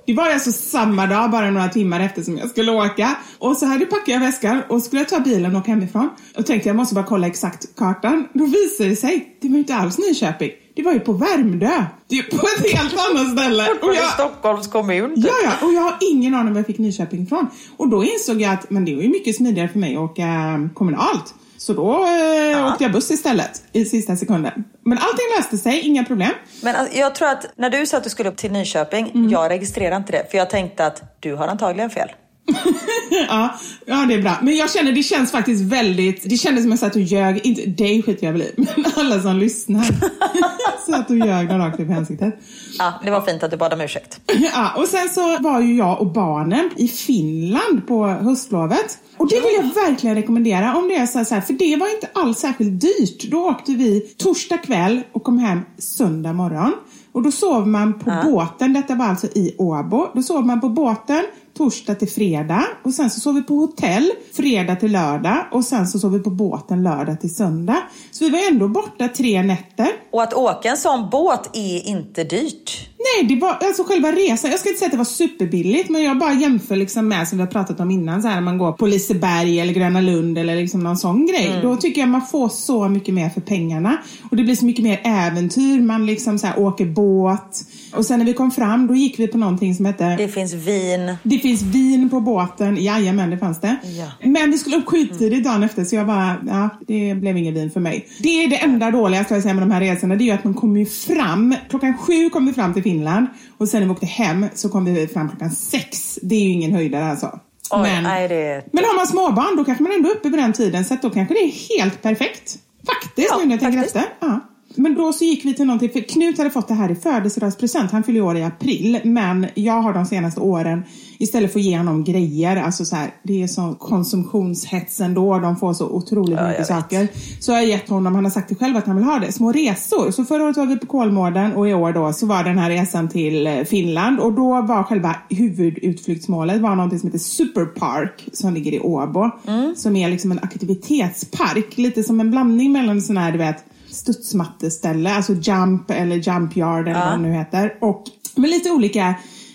Det 0.06 0.14
var 0.14 0.30
alltså 0.30 0.52
samma 0.52 1.06
dag, 1.06 1.30
bara 1.30 1.50
några 1.50 1.68
timmar 1.68 2.00
efter 2.00 2.22
som 2.22 2.38
jag 2.38 2.50
skulle 2.50 2.72
åka. 2.72 3.16
Och 3.38 3.56
så 3.56 3.66
hade 3.66 3.86
packade 3.86 4.12
jag 4.12 4.20
väskan 4.20 4.62
och 4.68 4.82
skulle 4.82 5.00
jag 5.00 5.08
ta 5.08 5.20
bilen 5.20 5.54
och 5.54 5.60
åka 5.60 5.70
hemifrån. 5.70 6.10
Och 6.36 6.46
tänkte 6.46 6.68
jag 6.68 6.76
måste 6.76 6.94
bara 6.94 7.06
kolla 7.06 7.26
exakt 7.26 7.76
kartan. 7.76 8.28
Då 8.32 8.44
visade 8.44 8.90
det 8.90 8.96
sig, 8.96 9.36
det 9.40 9.48
var 9.48 9.58
inte 9.58 9.74
alls 9.74 9.98
Nyköping. 9.98 10.50
Det 10.78 10.84
var 10.84 10.92
ju 10.92 11.00
på 11.00 11.12
Värmdö. 11.12 11.84
Det 12.08 12.18
är 12.18 12.22
på 12.22 12.36
ett 12.46 12.72
helt 12.76 12.94
annat 13.10 13.32
ställe. 13.38 13.68
Och 13.82 13.94
i 13.94 13.96
Stockholms 13.96 14.66
kommun. 14.66 15.14
typ. 15.14 15.24
Ja, 15.26 15.32
ja, 15.44 15.66
och 15.66 15.72
jag 15.72 15.80
har 15.80 15.96
ingen 16.00 16.34
aning 16.34 16.52
var 16.52 16.58
jag 16.58 16.66
fick 16.66 16.78
Nyköping 16.78 17.22
ifrån. 17.22 17.46
Och 17.76 17.88
då 17.88 18.04
insåg 18.04 18.40
jag 18.40 18.52
att 18.52 18.70
men 18.70 18.84
det 18.84 18.94
var 18.94 19.02
ju 19.02 19.08
mycket 19.08 19.36
smidigare 19.36 19.68
för 19.68 19.78
mig 19.78 19.96
att 19.96 20.00
åka 20.00 20.22
eh, 20.22 20.72
kommunalt. 20.74 21.34
Så 21.56 21.72
då 21.72 21.92
eh, 21.92 22.66
åkte 22.72 22.84
jag 22.84 22.92
buss 22.92 23.10
istället 23.10 23.62
i 23.72 23.84
sista 23.84 24.16
sekunden. 24.16 24.64
Men 24.84 24.98
allting 24.98 25.26
löste 25.38 25.58
sig, 25.58 25.80
inga 25.80 26.04
problem. 26.04 26.30
Men 26.62 26.76
alltså, 26.76 26.96
jag 26.98 27.14
tror 27.14 27.28
att 27.28 27.46
när 27.56 27.70
du 27.70 27.86
sa 27.86 27.96
att 27.96 28.04
du 28.04 28.10
skulle 28.10 28.28
upp 28.28 28.36
till 28.36 28.52
Nyköping, 28.52 29.10
Mm. 29.14 29.30
jag 29.30 29.50
registrerade 29.50 29.96
inte 29.96 30.12
det. 30.12 30.30
För 30.30 30.38
jag 30.38 30.50
tänkte 30.50 30.86
att 30.86 31.16
du 31.20 31.34
har 31.34 31.48
antagligen 31.48 31.90
fel. 31.90 32.08
ja, 33.28 33.58
ja, 33.86 34.04
det 34.08 34.14
är 34.14 34.22
bra. 34.22 34.38
Men 34.42 34.56
jag 34.56 34.70
känner, 34.70 34.92
det 34.92 35.02
känns 35.02 35.30
faktiskt 35.30 35.62
väldigt, 35.64 36.30
det 36.30 36.36
kändes 36.36 36.64
som 36.64 36.70
jag 36.70 36.78
satt 36.78 36.96
och 36.96 37.02
ljög, 37.02 37.40
inte 37.46 37.66
dig 37.66 38.02
skiter 38.02 38.26
jag 38.26 38.32
väl 38.32 38.42
i, 38.42 38.52
men 38.56 38.84
alla 38.96 39.22
som 39.22 39.36
lyssnar. 39.36 39.86
satt 40.90 41.10
och 41.10 41.16
ljög 41.16 41.48
dem 41.48 41.58
rakt 41.58 41.80
upp 41.80 41.90
i 41.90 41.92
ansiktet. 41.92 42.38
Ja, 42.78 42.92
det 43.04 43.10
var 43.10 43.20
fint 43.20 43.42
att 43.42 43.50
du 43.50 43.56
bad 43.56 43.72
om 43.72 43.80
ursäkt. 43.80 44.20
Ja, 44.54 44.72
och 44.76 44.88
sen 44.88 45.08
så 45.08 45.38
var 45.38 45.60
ju 45.60 45.76
jag 45.76 46.00
och 46.00 46.12
barnen 46.12 46.70
i 46.76 46.88
Finland 46.88 47.86
på 47.86 48.06
höstlovet. 48.06 48.98
Och 49.16 49.28
det 49.28 49.40
vill 49.40 49.54
jag 49.56 49.86
verkligen 49.86 50.16
rekommendera 50.16 50.76
om 50.76 50.88
det 50.88 50.94
är 50.94 51.06
så 51.06 51.34
här, 51.34 51.40
för 51.40 51.52
det 51.52 51.76
var 51.76 51.94
inte 51.94 52.08
alls 52.14 52.38
särskilt 52.38 52.80
dyrt. 52.80 53.30
Då 53.30 53.48
åkte 53.48 53.72
vi 53.72 54.00
torsdag 54.00 54.58
kväll 54.58 55.00
och 55.12 55.24
kom 55.24 55.38
hem 55.38 55.60
söndag 55.78 56.32
morgon. 56.32 56.72
Och 57.12 57.22
då 57.22 57.30
sov 57.30 57.68
man 57.68 57.98
på 57.98 58.22
båten, 58.24 58.72
detta 58.72 58.94
var 58.94 59.06
alltså 59.06 59.26
i 59.26 59.54
Åbo. 59.58 60.06
Då 60.14 60.22
sov 60.22 60.46
man 60.46 60.60
på 60.60 60.68
båten 60.68 61.24
torsdag 61.58 61.94
till 61.94 62.08
fredag 62.08 62.64
och 62.84 62.94
sen 62.94 63.10
så 63.10 63.20
sov 63.20 63.34
vi 63.34 63.42
på 63.42 63.54
hotell 63.54 64.10
fredag 64.32 64.76
till 64.76 64.92
lördag 64.92 65.46
och 65.52 65.64
sen 65.64 65.86
så 65.86 65.98
sov 65.98 66.12
vi 66.12 66.18
på 66.18 66.30
båten 66.30 66.82
lördag 66.82 67.20
till 67.20 67.34
söndag. 67.34 67.82
Så 68.10 68.24
vi 68.24 68.30
var 68.30 68.48
ändå 68.50 68.68
borta 68.68 69.08
tre 69.08 69.42
nätter. 69.42 69.88
Och 70.12 70.22
att 70.22 70.34
åka 70.34 70.70
en 70.70 70.76
sån 70.76 71.10
båt 71.10 71.56
är 71.56 71.88
inte 71.88 72.24
dyrt. 72.24 72.88
Nej, 72.98 73.28
det 73.28 73.36
var 73.40 73.50
alltså 73.60 73.84
själva 73.84 74.12
resan. 74.12 74.50
Jag 74.50 74.60
ska 74.60 74.68
inte 74.68 74.78
säga 74.78 74.86
att 74.86 74.92
det 74.92 74.98
var 74.98 75.04
superbilligt, 75.04 75.90
men 75.90 76.02
jag 76.02 76.18
bara 76.18 76.32
jämför 76.34 76.76
liksom 76.76 77.08
med 77.08 77.28
som 77.28 77.38
vi 77.38 77.44
har 77.44 77.50
pratat 77.50 77.80
om 77.80 77.90
innan, 77.90 78.22
så 78.22 78.28
här, 78.28 78.40
man 78.40 78.58
går 78.58 78.72
på 78.72 78.86
Liseberg 78.86 79.60
eller 79.60 79.72
Gröna 79.72 80.00
Lund 80.00 80.38
eller 80.38 80.56
liksom 80.56 80.80
någon 80.80 80.96
sån 80.96 81.26
grej. 81.26 81.58
Då 81.62 81.76
tycker 81.76 82.00
jag 82.00 82.08
man 82.08 82.26
får 82.26 82.48
så 82.48 82.88
mycket 82.88 83.14
mer 83.14 83.28
för 83.30 83.40
pengarna. 83.40 83.96
Och 84.30 84.36
det 84.36 84.42
blir 84.42 84.54
så 84.54 84.64
mycket 84.64 84.84
mer 84.84 85.00
äventyr. 85.04 85.80
Man 85.80 86.06
liksom 86.06 86.38
så 86.38 86.46
här, 86.46 86.58
åker 86.58 86.86
båt. 86.86 87.64
Och 87.94 88.06
sen 88.06 88.18
när 88.18 88.26
vi 88.26 88.34
kom 88.34 88.50
fram, 88.50 88.86
då 88.86 88.94
gick 88.94 89.18
vi 89.18 89.26
på 89.28 89.38
någonting 89.38 89.74
som 89.74 89.84
hette 89.84 90.16
Det 90.16 90.28
finns 90.28 90.54
vin. 90.54 91.14
det 91.22 91.38
finns 91.38 91.62
vin 91.62 92.10
på 92.10 92.20
båten. 92.20 92.76
Jajamän, 92.76 93.30
det 93.30 93.38
fanns 93.38 93.60
det. 93.60 93.76
Ja. 93.98 94.28
Men 94.28 94.50
vi 94.50 94.58
skulle 94.58 94.76
upp 94.76 94.86
skittidigt 94.86 95.44
dagen 95.44 95.62
efter 95.62 95.84
så 95.84 95.96
jag 95.96 96.06
bara, 96.06 96.36
ja, 96.46 96.68
det 96.86 97.14
blev 97.14 97.36
ingen 97.36 97.54
vin 97.54 97.70
för 97.70 97.80
mig. 97.80 98.08
Det 98.18 98.44
är 98.44 98.48
det 98.48 98.56
enda 98.56 98.90
dåliga 98.90 99.24
ska 99.24 99.34
jag 99.34 99.42
säga 99.42 99.54
med 99.54 99.62
de 99.62 99.70
här 99.70 99.80
resorna. 99.80 100.14
Det 100.16 100.24
är 100.24 100.26
ju 100.26 100.32
att 100.32 100.44
man 100.44 100.54
kommer 100.54 100.80
ju 100.80 100.86
fram, 100.86 101.54
klockan 101.70 101.98
sju 101.98 102.30
kom 102.30 102.46
vi 102.46 102.52
fram 102.52 102.74
till 102.74 102.82
Finland 102.88 103.26
och 103.58 103.68
sen 103.68 103.80
när 103.80 103.86
vi 103.86 103.92
åkte 103.92 104.06
hem 104.06 104.46
så 104.54 104.68
kom 104.68 104.84
vi 104.84 105.06
fram 105.06 105.28
klockan 105.28 105.50
sex. 105.50 106.18
Det 106.22 106.34
är 106.34 106.40
ju 106.40 106.50
ingen 106.50 106.72
höjdare 106.72 107.04
alltså. 107.04 107.40
Oj, 107.70 107.82
men, 107.82 108.02
nej, 108.02 108.28
det... 108.28 108.64
men 108.72 108.84
har 108.84 108.96
man 108.96 109.06
småbarn 109.06 109.56
då 109.56 109.64
kanske 109.64 109.82
man 109.82 109.92
ändå 109.92 110.08
är 110.08 110.12
uppe 110.12 110.30
på 110.30 110.36
den 110.36 110.52
tiden 110.52 110.84
så 110.84 110.94
att 110.94 111.02
då 111.02 111.10
kanske 111.10 111.34
det 111.34 111.40
är 111.40 111.78
helt 111.78 112.02
perfekt. 112.02 112.58
Faktiskt, 112.86 113.28
Ja, 113.30 113.38
nu 113.38 113.44
när 113.44 113.52
jag 113.52 113.60
tänker 113.60 113.84
efter. 113.84 114.04
Ja. 114.20 114.40
Men 114.78 114.94
då 114.94 115.12
så 115.12 115.24
gick 115.24 115.44
vi 115.44 115.54
till 115.54 115.66
någonting, 115.66 115.90
för 115.90 116.00
Knut 116.00 116.38
hade 116.38 116.50
fått 116.50 116.68
det 116.68 116.74
här 116.74 116.90
i 116.90 116.94
födelsedagspresent. 116.94 117.90
Han 117.90 118.02
fyller 118.02 118.20
år 118.20 118.36
i 118.36 118.42
april, 118.44 119.00
men 119.04 119.46
jag 119.54 119.82
har 119.82 119.92
de 119.92 120.06
senaste 120.06 120.40
åren 120.40 120.82
istället 121.20 121.52
för 121.52 121.58
att 121.58 121.64
ge 121.64 121.76
honom 121.78 122.04
grejer, 122.04 122.56
alltså 122.56 122.84
så 122.84 122.96
här, 122.96 123.10
det 123.22 123.42
är 123.42 123.46
så 123.46 123.74
konsumtionshets 123.78 125.00
ändå, 125.00 125.38
de 125.38 125.56
får 125.56 125.74
så 125.74 125.86
otroligt 125.88 126.38
Ja, 126.38 126.46
mycket 126.48 126.60
vet. 126.60 126.66
saker. 126.66 127.08
Så 127.40 127.50
jag 127.52 127.56
har 127.56 127.62
gett 127.62 127.88
honom, 127.88 128.14
han 128.14 128.24
har 128.24 128.30
sagt 128.30 128.48
det 128.48 128.54
själv 128.54 128.76
att 128.76 128.86
han 128.86 128.96
vill 128.96 129.04
ha 129.04 129.18
det, 129.18 129.32
små 129.32 129.52
resor. 129.52 130.10
Så 130.10 130.24
förra 130.24 130.44
året 130.44 130.56
var 130.56 130.66
vi 130.66 130.76
på 130.76 130.86
Kolmården 130.86 131.52
och 131.52 131.68
i 131.68 131.74
år 131.74 131.92
då 131.92 132.12
så 132.12 132.26
var 132.26 132.44
den 132.44 132.58
här 132.58 132.70
resan 132.70 133.08
till 133.08 133.46
eh, 133.46 133.62
Finland 133.64 134.20
och 134.20 134.32
då 134.32 134.62
var 134.62 134.82
själva 134.82 135.16
huvudutflyktsmålet 135.30 136.60
var 136.60 136.74
någonting 136.76 136.98
som 136.98 137.06
heter 137.08 137.18
Superpark 137.18 138.28
som 138.32 138.54
ligger 138.54 138.72
i 138.72 138.80
Åbo. 138.80 139.30
Som 139.76 139.96
är 139.96 140.08
liksom 140.10 140.32
en 140.32 140.38
aktivitetspark, 140.38 141.78
lite 141.78 142.02
som 142.02 142.20
en 142.20 142.30
blandning 142.30 142.72
mellan 142.72 143.02
sån 143.02 143.16
här, 143.16 143.32
du 143.32 143.38
vet, 143.38 143.64
studsmatteställe, 143.98 145.14
alltså 145.14 145.32
jump 145.32 145.90
eller 145.90 146.16
jump 146.16 146.56
yard 146.56 146.88
eller 146.88 147.00
vad 147.00 147.12
det 147.12 147.22
nu 147.28 147.32
heter. 147.32 147.74
Och 147.80 148.04
med 148.36 148.50
lite 148.50 148.70
olika 148.70 149.14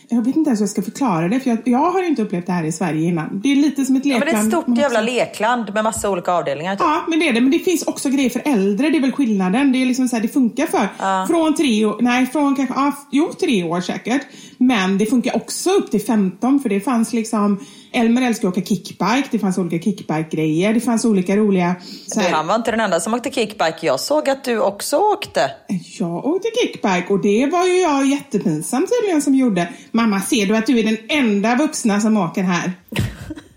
jag 0.09 0.21
vet 0.25 0.35
inte 0.35 0.49
ens 0.49 0.59
hur 0.59 0.63
jag 0.63 0.69
ska 0.69 0.81
förklara 0.81 1.27
det, 1.27 1.39
för 1.39 1.49
jag, 1.49 1.59
jag 1.65 1.91
har 1.91 2.03
inte 2.03 2.21
upplevt 2.21 2.45
det 2.45 2.51
här 2.51 2.63
i 2.63 2.71
Sverige 2.71 3.07
innan. 3.07 3.41
Det 3.43 3.51
är 3.51 3.55
lite 3.55 3.85
som 3.85 3.95
ett 3.95 4.05
Ja, 4.05 4.17
lekland. 4.19 4.35
men 4.35 4.49
det 4.49 4.55
är 4.55 4.59
ett 4.59 4.63
stort 4.65 4.77
jävla 4.77 5.01
lekland 5.01 5.73
med 5.73 5.83
massa 5.83 6.09
olika 6.09 6.31
avdelningar. 6.31 6.75
Typ. 6.75 6.81
Ja, 6.81 7.03
men 7.09 7.19
det 7.19 7.29
är 7.29 7.33
det. 7.33 7.41
Men 7.41 7.51
det 7.51 7.59
finns 7.59 7.83
också 7.83 8.09
grejer 8.09 8.29
för 8.29 8.41
äldre. 8.45 8.89
Det 8.89 8.97
är 8.97 9.01
väl 9.01 9.11
skillnaden. 9.11 9.71
Det 9.71 9.81
är 9.81 9.85
liksom 9.85 10.07
så 10.07 10.15
här, 10.15 10.23
det 10.23 10.27
funkar 10.29 10.65
för 10.65 10.87
från 11.27 11.55
tre 11.55 11.85
år, 11.85 11.97
nej 12.01 12.25
från 12.25 12.55
kanske, 12.55 12.75
ja, 12.75 12.91
jo 13.11 13.33
tre 13.39 13.63
år 13.63 13.81
säkert. 13.81 14.21
Men 14.57 14.97
det 14.97 15.05
funkar 15.05 15.35
också 15.35 15.69
upp 15.69 15.91
till 15.91 16.01
15 16.01 16.59
för 16.59 16.69
det 16.69 16.79
fanns 16.79 17.13
liksom, 17.13 17.59
Elmer 17.93 18.21
älskar 18.21 18.47
att 18.47 18.57
åka 18.57 18.65
kickbike, 18.65 19.23
det 19.31 19.39
fanns 19.39 19.57
olika 19.57 19.83
kickbike-grejer, 19.83 20.73
det 20.73 20.79
fanns 20.79 21.05
olika 21.05 21.35
roliga 21.37 21.75
så 22.07 22.19
Du, 22.19 22.25
här, 22.25 22.33
han 22.33 22.47
var 22.47 22.55
inte 22.55 22.71
den 22.71 22.79
enda 22.79 22.99
som 22.99 23.13
åkte 23.13 23.31
kickbike. 23.31 23.77
Jag 23.81 23.99
såg 23.99 24.29
att 24.29 24.43
du 24.43 24.59
också 24.59 24.97
åkte. 24.97 25.51
Jag 25.99 26.25
åkte 26.25 26.47
kickbike 26.61 27.05
och 27.09 27.21
det 27.21 27.45
var 27.45 27.65
ju 27.65 27.81
jag 27.81 28.05
jättepinsam 28.05 28.87
tydligen 28.87 29.21
som 29.21 29.35
gjorde. 29.35 29.69
Mamma, 29.91 30.21
ser 30.21 30.45
du 30.45 30.57
att 30.57 30.65
du 30.67 30.79
är 30.79 30.83
den 30.83 30.97
enda 31.09 31.55
vuxna 31.55 32.01
som 32.01 32.17
åker 32.17 32.43
här? 32.43 32.71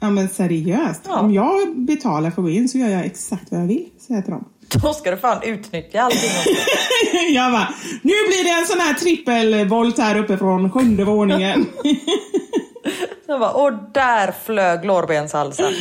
Ja 0.01 0.11
men 0.11 0.29
seriöst. 0.29 1.01
Ja. 1.09 1.21
Om 1.21 1.33
jag 1.33 1.79
betalar 1.79 2.31
för 2.31 2.43
att 2.43 2.47
gå 2.47 2.51
in 2.51 2.69
så 2.69 2.79
gör 2.79 2.89
jag 2.89 3.05
exakt 3.05 3.45
vad 3.51 3.61
jag 3.61 3.67
vill, 3.67 3.89
säger 4.01 4.15
jag 4.15 4.25
till 4.25 4.33
dem. 4.33 4.45
Då 4.83 4.93
ska 4.93 5.11
du 5.11 5.17
fan 5.17 5.43
utnyttja 5.43 6.01
allting. 6.01 6.31
jag 7.35 7.53
bara, 7.53 7.75
nu 8.03 8.13
blir 8.29 8.45
det 8.45 8.51
en 8.61 8.67
sån 8.67 8.81
här 8.81 8.95
trippelvolt 8.95 9.99
här 9.99 10.19
uppe 10.19 10.39
från 10.39 10.71
sjunde 10.71 11.05
våningen. 11.05 11.67
Jag 13.27 13.41
bara, 13.41 13.51
och 13.51 13.73
där 13.95 14.35
flög 14.45 14.85
lårbenshalsen. 14.85 15.73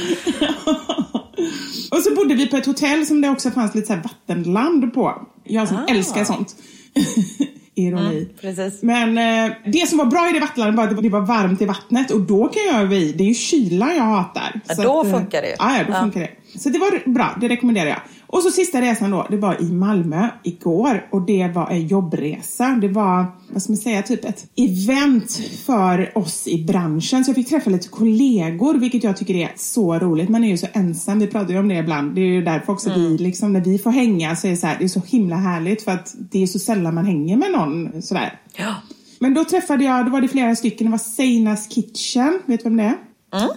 och 1.91 1.97
så 2.03 2.15
bodde 2.15 2.35
vi 2.35 2.47
på 2.47 2.57
ett 2.57 2.65
hotell 2.65 3.05
som 3.05 3.21
det 3.21 3.29
också 3.29 3.51
fanns 3.51 3.75
lite 3.75 3.87
så 3.87 3.95
vattenland 3.95 4.93
på. 4.93 5.27
Jag 5.43 5.67
som 5.67 5.77
älskar 5.89 6.23
sånt. 6.23 6.55
Ironi. 7.77 8.29
precis. 8.41 8.83
Men 8.83 9.17
eh, 9.17 9.51
det 9.65 9.89
som 9.89 9.97
var 9.97 10.05
bra 10.05 10.29
i 10.29 10.33
det 10.33 10.39
vattenlandet 10.39 10.77
var 10.77 10.95
att 10.97 11.03
det 11.03 11.09
var- 11.09 11.21
varmt 11.21 11.61
i 11.61 11.65
vattnet 11.65 12.11
och 12.11 12.21
då 12.21 12.47
kan 12.47 12.63
jag 12.71 12.81
öva 12.81 12.95
i. 12.95 13.11
Det 13.11 13.23
är 13.23 13.27
ju 13.27 13.33
kylan 13.33 13.95
jag 13.95 14.03
hatar. 14.03 14.61
Ja, 14.67 14.75
Så 14.75 14.83
då 14.83 14.99
att, 14.99 15.05
eh, 15.05 15.11
funkar 15.13 15.41
det 15.41 15.47
ju. 15.47 15.55
Ja, 15.59 15.77
ja, 15.77 15.83
då 15.87 15.93
Ja. 15.93 15.99
funkar 16.01 16.19
det. 16.19 16.59
Så 16.59 16.69
det 16.69 16.79
var 16.79 17.09
bra, 17.13 17.35
det 17.41 17.47
rekommenderar 17.49 17.87
jag. 17.87 17.99
Och 18.27 18.43
så 18.43 18.51
sista 18.51 18.81
resan 18.81 19.11
då, 19.11 19.27
det 19.29 19.37
var 19.37 19.61
i 19.61 19.71
Malmö 19.71 20.29
igår 20.43 21.07
och 21.11 21.21
det 21.21 21.47
var 21.47 21.69
en 21.69 21.87
jobbresa. 21.87 22.77
Det 22.81 22.87
var, 22.87 23.25
vad 23.49 23.61
ska 23.61 23.71
man 23.71 23.77
säga, 23.77 24.01
typ 24.01 24.25
ett 24.25 24.45
event 24.55 25.41
för 25.65 26.17
oss 26.17 26.47
i 26.47 26.65
branschen. 26.65 27.25
Så 27.25 27.29
jag 27.29 27.35
fick 27.35 27.49
träffa 27.49 27.69
lite 27.69 27.87
kollegor, 27.87 28.73
vilket 28.73 29.03
jag 29.03 29.17
tycker 29.17 29.35
är 29.35 29.51
så 29.55 29.99
roligt. 29.99 30.29
Man 30.29 30.43
är 30.43 30.47
ju 30.47 30.57
så 30.57 30.67
ensam, 30.73 31.19
vi 31.19 31.27
pratar 31.27 31.53
ju 31.53 31.59
om 31.59 31.67
det 31.67 31.75
ibland. 31.75 32.15
Det 32.15 32.21
är 32.21 32.25
ju 32.25 32.43
därför 32.43 32.73
också 32.73 32.93
vi, 32.95 33.17
liksom, 33.17 33.53
när 33.53 33.61
vi 33.61 33.77
får 33.77 33.91
hänga 33.91 34.35
så 34.35 34.47
är 34.47 34.51
det 34.51 34.57
så 34.57 34.67
här, 34.67 34.75
det 34.79 34.83
är 34.83 34.89
så 34.89 35.01
himla 35.05 35.35
härligt 35.35 35.81
för 35.81 35.91
att 35.91 36.15
det 36.31 36.43
är 36.43 36.47
så 36.47 36.59
sällan 36.59 36.95
man 36.95 37.05
hänger 37.05 37.37
med 37.37 37.51
någon 37.51 38.01
sådär. 38.01 38.39
Ja. 38.57 38.75
Men 39.19 39.33
då 39.33 39.45
träffade 39.45 39.83
jag, 39.83 40.05
då 40.05 40.11
var 40.11 40.21
det 40.21 40.27
flera 40.27 40.55
stycken, 40.55 40.87
det 40.87 40.91
var 40.91 40.97
Seinas 40.97 41.69
Kitchen, 41.69 42.39
vet 42.45 42.59
du 42.59 42.63
vem 42.63 42.77
det 42.77 42.83
är? 42.83 42.95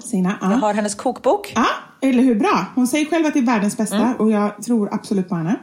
Seina, 0.01 0.39
ja. 0.41 0.51
Jag 0.51 0.59
har 0.59 0.75
hennes 0.75 0.95
kokbok. 0.95 1.53
Ja, 1.55 1.67
eller 2.03 2.23
hur 2.23 2.35
bra? 2.35 2.67
Hon 2.75 2.87
säger 2.87 3.07
själv 3.07 3.27
att 3.27 3.35
det 3.35 3.41
är 3.41 3.45
världens 3.45 3.77
bästa 3.77 4.15
och 4.19 4.31
jag 4.31 4.63
tror 4.63 4.89
absolut 4.95 5.29
på 5.29 5.35
henne. 5.35 5.57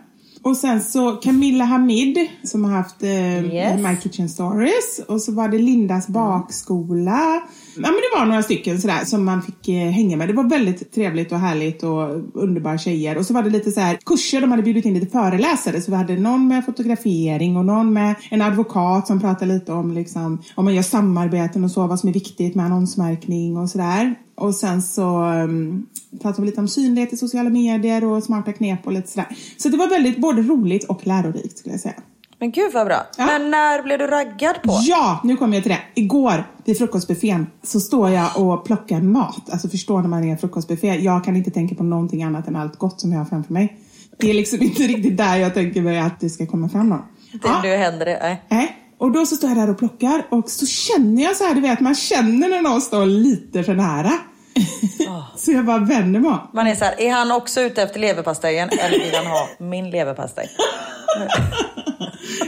Och 0.46 0.58
sen 0.58 0.82
så 0.82 1.12
Camilla 1.12 1.66
Hamid 1.66 2.18
som 2.44 2.64
har 2.64 2.72
haft 2.72 3.04
eh, 3.04 3.46
Yes. 3.46 3.82
My 3.82 3.98
Kitchen 4.04 4.30
Stories. 4.30 5.02
Och 5.08 5.22
så 5.22 5.32
var 5.32 5.48
det 5.48 5.58
Lindas 5.58 6.08
bakskola. 6.08 7.42
Ja 7.76 7.82
men 7.82 7.94
det 7.94 8.20
var 8.20 8.26
några 8.26 8.44
stycken 8.44 8.82
sådär 8.82 9.06
som 9.06 9.26
man 9.26 9.42
fick 9.42 9.70
eh, 9.70 9.90
hänga 9.90 10.18
med. 10.18 10.28
Det 10.28 10.34
var 10.34 10.50
väldigt 10.50 10.94
trevligt 10.94 11.32
och 11.32 11.40
härligt 11.40 11.84
och 11.84 12.10
underbara 12.34 12.78
tjejer. 12.78 13.18
Och 13.18 13.26
så 13.26 13.34
var 13.34 13.44
det 13.44 13.50
lite 13.50 13.72
så 13.72 13.80
här 13.80 13.98
kurser, 14.06 14.42
de 14.42 14.52
hade 14.52 14.64
bjudit 14.64 14.86
in 14.86 14.94
lite 14.94 15.12
föreläsare. 15.12 15.82
Så 15.82 15.92
vi 15.92 15.98
hade 15.98 16.16
någon 16.16 16.48
med 16.48 16.66
fotografering 16.66 17.58
och 17.58 17.66
någon 17.66 17.94
med 17.94 18.16
en 18.30 18.42
advokat 18.42 19.08
som 19.08 19.20
pratade 19.20 19.54
lite 19.54 19.72
om 19.72 19.92
liksom, 19.92 20.42
om 20.56 20.66
man 20.66 20.76
gör 20.76 20.84
samarbeten 20.84 21.64
och 21.64 21.72
så, 21.72 21.88
vad 21.88 22.00
som 22.00 22.10
är 22.10 22.14
viktigt 22.14 22.56
med 22.56 22.66
annonsmärkning 22.66 23.58
och 23.58 23.70
sådär. 23.70 24.16
Och 24.36 24.56
sen 24.56 24.82
så 24.82 25.24
um, 25.24 25.86
pratade 26.22 26.46
lite 26.46 26.60
om 26.60 26.68
synlighet 26.68 27.14
i 27.14 27.18
sociala 27.18 27.50
medier 27.50 28.04
och 28.06 28.24
smarta 28.24 28.54
knep 28.54 28.86
och 28.88 28.92
lite 28.92 29.08
sådär. 29.08 29.28
Så 29.58 29.70
det 29.70 29.78
var 29.78 29.88
väldigt 29.88 30.18
både 30.18 30.42
roligt 30.42 30.84
och 30.84 31.08
lärorikt 31.08 31.58
skulle 31.58 31.74
jag 31.74 31.82
säga. 31.82 31.96
Men 32.40 32.52
gud 32.52 32.74
vad 32.74 32.88
bra. 32.88 33.06
Ja. 33.18 33.26
Men 33.26 33.52
när 33.52 33.84
blev 33.84 34.00
du 34.00 34.08
raggad 34.08 34.62
på? 34.64 34.80
Ja, 34.82 35.20
nu 35.24 35.38
kommer 35.38 35.56
jag 35.56 35.64
till 35.64 35.72
det. 35.72 36.02
Igår 36.02 36.44
vid 36.66 36.78
frukostbuffén 36.78 37.48
så 37.64 37.80
står 37.80 38.10
jag 38.10 38.40
och 38.42 38.66
plockar 38.66 39.02
mat. 39.02 39.50
Alltså 39.50 39.70
förstår 39.70 40.02
när 40.02 40.10
man 40.10 40.24
är 40.24 40.32
en 40.32 40.38
frukostbuffé. 40.38 40.96
Jag 40.96 41.24
kan 41.24 41.36
inte 41.36 41.52
tänka 41.52 41.76
på 41.76 41.84
någonting 41.84 42.24
annat 42.24 42.48
än 42.48 42.56
allt 42.56 42.76
gott 42.76 43.02
som 43.02 43.12
jag 43.12 43.20
har 43.20 43.26
framför 43.26 43.54
mig. 43.54 43.80
Det 44.18 44.30
är 44.30 44.34
liksom 44.34 44.62
inte 44.62 44.84
riktigt 44.84 45.18
där 45.18 45.38
jag 45.38 45.54
tänker 45.54 45.82
mig 45.82 46.00
att 46.00 46.20
det 46.20 46.30
ska 46.30 46.46
komma 46.46 46.70
fram 46.70 46.90
någon. 46.90 47.02
Det, 47.32 47.62
Nu 47.64 47.76
händer 47.76 48.06
det. 48.06 48.20
Nej. 48.22 48.44
Nej. 48.50 48.78
Och 48.98 49.12
då 49.12 49.26
så 49.26 49.36
står 49.36 49.50
jag 49.50 49.58
där 49.58 49.70
och 49.70 49.78
plockar 49.78 50.26
och 50.30 50.50
så 50.50 50.66
känner 50.66 51.24
jag 51.24 51.36
så 51.36 51.44
här, 51.44 51.56
du 51.56 51.62
vet, 51.62 51.80
man 51.80 51.96
känner 51.96 52.50
när 52.50 52.62
någon 52.62 52.82
står 52.82 53.06
lite 53.06 53.64
för 53.64 53.74
nära. 53.74 54.12
så 55.36 55.52
jag 55.52 55.66
bara 55.66 55.80
vänder 55.80 56.20
mig 56.20 56.30
om. 56.32 56.40
Man 56.54 56.68
är 56.68 56.76
så 56.76 56.86
här, 56.86 57.00
är 57.02 57.12
han 57.12 57.32
också 57.32 57.62
ute 57.62 57.82
efter 57.84 58.00
leverpastejen 58.00 58.70
eller 58.70 59.00
vill 59.06 59.16
han 59.16 59.26
ha 59.26 59.50
min 59.60 59.90
leverpastej? 59.90 60.50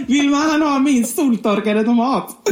Vill 0.07 0.29
man 0.29 0.61
ha 0.61 0.79
min 0.79 1.05
soltorkade 1.05 1.83
tomat? 1.83 2.29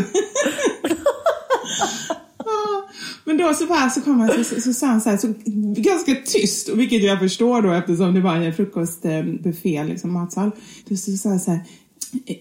Men 3.23 3.37
då 3.37 3.53
så, 3.53 3.65
bara, 3.65 3.89
så 3.89 4.01
kom 4.01 4.19
han 4.19 4.43
så, 4.43 4.61
så, 4.61 4.73
så 4.73 4.85
han 4.85 5.01
så 5.01 5.09
här, 5.09 5.17
så, 5.17 5.33
ganska 5.81 6.15
tyst, 6.25 6.69
vilket 6.69 7.03
jag 7.03 7.19
förstår 7.19 7.61
då 7.61 7.71
eftersom 7.71 8.13
det 8.13 8.21
var 8.21 8.35
en 8.35 8.53
frukostbuffé, 8.53 9.83
liksom 9.83 10.13
matsal. 10.13 10.51
Då 10.89 10.95
så 10.95 11.11
sa 11.11 11.29
han 11.29 11.39
så 11.39 11.51
här, 11.51 11.59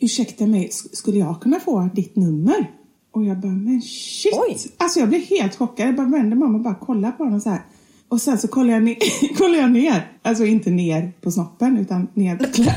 ursäkta 0.00 0.46
mig, 0.46 0.68
sk- 0.72 0.94
skulle 0.96 1.18
jag 1.18 1.40
kunna 1.42 1.60
få 1.60 1.90
ditt 1.94 2.16
nummer? 2.16 2.70
Och 3.14 3.24
jag 3.24 3.36
bara, 3.40 3.52
men 3.52 3.82
shit! 3.82 4.32
Oj. 4.48 4.56
Alltså 4.78 5.00
jag 5.00 5.08
blev 5.08 5.20
helt 5.22 5.56
chockad, 5.56 5.88
jag 5.88 5.94
bara 5.96 6.06
vände 6.06 6.36
mig 6.36 6.46
om 6.46 6.54
och 6.54 6.60
bara 6.60 6.74
kollade 6.74 7.12
på 7.12 7.24
honom 7.24 7.40
så 7.40 7.50
här. 7.50 7.60
Och 8.08 8.20
sen 8.20 8.38
så 8.38 8.48
kollar 8.48 8.74
jag, 8.74 8.82
ner, 8.82 8.96
kollar 9.38 9.58
jag 9.58 9.70
ner, 9.70 10.08
alltså 10.22 10.44
inte 10.44 10.70
ner 10.70 11.12
på 11.20 11.30
snoppen 11.30 11.78
utan 11.78 12.08
ner 12.14 12.36
på, 12.36 12.44
klä, 12.52 12.74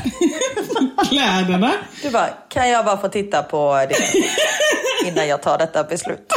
kläderna. 1.08 1.72
Du 2.02 2.10
bara, 2.10 2.26
kan 2.48 2.68
jag 2.70 2.84
bara 2.84 2.96
få 2.96 3.08
titta 3.08 3.42
på 3.42 3.74
det 3.88 3.96
innan 5.10 5.28
jag 5.28 5.42
tar 5.42 5.58
detta 5.58 5.84
beslut? 5.84 6.32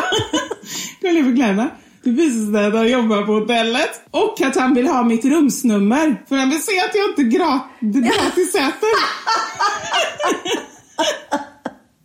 Kolla 1.01 1.13
ner 1.13 1.23
på 1.29 1.35
kläderna. 1.35 1.69
Det 2.03 2.09
visar 2.09 2.51
sig 2.53 2.65
att 2.67 2.73
han 2.73 2.89
jobbar 2.89 3.25
på 3.25 3.31
hotellet 3.33 4.01
och 4.11 4.41
att 4.41 4.55
han 4.55 4.73
vill 4.73 4.87
ha 4.87 5.03
mitt 5.03 5.25
rumsnummer 5.25 6.23
för 6.29 6.35
han 6.35 6.49
vill 6.49 6.61
se 6.63 6.79
att 6.79 6.95
jag 6.95 7.09
inte 7.09 7.37
gra- 7.37 7.59
gratis 7.79 8.55
äter. 8.55 8.95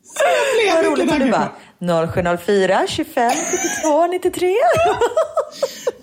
Så 0.05 0.25
jag 0.67 0.75
Vad 0.75 0.83
blev 0.83 0.93
roligt 0.93 1.05
mycket 1.05 1.21
att 1.21 1.27
du 1.27 1.31
bara. 1.31 1.53
0704 1.81 2.87
25 2.89 3.31
72 3.83 4.07
93. 4.07 4.55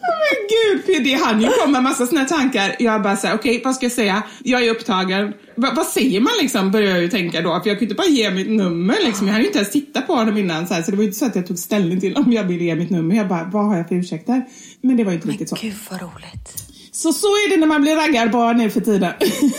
Men 0.03 0.47
gud, 0.49 0.85
för 0.85 1.03
det 1.03 1.13
hann 1.13 1.41
ju 1.41 1.49
komma 1.49 1.77
en 1.77 1.83
massa 1.83 2.07
såna 2.07 2.25
tankar. 2.25 2.75
Jag 2.79 3.01
bara 3.01 3.15
såhär, 3.15 3.35
okej 3.35 3.61
vad 3.65 3.75
ska 3.75 3.85
jag 3.85 3.93
säga? 3.93 4.23
Jag 4.43 4.65
är 4.65 4.71
upptagen. 4.71 5.33
Va, 5.55 5.71
vad 5.75 5.85
säger 5.85 6.19
man 6.19 6.33
liksom? 6.41 6.71
Börjar 6.71 6.89
jag 6.89 7.01
ju 7.01 7.09
tänka 7.09 7.41
då. 7.41 7.49
För 7.49 7.69
jag 7.69 7.79
kunde 7.79 7.83
inte 7.83 7.95
bara 7.95 8.07
ge 8.07 8.31
mitt 8.31 8.49
nummer 8.49 8.95
liksom. 9.05 9.27
Jag 9.27 9.33
hann 9.33 9.41
ju 9.41 9.47
inte 9.47 9.59
ens 9.59 9.71
titta 9.71 10.01
på 10.01 10.13
honom 10.15 10.37
innan. 10.37 10.67
Så, 10.67 10.73
här, 10.73 10.81
så 10.81 10.91
det 10.91 10.97
var 10.97 11.03
ju 11.03 11.07
inte 11.07 11.19
så 11.19 11.25
att 11.25 11.35
jag 11.35 11.47
tog 11.47 11.59
ställning 11.59 11.99
till 11.99 12.15
om 12.15 12.31
jag 12.31 12.43
ville 12.43 12.63
ge 12.63 12.75
mitt 12.75 12.89
nummer. 12.89 13.15
Jag 13.15 13.27
bara, 13.27 13.49
vad 13.53 13.65
har 13.65 13.77
jag 13.77 13.87
för 13.87 13.95
ursäkter? 13.95 14.45
Men 14.81 14.97
det 14.97 15.03
var 15.03 15.11
ju 15.11 15.15
inte 15.15 15.27
riktigt 15.27 15.49
så. 15.49 15.57
Gud 15.61 15.73
vad 15.91 16.01
roligt. 16.01 16.63
Så 16.91 17.13
så 17.13 17.27
är 17.27 17.49
det 17.49 17.57
när 17.57 17.67
man 17.67 17.81
blir 17.81 17.95
raggad 17.95 18.31
på 18.31 18.53
nu 18.53 18.69
för 18.69 18.81
tiden. 18.81 19.13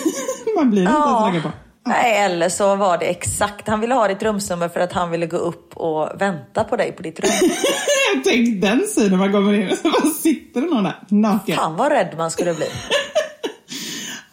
man 0.56 0.70
blir 0.70 0.82
inte 0.82 0.92
ens 0.92 1.44
Ja. 1.44 1.52
Nej, 1.86 2.18
eller 2.24 2.48
så 2.48 2.76
var 2.76 2.98
det 2.98 3.04
exakt. 3.06 3.68
Han 3.68 3.80
ville 3.80 3.94
ha 3.94 4.08
ditt 4.08 4.22
rumsnummer 4.22 4.68
för 4.68 4.80
att 4.80 4.92
han 4.92 5.10
ville 5.10 5.26
gå 5.26 5.36
upp 5.36 5.76
och 5.76 6.10
vänta 6.20 6.64
på 6.64 6.76
dig 6.76 6.92
på 6.92 7.02
ditt 7.02 7.20
rum. 7.20 7.50
Tänk 8.24 8.62
den 8.62 8.86
synen 8.88 9.18
man 9.18 9.32
kommer 9.32 9.52
in 9.52 9.70
och 9.70 9.76
så 9.76 9.90
bara 9.90 10.10
sitter 10.10 10.60
det 10.60 10.66
någon 10.66 10.84
där 10.84 10.96
naken. 11.08 11.56
Fan 11.56 11.76
vad 11.76 11.92
rädd 11.92 12.14
man 12.16 12.30
skulle 12.30 12.54
bli. 12.54 12.66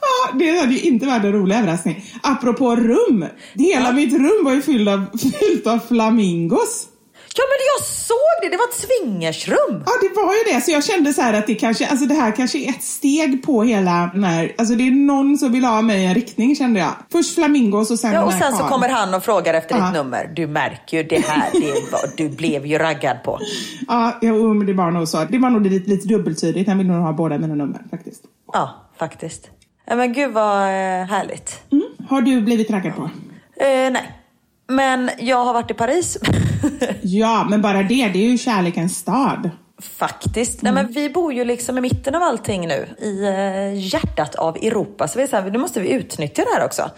Ja, 0.02 0.38
det 0.40 0.60
hade 0.60 0.74
ju 0.74 0.80
inte 0.80 1.06
varit 1.06 1.24
en 1.24 1.32
rolig 1.32 1.56
överraskning. 1.56 2.06
Apropå 2.24 2.76
rum. 2.76 3.26
Hela 3.54 3.92
mitt 3.92 4.14
rum 4.14 4.46
var 4.46 4.54
ju 4.54 4.62
fyllt 4.62 4.90
av, 4.90 5.06
fyllt 5.40 5.68
av 5.68 5.80
flamingos. 5.80 6.88
Ja 7.36 7.44
men 7.44 7.60
jag 7.78 7.88
såg 7.88 8.18
det, 8.42 8.50
det 8.50 8.58
var 8.58 8.68
ett 8.68 8.74
swingersrum. 8.88 9.84
Ja, 9.86 9.92
det 10.02 10.16
var 10.22 10.34
ju 10.34 10.54
det. 10.56 10.62
Så 10.62 10.72
jag 10.72 10.84
kände 10.84 11.14
så 11.14 11.22
här 11.22 11.34
att 11.34 11.48
det 11.48 11.56
kanske, 11.56 11.88
alltså 11.88 12.06
det 12.06 12.14
här 12.14 12.32
kanske 12.36 12.58
är 12.58 12.70
ett 12.70 12.84
steg 12.84 13.44
på 13.46 13.64
hela 13.64 14.10
den 14.14 14.24
här, 14.24 14.56
alltså 14.58 14.76
det 14.76 14.88
är 14.88 14.92
någon 14.92 15.38
som 15.38 15.52
vill 15.52 15.66
ha 15.66 15.82
mig 15.82 16.02
i 16.02 16.06
en 16.06 16.14
riktning 16.14 16.56
kände 16.56 16.80
jag. 16.80 16.92
Först 17.12 17.36
flamingos 17.36 17.92
och 17.92 18.00
sen 18.00 18.14
Ja, 18.14 18.24
och 18.24 18.34
sen 18.34 18.54
så 18.58 18.64
kommer 18.64 18.90
han 18.90 19.14
och 19.14 19.24
frågar 19.24 19.54
efter 19.54 19.78
Ja. 19.78 19.86
ditt 19.86 19.94
nummer. 19.94 20.32
Du 20.36 20.48
märker 20.48 20.98
ju 20.98 21.04
det 21.04 21.26
här, 21.26 21.50
det 21.54 21.92
var, 21.92 22.02
du 22.18 22.30
blev 22.30 22.66
ju 22.66 22.78
raggad 22.78 23.24
på. 23.24 23.40
Ja, 23.88 24.18
jo, 24.22 24.54
men 24.54 24.68
det 24.68 24.74
var 24.74 24.92
nog 24.92 25.08
så. 25.08 25.24
Det 25.30 25.38
var 25.38 25.50
nog 25.50 25.62
lite, 25.68 25.90
lite 25.90 26.08
dubbeltydigt. 26.08 26.70
Han 26.70 26.78
ville 26.78 26.92
nog 26.94 27.02
ha 27.04 27.14
båda 27.14 27.38
mina 27.38 27.56
nummer 27.56 27.82
faktiskt. 27.92 28.24
Ja, 28.54 28.90
faktiskt. 29.00 29.50
Ja, 29.86 29.96
men 29.96 30.14
gud 30.14 30.32
vad 30.32 30.62
eh, 30.64 31.06
härligt. 31.08 31.62
Mm. 31.72 31.84
Har 32.10 32.22
du 32.22 32.42
blivit 32.42 32.70
raggad 32.72 32.96
på? 32.96 33.02
Eh, 33.64 33.68
nej, 33.92 34.12
men 34.76 35.10
jag 35.20 35.46
har 35.46 35.54
varit 35.54 35.72
i 35.72 35.74
Paris. 35.74 36.18
Ja, 37.02 37.48
men 37.50 37.62
bara 37.62 37.78
det, 37.78 38.08
det 38.14 38.20
är 38.20 38.30
ju 38.30 38.38
kärlekens 38.38 38.98
stad. 38.98 39.50
Faktiskt. 39.82 40.62
Nej, 40.62 40.74
men 40.74 40.88
vi 40.88 41.10
bor 41.10 41.34
ju 41.34 41.46
liksom 41.46 41.78
i 41.78 41.82
mitten 41.82 42.16
av 42.16 42.24
allting 42.24 42.68
nu. 42.68 42.88
I 43.00 43.24
eh, 43.26 43.94
hjärtat 43.94 44.36
av 44.36 44.58
Europa. 44.58 45.08
Så 45.08 45.20
vi 45.20 45.28
sa, 45.28 45.42
nu 45.42 45.58
måste 45.58 45.80
vi 45.80 45.92
utnyttja 45.92 46.44
det 46.44 46.60
här 46.60 46.66
också. 46.66 46.92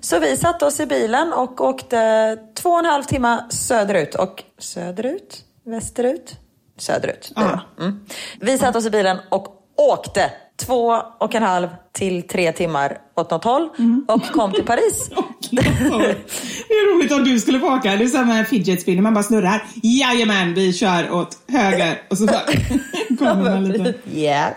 Så 0.00 0.18
vi 0.18 0.36
satte 0.36 0.64
oss 0.66 0.80
i 0.80 0.86
bilen 0.86 1.32
och 1.32 1.60
åkte 1.60 2.38
två 2.54 2.70
och 2.70 2.78
en 2.78 2.84
halv 2.84 3.02
timme 3.02 3.44
söderut. 3.50 4.14
Och 4.14 4.42
söderut? 4.58 5.44
Västerut? 5.66 6.36
Söderut. 6.78 7.32
det. 7.36 7.60
Mm. 7.82 8.00
Vi 8.40 8.58
satte 8.58 8.78
oss 8.78 8.86
i 8.86 8.90
bilen 8.90 9.18
och 9.30 9.46
åkte 9.76 10.30
två 10.56 11.02
och 11.18 11.34
en 11.34 11.42
halv 11.42 11.68
till 11.92 12.28
tre 12.28 12.52
timmar 12.52 12.98
åt 13.14 13.30
något 13.30 13.44
håll. 13.44 13.68
Och 14.08 14.22
kom 14.22 14.52
till 14.52 14.64
Paris. 14.64 15.10
Det 15.50 16.74
är 16.74 16.96
roligt 16.96 17.12
om 17.12 17.24
du 17.24 17.40
skulle 17.40 17.60
få 17.60 17.76
åka. 17.76 17.96
Det 17.96 18.04
är 18.04 18.08
som 18.08 18.30
en 18.30 18.46
fidget 18.46 18.80
spinner, 18.80 19.02
man 19.02 19.14
bara 19.14 19.24
snurrar. 19.24 19.62
Jajamän, 19.82 20.54
vi 20.54 20.72
kör 20.72 21.12
åt 21.12 21.38
höger. 21.48 22.02
Och 22.10 22.18
så, 22.18 22.26
kommer 23.18 23.50
man 23.50 23.68
lite. 23.68 23.94
Ja. 24.14 24.48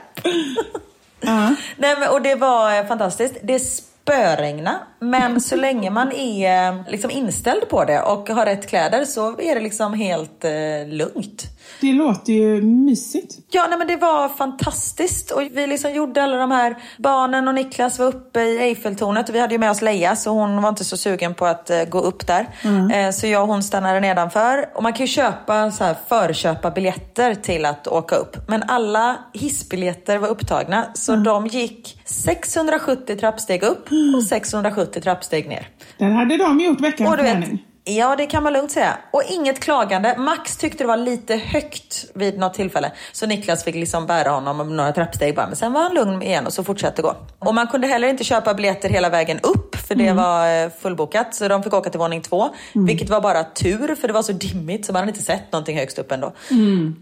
Nej, 1.78 1.96
men, 2.00 2.10
och 2.10 2.22
det 2.22 2.36
var 2.36 2.80
eh, 2.80 2.88
fantastiskt. 2.88 3.36
Det 3.44 3.60
spöregna, 3.60 4.80
men 5.00 5.42
så 5.42 5.56
länge 5.66 5.90
man 5.90 6.12
är 6.12 6.70
eh, 6.70 6.82
liksom 6.88 7.12
inställd 7.12 7.70
på 7.70 7.86
det 7.86 8.02
och 8.02 8.30
har 8.30 8.46
rätt 8.46 8.70
kläder 8.70 9.06
så 9.06 9.42
är 9.42 9.56
det 9.56 9.62
liksom 9.62 9.94
helt 9.94 10.46
eh, 10.46 10.88
lugnt. 10.88 11.44
Det 11.82 11.94
låter 11.94 12.34
ju 12.34 12.62
mysigt. 12.62 13.34
Ja, 13.52 13.66
nej, 13.70 13.78
men 13.78 13.88
det 13.88 13.96
var 13.96 14.30
fantastiskt 14.30 15.32
och 15.32 15.42
vi 15.52 15.68
liksom 15.68 15.94
gjorde 15.94 16.24
alla 16.24 16.38
de 16.38 16.52
här, 16.52 16.76
barnen 16.98 17.48
och 17.48 17.56
Niklas 17.56 18.00
var 18.00 18.06
uppe 18.06 18.42
i 18.42 18.58
Eiffeltornet 18.58 19.30
och 19.30 19.36
vi 19.36 19.40
hade 19.40 19.54
ju 19.54 19.60
med 19.60 19.72
oss 19.72 19.82
Leia 19.82 20.16
så 20.16 20.30
hon 20.30 20.62
var 20.62 20.70
inte 20.70 20.84
så 20.84 20.98
sugen 20.98 21.34
på 21.34 21.46
att 21.46 21.70
eh, 21.70 21.84
gå 21.84 22.00
upp 22.00 22.28
där. 22.28 22.48
Eh, 22.94 23.12
så 23.12 23.28
jag 23.28 23.42
och 23.42 23.48
hon 23.48 23.64
stannade 23.64 24.00
nedanför. 24.00 24.70
Och 24.76 24.84
man 24.84 24.94
kan 24.94 25.06
ju 25.06 25.12
köpa, 25.12 25.72
så 25.72 25.84
här, 25.84 25.96
förköpa 26.10 26.72
biljetter 26.72 27.36
till 27.36 27.66
att 27.66 27.88
åka 27.88 28.16
upp. 28.16 28.38
Men 28.48 28.64
alla 28.68 29.18
hissbiljetter 29.34 30.18
var 30.18 30.28
upptagna 30.28 30.86
så 30.94 31.16
de 31.16 31.48
gick 31.48 32.02
670 32.06 33.16
trappsteg 33.16 33.64
upp 33.64 33.90
och 34.16 34.24
670 34.24 35.02
trappsteg 35.02 35.48
ner. 35.50 35.68
Där 35.98 36.10
hade 36.10 36.38
de 36.38 36.60
gjort 36.60 36.82
veckans 36.82 37.16
träning. 37.16 37.64
Ja 37.88 38.16
det 38.16 38.26
kan 38.26 38.44
man 38.44 38.54
lugnt 38.54 38.72
säga. 38.72 38.98
Och 39.12 39.24
inget 39.30 39.60
klagande. 39.60 40.16
Max 40.18 40.58
tyckte 40.58 40.84
det 40.84 40.88
var 40.88 40.98
lite 40.98 41.36
högt 41.36 42.06
vid 42.14 42.38
något 42.40 42.54
tillfälle. 42.54 42.92
Så 43.12 43.26
Niklas 43.26 43.64
fick 43.64 43.76
liksom 43.76 44.06
bära 44.06 44.30
honom 44.30 44.60
om 44.60 44.76
några 44.78 44.92
trappsteg 44.92 45.36
bara. 45.36 45.48
Men 45.48 45.56
sen 45.56 45.74
var 45.74 45.82
han 45.82 45.94
lugn 45.94 46.22
igen 46.22 46.46
och 46.46 46.54
så 46.54 46.64
fortsatte 46.64 47.02
gå. 47.02 47.16
Och 47.40 47.56
man 47.56 47.68
kunde 47.68 47.88
heller 47.88 48.08
inte 48.08 48.24
köpa 48.24 48.54
biljetter 48.54 48.90
hela 48.90 49.10
vägen 49.10 49.40
upp 49.40 49.76
för 49.76 49.96
det 49.96 50.14
var 50.14 50.64
eh, 50.64 50.70
fullbokat. 50.82 51.36
Så 51.36 51.48
de 51.48 51.64
fick 51.64 51.74
åka 51.74 51.90
till 51.90 52.00
våning 52.00 52.22
två. 52.22 52.50
Vilket 52.88 53.10
var 53.10 53.22
bara 53.22 53.44
tur 53.44 53.96
för 53.96 54.08
det 54.08 54.14
var 54.14 54.24
så 54.24 54.32
dimmigt 54.32 54.86
så 54.86 54.94
man 54.94 55.00
hade 55.00 55.10
inte 55.10 55.24
sett 55.24 55.52
någonting 55.52 55.78
högst 55.78 56.00
upp 56.00 56.12
ändå. 56.12 56.34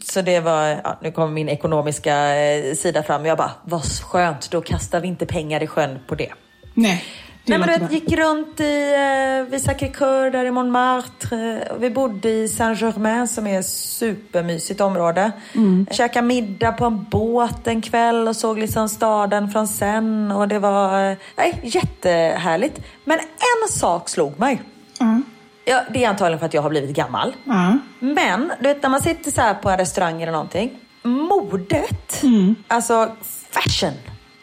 Så 0.04 0.22
det 0.22 0.40
var, 0.40 0.68
ja, 0.84 1.00
nu 1.02 1.12
kommer 1.12 1.28
min 1.28 1.50
ekonomiska 1.50 2.36
eh, 2.36 2.76
sida 2.76 3.04
fram. 3.04 3.26
Jag 3.26 3.38
bara, 3.38 3.52
vad 3.64 3.84
skönt, 4.02 4.52
då 4.52 4.62
kastar 4.62 5.00
vi 5.00 5.08
inte 5.08 5.26
pengar 5.26 5.64
i 5.64 5.68
sjön 5.68 6.00
på 6.08 6.16
det. 6.16 6.32
Nej, 6.74 7.04
Nej, 7.46 7.60
men 7.60 7.68
du 7.68 7.78
vet, 7.80 7.92
gick 7.92 8.12
runt 8.12 8.60
i, 8.60 8.94
eh, 8.94 9.52
vid 9.52 9.62
Sacré-Cœur, 9.62 10.32
där 10.32 10.46
i 10.46 10.52
Montmartre. 10.52 11.68
Vi 11.80 11.90
bodde 11.90 12.30
i 12.30 12.48
Saint-Germain 12.48 13.28
som 13.28 13.48
är 13.48 13.60
ett 13.60 13.70
supermysigt 13.70 14.82
område. 14.82 15.32
Mm. 15.56 15.88
Käkade 15.92 16.28
middag 16.28 16.72
på 16.72 16.86
en 16.86 17.04
båt 17.04 17.68
en 17.68 17.82
kväll 17.82 18.28
och 18.28 18.36
såg 18.36 18.60
liksom 18.60 18.90
staden 18.90 19.52
från 19.52 19.68
sen. 19.68 20.32
Och 20.32 20.48
det 20.48 20.60
var 20.60 21.12
eh, 21.12 21.18
nej, 21.36 21.60
jättehärligt. 21.64 22.82
Men 23.04 23.20
en 23.20 23.70
sak 23.70 24.10
slog 24.10 24.40
mig. 24.40 24.62
Ja. 25.00 25.22
Ja, 25.66 25.82
det 25.94 26.04
är 26.04 26.10
antagligen 26.10 26.40
för 26.40 26.46
att 26.46 26.54
jag 26.54 26.62
har 26.62 26.70
blivit 26.70 26.96
gammal. 26.96 27.36
Ja. 27.44 27.78
Men 28.00 28.52
du 28.60 28.68
vet 28.68 28.84
när 28.84 28.90
man 28.90 29.02
sitter 29.02 29.32
så 29.32 29.42
på 29.62 29.70
en 29.70 29.78
restaurang 29.78 30.22
eller 30.22 30.32
någonting. 30.32 30.80
Modet, 31.04 32.22
alltså 32.68 33.12
fashion, 33.52 33.94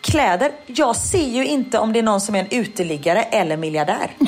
kläder. 0.02 0.52
Jag 0.66 0.96
ser 0.96 1.28
ju 1.28 1.46
inte 1.46 1.78
om 1.78 1.92
det 1.92 1.98
är 1.98 2.02
någon 2.02 2.20
som 2.20 2.34
är 2.34 2.38
en 2.40 2.50
uteliggare 2.50 3.22
eller 3.22 3.56
miljardär. 3.56 4.10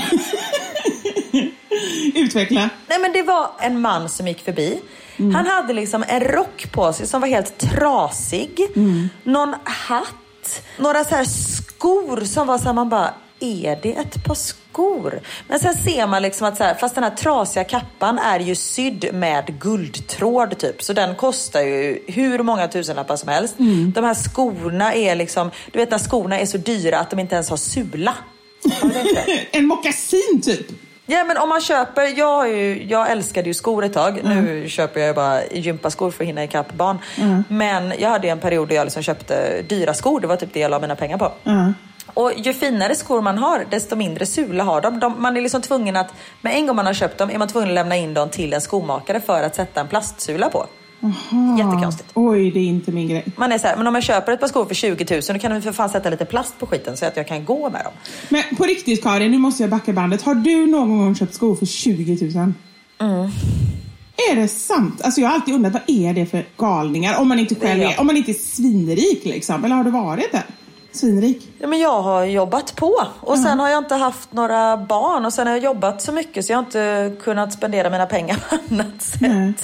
Utveckla. 2.14 2.70
Nej 2.86 2.98
men 2.98 3.12
det 3.12 3.22
var 3.22 3.50
en 3.60 3.80
man 3.80 4.08
som 4.08 4.28
gick 4.28 4.44
förbi. 4.44 4.80
Han 5.34 5.46
hade 5.46 5.72
liksom 5.72 6.04
en 6.08 6.20
rock 6.20 6.72
på 6.72 6.92
sig 6.92 7.06
som 7.06 7.20
var 7.20 7.28
helt 7.28 7.58
trasig. 7.58 8.60
Någon 9.22 9.54
hatt. 9.64 10.62
Några 10.78 11.04
så 11.04 11.14
här 11.14 11.24
skor 11.24 12.20
som 12.24 12.46
var 12.46 12.58
så 12.58 12.64
här, 12.64 12.72
man 12.72 12.88
bara, 12.88 13.14
är 13.44 13.78
det 13.82 13.92
ett 13.92 14.24
par 14.24 14.34
skor? 14.34 15.20
Men 15.48 15.60
sen 15.60 15.74
ser 15.74 16.06
man 16.06 16.22
liksom 16.22 16.46
att 16.46 16.56
så 16.56 16.64
här, 16.64 16.74
fast 16.74 16.94
den 16.94 17.04
här 17.04 17.10
trasiga 17.10 17.64
kappan 17.64 18.18
är 18.18 18.40
ju 18.40 18.54
sydd 18.54 19.14
med 19.14 19.60
guldtråd 19.60 20.58
typ. 20.58 20.82
Så 20.82 20.92
den 20.92 21.14
kostar 21.14 21.60
ju 21.60 21.98
hur 22.08 22.38
många 22.42 22.68
tusenlappar 22.68 23.16
som 23.16 23.28
helst. 23.28 23.54
De 23.94 24.04
här 24.04 24.14
skorna 24.14 24.94
är 24.94 25.14
liksom, 25.14 25.50
du 25.72 25.78
vet 25.78 25.90
när 25.90 25.98
skorna 25.98 26.38
är 26.40 26.46
så 26.46 26.56
dyra 26.58 26.98
att 26.98 27.10
de 27.10 27.18
inte 27.20 27.34
ens 27.34 27.50
har 27.50 27.56
sula. 27.56 28.14
Har? 28.80 28.90
En 29.58 29.66
mockasin 29.66 30.40
typ. 30.44 30.66
Ja 31.06 31.24
men 31.24 31.36
om 31.36 31.48
man 31.48 31.60
köper, 31.60 32.18
jag, 32.18 32.48
ju, 32.48 32.84
jag 32.88 33.10
älskade 33.10 33.48
ju 33.48 33.54
skor 33.54 33.84
ett 33.84 33.92
tag. 33.92 34.20
Nu 34.24 34.68
köper 34.68 35.00
jag 35.00 35.14
bara 35.14 35.46
gympaskor 35.46 36.10
för 36.10 36.24
att 36.24 36.28
hinna 36.28 36.44
ikapp 36.44 36.72
barn. 36.72 36.98
Men 37.48 37.92
jag 37.98 38.08
hade 38.10 38.28
en 38.28 38.40
period 38.40 38.68
där 38.68 38.76
jag 38.76 38.84
liksom 38.84 39.02
köpte 39.02 39.62
dyra 39.62 39.94
skor. 39.94 40.20
Det 40.20 40.26
var 40.26 40.36
typ 40.36 40.52
det 40.52 40.60
jag 40.60 40.70
la 40.70 40.78
mina 40.80 40.96
pengar 40.96 41.18
på. 41.18 41.32
Och 42.14 42.32
ju 42.36 42.52
finare 42.52 42.94
skor 42.94 43.20
man 43.20 43.38
har, 43.38 43.66
desto 43.70 43.96
mindre 43.96 44.26
sula 44.26 44.64
har 44.64 44.80
de. 44.80 45.00
de. 45.00 45.22
Man 45.22 45.36
är 45.36 45.40
liksom 45.40 45.62
tvungen 45.62 45.96
att, 45.96 46.14
med 46.40 46.54
en 46.56 46.66
gång 46.66 46.76
man 46.76 46.86
har 46.86 46.94
köpt 46.94 47.18
dem, 47.18 47.30
är 47.30 47.38
man 47.38 47.48
tvungen 47.48 47.68
att 47.68 47.74
lämna 47.74 47.96
in 47.96 48.14
dem 48.14 48.30
till 48.30 48.52
en 48.52 48.60
skomakare 48.60 49.20
för 49.20 49.42
att 49.42 49.54
sätta 49.54 49.80
en 49.80 49.88
plastsula 49.88 50.50
på. 50.50 50.66
Aha. 51.04 51.58
Jättekonstigt. 51.58 52.10
Oj, 52.14 52.50
det 52.50 52.60
är 52.60 52.64
inte 52.64 52.92
min 52.92 53.08
grej. 53.08 53.24
Man 53.36 53.52
är 53.52 53.58
så 53.58 53.66
här, 53.66 53.76
men 53.76 53.86
om 53.86 53.94
jag 53.94 54.04
köper 54.04 54.32
ett 54.32 54.40
par 54.40 54.48
skor 54.48 54.64
för 54.64 54.74
20 54.74 55.14
000 55.14 55.22
då 55.28 55.38
kan 55.38 55.50
de 55.50 55.62
för 55.62 55.72
fan 55.72 55.88
sätta 55.88 56.10
lite 56.10 56.24
plast 56.24 56.58
på 56.58 56.66
skiten 56.66 56.96
så 56.96 57.06
att 57.06 57.16
jag 57.16 57.28
kan 57.28 57.44
gå 57.44 57.70
med 57.70 57.84
dem. 57.84 57.92
Men 58.28 58.56
på 58.56 58.64
riktigt 58.64 59.02
Karin, 59.02 59.30
nu 59.30 59.38
måste 59.38 59.62
jag 59.62 59.70
backa 59.70 59.92
bandet. 59.92 60.22
Har 60.22 60.34
du 60.34 60.66
någon 60.66 60.98
gång 60.98 61.14
köpt 61.14 61.34
skor 61.34 61.56
för 61.56 61.66
20 61.66 62.30
000? 62.36 62.52
Mm. 62.98 63.30
Är 64.30 64.36
det 64.36 64.48
sant? 64.48 65.00
Alltså 65.04 65.20
jag 65.20 65.28
har 65.28 65.34
alltid 65.34 65.54
undrat, 65.54 65.72
vad 65.72 65.82
är 65.86 66.14
det 66.14 66.26
för 66.26 66.46
galningar? 66.56 67.20
Om 67.20 67.28
man 67.28 67.38
inte 67.38 67.54
själv 67.54 67.82
är, 67.82 68.00
om 68.00 68.06
man 68.06 68.16
inte 68.16 68.30
är 68.30 68.34
svinrik 68.34 69.24
liksom. 69.24 69.64
Eller 69.64 69.76
har 69.76 69.84
du 69.84 69.90
varit 69.90 70.32
det? 70.32 70.42
Svinrik? 70.94 71.48
Ja, 71.58 71.66
men 71.66 71.78
jag 71.78 72.02
har 72.02 72.24
jobbat 72.24 72.76
på 72.76 72.92
och 73.20 73.38
sen 73.38 73.60
har 73.60 73.68
jag 73.68 73.78
inte 73.78 73.94
haft 73.94 74.32
några 74.32 74.76
barn 74.76 75.24
och 75.24 75.32
sen 75.32 75.46
har 75.46 75.54
jag 75.54 75.64
jobbat 75.64 76.02
så 76.02 76.12
mycket 76.12 76.44
så 76.44 76.52
jag 76.52 76.58
har 76.58 76.64
inte 76.64 77.12
kunnat 77.22 77.52
spendera 77.52 77.90
mina 77.90 78.06
pengar 78.06 78.36
på 78.48 78.56
annat 78.74 79.02
sätt. 79.02 79.20
Nej. 79.20 79.54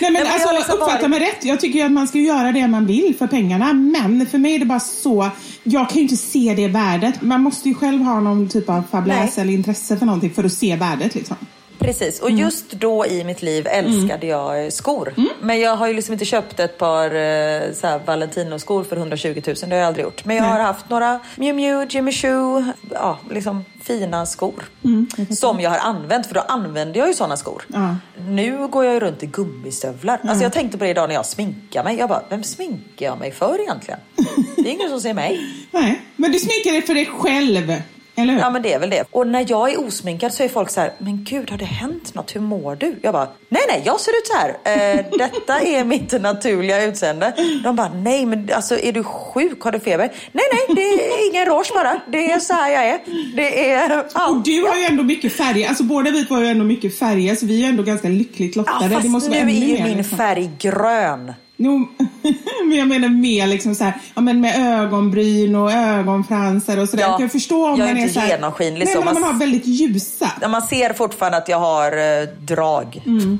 Nej 0.00 0.10
men 0.10 0.26
alltså 0.26 0.52
liksom 0.52 0.74
uppfatta 0.74 0.92
varit- 0.98 1.10
mig 1.10 1.20
rätt. 1.20 1.44
Jag 1.44 1.60
tycker 1.60 1.84
att 1.84 1.92
man 1.92 2.08
ska 2.08 2.18
göra 2.18 2.52
det 2.52 2.68
man 2.68 2.86
vill 2.86 3.14
för 3.18 3.26
pengarna. 3.26 3.72
Men 3.72 4.26
för 4.26 4.38
mig 4.38 4.54
är 4.54 4.58
det 4.58 4.64
bara 4.64 4.80
så. 4.80 5.30
Jag 5.62 5.88
kan 5.88 5.96
ju 5.96 6.02
inte 6.02 6.16
se 6.16 6.54
det 6.56 6.68
värdet. 6.68 7.22
Man 7.22 7.40
måste 7.42 7.68
ju 7.68 7.74
själv 7.74 8.02
ha 8.02 8.20
någon 8.20 8.48
typ 8.48 8.68
av 8.68 8.82
fabläs 8.90 9.36
Nej. 9.36 9.42
eller 9.42 9.52
intresse 9.52 9.96
för 9.96 10.06
någonting 10.06 10.30
för 10.34 10.44
att 10.44 10.52
se 10.52 10.76
värdet 10.76 11.14
liksom. 11.14 11.36
Precis, 11.78 12.20
och 12.20 12.30
just 12.30 12.70
då 12.72 13.06
i 13.06 13.24
mitt 13.24 13.42
liv 13.42 13.66
älskade 13.70 14.26
jag 14.26 14.64
eh, 14.64 14.70
skor. 14.70 15.14
Men 15.40 15.60
jag 15.60 15.76
har 15.76 15.88
ju 15.88 15.94
liksom 15.94 16.12
inte 16.12 16.24
köpt 16.24 16.60
ett 16.60 16.78
par 16.78 17.04
eh, 17.04 17.72
så 17.72 17.86
här 17.86 18.00
Valentino-skor 18.06 18.84
för 18.84 18.96
120 18.96 19.42
000, 19.46 19.56
det 19.56 19.66
har 19.66 19.76
jag 19.76 19.86
aldrig 19.86 20.04
gjort. 20.04 20.24
Men 20.24 20.36
jag 20.36 20.42
Nej. 20.42 20.52
har 20.52 20.60
haft 20.60 20.90
några 20.90 21.20
Miu 21.36 21.52
Miu, 21.52 21.86
Jimmy 21.90 22.12
Choo, 22.12 22.64
ja, 22.90 23.18
liksom 23.30 23.64
fina 23.82 24.26
skor. 24.26 24.64
som 25.30 25.60
jag 25.60 25.70
har 25.70 25.78
använt, 25.78 26.26
för 26.26 26.34
då 26.34 26.40
använde 26.40 26.98
jag 26.98 27.08
ju 27.08 27.14
sådana 27.14 27.36
skor. 27.36 27.62
Nu 28.28 28.68
går 28.68 28.84
jag 28.84 28.94
ju 28.94 29.00
runt 29.00 29.22
i 29.22 29.26
gummistövlar. 29.26 30.20
Alltså 30.24 30.42
jag 30.42 30.52
tänkte 30.52 30.78
på 30.78 30.84
det 30.84 30.90
idag 30.90 31.08
när 31.08 31.14
jag 31.14 31.26
sminkar 31.26 31.84
mig. 31.84 31.96
Jag 31.98 32.08
bara, 32.08 32.22
vem 32.28 32.42
sminkar 32.42 33.06
jag 33.06 33.18
mig 33.18 33.32
för 33.32 33.60
egentligen? 33.60 34.00
Det 34.56 34.68
är 34.68 34.72
ingen 34.72 34.90
som 34.90 35.00
ser 35.00 35.14
mig. 35.14 35.40
Nej, 35.70 36.02
men 36.16 36.32
du 36.32 36.38
sminkar 36.38 36.72
dig 36.72 36.82
för 36.82 36.94
dig 36.94 37.06
själv. 37.06 37.72
Eller 38.16 38.32
hur? 38.32 38.40
Ja 38.40 38.50
men 38.50 38.62
det 38.62 38.72
är 38.72 38.78
väl 38.78 38.90
det. 38.90 39.04
Och 39.10 39.26
när 39.26 39.46
jag 39.48 39.72
är 39.72 39.86
osminkad 39.86 40.32
så 40.32 40.42
är 40.42 40.48
folk 40.48 40.70
så 40.70 40.80
här, 40.80 40.92
men 40.98 41.24
gud 41.24 41.50
har 41.50 41.58
det 41.58 41.64
hänt 41.64 42.14
något? 42.14 42.36
Hur 42.36 42.40
mår 42.40 42.76
du? 42.76 42.94
Jag 43.02 43.12
bara, 43.14 43.28
nej 43.48 43.62
nej 43.68 43.82
jag 43.84 44.00
ser 44.00 44.10
ut 44.12 44.26
så 44.26 44.34
här. 44.36 44.48
Eh, 44.98 45.04
detta 45.18 45.60
är 45.60 45.84
mitt 45.84 46.20
naturliga 46.22 46.84
utseende. 46.84 47.32
De 47.64 47.76
bara, 47.76 47.88
nej 47.88 48.26
men 48.26 48.50
alltså 48.54 48.78
är 48.78 48.92
du 48.92 49.04
sjuk? 49.04 49.60
Har 49.62 49.72
du 49.72 49.80
feber? 49.80 50.12
Nej 50.32 50.44
nej 50.52 50.76
det 50.76 50.82
är 50.82 51.30
ingen 51.30 51.46
rouge 51.46 51.70
bara. 51.74 52.00
Det 52.12 52.32
är 52.32 52.38
så 52.38 52.52
här 52.54 52.70
jag 52.72 52.86
är. 52.88 52.98
Det 53.36 53.70
är... 53.72 54.04
Ja. 54.14 54.28
Och 54.30 54.42
du 54.42 54.62
har 54.66 54.76
ju 54.76 54.84
ändå 54.84 55.02
mycket 55.02 55.32
färger. 55.32 55.68
Alltså 55.68 55.84
båda 55.84 56.10
vi 56.10 56.26
har 56.30 56.40
ju 56.40 56.46
ändå 56.46 56.64
mycket 56.64 56.98
färger. 56.98 57.34
Så 57.34 57.46
vi 57.46 57.64
är 57.64 57.68
ändå 57.68 57.82
ganska 57.82 58.08
lyckligt 58.08 58.56
Ja, 58.56 58.62
lottade. 58.62 58.90
fast 58.90 59.02
det 59.02 59.08
måste 59.08 59.30
nu 59.30 59.36
vara 59.36 59.48
är 59.50 59.54
ju 59.54 59.82
min 59.84 59.96
liksom. 59.96 60.18
färg 60.18 60.50
grön. 60.58 61.32
Jo, 61.58 61.88
men 62.68 62.78
jag 62.78 62.88
menar 62.88 63.08
mer 63.08 63.46
liksom 63.46 63.74
så 63.74 63.84
här, 63.84 63.94
ja, 64.14 64.20
men 64.20 64.40
med 64.40 64.80
ögonbryn 64.82 65.54
och 65.56 65.72
ögonfransar 65.72 66.76
och 66.78 66.88
sådär. 66.88 67.02
Ja, 67.02 67.10
jag 67.10 67.18
kan 67.18 67.30
förstå 67.30 67.68
om 67.70 67.78
jag 67.80 67.88
är 67.90 67.94
man 67.94 68.02
är 68.02 68.08
så 68.08 68.20
här, 68.20 68.28
genomskinlig 68.28 68.86
Nej, 68.86 68.94
men 68.96 69.04
Man- 69.04 69.14
man 69.14 69.22
har 69.22 69.32
väldigt 69.32 69.66
ljusa. 69.66 70.30
Ja, 70.40 70.48
Man 70.48 70.62
ser 70.62 70.92
fortfarande 70.92 71.38
att 71.38 71.48
jag 71.48 71.58
har 71.58 71.92
eh, 71.92 72.28
drag. 72.40 73.02
Ja. 73.04 73.10
Mm. 73.10 73.38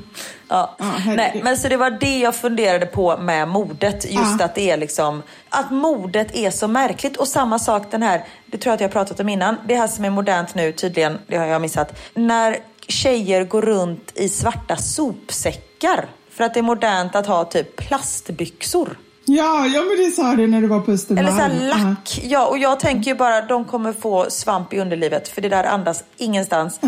Ja, 0.49 0.75
herregud. 0.79 1.17
Nej, 1.17 1.41
men 1.43 1.57
så 1.57 1.67
det 1.67 1.77
var 1.77 1.89
det 1.91 2.17
jag 2.19 2.35
funderade 2.35 2.85
på 2.85 3.17
med 3.17 3.47
modet. 3.47 4.05
Just 4.05 4.39
Ja. 4.39 4.45
att 4.45 4.55
det 4.55 4.71
är 4.71 4.77
liksom 4.77 5.23
att 5.49 5.71
modet 5.71 6.35
är 6.35 6.51
så 6.51 6.67
märkligt. 6.67 7.17
Och 7.17 7.27
samma 7.27 7.59
sak 7.59 7.91
den 7.91 8.03
här, 8.03 8.23
det 8.45 8.57
tror 8.57 8.71
jag 8.71 8.75
att 8.75 8.81
jag 8.81 8.87
har 8.87 8.91
pratat 8.93 9.19
om 9.19 9.29
innan. 9.29 9.55
Det 9.67 9.75
här 9.75 9.87
som 9.87 10.05
är 10.05 10.09
modernt 10.09 10.55
nu 10.55 10.71
tydligen, 10.71 11.17
det 11.27 11.37
har 11.37 11.45
jag 11.45 11.61
missat. 11.61 11.99
När 12.13 12.57
tjejer 12.87 13.43
går 13.43 13.61
runt 13.61 14.11
i 14.15 14.29
svarta 14.29 14.75
sopsäckar 14.75 16.05
för 16.37 16.43
att 16.43 16.53
det 16.53 16.59
är 16.59 16.63
modernt 16.63 17.15
att 17.15 17.27
ha 17.27 17.45
typ 17.45 17.75
plastbyxor. 17.75 18.97
Ja, 19.29 19.67
ja 19.67 19.81
men 19.81 20.05
det 20.05 20.11
sa 20.11 20.35
du 20.35 20.47
när 20.47 20.61
du 20.61 20.67
var 20.67 20.79
på 20.79 20.91
Östermalm. 20.91 21.27
Eller 21.27 21.49
så 21.49 21.65
lack. 21.65 22.19
Ja, 22.23 22.47
och 22.47 22.57
jag 22.57 22.79
tänker 22.79 23.11
ju 23.11 23.17
bara 23.17 23.41
de 23.41 23.65
kommer 23.65 23.93
få 23.93 24.25
svamp 24.29 24.73
i 24.73 24.79
underlivet 24.79 25.27
för 25.27 25.41
det 25.41 25.49
där 25.49 25.63
andas 25.63 26.03
ingenstans. 26.17 26.79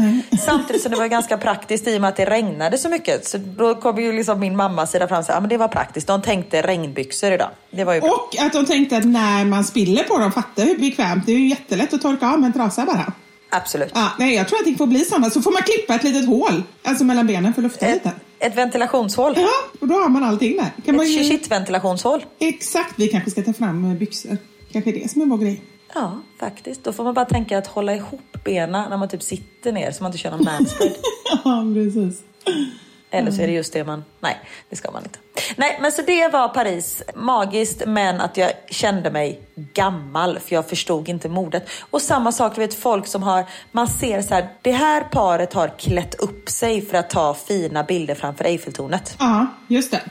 Samtidigt 0.46 0.82
som 0.82 0.92
det 0.92 0.98
var 0.98 1.08
ganska 1.08 1.38
praktiskt 1.38 1.88
i 1.88 1.98
och 1.98 2.02
med 2.02 2.08
att 2.08 2.16
det 2.16 2.26
regnade 2.26 2.78
så 2.78 2.90
mycket. 2.90 3.28
Så 3.28 3.38
då 3.38 3.76
kommer 3.76 4.02
ju 4.02 4.12
liksom 4.12 4.40
min 4.40 4.56
mamma 4.56 4.88
sida 4.88 5.08
fram 5.08 5.20
och 5.20 5.26
ja 5.28 5.40
men 5.40 5.50
det 5.50 5.58
var 5.58 5.68
praktiskt. 5.68 6.08
De 6.08 6.22
tänkte 6.22 6.62
regnbyxor 6.62 7.32
idag. 7.32 7.50
Det 7.72 7.84
var 7.84 7.94
ju 7.94 8.02
bra. 8.02 8.10
Och 8.10 8.36
att 8.40 8.54
de 8.54 8.66
tänkte 8.66 8.98
att 8.98 9.06
när 9.06 9.46
man 9.46 9.64
spiller 9.64 10.04
på 10.04 10.18
dem, 10.18 10.32
fatta 10.32 10.62
hur 10.62 10.78
bekvämt. 10.78 11.26
Det 11.26 11.32
är 11.32 11.38
ju 11.38 11.50
jättelätt 11.50 11.94
att 11.94 12.02
torka 12.02 12.32
av 12.32 12.40
med 12.40 12.48
en 12.48 12.54
trasa 12.54 12.86
bara. 12.86 13.14
Absolut. 13.50 13.92
Ja, 13.96 14.08
nej, 14.20 14.36
jag 14.36 14.48
tror 14.48 14.60
att 14.60 14.66
det 14.66 14.76
får 14.76 14.88
bli 14.88 15.00
samma. 15.00 15.30
Så 15.30 15.42
får 15.42 15.52
man 15.52 15.62
klippa 15.62 15.96
ett 15.96 16.04
litet 16.04 16.28
hål, 16.28 16.64
alltså 16.84 17.04
mellan 17.04 17.28
benen 17.28 17.54
för 17.54 17.62
att 17.62 17.64
lufta 17.64 17.86
Ett, 17.86 17.94
lite. 17.94 18.12
Ett 18.40 18.56
ventilationshål. 18.58 19.34
Ja, 19.38 19.50
och 19.82 19.88
då 19.88 19.94
har 19.96 20.10
man 20.10 20.24
allting 20.24 20.56
där. 20.58 20.72
Kan 20.86 21.00
Ett 21.00 21.10
ju... 21.10 21.24
shit-ventilationshål. 21.24 22.26
Exakt, 22.40 22.94
vi 22.98 23.08
kanske 23.08 23.32
ska 23.32 23.42
ta 23.44 23.54
fram 23.54 23.86
eh, 23.86 23.98
byxor. 23.98 24.38
Kanske 24.72 24.92
det 24.92 25.12
som 25.12 25.22
är 25.22 25.26
vår 25.26 25.38
grej. 25.38 25.62
Ja, 25.94 26.20
faktiskt. 26.40 26.84
Då 26.84 26.94
får 26.94 27.04
man 27.04 27.14
bara 27.14 27.26
tänka 27.26 27.58
att 27.58 27.68
hålla 27.68 27.96
ihop 27.96 28.22
benen 28.46 28.90
när 28.90 28.98
man 28.98 29.10
typ 29.10 29.24
sitter 29.24 29.72
ner 29.72 29.92
så 29.92 30.04
man 30.04 30.10
inte 30.10 30.18
kör 30.18 30.32
någon 30.32 30.44
manspread. 30.46 30.96
ja, 31.44 31.64
precis. 31.74 32.22
Eller 33.12 33.32
så 33.32 33.42
är 33.42 33.48
det 33.48 33.54
just 33.54 33.74
det 33.74 33.84
man... 33.84 34.04
Nej, 34.20 34.40
det 34.70 34.76
ska 34.76 34.92
man 34.92 35.04
inte. 35.04 35.20
Nej, 35.56 35.78
men 35.82 35.92
så 35.92 36.02
det 36.02 36.28
var 36.28 36.48
Paris. 36.48 37.04
Magiskt, 37.16 37.82
men 37.86 38.22
att 38.22 38.38
jag 38.38 38.52
kände 38.70 39.12
mig 39.12 39.42
gammal 39.56 40.40
för 40.40 40.56
jag 40.56 40.70
förstod 40.70 41.10
inte 41.10 41.30
modet. 41.30 41.70
Och 41.90 42.02
samma 42.02 42.32
sak, 42.32 42.58
vet 42.58 42.74
folk 42.74 43.08
som 43.08 43.24
har... 43.24 43.46
Man 43.72 43.88
ser 43.88 44.22
så 44.22 44.34
här, 44.34 44.50
det 44.62 44.72
här 44.72 45.02
paret 45.02 45.54
har 45.54 45.68
klätt 45.68 46.16
upp 46.16 46.50
sig 46.50 46.82
för 46.82 46.98
att 46.98 47.10
ta 47.10 47.34
fina 47.34 47.84
bilder 47.84 48.16
framför 48.16 48.46
Eiffeltornet. 48.46 49.16
Ja, 49.20 49.48
just 49.68 49.92
det. 49.92 50.02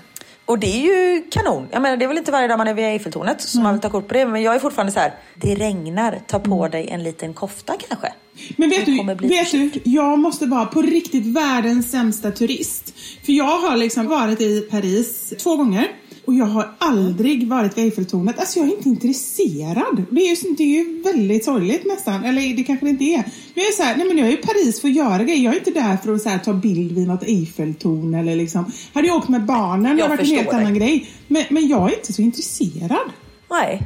Och 0.49 0.59
det 0.59 0.67
är 0.67 0.81
ju 0.81 1.23
kanon. 1.31 1.69
Jag 1.71 1.83
menar, 1.83 1.97
det 1.97 2.05
är 2.05 2.09
väl 2.09 2.19
inte 2.19 2.33
varje 2.33 2.49
dag 2.49 2.59
man 2.59 2.69
är 2.69 2.75
vid 2.75 2.85
Eiffeltornet 2.85 3.41
som 3.41 3.63
man 3.63 3.75
vill 3.75 3.81
ta 3.81 3.91
kort 3.91 4.09
på 4.09 4.15
det. 4.15 4.27
Men 4.27 4.43
jag 4.43 4.55
är 4.55 4.59
fortfarande 4.59 4.93
så 4.93 5.01
här, 5.01 5.15
det 5.35 5.55
regnar, 5.55 6.21
ta 6.27 6.39
på 6.39 6.69
dig 6.69 6.89
en 6.89 7.03
liten 7.03 7.35
kofta 7.35 7.75
kanske. 7.89 8.13
Men 8.57 8.71
vet 8.71 8.87
du, 8.87 9.29
vet 9.29 9.51
du, 9.51 9.71
jag 9.85 10.19
måste 10.19 10.47
vara 10.47 10.67
på 10.67 10.83
riktigt 10.83 11.27
världens 11.27 11.91
sämsta 11.91 12.31
turist. 12.31 12.95
För 13.25 13.33
jag 13.33 13.59
har 13.59 13.77
liksom 13.77 14.07
varit 14.07 14.41
i 14.41 14.61
Paris 14.61 15.35
två 15.39 15.57
gånger 15.57 15.89
och 16.29 16.35
jag 16.35 16.47
har 16.47 16.71
aldrig 16.79 17.49
varit 17.49 17.79
vid 17.79 17.85
Eiffeltornet. 17.85 18.39
Alltså 18.39 18.59
jag 18.59 18.69
är 18.69 18.73
inte 18.73 18.89
intresserad. 18.89 20.05
Det 20.11 20.21
är 20.21 20.45
ju, 20.45 20.55
det 20.55 20.63
är 20.63 20.67
ju 20.67 21.03
väldigt 21.03 21.45
sorgligt 21.45 21.87
nästan. 21.87 22.25
Eller 22.25 22.57
det 22.57 22.65
kanske 22.65 22.87
det 22.87 22.91
inte 22.91 23.05
är. 23.05 23.25
Jag 23.55 23.67
är 23.67 23.73
så 23.73 23.83
här, 23.83 23.97
nej 23.97 24.07
men 24.07 24.19
jag 24.19 24.29
är 24.29 24.33
i 24.33 24.37
Paris 24.37 24.81
för 24.81 24.89
att 24.89 24.95
göra 24.95 25.25
grejer. 25.25 25.45
Jag 25.45 25.55
är 25.55 25.59
inte 25.59 25.71
där 25.71 25.97
för 25.97 26.15
att 26.15 26.25
här, 26.25 26.39
ta 26.39 26.53
bild 26.53 26.93
vid 26.93 27.09
något 27.09 27.23
Eiffeltorn 27.23 28.15
eller 28.15 28.37
liksom. 28.37 28.73
Hade 28.95 29.07
jag 29.07 29.17
åkt 29.17 29.29
med 29.29 29.45
barnen, 29.45 29.97
det 29.97 30.03
hade 30.03 30.17
varit 30.17 30.21
en 30.21 30.37
helt 30.37 30.51
dig. 30.51 30.61
annan 30.61 30.75
grej. 30.75 31.11
Men, 31.29 31.45
men 31.51 31.69
jag 31.69 31.93
är 31.93 31.97
inte 31.97 32.13
så 32.13 32.23
intresserad. 32.23 33.11
Nej. 33.51 33.83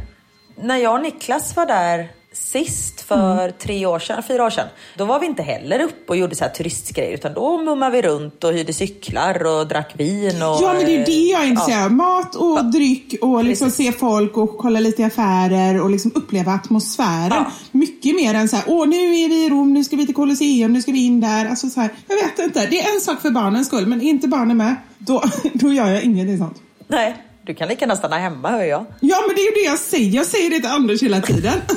När 0.62 0.76
jag 0.76 0.94
och 0.94 1.02
Niklas 1.02 1.56
var 1.56 1.66
där 1.66 2.10
sist 2.32 3.00
för 3.00 3.38
Mm. 3.42 3.52
tre 3.58 3.86
år 3.86 3.98
sedan, 3.98 4.22
fyra 4.28 4.44
år 4.44 4.50
sedan. 4.50 4.66
Då 4.96 5.04
var 5.04 5.20
vi 5.20 5.26
inte 5.26 5.42
heller 5.42 5.80
uppe 5.82 6.04
och 6.08 6.16
gjorde 6.16 6.34
så 6.36 6.44
här 6.44 6.50
turistgrejer 6.50 7.12
utan 7.14 7.34
då 7.34 7.58
mummade 7.62 7.92
vi 7.96 8.02
runt 8.02 8.44
och 8.44 8.52
hyrde 8.52 8.72
cyklar 8.72 9.46
och 9.46 9.66
drack 9.68 9.92
vin. 9.96 10.42
Och, 10.42 10.58
Ja, 10.62 10.72
men 10.76 10.84
det 10.86 10.96
är 10.96 11.06
det 11.06 11.12
jag 11.12 11.40
är 11.40 11.44
ja. 11.44 11.50
intresserad 11.50 11.84
av. 11.84 11.92
Mat 11.92 12.34
och 12.34 12.64
dryck 12.64 13.14
och 13.22 13.44
liksom 13.44 13.66
Precis. 13.68 13.86
se 13.86 13.92
folk 13.92 14.36
och 14.36 14.58
kolla 14.58 14.80
lite 14.80 15.02
i 15.02 15.04
affärer 15.04 15.80
och 15.82 15.90
liksom 15.90 16.12
uppleva 16.14 16.52
atmosfären. 16.52 17.30
Ja. 17.30 17.50
Mycket 17.72 18.16
mer 18.16 18.34
än 18.34 18.48
så 18.48 18.56
här, 18.56 18.64
åh 18.68 18.88
nu 18.88 18.96
är 18.96 19.28
vi 19.28 19.46
i 19.46 19.50
Rom, 19.50 19.72
nu 19.74 19.84
ska 19.84 19.96
vi 19.96 20.06
till 20.06 20.14
Colosseum, 20.14 20.72
nu 20.72 20.82
ska 20.82 20.92
vi 20.92 21.04
in 21.06 21.20
där. 21.20 21.46
Alltså 21.46 21.70
så 21.70 21.80
här, 21.80 21.90
jag 22.08 22.16
vet 22.16 22.38
inte. 22.38 22.66
Det 22.66 22.80
är 22.80 22.94
en 22.94 23.00
sak 23.00 23.20
för 23.22 23.30
barnens 23.30 23.66
skull, 23.66 23.86
men 23.86 24.02
inte 24.02 24.28
barnen 24.28 24.56
med, 24.56 24.74
då, 24.98 25.22
då 25.52 25.72
gör 25.72 25.88
jag 25.88 26.02
ingenting 26.02 26.38
sånt. 26.38 26.56
Nej, 26.88 27.16
du 27.46 27.54
kan 27.54 27.68
lika 27.68 27.80
gärna 27.80 27.96
stanna 27.96 28.18
hemma 28.18 28.50
hör 28.50 28.62
jag. 28.62 28.84
Ja, 29.00 29.24
men 29.26 29.36
det 29.36 29.42
är 29.42 29.44
ju 29.44 29.62
det 29.62 29.68
jag 29.68 29.78
säger. 29.78 30.10
Jag 30.16 30.26
säger 30.26 30.50
det 30.50 30.60
till 30.60 30.70
Anders 30.70 31.02
hela 31.02 31.20
tiden. 31.20 31.60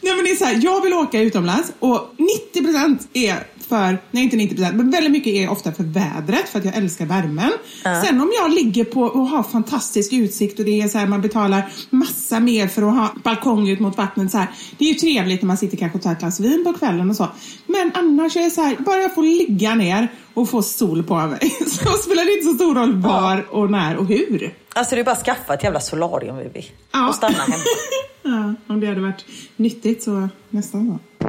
Nej, 0.00 0.14
men 0.16 0.24
det 0.24 0.30
är 0.30 0.36
så 0.36 0.44
här, 0.44 0.60
jag 0.64 0.82
vill 0.82 0.94
åka 0.94 1.20
utomlands 1.20 1.72
och 1.78 2.14
90% 2.54 2.98
är 3.12 3.46
för, 3.68 3.98
nej 4.10 4.24
inte 4.24 4.36
90% 4.36 4.72
men 4.72 4.90
väldigt 4.90 5.12
mycket 5.12 5.32
är 5.32 5.50
ofta 5.50 5.72
för 5.72 5.84
vädret 5.84 6.48
för 6.48 6.58
att 6.58 6.64
jag 6.64 6.76
älskar 6.76 7.06
värmen. 7.06 7.52
Sen 7.82 8.20
om 8.20 8.32
jag 8.42 8.50
ligger 8.50 8.84
på 8.84 9.02
och 9.02 9.26
har 9.26 9.42
fantastisk 9.42 10.12
utsikt 10.12 10.58
och 10.58 10.64
det 10.64 10.80
är 10.80 10.88
så 10.88 10.98
här, 10.98 11.06
man 11.06 11.20
betalar 11.20 11.72
massa 11.90 12.40
mer 12.40 12.68
för 12.68 12.82
att 12.82 12.94
ha 12.94 13.14
balkong 13.24 13.68
ut 13.68 13.80
mot 13.80 13.96
vattnet 13.96 14.30
så 14.30 14.38
här. 14.38 14.48
Det 14.78 14.84
är 14.84 14.88
ju 14.88 14.94
trevligt 14.94 15.42
när 15.42 15.46
man 15.46 15.56
sitter 15.56 15.76
kanske 15.76 15.98
och 15.98 16.04
tar 16.04 16.12
ett 16.12 16.18
glas 16.18 16.40
vin 16.40 16.64
på 16.64 16.72
kvällen 16.72 17.10
och 17.10 17.16
så. 17.16 17.28
Men 17.66 17.90
annars 17.94 18.36
är 18.36 18.40
det 18.40 18.50
så 18.50 18.60
här, 18.60 18.76
bara 18.78 18.96
jag 19.00 19.14
får 19.14 19.22
ligga 19.22 19.74
ner 19.74 20.08
och 20.34 20.48
få 20.48 20.62
sol 20.62 21.02
på 21.02 21.14
mig 21.14 21.50
så 21.66 21.88
spelar 21.90 22.24
det 22.24 22.32
inte 22.32 22.46
så 22.46 22.54
stor 22.54 22.74
roll 22.74 22.96
var 22.96 23.46
och 23.50 23.70
när 23.70 23.96
och 23.96 24.06
hur. 24.06 24.54
Alltså 24.74 24.94
det 24.94 25.00
är 25.00 25.04
bara 25.04 25.12
att 25.12 25.24
skaffa 25.24 25.54
ett 25.54 25.64
jävla 25.64 25.80
solarium 25.80 26.36
Vivi. 26.36 26.66
Ja. 26.92 27.08
Och 27.08 27.14
stanna 27.14 27.38
hemma. 27.38 27.54
Ja, 28.22 28.54
om 28.66 28.80
det 28.80 28.86
hade 28.86 29.00
varit 29.00 29.24
nyttigt 29.56 30.02
så 30.02 30.28
nästan 30.50 30.98
så. 31.18 31.28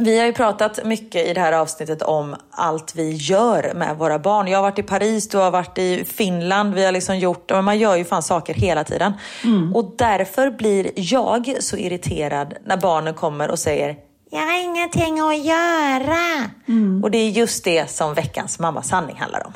Vi 0.00 0.18
har 0.18 0.26
ju 0.26 0.32
pratat 0.32 0.84
mycket 0.84 1.26
i 1.26 1.34
det 1.34 1.40
här 1.40 1.52
avsnittet 1.52 2.02
om 2.02 2.36
allt 2.50 2.94
vi 2.96 3.12
gör 3.12 3.72
med 3.74 3.96
våra 3.96 4.18
barn. 4.18 4.48
Jag 4.48 4.58
har 4.58 4.62
varit 4.62 4.78
i 4.78 4.82
Paris, 4.82 5.28
du 5.28 5.38
har 5.38 5.50
varit 5.50 5.78
i 5.78 6.04
Finland. 6.04 6.74
Vi 6.74 6.84
har 6.84 6.92
liksom 6.92 7.18
gjort, 7.18 7.50
men 7.50 7.64
man 7.64 7.78
gör 7.78 7.96
ju 7.96 8.04
fan 8.04 8.22
saker 8.22 8.54
hela 8.54 8.84
tiden. 8.84 9.12
Och 9.74 9.94
därför 9.98 10.50
blir 10.50 10.90
jag 10.94 11.56
så 11.60 11.76
irriterad 11.76 12.54
när 12.64 12.76
barnen 12.76 13.14
kommer 13.14 13.50
och 13.50 13.58
säger 13.58 13.96
jag 14.30 14.38
har 14.38 14.62
ingenting 14.64 15.20
att 15.20 15.44
göra. 15.44 16.50
Och 17.02 17.10
det 17.10 17.18
är 17.18 17.28
just 17.28 17.64
det 17.64 17.90
som 17.90 18.14
veckans 18.14 18.58
mamma 18.58 18.82
sanning 18.82 19.16
handlar 19.16 19.46
om. 19.46 19.52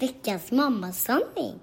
Veckans 0.00 0.50
mammasanning. 0.50 1.60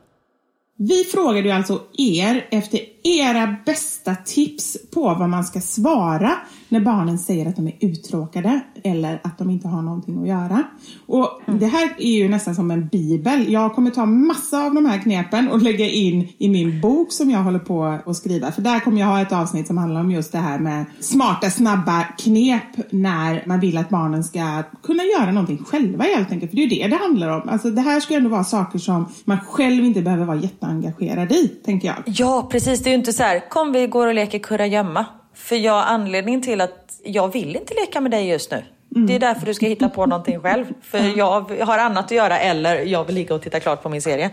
Vi 0.83 1.03
frågade 1.03 1.47
ju 1.47 1.51
alltså 1.51 1.81
er 1.97 2.47
efter 2.51 2.79
era 3.03 3.55
bästa 3.65 4.15
tips 4.15 4.77
på 4.93 5.01
vad 5.01 5.29
man 5.29 5.43
ska 5.43 5.61
svara 5.61 6.31
när 6.71 6.79
barnen 6.79 7.17
säger 7.17 7.49
att 7.49 7.55
de 7.55 7.67
är 7.67 7.75
uttråkade 7.79 8.59
eller 8.83 9.21
att 9.23 9.37
de 9.37 9.49
inte 9.49 9.67
har 9.67 9.81
någonting 9.81 10.21
att 10.21 10.27
göra. 10.27 10.63
Och 11.05 11.41
Det 11.59 11.65
här 11.65 11.89
är 11.97 12.17
ju 12.17 12.29
nästan 12.29 12.55
som 12.55 12.71
en 12.71 12.87
bibel. 12.87 13.51
Jag 13.51 13.75
kommer 13.75 13.91
ta 13.91 14.05
massa 14.05 14.65
av 14.65 14.73
de 14.73 14.85
här 14.85 14.97
knepen 14.97 15.49
och 15.49 15.61
lägga 15.61 15.85
in 15.85 16.27
i 16.37 16.49
min 16.49 16.81
bok 16.81 17.11
som 17.11 17.29
jag 17.29 17.39
håller 17.39 17.59
på 17.59 17.99
att 18.05 18.15
skriva. 18.15 18.51
För 18.51 18.61
där 18.61 18.79
kommer 18.79 18.99
jag 18.99 19.07
ha 19.07 19.21
ett 19.21 19.31
avsnitt 19.31 19.67
som 19.67 19.77
handlar 19.77 20.01
om 20.01 20.11
just 20.11 20.31
det 20.31 20.37
här 20.37 20.59
med 20.59 20.85
smarta, 20.99 21.49
snabba 21.49 22.03
knep 22.03 22.91
när 22.91 23.43
man 23.45 23.59
vill 23.59 23.77
att 23.77 23.89
barnen 23.89 24.23
ska 24.23 24.63
kunna 24.83 25.03
göra 25.03 25.31
någonting 25.31 25.57
själva 25.57 26.03
helt 26.03 26.31
enkelt. 26.31 26.51
För 26.51 26.55
det 26.55 26.63
är 26.63 26.67
ju 26.67 26.81
det 26.81 26.87
det 26.87 26.95
handlar 26.95 27.29
om. 27.29 27.49
Alltså 27.49 27.69
det 27.69 27.81
här 27.81 27.99
ska 27.99 28.13
ändå 28.13 28.29
vara 28.29 28.43
saker 28.43 28.79
som 28.79 29.05
man 29.25 29.39
själv 29.39 29.85
inte 29.85 30.01
behöver 30.01 30.25
vara 30.25 30.37
jätteengagerad 30.37 31.31
i, 31.31 31.47
tänker 31.47 31.87
jag. 31.87 31.97
Ja, 32.05 32.47
precis. 32.51 32.83
Det 32.83 32.89
är 32.89 32.91
ju 32.91 32.97
inte 32.97 33.13
så 33.13 33.23
här, 33.23 33.49
kom 33.49 33.71
vi 33.71 33.87
går 33.87 34.07
och 34.07 34.13
leker 34.13 34.39
kurragömma. 34.39 35.05
För 35.41 35.55
jag 35.55 35.83
anledningen 35.87 36.41
till 36.41 36.61
att 36.61 36.99
jag 37.03 37.33
vill 37.33 37.55
inte 37.55 37.73
leka 37.73 38.01
med 38.01 38.11
dig 38.11 38.27
just 38.27 38.51
nu. 38.51 38.63
Det 39.07 39.15
är 39.15 39.19
därför 39.19 39.45
du 39.45 39.53
ska 39.53 39.65
hitta 39.65 39.89
på 39.89 40.05
någonting 40.05 40.39
själv. 40.39 40.65
För 40.81 41.17
jag 41.17 41.65
har 41.65 41.77
annat 41.77 42.05
att 42.05 42.11
göra 42.11 42.39
eller 42.39 42.75
jag 42.75 43.03
vill 43.03 43.15
ligga 43.15 43.35
och 43.35 43.41
titta 43.41 43.59
klart 43.59 43.83
på 43.83 43.89
min 43.89 44.01
serie. 44.01 44.31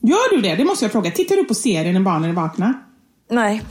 Gör 0.00 0.36
du 0.36 0.40
det? 0.40 0.54
Det 0.54 0.64
måste 0.64 0.84
jag 0.84 0.92
fråga. 0.92 1.10
Tittar 1.10 1.36
du 1.36 1.44
på 1.44 1.54
serien 1.54 1.94
när 1.94 2.00
barnen 2.00 2.30
är 2.30 2.34
vakna? 2.34 2.74
Nej. 3.30 3.62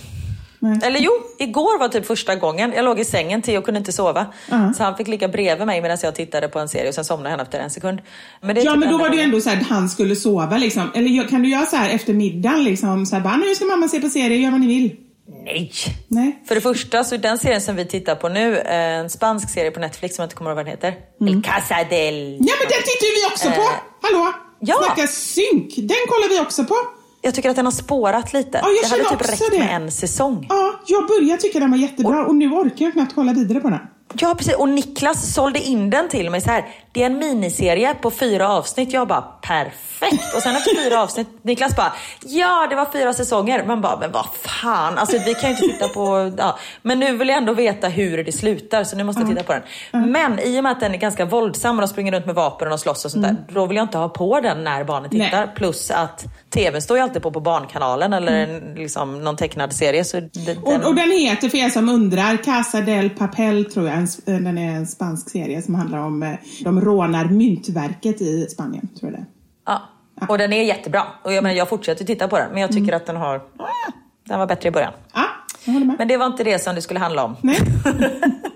Nej. 0.59 0.79
Eller 0.83 0.99
jo, 0.99 1.11
igår 1.39 1.79
var 1.79 1.89
typ 1.89 2.05
första 2.05 2.35
gången. 2.35 2.73
Jag 2.75 2.85
låg 2.85 2.99
i 2.99 3.05
sängen 3.05 3.41
till 3.41 3.57
och 3.57 3.63
kunde 3.63 3.77
inte 3.77 3.91
sova. 3.91 4.25
Ja. 4.49 4.73
Så 4.73 4.83
han 4.83 4.97
fick 4.97 5.07
ligga 5.07 5.27
bredvid 5.27 5.67
mig 5.67 5.81
medan 5.81 5.97
jag 6.03 6.15
tittade 6.15 6.47
på 6.47 6.59
en 6.59 6.69
serie 6.69 6.87
och 6.87 6.95
sen 6.95 7.05
somnade 7.05 7.29
han 7.29 7.39
efter 7.39 7.59
en 7.59 7.69
sekund. 7.69 8.01
Men 8.41 8.55
Ja, 8.55 8.71
typ 8.71 8.79
men 8.79 8.89
då 8.91 8.97
var 8.97 9.09
det 9.09 9.15
ju 9.15 9.21
ändå 9.21 9.41
så 9.41 9.49
att 9.49 9.63
han 9.63 9.89
skulle 9.89 10.15
sova 10.15 10.57
liksom. 10.57 10.91
Eller 10.95 11.27
kan 11.27 11.43
du 11.43 11.49
göra 11.49 11.65
så 11.65 11.75
här 11.75 11.89
efter 11.89 12.13
middagen 12.13 12.63
liksom? 12.63 13.05
Så 13.05 13.15
här, 13.15 13.23
bara, 13.23 13.37
nu 13.37 13.55
ska 13.55 13.65
mamma 13.65 13.87
se 13.87 14.01
på 14.01 14.09
serie, 14.09 14.37
gör 14.37 14.51
vad 14.51 14.59
ni 14.59 14.67
vill. 14.67 14.95
Nej! 15.43 15.71
Nej. 16.07 16.43
För 16.47 16.55
det 16.55 16.61
första, 16.61 17.03
så 17.03 17.17
den 17.17 17.37
serien 17.37 17.61
som 17.61 17.75
vi 17.75 17.85
tittar 17.85 18.15
på 18.15 18.29
nu, 18.29 18.57
en 18.59 19.09
spansk 19.09 19.49
serie 19.49 19.71
på 19.71 19.79
Netflix 19.79 20.15
som 20.15 20.23
jag 20.23 20.25
inte 20.25 20.35
kommer 20.35 20.51
ihåg 20.51 20.55
vad 20.55 20.65
den 20.65 20.71
heter. 20.71 20.95
El 21.27 21.43
Casa 21.43 21.75
del... 21.89 22.37
Ja, 22.39 22.53
men 22.59 22.67
den 22.69 22.81
tittar 22.89 23.05
ju 23.07 23.13
vi 23.21 23.33
också 23.33 23.49
på! 23.49 23.61
Eh, 23.61 23.81
Hallå? 24.01 24.33
ja. 24.59 24.75
Snacka 24.85 25.07
synk! 25.07 25.75
Den 25.75 25.97
kollar 26.09 26.29
vi 26.29 26.39
också 26.39 26.63
på. 26.65 26.75
Jag 27.21 27.35
tycker 27.35 27.49
att 27.49 27.55
den 27.55 27.65
har 27.65 27.71
spårat 27.71 28.33
lite. 28.33 28.59
Ja, 28.63 28.67
jag 28.69 28.99
det 28.99 29.05
hade 29.05 29.17
typ 29.23 29.29
räckt 29.31 29.51
det. 29.51 29.59
med 29.59 29.75
en 29.75 29.91
säsong. 29.91 30.45
Ja, 30.49 30.79
jag 30.87 31.07
började 31.07 31.41
tycka 31.41 31.59
den 31.59 31.71
var 31.71 31.77
jättebra 31.77 32.25
och 32.25 32.35
nu 32.35 32.49
orkar 32.49 32.85
jag 32.85 32.93
knappt 32.93 33.15
kolla 33.15 33.33
vidare 33.33 33.59
på 33.59 33.69
den. 33.69 33.79
Ja, 34.13 34.35
precis. 34.37 34.55
Och 34.55 34.69
Niklas 34.69 35.33
sålde 35.33 35.59
in 35.59 35.89
den 35.89 36.09
till 36.09 36.29
mig 36.29 36.41
så 36.41 36.49
här. 36.49 36.65
Det 36.91 37.01
är 37.01 37.05
en 37.05 37.17
miniserie 37.17 37.93
på 37.93 38.11
fyra 38.11 38.49
avsnitt. 38.49 38.93
Jag 38.93 39.07
bara, 39.07 39.21
perfekt. 39.21 40.35
Och 40.35 40.41
sen 40.41 40.55
efter 40.55 40.83
fyra 40.83 41.01
avsnitt, 41.01 41.27
Niklas 41.41 41.75
bara, 41.75 41.93
ja 42.21 42.67
det 42.69 42.75
var 42.75 42.85
fyra 42.93 43.13
säsonger. 43.13 43.65
Man 43.65 43.81
bara, 43.81 43.99
men 43.99 44.11
vad 44.11 44.25
fan. 44.41 44.97
Alltså 44.97 45.17
vi 45.25 45.33
kan 45.33 45.49
ju 45.49 45.49
inte 45.49 45.61
titta 45.61 45.87
på, 45.87 46.31
ja. 46.37 46.59
Men 46.81 46.99
nu 46.99 47.17
vill 47.17 47.29
jag 47.29 47.37
ändå 47.37 47.53
veta 47.53 47.87
hur 47.87 48.23
det 48.23 48.31
slutar 48.31 48.83
så 48.83 48.95
nu 48.95 49.03
måste 49.03 49.21
jag 49.21 49.29
titta 49.29 49.43
på 49.43 49.53
den. 49.53 50.11
Men 50.11 50.39
i 50.39 50.59
och 50.59 50.63
med 50.63 50.71
att 50.71 50.79
den 50.79 50.93
är 50.93 50.97
ganska 50.97 51.25
våldsam 51.25 51.75
och 51.75 51.81
de 51.81 51.87
springer 51.87 52.11
runt 52.11 52.25
med 52.25 52.35
vapen 52.35 52.67
och 52.67 52.69
de 52.69 52.77
slåss 52.77 53.05
och 53.05 53.11
sånt 53.11 53.23
där. 53.23 53.35
Då 53.49 53.65
vill 53.65 53.77
jag 53.77 53.83
inte 53.83 53.97
ha 53.97 54.09
på 54.09 54.39
den 54.39 54.63
när 54.63 54.83
barnen 54.83 55.09
Nej. 55.13 55.25
tittar. 55.25 55.47
Plus 55.47 55.91
att 55.91 56.25
TVn 56.53 56.81
står 56.81 56.97
ju 56.97 57.03
alltid 57.03 57.21
på 57.21 57.31
på 57.31 57.39
Barnkanalen 57.39 58.13
eller 58.13 58.31
en, 58.31 58.75
liksom, 58.75 59.23
någon 59.23 59.35
tecknad 59.35 59.73
serie. 59.73 60.03
Så 60.03 60.19
det, 60.19 60.57
Och, 60.57 60.73
och 60.85 60.95
den 60.95 61.11
heter, 61.11 61.49
för 61.49 61.57
er 61.57 61.69
som 61.69 61.89
undrar, 61.89 62.37
Casa 62.43 62.81
del 62.81 63.09
Papel 63.09 63.65
tror 63.71 63.87
jag. 63.87 63.97
En, 63.97 64.03
s- 64.03 64.21
den 64.25 64.57
är 64.57 64.75
en 64.75 64.87
spansk 64.87 65.29
serie 65.29 65.61
som 65.61 65.75
handlar 65.75 65.97
om 65.99 66.23
eh, 66.23 66.33
de 66.63 66.81
rånar 66.81 67.25
myntverket 67.25 68.21
i 68.21 68.47
Spanien, 68.49 68.87
tror 68.99 69.11
jag 69.11 69.19
det 69.21 69.25
är. 69.71 69.79
ja. 70.19 70.27
Och 70.29 70.37
den 70.37 70.53
är 70.53 70.63
jättebra. 70.63 71.03
Och 71.23 71.33
jag, 71.33 71.43
menar, 71.43 71.55
jag 71.55 71.69
fortsätter 71.69 72.05
titta 72.05 72.27
på 72.27 72.37
den, 72.37 72.51
men 72.51 72.61
jag 72.61 72.71
tycker 72.71 72.93
att 72.93 73.05
den 73.05 73.15
har... 73.15 73.35
ah, 73.35 73.91
Den 74.27 74.39
var 74.39 74.47
bättre 74.47 74.69
i 74.69 74.71
början. 74.71 74.93
Ja, 75.13 75.23
jag 75.65 75.73
håller 75.73 75.85
med. 75.85 75.95
Men 75.99 76.07
det 76.07 76.17
var 76.17 76.25
inte 76.25 76.43
det 76.43 76.59
som 76.59 76.75
det 76.75 76.81
skulle 76.81 76.99
handla 76.99 77.23
om. 77.23 77.35
Nej. 77.41 77.57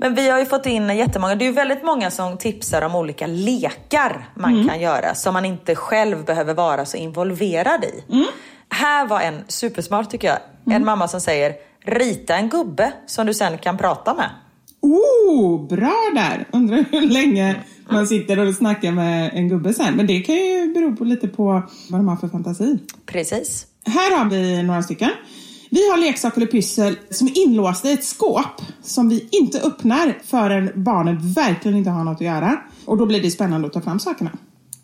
Men 0.00 0.14
vi 0.14 0.28
har 0.28 0.38
ju 0.38 0.44
fått 0.46 0.66
in 0.66 0.96
jättemånga, 0.96 1.34
det 1.34 1.44
är 1.44 1.46
ju 1.46 1.52
väldigt 1.52 1.84
många 1.84 2.10
som 2.10 2.36
tipsar 2.38 2.82
om 2.82 2.94
olika 2.94 3.26
lekar 3.26 4.28
man 4.34 4.54
Mm. 4.54 4.68
kan 4.68 4.80
göra 4.80 5.14
som 5.14 5.34
man 5.34 5.44
inte 5.44 5.74
själv 5.74 6.24
behöver 6.24 6.54
vara 6.54 6.84
så 6.86 6.96
involverad 6.96 7.84
i. 7.84 8.12
Mm. 8.12 8.26
Här 8.68 9.06
var 9.06 9.20
en 9.20 9.44
supersmart 9.48 10.10
tycker 10.10 10.28
jag. 10.28 10.38
En 10.76 10.84
mamma 10.84 11.08
som 11.08 11.20
säger 11.20 11.54
rita 11.84 12.36
en 12.36 12.48
gubbe 12.48 12.92
som 13.06 13.26
du 13.26 13.34
sen 13.34 13.58
kan 13.58 13.78
prata 13.78 14.14
med. 14.14 14.30
Oh, 14.82 15.66
bra 15.68 16.10
där! 16.14 16.48
Undrar 16.52 16.84
hur 16.90 17.08
länge 17.08 17.56
man 17.90 18.06
sitter 18.06 18.38
och 18.38 18.54
snackar 18.54 18.92
med 18.92 19.30
en 19.34 19.48
gubbe 19.48 19.74
sen. 19.74 19.94
Men 19.94 20.06
det 20.06 20.20
kan 20.20 20.34
ju 20.34 20.72
bero 20.74 20.96
på 20.96 21.04
lite 21.04 21.28
på 21.28 21.44
vad 21.90 22.00
de 22.00 22.08
har 22.08 22.16
för 22.16 22.28
fantasi. 22.28 22.78
Precis. 23.06 23.66
Här 23.86 24.18
har 24.18 24.24
vi 24.30 24.62
några 24.62 24.82
stycken. 24.82 25.10
Vi 25.70 25.90
har 25.90 25.98
leksaker 25.98 26.40
eller 26.40 26.50
pyssel 26.50 26.98
som 27.10 27.26
är 27.26 27.38
inlåsta 27.38 27.90
i 27.90 27.92
ett 27.92 28.04
skåp 28.04 28.62
som 28.82 29.08
vi 29.08 29.28
inte 29.30 29.60
öppnar 29.60 30.18
förrän 30.24 30.72
barnen 30.74 31.32
verkligen 31.32 31.78
inte 31.78 31.90
har 31.90 32.04
något 32.04 32.14
att 32.14 32.20
göra. 32.20 32.60
Och 32.84 32.96
då 32.96 33.06
blir 33.06 33.22
det 33.22 33.30
spännande 33.30 33.66
att 33.66 33.72
ta 33.72 33.80
fram 33.80 34.00
sakerna. 34.00 34.30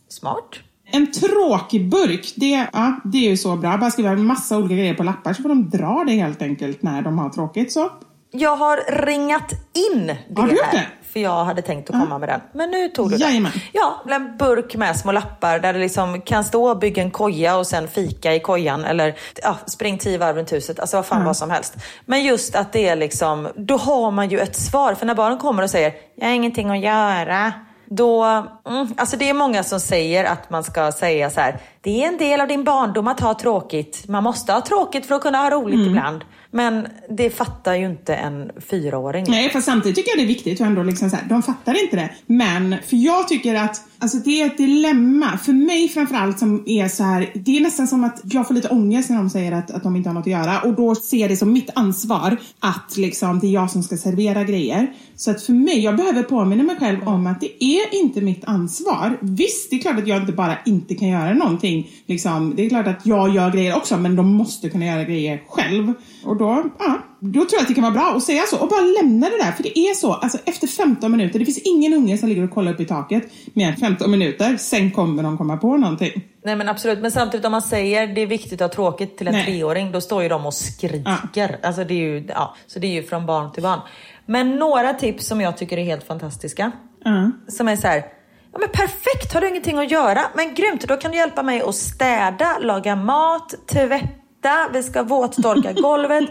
Smart. 0.08 0.50
En 0.90 1.12
tråkig 1.12 1.90
burk, 1.90 2.32
det, 2.36 2.68
ja, 2.72 3.00
det 3.04 3.18
är 3.18 3.30
ju 3.30 3.36
så 3.36 3.56
bra. 3.56 3.78
Bara 3.78 3.90
skriva 3.90 4.10
en 4.10 4.26
massa 4.26 4.58
olika 4.58 4.74
grejer 4.74 4.94
på 4.94 5.02
lappar 5.02 5.32
så 5.32 5.42
får 5.42 5.48
de 5.48 5.70
dra 5.70 6.04
det 6.06 6.12
helt 6.12 6.42
enkelt 6.42 6.82
när 6.82 7.02
de 7.02 7.18
har 7.18 7.30
tråkigt. 7.30 7.72
Så. 7.72 7.90
Jag 8.30 8.56
har 8.56 9.06
ringat 9.06 9.52
in 9.72 10.06
det 10.06 10.40
Har 10.40 10.48
du 10.48 10.54
gjort 10.54 10.64
här. 10.64 10.88
För 11.16 11.20
jag 11.20 11.44
hade 11.44 11.62
tänkt 11.62 11.90
att 11.90 12.00
komma 12.00 12.18
med 12.18 12.28
den. 12.28 12.40
Men 12.52 12.70
nu 12.70 12.88
tog 12.88 13.10
du 13.10 13.16
Jajamän. 13.16 13.52
den. 13.52 13.60
Ja, 13.72 14.02
en 14.14 14.36
burk 14.36 14.74
med 14.74 14.96
små 14.96 15.12
lappar 15.12 15.58
där 15.58 15.72
det 15.72 15.78
liksom 15.78 16.20
kan 16.20 16.44
stå 16.44 16.74
bygg 16.74 16.98
en 16.98 17.10
koja 17.10 17.56
och 17.56 17.66
sen 17.66 17.88
fika 17.88 18.34
i 18.34 18.40
kojan. 18.40 18.84
Eller 18.84 19.14
ja, 19.42 19.56
spring 19.66 19.98
tio 19.98 20.18
varv 20.18 20.36
runt 20.36 20.52
huset. 20.52 20.80
Alltså 20.80 20.96
vad 20.96 21.06
fan 21.06 21.24
vad 21.24 21.36
som 21.36 21.50
helst. 21.50 21.74
Men 22.04 22.24
just 22.24 22.54
att 22.56 22.72
det 22.72 22.88
är 22.88 22.96
liksom, 22.96 23.48
då 23.56 23.76
har 23.76 24.10
man 24.10 24.28
ju 24.28 24.38
ett 24.40 24.56
svar. 24.56 24.94
För 24.94 25.06
när 25.06 25.14
barnen 25.14 25.38
kommer 25.38 25.62
och 25.62 25.70
säger, 25.70 25.92
jag 26.16 26.26
har 26.26 26.32
ingenting 26.34 26.70
att 26.70 26.80
göra. 26.80 27.52
Då, 27.90 28.24
mm, 28.24 28.94
alltså 28.96 29.16
det 29.16 29.28
är 29.30 29.34
många 29.34 29.62
som 29.62 29.80
säger 29.80 30.24
att 30.24 30.50
man 30.50 30.64
ska 30.64 30.92
säga 30.92 31.30
så 31.30 31.40
här, 31.40 31.58
det 31.80 32.04
är 32.04 32.08
en 32.08 32.18
del 32.18 32.40
av 32.40 32.48
din 32.48 32.64
barndom 32.64 33.08
att 33.08 33.20
ha 33.20 33.34
tråkigt. 33.34 34.08
Man 34.08 34.24
måste 34.24 34.52
ha 34.52 34.60
tråkigt 34.60 35.06
för 35.06 35.14
att 35.14 35.22
kunna 35.22 35.38
ha 35.38 35.50
roligt 35.50 35.74
Mm. 35.74 35.88
ibland. 35.88 36.24
Men 36.56 36.86
det 37.10 37.30
fattar 37.30 37.74
ju 37.74 37.86
inte 37.86 38.14
en 38.14 38.50
fyraåring. 38.70 39.24
Nej, 39.28 39.50
fast 39.50 39.66
samtidigt 39.66 39.96
tycker 39.96 40.10
jag 40.10 40.18
det 40.18 40.24
är 40.24 40.34
viktigt 40.34 40.60
och 40.60 40.66
ändå 40.66 40.82
liksom 40.82 41.10
så 41.10 41.16
här, 41.16 41.24
de 41.28 41.42
fattar 41.42 41.82
inte 41.84 41.96
det. 41.96 42.10
Men, 42.26 42.76
för 42.86 42.96
jag 42.96 43.28
tycker 43.28 43.54
att 43.54 43.80
alltså 43.98 44.18
det 44.18 44.42
är 44.42 44.46
ett 44.46 44.56
dilemma. 44.56 45.38
För 45.38 45.52
mig 45.52 45.88
framförallt 45.88 46.38
som 46.38 46.64
är 46.66 46.88
så 46.88 47.02
här, 47.02 47.30
det 47.34 47.56
är 47.56 47.60
nästan 47.60 47.88
som 47.88 48.04
att 48.04 48.20
jag 48.24 48.46
får 48.46 48.54
lite 48.54 48.68
ångest 48.68 49.10
när 49.10 49.16
de 49.16 49.30
säger 49.30 49.52
att, 49.52 49.70
att 49.70 49.82
de 49.82 49.96
inte 49.96 50.08
har 50.08 50.14
något 50.14 50.26
att 50.26 50.32
göra. 50.32 50.60
Och 50.60 50.74
då 50.74 50.94
ser 50.94 51.16
jag 51.16 51.30
det 51.30 51.36
som 51.36 51.52
mitt 51.52 51.70
ansvar 51.74 52.36
att 52.60 52.96
liksom, 52.96 53.38
det 53.38 53.46
är 53.46 53.50
jag 53.50 53.70
som 53.70 53.82
ska 53.82 53.96
servera 53.96 54.44
grejer. 54.44 54.92
Så 55.16 55.30
att 55.30 55.42
för 55.42 55.52
mig, 55.52 55.80
jag 55.84 55.96
behöver 55.96 56.22
påminna 56.22 56.62
mig 56.62 56.76
själv 56.76 57.08
om 57.08 57.26
att 57.26 57.40
det 57.40 57.64
är 57.64 57.94
inte 57.94 58.20
mitt 58.20 58.44
ansvar. 58.44 59.18
Visst, 59.20 59.70
det 59.70 59.76
är 59.76 59.80
klart 59.80 59.98
att 59.98 60.06
jag 60.06 60.20
inte 60.20 60.32
bara 60.32 60.58
inte 60.66 60.94
kan 60.94 61.08
göra 61.08 61.34
någonting. 61.34 61.90
Liksom, 62.06 62.52
det 62.56 62.64
är 62.64 62.68
klart 62.68 62.86
att 62.86 63.06
jag 63.06 63.34
gör 63.34 63.50
grejer 63.50 63.76
också, 63.76 63.96
men 63.96 64.16
de 64.16 64.26
måste 64.26 64.70
kunna 64.70 64.86
göra 64.86 65.04
grejer 65.04 65.42
själv. 65.48 65.92
Och 66.24 66.36
då, 66.36 66.64
ja, 66.78 66.98
då 67.20 67.40
tror 67.40 67.52
jag 67.52 67.60
att 67.62 67.68
det 67.68 67.74
kan 67.74 67.82
vara 67.82 67.94
bra 67.94 68.14
att 68.16 68.22
säga 68.22 68.42
så 68.50 68.58
och 68.58 68.68
bara 68.68 68.80
lämna 68.80 69.28
det 69.28 69.36
där. 69.36 69.52
För 69.52 69.62
det 69.62 69.78
är 69.78 69.94
så, 69.94 70.12
alltså 70.12 70.38
efter 70.44 70.66
15 70.66 71.12
minuter, 71.12 71.38
det 71.38 71.44
finns 71.44 71.58
ingen 71.58 71.94
unge 71.94 72.18
som 72.18 72.28
ligger 72.28 72.44
och 72.44 72.50
kollar 72.50 72.72
upp 72.72 72.80
i 72.80 72.84
taket 72.84 73.22
mer 73.52 73.68
än 73.68 73.76
15 73.76 74.10
minuter. 74.10 74.56
Sen 74.56 74.90
kommer 74.90 75.22
de 75.22 75.38
komma 75.38 75.56
på 75.56 75.76
någonting. 75.76 76.22
Nej 76.44 76.56
men 76.56 76.68
absolut, 76.68 76.98
men 76.98 77.10
samtidigt 77.10 77.46
om 77.46 77.52
man 77.52 77.62
säger 77.62 78.06
det 78.06 78.20
är 78.20 78.26
viktigt 78.26 78.60
att 78.62 78.70
ha 78.70 78.74
tråkigt 78.74 79.18
till 79.18 79.28
en 79.28 79.34
Nej. 79.34 79.44
treåring, 79.44 79.92
då 79.92 80.00
står 80.00 80.22
ju 80.22 80.28
de 80.28 80.46
och 80.46 80.54
skriker. 80.54 81.58
Alltså 81.62 81.84
det 81.84 81.94
är 81.94 81.98
ju, 81.98 82.26
ja, 82.28 82.54
så 82.66 82.78
det 82.78 82.86
är 82.86 82.92
ju 82.92 83.02
från 83.02 83.26
barn 83.26 83.52
till 83.52 83.62
barn. 83.62 83.80
Men 84.26 84.56
några 84.56 84.94
tips 84.94 85.26
som 85.26 85.40
jag 85.40 85.56
tycker 85.56 85.78
är 85.78 85.84
helt 85.84 86.06
fantastiska. 86.06 86.72
Ja. 87.04 87.30
Som 87.48 87.68
är 87.68 87.76
så 87.76 87.86
här, 87.86 88.04
ja 88.52 88.58
men 88.58 88.68
perfekt, 88.68 89.34
har 89.34 89.40
du 89.40 89.48
ingenting 89.48 89.78
att 89.78 89.90
göra? 89.90 90.20
Men 90.34 90.54
grymt, 90.54 90.88
då 90.88 90.96
kan 90.96 91.10
du 91.10 91.16
hjälpa 91.16 91.42
mig 91.42 91.62
att 91.62 91.74
städa, 91.74 92.58
laga 92.60 92.96
mat, 92.96 93.54
tvätta, 93.66 94.68
vi 94.72 94.82
ska 94.82 95.02
våttorka 95.02 95.72
golvet. 95.80 96.24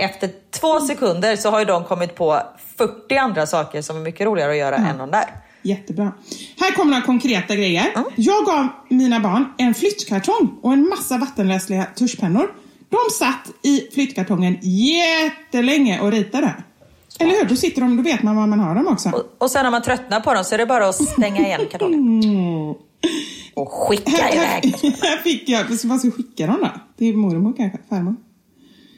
Efter 0.00 0.30
två 0.60 0.80
sekunder 0.80 1.36
så 1.36 1.50
har 1.50 1.58
ju 1.58 1.64
de 1.64 1.84
kommit 1.84 2.14
på 2.14 2.42
40 2.76 3.16
andra 3.16 3.46
saker 3.46 3.82
som 3.82 3.96
är 3.96 4.00
mycket 4.00 4.26
roligare 4.26 4.50
att 4.50 4.58
göra 4.58 4.76
än 4.76 4.98
de 4.98 5.10
där. 5.10 5.24
Jättebra. 5.62 6.12
Här 6.60 6.72
kommer 6.72 6.90
några 6.90 7.06
konkreta 7.06 7.56
grejer. 7.56 7.86
Jag 8.16 8.44
gav 8.44 8.68
mina 8.88 9.20
barn 9.20 9.52
en 9.58 9.74
flyttkartong 9.74 10.58
och 10.62 10.72
en 10.72 10.88
massa 10.88 11.18
vattenlösliga 11.18 11.84
tuschpennor. 11.84 12.54
De 12.88 12.98
satt 13.18 13.50
i 13.62 13.88
flyttkartongen 13.94 14.58
jättelänge 14.62 16.00
och 16.00 16.10
ritade. 16.12 16.54
Eller 17.20 17.32
hur? 17.32 17.44
Då 17.44 17.56
sitter 17.56 17.80
de, 17.80 17.96
då 17.96 18.02
vet 18.02 18.22
man 18.22 18.36
var 18.36 18.46
man 18.46 18.60
har 18.60 18.74
dem 18.74 18.86
också. 18.86 19.08
Och, 19.08 19.22
och 19.38 19.50
sen 19.50 19.62
när 19.64 19.70
man 19.70 19.82
tröttnar 19.82 20.20
på 20.20 20.34
dem 20.34 20.44
så 20.44 20.54
är 20.54 20.58
det 20.58 20.66
bara 20.66 20.88
att 20.88 20.94
stänga 21.08 21.46
igen 21.46 21.60
kartongen. 21.70 22.74
Och 23.54 23.72
skicka 23.72 24.10
Här, 24.10 24.34
iväg. 24.34 24.74
här 25.02 25.16
fick 25.22 25.48
jag, 25.48 25.64
vad 25.84 25.98
ska 25.98 26.06
jag 26.08 26.16
skicka 26.16 26.46
dem 26.46 26.56
då? 26.60 26.70
Till 26.98 27.16
mormor 27.16 27.52
kanske? 27.56 27.78
Farmor? 27.88 28.16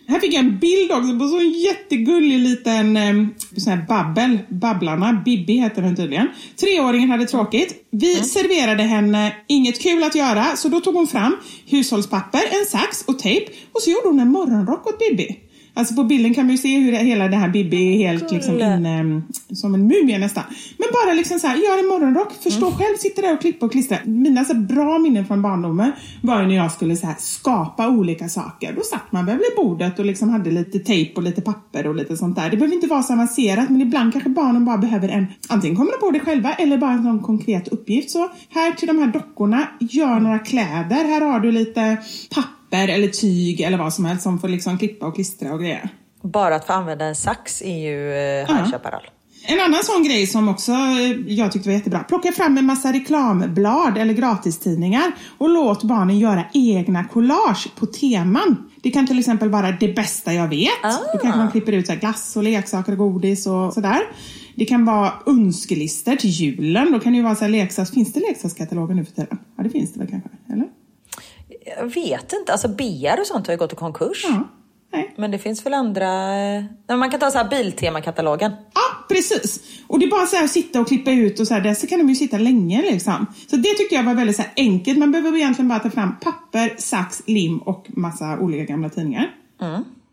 Här 0.08 0.18
fick 0.20 0.34
jag 0.34 0.44
en 0.44 0.58
bild 0.58 0.92
också 0.92 1.18
på 1.18 1.28
så 1.28 1.38
en 1.38 1.50
jättegullig 1.50 2.38
liten 2.38 2.96
eh, 2.96 3.12
sån 3.56 3.72
här 3.72 3.84
babbel. 3.88 4.38
Babblarna, 4.48 5.22
Bibi 5.24 5.52
heter 5.52 5.82
den 5.82 5.96
tydligen. 5.96 6.28
Treåringen 6.56 7.10
hade 7.10 7.24
tråkigt. 7.26 7.74
Vi 7.90 8.14
serverade 8.14 8.82
henne 8.82 9.32
inget 9.46 9.80
kul 9.80 10.02
att 10.02 10.14
göra 10.14 10.56
så 10.56 10.68
då 10.68 10.80
tog 10.80 10.94
hon 10.94 11.06
fram 11.06 11.36
hushållspapper, 11.66 12.40
en 12.50 12.66
sax 12.66 13.04
och 13.06 13.18
tejp 13.18 13.52
och 13.72 13.82
så 13.82 13.90
gjorde 13.90 14.08
hon 14.08 14.20
en 14.20 14.28
morgonrock 14.30 14.86
åt 14.86 14.98
Bibi. 14.98 15.38
Alltså 15.74 15.94
på 15.94 16.04
bilden 16.04 16.34
kan 16.34 16.46
man 16.46 16.52
ju 16.52 16.58
se 16.58 16.78
hur 16.78 16.92
det, 16.92 16.98
hela 16.98 17.28
det 17.28 17.36
här 17.36 17.48
Bibi 17.48 17.94
är 17.94 18.08
helt 18.08 18.32
liksom 18.32 18.54
inne, 18.54 19.22
som 19.52 19.74
en 19.74 19.86
mumie 19.86 20.18
nästan. 20.18 20.44
Men 20.78 20.88
bara 20.92 21.14
liksom 21.14 21.38
så 21.38 21.46
här, 21.46 21.56
gör 21.56 21.78
en 21.78 21.86
morgonrock, 21.86 22.32
förstå 22.42 22.70
själv, 22.70 22.96
sitta 22.98 23.22
där 23.22 23.34
och 23.34 23.40
klippa 23.40 23.66
och 23.66 23.72
klistra. 23.72 23.98
Mina 24.04 24.44
så 24.44 24.54
bra 24.54 24.98
minnen 24.98 25.26
från 25.26 25.42
barndomen 25.42 25.92
var 26.22 26.40
ju 26.40 26.48
när 26.48 26.54
jag 26.54 26.72
skulle 26.72 26.96
så 26.96 27.06
här 27.06 27.16
skapa 27.18 27.88
olika 27.88 28.28
saker. 28.28 28.72
Då 28.72 28.82
satt 28.82 29.12
man 29.12 29.26
väl 29.26 29.36
vid 29.36 29.56
bordet 29.56 29.98
och 29.98 30.04
liksom 30.04 30.30
hade 30.30 30.50
lite 30.50 30.78
tejp 30.78 31.14
och 31.16 31.22
lite 31.22 31.40
papper 31.40 31.86
och 31.86 31.94
lite 31.94 32.16
sånt 32.16 32.36
där. 32.36 32.50
Det 32.50 32.56
behöver 32.56 32.74
inte 32.74 32.86
vara 32.86 33.02
så 33.02 33.12
avancerat 33.12 33.70
men 33.70 33.80
ibland 33.80 34.12
kanske 34.12 34.30
barnen 34.30 34.64
bara 34.64 34.78
behöver 34.78 35.08
en, 35.08 35.26
antingen 35.48 35.76
kommer 35.76 35.92
de 35.92 35.98
på 35.98 36.10
det 36.10 36.20
själva 36.20 36.52
eller 36.52 36.78
bara 36.78 36.92
en 36.92 37.02
sån 37.02 37.20
konkret 37.20 37.68
uppgift. 37.68 38.10
Så 38.10 38.30
här 38.48 38.72
till 38.72 38.88
de 38.88 38.98
här 38.98 39.06
dockorna, 39.06 39.68
gör 39.80 40.20
några 40.20 40.38
kläder. 40.38 41.04
Här 41.04 41.20
har 41.20 41.40
du 41.40 41.52
lite 41.52 41.96
papper 42.34 42.61
eller 42.76 43.08
tyg 43.08 43.60
eller 43.60 43.78
vad 43.78 43.94
som 43.94 44.04
helst 44.04 44.22
som 44.22 44.38
får 44.38 44.48
liksom 44.48 44.78
klippa 44.78 45.06
och 45.06 45.14
klistra 45.14 45.52
och 45.52 45.60
grejer. 45.60 45.88
Bara 46.22 46.54
att 46.54 46.64
få 46.64 46.72
använda 46.72 47.04
en 47.04 47.14
sax 47.14 47.62
är 47.62 47.78
ju 47.78 48.12
eh, 48.12 48.46
High 48.46 48.70
Chaparral. 48.70 49.02
En 49.44 49.60
annan 49.60 49.82
sån 49.82 50.04
grej 50.04 50.26
som 50.26 50.48
också 50.48 50.72
eh, 50.72 51.10
jag 51.26 51.52
tyckte 51.52 51.68
var 51.68 51.74
jättebra. 51.74 51.98
Plocka 51.98 52.32
fram 52.32 52.58
en 52.58 52.66
massa 52.66 52.92
reklamblad 52.92 53.98
eller 53.98 54.14
gratistidningar 54.14 55.12
och 55.38 55.48
låt 55.48 55.82
barnen 55.82 56.18
göra 56.18 56.44
egna 56.54 57.04
collage 57.04 57.68
på 57.76 57.86
teman. 57.86 58.70
Det 58.82 58.90
kan 58.90 59.06
till 59.06 59.18
exempel 59.18 59.48
vara 59.48 59.72
det 59.72 59.94
bästa 59.94 60.34
jag 60.34 60.48
vet. 60.48 60.82
Då 61.12 61.18
kanske 61.18 61.38
man 61.38 61.50
klipper 61.50 61.72
ut 61.72 61.86
så 61.86 61.92
här 61.92 62.00
glass 62.00 62.36
och 62.36 62.42
leksaker 62.42 62.92
och 62.92 62.98
godis 62.98 63.46
och 63.46 63.74
sådär. 63.74 64.00
Det 64.56 64.64
kan 64.64 64.84
vara 64.84 65.12
önskelistor 65.26 66.16
till 66.16 66.30
julen. 66.30 66.92
Då 66.92 67.00
kan 67.00 67.12
det 67.12 67.16
ju 67.16 67.24
vara 67.24 67.34
så 67.34 67.44
här 67.44 67.50
leksaks... 67.50 67.90
Finns 67.90 68.12
det 68.12 68.20
leksakskataloger 68.20 68.94
nu 68.94 69.04
för 69.04 69.12
tiden? 69.12 69.38
Ja, 69.56 69.62
det 69.62 69.70
finns 69.70 69.92
det 69.92 69.98
väl 70.00 70.08
kanske? 70.08 70.28
Eller? 70.52 70.66
Jag 71.78 71.94
vet 71.94 72.32
inte, 72.32 72.52
alltså 72.52 72.68
BR 72.68 73.20
och 73.20 73.26
sånt 73.26 73.46
har 73.46 73.54
ju 73.54 73.58
gått 73.58 73.72
i 73.72 73.76
konkurs. 73.76 74.24
Ja. 74.28 74.48
Nej. 74.92 75.14
Men 75.16 75.30
det 75.30 75.38
finns 75.38 75.66
väl 75.66 75.74
andra... 75.74 76.08
eh, 76.88 76.96
Man 76.96 77.10
kan 77.10 77.20
ta 77.20 77.30
så 77.30 77.38
här 77.38 77.48
Biltema-katalogen. 77.50 78.52
Ja, 78.74 78.80
precis. 79.08 79.60
Och 79.86 79.98
det 79.98 80.04
är 80.06 80.10
bara 80.10 80.26
så 80.26 80.36
här 80.36 80.44
att 80.44 80.50
sitta 80.50 80.80
och 80.80 80.88
klippa 80.88 81.10
ut 81.10 81.40
och 81.40 81.46
så 81.46 81.54
här, 81.54 81.60
där 81.60 81.74
så 81.74 81.86
kan 81.86 81.98
de 81.98 82.08
ju 82.08 82.14
sitta 82.14 82.38
länge 82.38 82.82
liksom. 82.82 83.26
Så 83.50 83.56
det 83.56 83.74
tyckte 83.74 83.94
jag 83.94 84.02
var 84.04 84.14
väldigt 84.14 84.36
så 84.36 84.42
enkelt. 84.56 84.98
Man 84.98 85.12
behöver 85.12 85.38
egentligen 85.38 85.68
bara 85.68 85.78
ta 85.78 85.90
fram 85.90 86.16
papper, 86.20 86.74
sax, 86.78 87.22
lim 87.26 87.58
och 87.58 87.86
massa 87.88 88.38
olika 88.38 88.64
gamla 88.64 88.88
tidningar. 88.88 89.34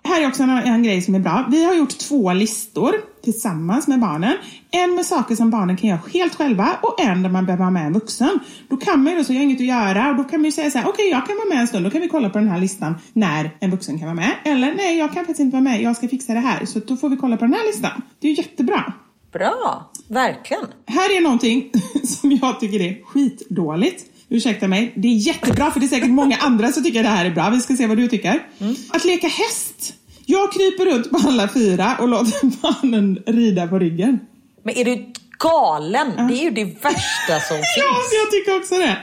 Här 0.09 0.21
är 0.23 0.27
också 0.27 0.43
en, 0.43 0.49
en 0.49 0.83
grej 0.83 1.01
som 1.01 1.15
är 1.15 1.19
bra. 1.19 1.45
Vi 1.51 1.65
har 1.65 1.73
gjort 1.75 1.97
två 1.97 2.33
listor 2.33 2.95
tillsammans 3.23 3.87
med 3.87 3.99
barnen. 3.99 4.37
En 4.71 4.95
med 4.95 5.05
saker 5.05 5.35
som 5.35 5.49
barnen 5.49 5.77
kan 5.77 5.89
göra 5.89 5.99
helt 6.13 6.35
själva 6.35 6.77
och 6.81 7.01
en 7.01 7.23
där 7.23 7.29
man 7.29 7.45
behöver 7.45 7.63
ha 7.63 7.71
med 7.71 7.85
en 7.85 7.93
vuxen. 7.93 8.39
Då 8.69 8.77
kan 8.77 9.03
man 9.03 9.13
ju 9.13 9.19
då, 9.19 9.23
så 9.23 9.33
jag 9.33 9.39
har 9.39 9.43
inget 9.43 9.59
att 9.59 9.65
göra 9.65 10.09
och 10.09 10.15
då 10.15 10.23
kan 10.23 10.39
man 10.39 10.45
ju 10.45 10.51
säga 10.51 10.71
så 10.71 10.77
här, 10.77 10.87
okej 10.89 11.09
jag 11.09 11.25
kan 11.27 11.35
vara 11.35 11.49
med 11.49 11.57
en 11.57 11.67
stund, 11.67 11.85
då 11.85 11.91
kan 11.91 12.01
vi 12.01 12.07
kolla 12.07 12.29
på 12.29 12.37
den 12.37 12.47
här 12.47 12.59
listan 12.59 12.95
när 13.13 13.51
en 13.59 13.71
vuxen 13.71 13.99
kan 13.99 14.07
vara 14.07 14.15
med. 14.15 14.31
Eller 14.45 14.73
nej, 14.75 14.97
jag 14.97 15.13
kan 15.13 15.15
faktiskt 15.15 15.39
inte 15.39 15.53
vara 15.55 15.63
med, 15.63 15.81
jag 15.81 15.95
ska 15.95 16.07
fixa 16.07 16.33
det 16.33 16.39
här. 16.39 16.65
Så 16.65 16.79
då 16.79 16.97
får 16.97 17.09
vi 17.09 17.17
kolla 17.17 17.37
på 17.37 17.45
den 17.45 17.53
här 17.53 17.67
listan. 17.67 18.01
Det 18.19 18.27
är 18.27 18.31
ju 18.31 18.37
jättebra. 18.37 18.93
Bra, 19.33 19.91
verkligen. 20.07 20.65
Här 20.85 21.17
är 21.17 21.21
någonting 21.21 21.71
som 22.03 22.31
jag 22.31 22.59
tycker 22.59 22.81
är 22.81 23.03
skitdåligt. 23.03 24.05
Ursäkta 24.29 24.67
mig. 24.67 24.93
Det 24.95 25.07
är 25.07 25.15
jättebra 25.15 25.71
för 25.71 25.79
det 25.79 25.85
är 25.85 25.87
säkert 25.87 26.09
många 26.09 26.37
andra 26.37 26.71
som 26.71 26.83
tycker 26.83 27.03
det 27.03 27.09
här 27.09 27.25
är 27.25 27.31
bra. 27.31 27.49
Vi 27.49 27.59
ska 27.59 27.75
se 27.75 27.87
vad 27.87 27.97
du 27.97 28.07
tycker. 28.07 28.47
Att 28.89 29.05
leka 29.05 29.27
häst. 29.27 29.93
Jag 30.31 30.51
kryper 30.53 30.85
runt 30.85 31.11
på 31.11 31.17
alla 31.27 31.47
fyra 31.53 31.95
och 31.99 32.07
låter 32.07 32.61
barnen 32.61 33.23
rida 33.27 33.67
på 33.67 33.79
ryggen. 33.79 34.19
Men 34.63 34.77
är 34.77 34.85
du 34.85 35.13
galen? 35.39 36.27
Det 36.27 36.33
är 36.33 36.43
ju 36.43 36.49
det 36.51 36.63
värsta 36.65 37.39
som 37.47 37.57
Ja, 37.77 37.93
finns. 37.95 38.13
jag 38.23 38.31
tycker 38.31 38.57
också 38.57 38.75
det. 38.77 38.97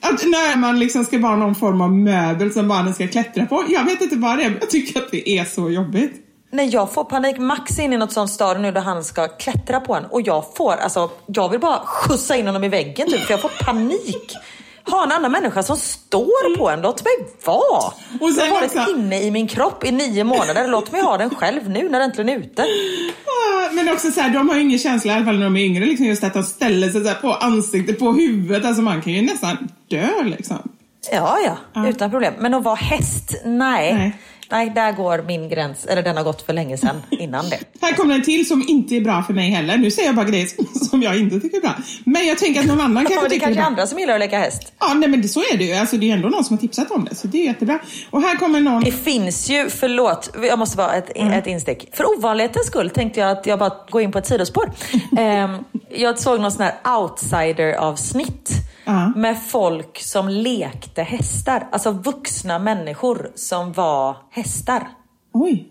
Att 0.00 0.24
när 0.24 0.56
man 0.56 0.78
liksom 0.78 1.04
ska 1.04 1.18
vara 1.18 1.36
någon 1.36 1.54
form 1.54 1.80
av 1.80 1.92
möbel 1.92 2.52
som 2.52 2.68
barnen 2.68 2.94
ska 2.94 3.08
klättra 3.08 3.46
på. 3.46 3.64
Jag 3.68 3.84
vet 3.84 4.00
inte 4.00 4.16
vad 4.16 4.38
det 4.38 4.44
är, 4.44 4.50
men 4.50 4.58
jag 4.60 4.70
tycker 4.70 5.00
att 5.00 5.10
det 5.10 5.28
är 5.38 5.44
så 5.44 5.70
jobbigt. 5.70 6.12
Nej, 6.52 6.68
jag 6.68 6.92
får 6.92 7.04
panik. 7.04 7.38
Max 7.38 7.78
är 7.78 7.82
inne 7.82 7.94
i 7.94 7.98
något 7.98 8.12
sånt 8.12 8.30
stadie 8.30 8.62
nu 8.62 8.72
där 8.72 8.80
han 8.80 9.04
ska 9.04 9.28
klättra 9.28 9.80
på 9.80 9.94
en. 9.94 10.04
Och 10.04 10.22
jag 10.22 10.44
får, 10.56 10.72
alltså, 10.76 11.10
jag 11.26 11.48
vill 11.48 11.60
bara 11.60 11.78
skjutsa 11.86 12.36
in 12.36 12.46
honom 12.46 12.64
i 12.64 12.68
väggen 12.68 13.08
typ, 13.10 13.20
för 13.20 13.32
jag 13.32 13.40
får 13.40 13.64
panik. 13.64 14.32
Ha 14.90 15.02
en 15.04 15.12
annan 15.12 15.32
människa 15.32 15.62
som 15.62 15.76
står 15.76 16.56
på 16.56 16.70
en, 16.70 16.80
låt 16.80 17.04
mig 17.04 17.12
vara. 17.44 17.92
Jag 18.20 18.44
har 18.44 18.50
varit 18.50 18.76
också- 18.76 18.90
inne 18.90 19.22
i 19.22 19.30
min 19.30 19.48
kropp 19.48 19.84
i 19.84 19.90
nio 19.92 20.24
månader, 20.24 20.68
låt 20.68 20.92
mig 20.92 21.00
ha 21.02 21.16
den 21.16 21.30
själv 21.34 21.70
nu 21.70 21.82
när 21.88 22.00
den 22.00 22.02
äntligen 22.10 22.28
är 22.28 22.36
ute. 22.38 22.62
Ah, 22.62 23.72
Men 23.72 23.88
också 23.92 24.10
så 24.10 24.20
här, 24.20 24.30
de 24.30 24.48
har 24.48 24.56
ju 24.56 24.62
ingen 24.62 24.78
känsla 24.78 25.12
i 25.12 25.16
alla 25.16 25.24
fall 25.24 25.38
när 25.38 25.44
de 25.44 25.56
är 25.56 25.64
yngre, 25.64 25.86
liksom 25.86 26.06
just 26.06 26.24
att 26.24 26.34
de 26.34 26.42
ställer 26.42 26.88
sig 26.90 27.00
så 27.02 27.08
här 27.08 27.14
på 27.14 27.32
ansiktet, 27.34 27.98
på 27.98 28.12
huvudet. 28.12 28.64
Alltså 28.64 28.82
man 28.82 29.02
kan 29.02 29.12
ju 29.12 29.22
nästan 29.22 29.68
dö 29.90 30.08
liksom. 30.24 30.58
Ja, 31.12 31.38
ja, 31.74 31.88
utan 31.88 32.10
problem. 32.10 32.34
Men 32.38 32.54
att 32.54 32.62
vara 32.64 32.74
häst, 32.74 33.34
nej. 33.44 33.94
Nej. 33.94 34.18
Nej. 34.52 34.70
där 34.74 34.92
går 34.92 35.22
min 35.26 35.48
gräns, 35.48 35.86
eller 35.86 36.02
den 36.02 36.16
har 36.16 36.24
gått 36.24 36.42
för 36.42 36.52
länge 36.52 36.76
sedan 36.78 37.02
innan 37.10 37.48
det. 37.48 37.58
Här 37.80 37.92
kommer 37.92 38.14
en 38.14 38.22
till 38.22 38.48
som 38.48 38.64
inte 38.68 38.96
är 38.96 39.00
bra 39.00 39.22
för 39.22 39.34
mig 39.34 39.50
heller. 39.50 39.76
Nu 39.76 39.90
säger 39.90 40.08
jag 40.08 40.16
bara 40.16 40.26
grejer 40.26 40.46
som- 40.88 41.02
jag 41.02 41.18
inte 41.18 41.40
tycker 41.40 41.56
är 41.56 41.60
bra. 41.60 41.74
Men 42.04 42.26
jag 42.26 42.38
tänker 42.38 42.60
att 42.60 42.66
någon 42.66 42.80
annan 42.80 42.96
kanske 43.04 43.14
men 43.14 43.24
det 43.24 43.30
tycker 43.30 43.46
kanske 43.46 43.60
är 43.60 43.62
bra. 43.62 43.66
andra 43.70 43.86
som 43.86 43.98
gillar 43.98 44.14
att 44.14 44.20
leka 44.20 44.38
häst. 44.38 44.72
Ja, 44.78 44.94
nej, 44.94 45.08
men 45.08 45.22
det, 45.22 45.28
så 45.28 45.40
är 45.40 45.56
det 45.58 45.64
ju. 45.64 45.72
Alltså, 45.74 45.96
det 45.96 46.10
är 46.10 46.14
ändå 46.14 46.28
någon 46.28 46.44
som 46.44 46.56
har 46.56 46.60
tipsat 46.60 46.90
om 46.90 47.04
det, 47.04 47.14
så 47.14 47.26
det 47.26 47.38
är 47.42 47.44
jättebra. 47.46 47.78
Och 48.10 48.22
här 48.22 48.36
kommer 48.36 48.60
någon... 48.60 48.84
Det 48.84 48.92
finns 48.92 49.50
ju, 49.50 49.68
förlåt, 49.70 50.30
jag 50.42 50.58
måste 50.58 50.78
vara 50.78 50.94
ett, 50.94 51.10
ett 51.16 51.46
instick. 51.46 51.88
För 51.92 52.18
ovanlighetens 52.18 52.66
skull 52.66 52.90
tänkte 52.90 53.20
jag 53.20 53.30
att 53.30 53.46
jag 53.46 53.58
bara 53.58 53.72
går 53.90 54.02
in 54.02 54.12
på 54.12 54.18
ett 54.18 54.26
sidospår. 54.26 54.72
Ehm, 55.18 55.56
jag 55.94 56.18
såg 56.18 56.40
någon 56.40 56.52
sån 56.52 56.62
här 56.64 56.98
outsider-avsnitt 57.00 58.50
Ja. 58.84 59.12
med 59.16 59.42
folk 59.42 59.98
som 59.98 60.28
lekte 60.28 61.02
hästar. 61.02 61.68
Alltså 61.72 61.90
vuxna 61.90 62.58
människor 62.58 63.30
som 63.34 63.72
var 63.72 64.16
hästar. 64.30 64.88
Oj. 65.32 65.68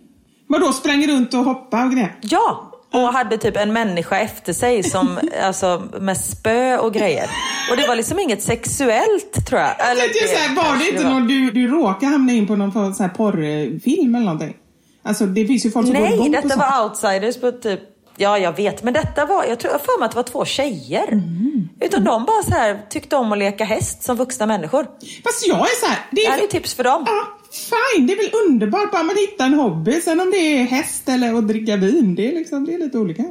Vadå, 0.48 0.74
sprang 0.74 1.08
runt 1.08 1.34
och 1.34 1.40
hoppade 1.40 1.84
och 1.84 1.92
grejer? 1.92 2.16
Ja! 2.22 2.68
Och 2.94 3.14
hade 3.14 3.38
typ 3.38 3.58
en 3.58 3.74
människa 3.74 4.20
efter 4.20 4.54
sig 4.54 4.84
som, 4.84 5.20
alltså, 5.44 5.84
med 6.00 6.18
spö 6.18 6.78
och 6.78 6.94
grejer. 6.94 7.30
Och 7.72 7.78
det 7.78 7.88
var 7.88 7.96
liksom 7.96 8.20
inget 8.20 8.44
sexuellt 8.44 9.46
tror 9.48 9.62
jag. 9.62 9.70
Jag 9.80 9.98
tänkte 9.98 10.20
ju 10.20 10.28
så 10.28 10.36
här, 10.36 10.56
var 10.56 10.78
det 10.78 10.90
inte 10.90 11.04
var. 11.04 11.12
någon 11.12 11.28
du, 11.28 11.52
du 11.52 11.68
råkade 11.68 12.12
hamna 12.12 12.34
in 12.34 12.48
på 12.48 12.56
någon 12.56 12.72
sån 12.96 13.06
här 13.06 13.14
porrfilm 13.14 14.16
eller 14.16 14.26
någonting? 14.26 14.56
Alltså 15.04 15.26
det 15.26 15.46
finns 15.46 15.66
ju 15.66 15.72
folk 15.72 15.88
som 15.88 15.96
går 15.96 16.02
Nej, 16.02 16.14
igång 16.14 16.34
på 16.34 16.42
detta 16.42 16.56
var 16.56 16.84
outsiders 16.84 17.42
på 17.42 17.52
typ... 17.52 17.80
Ja, 18.18 18.38
jag 18.38 18.56
vet. 18.56 18.84
Men 18.84 18.94
detta 18.94 19.26
var... 19.26 19.46
Jag 19.46 19.60
tror 19.60 19.72
för 19.72 20.00
mig 20.00 20.06
att 20.06 20.12
det 20.12 20.16
var 20.16 20.24
två 20.24 20.46
tjejer. 20.46 21.08
Mm. 21.08 21.70
Utan 21.82 22.04
de 22.04 22.26
bara 22.26 22.44
så 22.44 22.52
här 22.52 22.80
tyckte 22.90 23.16
om 23.16 23.32
att 23.32 23.38
leka 23.38 23.64
häst 23.64 24.04
som 24.04 24.18
vuxna 24.18 24.46
människor. 24.46 24.84
Fast 25.24 25.48
jag 25.48 25.60
är 25.60 25.80
så 25.80 25.86
här, 25.86 26.00
det 26.12 26.16
Det 26.16 26.26
är... 26.26 26.32
här 26.32 26.44
är 26.44 26.48
tips 26.48 26.74
för 26.74 26.84
dem. 26.84 27.04
Ja, 27.08 27.24
fine, 27.52 28.08
det 28.08 28.14
är 28.14 28.18
väl 28.18 28.32
underbart 28.50 28.92
bara 28.92 29.04
man 29.04 29.16
hittar 29.16 29.46
en 29.46 29.54
hobby. 29.54 30.02
Sen 30.02 30.20
om 30.20 30.32
det 30.32 30.38
är 30.38 30.64
häst 30.64 31.10
eller 31.10 31.34
att 31.34 31.48
dricka 31.48 31.76
vin, 31.76 32.16
det 32.16 32.28
är, 32.32 32.36
liksom, 32.36 32.66
det 32.66 32.74
är 32.74 32.78
lite 32.80 32.98
olika. 32.98 33.24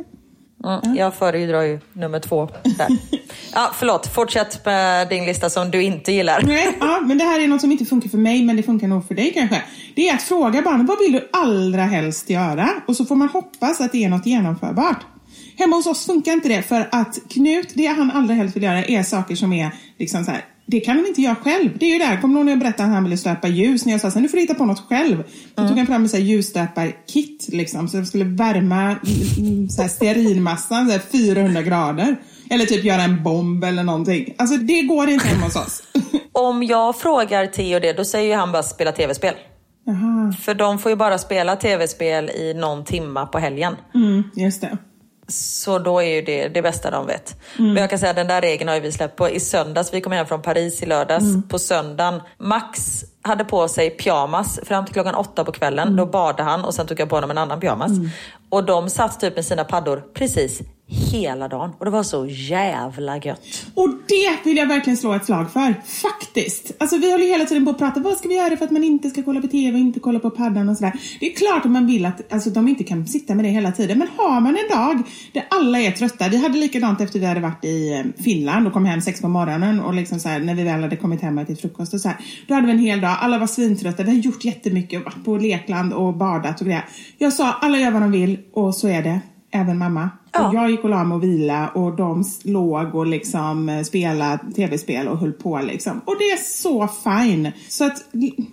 Mm, 0.65 0.97
jag 0.97 1.15
föredrar 1.15 1.63
ju 1.63 1.81
nummer 1.93 2.21
två 2.21 2.49
där. 2.63 2.89
Ja, 3.55 3.71
förlåt. 3.75 4.07
Fortsätt 4.07 4.65
med 4.65 5.09
din 5.09 5.25
lista 5.25 5.51
som 5.51 5.71
du 5.71 5.83
inte 5.83 6.13
gillar. 6.13 6.43
Nej, 6.43 6.77
ja, 6.81 7.01
men 7.01 7.19
det 7.19 7.25
här 7.25 7.41
är 7.41 7.49
något 7.49 7.61
som 7.61 7.73
inte 7.73 7.85
funkar 7.85 8.09
för 8.09 8.19
mig, 8.19 8.45
men 8.45 8.57
det 8.57 8.63
funkar 8.63 8.89
nog 8.89 9.09
för 9.09 9.15
dig 9.15 9.33
kanske. 9.35 9.63
Det 9.95 10.09
är 10.09 10.15
att 10.15 10.23
fråga 10.23 10.63
barnen, 10.63 10.87
vad 10.87 10.99
vill 10.99 11.13
du 11.13 11.29
allra 11.33 11.83
helst 11.83 12.31
göra? 12.31 12.69
Och 12.87 12.97
så 12.97 13.05
får 13.05 13.17
man 13.17 13.29
hoppas 13.29 13.81
att 13.81 13.93
det 13.93 14.05
är 14.05 14.09
något 14.09 14.27
genomförbart. 14.27 15.07
Hemma 15.59 15.77
hos 15.77 15.87
oss 15.87 16.07
funkar 16.07 16.33
inte 16.33 16.49
det, 16.49 16.63
för 16.63 16.89
att 16.93 17.19
Knut, 17.31 17.73
det 17.75 17.87
han 17.87 18.11
allra 18.11 18.35
helst 18.35 18.57
vill 18.57 18.63
göra 18.63 18.85
är 18.85 19.03
saker 19.03 19.35
som 19.37 19.53
är 19.53 19.71
liksom 19.99 20.25
så 20.25 20.31
här. 20.31 20.45
Det 20.67 20.81
kan 20.81 20.97
han 20.97 21.07
inte 21.07 21.21
göra 21.21 21.35
själv. 21.37 21.79
Det 21.79 21.87
är 21.87 21.93
ju 21.93 21.99
där, 21.99 22.21
kommer 22.21 22.35
någon 22.35 22.47
när 22.47 22.53
jag 22.53 22.59
berättade 22.59 22.89
att 22.89 22.95
han 22.95 23.05
ville 23.05 23.17
stöpa 23.17 23.49
ljus, 23.49 23.87
när 23.87 23.93
jag 23.93 24.01
sa 24.01 24.11
så 24.11 24.15
här, 24.15 24.23
nu 24.23 24.29
får 24.29 24.37
du 24.37 24.41
hitta 24.41 24.55
på 24.55 24.65
något 24.65 24.89
själv. 24.89 25.25
Då 25.55 25.69
tog 25.69 25.79
han 25.79 25.87
fram 25.87 26.05
ett 26.05 26.13
här 26.13 26.21
ljusstöparkit, 26.21 27.49
liksom, 27.49 27.89
så 27.89 27.97
de 27.97 28.07
skulle 28.07 28.25
värma 28.25 28.97
mm, 29.39 29.69
så 29.69 29.83
här 29.83 29.89
stearinmassan 29.89 30.87
så 30.87 30.93
här 30.93 30.99
400 31.35 31.63
grader. 31.63 32.17
Eller 32.51 32.65
typ 32.65 32.85
göra 32.85 33.03
en 33.03 33.23
bomb 33.23 33.65
eller 33.65 33.83
någonting. 33.83 34.35
Alltså 34.39 34.57
det 34.57 34.83
går 34.83 35.09
inte 35.09 35.29
hemma 35.29 35.45
hos 35.45 35.57
oss. 35.57 35.83
Om 36.33 36.63
jag 36.63 36.97
frågar 36.97 37.47
Theo 37.47 37.81
det, 37.81 37.93
då 37.93 38.05
säger 38.05 38.37
han 38.37 38.53
bara 38.53 38.63
spela 38.63 38.93
tv-spel. 38.93 39.35
För 40.41 40.55
de 40.55 40.79
får 40.79 40.91
ju 40.91 40.97
bara 40.97 41.19
spela 41.19 41.57
tv-spel 41.57 42.31
i 42.31 42.55
någon 42.55 42.85
timma 42.85 43.27
på 43.27 43.39
helgen. 43.39 43.77
mm, 43.95 44.23
just 44.35 44.61
det. 44.61 44.79
Så 45.31 45.79
då 45.79 45.99
är 46.03 46.15
ju 46.15 46.23
det 46.23 46.49
det 46.49 46.63
bästa 46.63 46.91
de 46.91 47.07
vet. 47.07 47.37
Mm. 47.59 47.73
Men 47.73 47.81
jag 47.81 47.91
kan 47.91 47.99
säga 47.99 48.11
att 48.11 48.17
den 48.17 48.27
där 48.27 48.41
regeln 48.41 48.69
har 48.69 48.75
ju 48.75 48.81
vi 48.81 48.93
släppt 48.93 49.17
på. 49.17 49.29
I 49.29 49.41
söndags, 49.41 49.95
vi 49.95 50.01
kom 50.01 50.13
hem 50.13 50.27
från 50.27 50.43
Paris 50.43 50.83
i 50.83 50.87
lördags. 50.87 51.25
Mm. 51.25 51.49
På 51.49 51.59
söndagen, 51.59 52.21
Max 52.39 53.05
hade 53.23 53.45
på 53.45 53.69
sig 53.69 53.91
pyjamas 53.91 54.61
fram 54.63 54.85
till 54.85 54.95
klockan 54.95 55.15
åtta 55.15 55.45
på 55.45 55.53
kvällen. 55.53 55.89
Mm. 55.89 55.97
Då 55.97 56.07
badade 56.07 56.43
han 56.43 56.65
och 56.65 56.75
sen 56.75 56.87
tog 56.87 57.01
jag 57.01 57.09
på 57.09 57.17
honom 57.17 57.31
en 57.31 57.39
annan 57.39 57.61
pyjamas. 57.61 57.91
Och 58.51 58.65
de 58.67 58.91
satt 58.91 59.21
typ 59.21 59.37
med 59.37 59.45
sina 59.45 59.65
paddor 59.65 60.03
precis 60.15 60.63
hela 60.91 61.49
dagen. 61.49 61.71
Och 61.79 61.85
det 61.85 61.91
var 61.91 62.03
så 62.03 62.27
jävla 62.27 63.19
gött. 63.19 63.41
Och 63.75 63.89
det 63.89 64.45
vill 64.45 64.57
jag 64.57 64.67
verkligen 64.67 64.97
slå 64.97 65.13
ett 65.13 65.25
slag 65.25 65.53
för. 65.53 65.75
Faktiskt. 65.85 66.73
Alltså 66.79 66.97
vi 66.97 67.13
håller 67.13 67.27
hela 67.27 67.45
tiden 67.45 67.65
på 67.65 67.71
att 67.71 67.79
prata, 67.79 68.01
vad 68.01 68.17
ska 68.17 68.29
vi 68.29 68.37
göra 68.37 68.57
för 68.57 68.65
att 68.65 68.71
man 68.71 68.85
inte 68.85 69.11
ska 69.11 69.23
kolla 69.23 69.41
på 69.41 69.47
TV 69.47 69.73
och 69.73 69.79
inte 69.79 70.01
kolla 70.01 70.19
på 70.19 70.31
paddan 70.31 70.69
och 70.69 70.77
sådär. 70.77 70.93
Det 71.21 71.33
är 71.33 71.37
klart 71.37 71.65
att 71.65 71.71
man 71.71 71.87
vill 71.87 72.07
att 72.07 72.33
alltså, 72.33 72.51
de 72.51 72.69
inte 72.69 72.85
kan 72.85 73.07
sitta 73.07 73.35
med 73.35 73.45
det 73.45 73.49
hela 73.49 73.73
tiden. 73.73 73.99
Men 73.99 74.09
har 74.17 74.41
man 74.41 74.57
en 74.57 74.79
dag 74.79 75.03
där 75.33 75.47
alla 75.51 75.81
är 75.81 75.91
trötta. 75.91 76.29
Vi 76.29 76.37
hade 76.37 76.59
likadant 76.59 77.01
efter 77.01 77.19
vi 77.19 77.27
hade 77.27 77.41
varit 77.41 77.65
i 77.65 77.93
eh, 77.93 78.23
Finland 78.23 78.67
och 78.67 78.73
kom 78.73 78.85
hem 78.85 79.01
sex 79.01 79.21
på 79.21 79.29
morgonen 79.29 79.81
och 79.81 79.95
liksom 79.95 80.21
så 80.21 80.29
här, 80.29 80.41
när 80.41 80.55
vi 80.55 80.63
väl 80.63 80.83
hade 80.83 80.97
kommit 80.97 81.21
hem 81.21 81.39
och 81.39 81.45
ätit 81.45 81.61
frukost 81.61 81.95
och 81.95 82.01
så 82.01 82.09
här. 82.09 82.19
Då 82.47 82.55
hade 82.55 82.67
vi 82.67 82.73
en 82.73 82.79
hel 82.79 83.01
dag, 83.01 83.17
alla 83.21 83.39
var 83.39 83.47
svintrötta, 83.47 84.03
vi 84.03 84.11
har 84.11 84.19
gjort 84.19 84.45
jättemycket, 84.45 85.05
varit 85.05 85.25
på 85.25 85.37
lekland 85.37 85.93
och 85.93 86.17
badat 86.17 86.61
och 86.61 86.67
grejer. 86.67 86.85
Jag 87.19 87.33
sa, 87.33 87.53
alla 87.53 87.79
gör 87.79 87.91
vad 87.91 88.03
de 88.03 88.13
vill 88.13 88.39
och 88.55 88.75
så 88.75 88.89
är 88.89 89.03
det. 89.03 89.21
Även 89.53 89.79
mamma. 89.79 90.11
Ja. 90.33 90.49
Och 90.49 90.55
jag 90.55 90.71
gick 90.71 90.85
och 90.85 90.91
la 90.91 91.05
mig 91.05 91.17
och 91.17 91.23
vila 91.23 91.69
och 91.69 91.97
de 91.97 92.25
låg 92.45 92.95
och 92.95 93.07
liksom 93.07 93.69
eh, 93.69 93.83
spelade 93.83 94.39
tv-spel 94.57 95.09
och 95.09 95.19
höll 95.19 95.33
på 95.33 95.59
liksom. 95.59 96.01
Och 96.05 96.17
det 96.19 96.25
är 96.25 96.37
så 96.37 96.89
fine. 97.05 97.53
Så 97.69 97.85
att, 97.85 98.05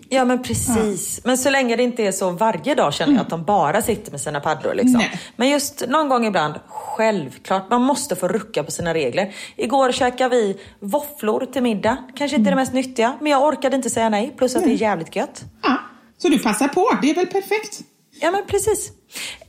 Ja 0.09 0.25
men 0.25 0.43
precis. 0.43 1.21
Men 1.23 1.37
så 1.37 1.49
länge 1.49 1.75
det 1.75 1.83
inte 1.83 2.03
är 2.03 2.11
så 2.11 2.31
varje 2.31 2.75
dag 2.75 2.93
känner 2.93 3.13
jag 3.13 3.21
att 3.21 3.29
de 3.29 3.43
bara 3.43 3.81
sitter 3.81 4.11
med 4.11 4.21
sina 4.21 4.39
paddor. 4.39 4.73
Liksom. 4.73 4.97
Nej. 4.97 5.19
Men 5.35 5.49
just 5.49 5.83
någon 5.87 6.09
gång 6.09 6.25
ibland, 6.25 6.53
självklart, 6.67 7.69
man 7.69 7.81
måste 7.81 8.15
få 8.15 8.27
rucka 8.27 8.63
på 8.63 8.71
sina 8.71 8.93
regler. 8.93 9.33
Igår 9.55 9.91
käkade 9.91 10.35
vi 10.35 10.57
våfflor 10.79 11.45
till 11.53 11.63
middag. 11.63 11.97
Kanske 12.15 12.37
inte 12.37 12.49
det 12.49 12.55
mest 12.55 12.73
nyttiga, 12.73 13.17
men 13.21 13.31
jag 13.31 13.43
orkade 13.43 13.75
inte 13.75 13.89
säga 13.89 14.09
nej. 14.09 14.33
Plus 14.37 14.55
att 14.55 14.63
det 14.63 14.69
är 14.71 14.81
jävligt 14.81 15.15
gött. 15.15 15.43
ja. 15.63 15.77
Så 16.17 16.29
du 16.29 16.39
passar 16.39 16.67
på, 16.67 16.89
det 17.01 17.09
är 17.09 17.15
väl 17.15 17.27
perfekt? 17.27 17.81
Ja 18.21 18.31
men 18.31 18.41
precis. 18.47 18.91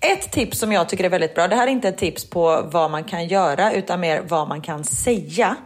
Ett 0.01 0.33
tips 0.33 0.59
som 0.59 0.73
jag 0.73 0.89
tycker 0.89 1.05
är 1.05 1.09
väldigt 1.09 1.35
bra, 1.35 1.49
det 1.49 1.57
här 1.57 1.67
är 1.67 1.71
inte 1.71 1.89
ett 1.89 1.99
tips 1.99 2.31
på 2.31 2.69
vad 2.73 2.91
man 2.91 3.05
kan 3.05 3.27
göra 3.29 3.73
utan 3.73 4.01
mer 4.01 4.23
vad 4.29 4.49
man 4.49 4.61
kan 4.61 4.85
säga. 4.85 5.57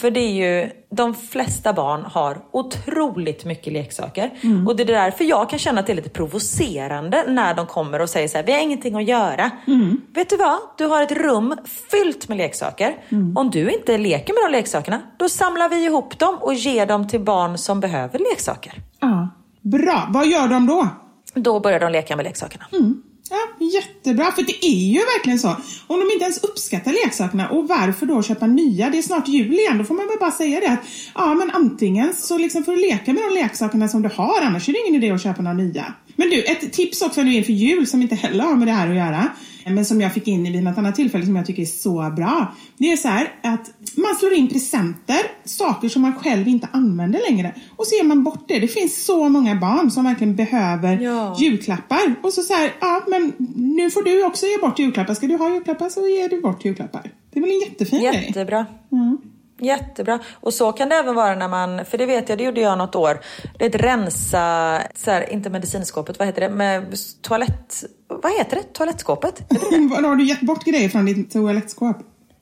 För 0.00 0.10
det 0.10 0.20
är 0.20 0.32
ju, 0.62 0.70
de 0.90 1.14
flesta 1.14 1.72
barn 1.72 2.04
har 2.04 2.38
otroligt 2.52 3.44
mycket 3.44 3.72
leksaker. 3.72 4.30
Och 4.68 4.76
det 4.76 4.82
är 4.82 4.86
därför 4.86 5.24
jag 5.24 5.50
kan 5.50 5.58
känna 5.58 5.80
att 5.80 5.86
det 5.86 5.92
är 5.92 5.96
lite 5.96 6.10
provocerande 6.10 7.24
när 7.28 7.54
de 7.54 7.66
kommer 7.66 8.00
och 8.00 8.10
säger 8.10 8.28
så 8.28 8.36
här, 8.36 8.44
vi 8.44 8.52
har 8.52 8.60
ingenting 8.60 8.94
att 8.94 9.04
göra. 9.04 9.50
Vet 10.14 10.30
du 10.30 10.36
vad? 10.36 10.58
Du 10.78 10.86
har 10.86 11.02
ett 11.02 11.12
rum 11.12 11.56
fyllt 11.90 12.28
med 12.28 12.38
leksaker. 12.38 12.96
Om 13.36 13.50
du 13.50 13.70
inte 13.70 13.98
leker 13.98 14.34
med 14.34 14.52
de 14.52 14.56
leksakerna, 14.58 15.00
då 15.18 15.28
samlar 15.28 15.68
vi 15.68 15.84
ihop 15.84 16.18
dem 16.18 16.38
och 16.40 16.54
ger 16.54 16.86
dem 16.86 17.08
till 17.08 17.20
barn 17.20 17.58
som 17.58 17.80
behöver 17.80 18.18
leksaker. 18.18 18.72
Ja. 19.00 19.28
Bra, 19.60 20.06
vad 20.10 20.26
gör 20.26 20.48
de 20.48 20.66
då? 20.66 20.88
Då 21.34 21.60
börjar 21.60 21.80
de 21.80 21.92
leka 21.92 22.16
med 22.16 22.24
leksakerna. 22.24 22.64
Ja, 23.30 23.66
jättebra, 23.66 24.32
för 24.32 24.42
det 24.42 24.66
är 24.66 24.92
ju 24.92 24.98
verkligen 24.98 25.38
så. 25.38 25.56
Om 25.86 26.00
de 26.00 26.12
inte 26.12 26.24
ens 26.24 26.44
uppskattar 26.44 26.92
leksakerna, 26.92 27.48
och 27.48 27.68
varför 27.68 28.06
då 28.06 28.22
köpa 28.22 28.46
nya? 28.46 28.90
Det 28.90 28.98
är 28.98 29.02
snart 29.02 29.28
jul 29.28 29.52
igen, 29.52 29.78
då 29.78 29.84
får 29.84 29.94
man 29.94 30.06
väl 30.06 30.18
bara 30.20 30.30
säga 30.30 30.60
det 30.60 30.66
att 30.66 30.84
ja, 31.14 31.34
men 31.34 31.50
antingen 31.50 32.14
så 32.14 32.38
liksom 32.38 32.64
får 32.64 32.72
du 32.72 32.80
leka 32.80 33.12
med 33.12 33.22
de 33.22 33.34
leksakerna 33.34 33.88
som 33.88 34.02
du 34.02 34.08
har, 34.08 34.40
annars 34.42 34.68
är 34.68 34.72
det 34.72 34.78
ingen 34.86 35.02
idé 35.02 35.12
att 35.12 35.22
köpa 35.22 35.42
några 35.42 35.56
nya. 35.56 35.94
Men 36.16 36.30
du, 36.30 36.42
ett 36.42 36.72
tips 36.72 37.02
också 37.02 37.22
nu 37.22 37.34
inför 37.34 37.52
jul 37.52 37.86
som 37.86 38.02
inte 38.02 38.14
heller 38.14 38.44
har 38.44 38.56
med 38.56 38.68
det 38.68 38.72
här 38.72 38.88
att 38.88 38.96
göra, 38.96 39.28
men 39.66 39.84
som 39.84 40.00
jag 40.00 40.14
fick 40.14 40.28
in 40.28 40.52
vid 40.52 40.62
något 40.62 40.78
annat 40.78 40.94
tillfälle 40.94 41.24
som 41.24 41.36
jag 41.36 41.46
tycker 41.46 41.62
är 41.62 41.66
så 41.66 42.12
bra. 42.16 42.54
Det 42.78 42.92
är 42.92 42.96
så 42.96 43.08
här 43.08 43.32
att 43.42 43.70
man 43.96 44.14
slår 44.14 44.32
in 44.32 44.48
presenter, 44.48 45.20
saker 45.44 45.88
som 45.88 46.02
man 46.02 46.14
själv 46.14 46.48
inte 46.48 46.68
använder 46.72 47.20
längre, 47.30 47.54
och 47.76 47.86
så 47.86 47.94
ger 47.96 48.04
man 48.04 48.24
bort 48.24 48.44
det. 48.48 48.58
Det 48.58 48.68
finns 48.68 49.04
så 49.04 49.28
många 49.28 49.54
barn 49.54 49.90
som 49.90 50.04
verkligen 50.04 50.36
behöver 50.36 50.96
Ja. 51.00 51.36
julklappar. 51.38 52.14
Och 52.22 52.32
så 52.32 52.54
här, 52.54 52.72
ja 52.80 53.02
men 53.08 53.32
nu 53.56 53.90
får 53.90 54.02
du 54.02 54.24
också 54.24 54.46
ge 54.46 54.58
bort 54.58 54.78
julklappar. 54.78 55.14
Ska 55.14 55.26
du 55.26 55.36
ha 55.36 55.54
julklappar 55.54 55.88
så 55.88 56.08
ger 56.08 56.28
du 56.28 56.40
bort 56.40 56.64
julklappar. 56.64 57.10
Det 57.30 57.38
är 57.38 57.40
väl 57.40 57.50
en 57.50 57.60
jättefin 57.60 58.00
grej? 58.02 58.24
Jättebra. 58.26 58.66
Jättebra. 59.60 60.18
Och 60.40 60.54
så 60.54 60.72
kan 60.72 60.88
det 60.88 60.94
även 60.94 61.14
vara 61.14 61.34
när 61.34 61.48
man, 61.48 61.84
för 61.84 61.98
det 61.98 62.06
vet 62.06 62.28
jag, 62.28 62.38
det 62.38 62.44
gjorde 62.44 62.60
jag 62.60 62.78
något 62.78 62.94
år. 62.94 63.20
Det 63.58 63.64
är 63.64 63.68
ett 63.68 63.82
rensa, 63.82 64.80
så 64.94 65.10
här, 65.10 65.32
inte 65.32 65.50
medicinskåpet, 65.50 66.18
vad 66.18 66.28
heter 66.28 66.40
det? 66.40 66.48
Med 66.50 66.94
toalett, 67.22 67.84
vad 68.22 68.32
heter 68.32 68.56
det? 68.56 68.62
Toalettskåpet? 68.62 69.42
Har 70.04 70.16
du 70.16 70.24
gett 70.24 70.40
bort 70.40 70.64
grejer 70.64 70.88
från 70.88 71.04
ditt 71.04 71.32
toalettskåp? 71.32 71.96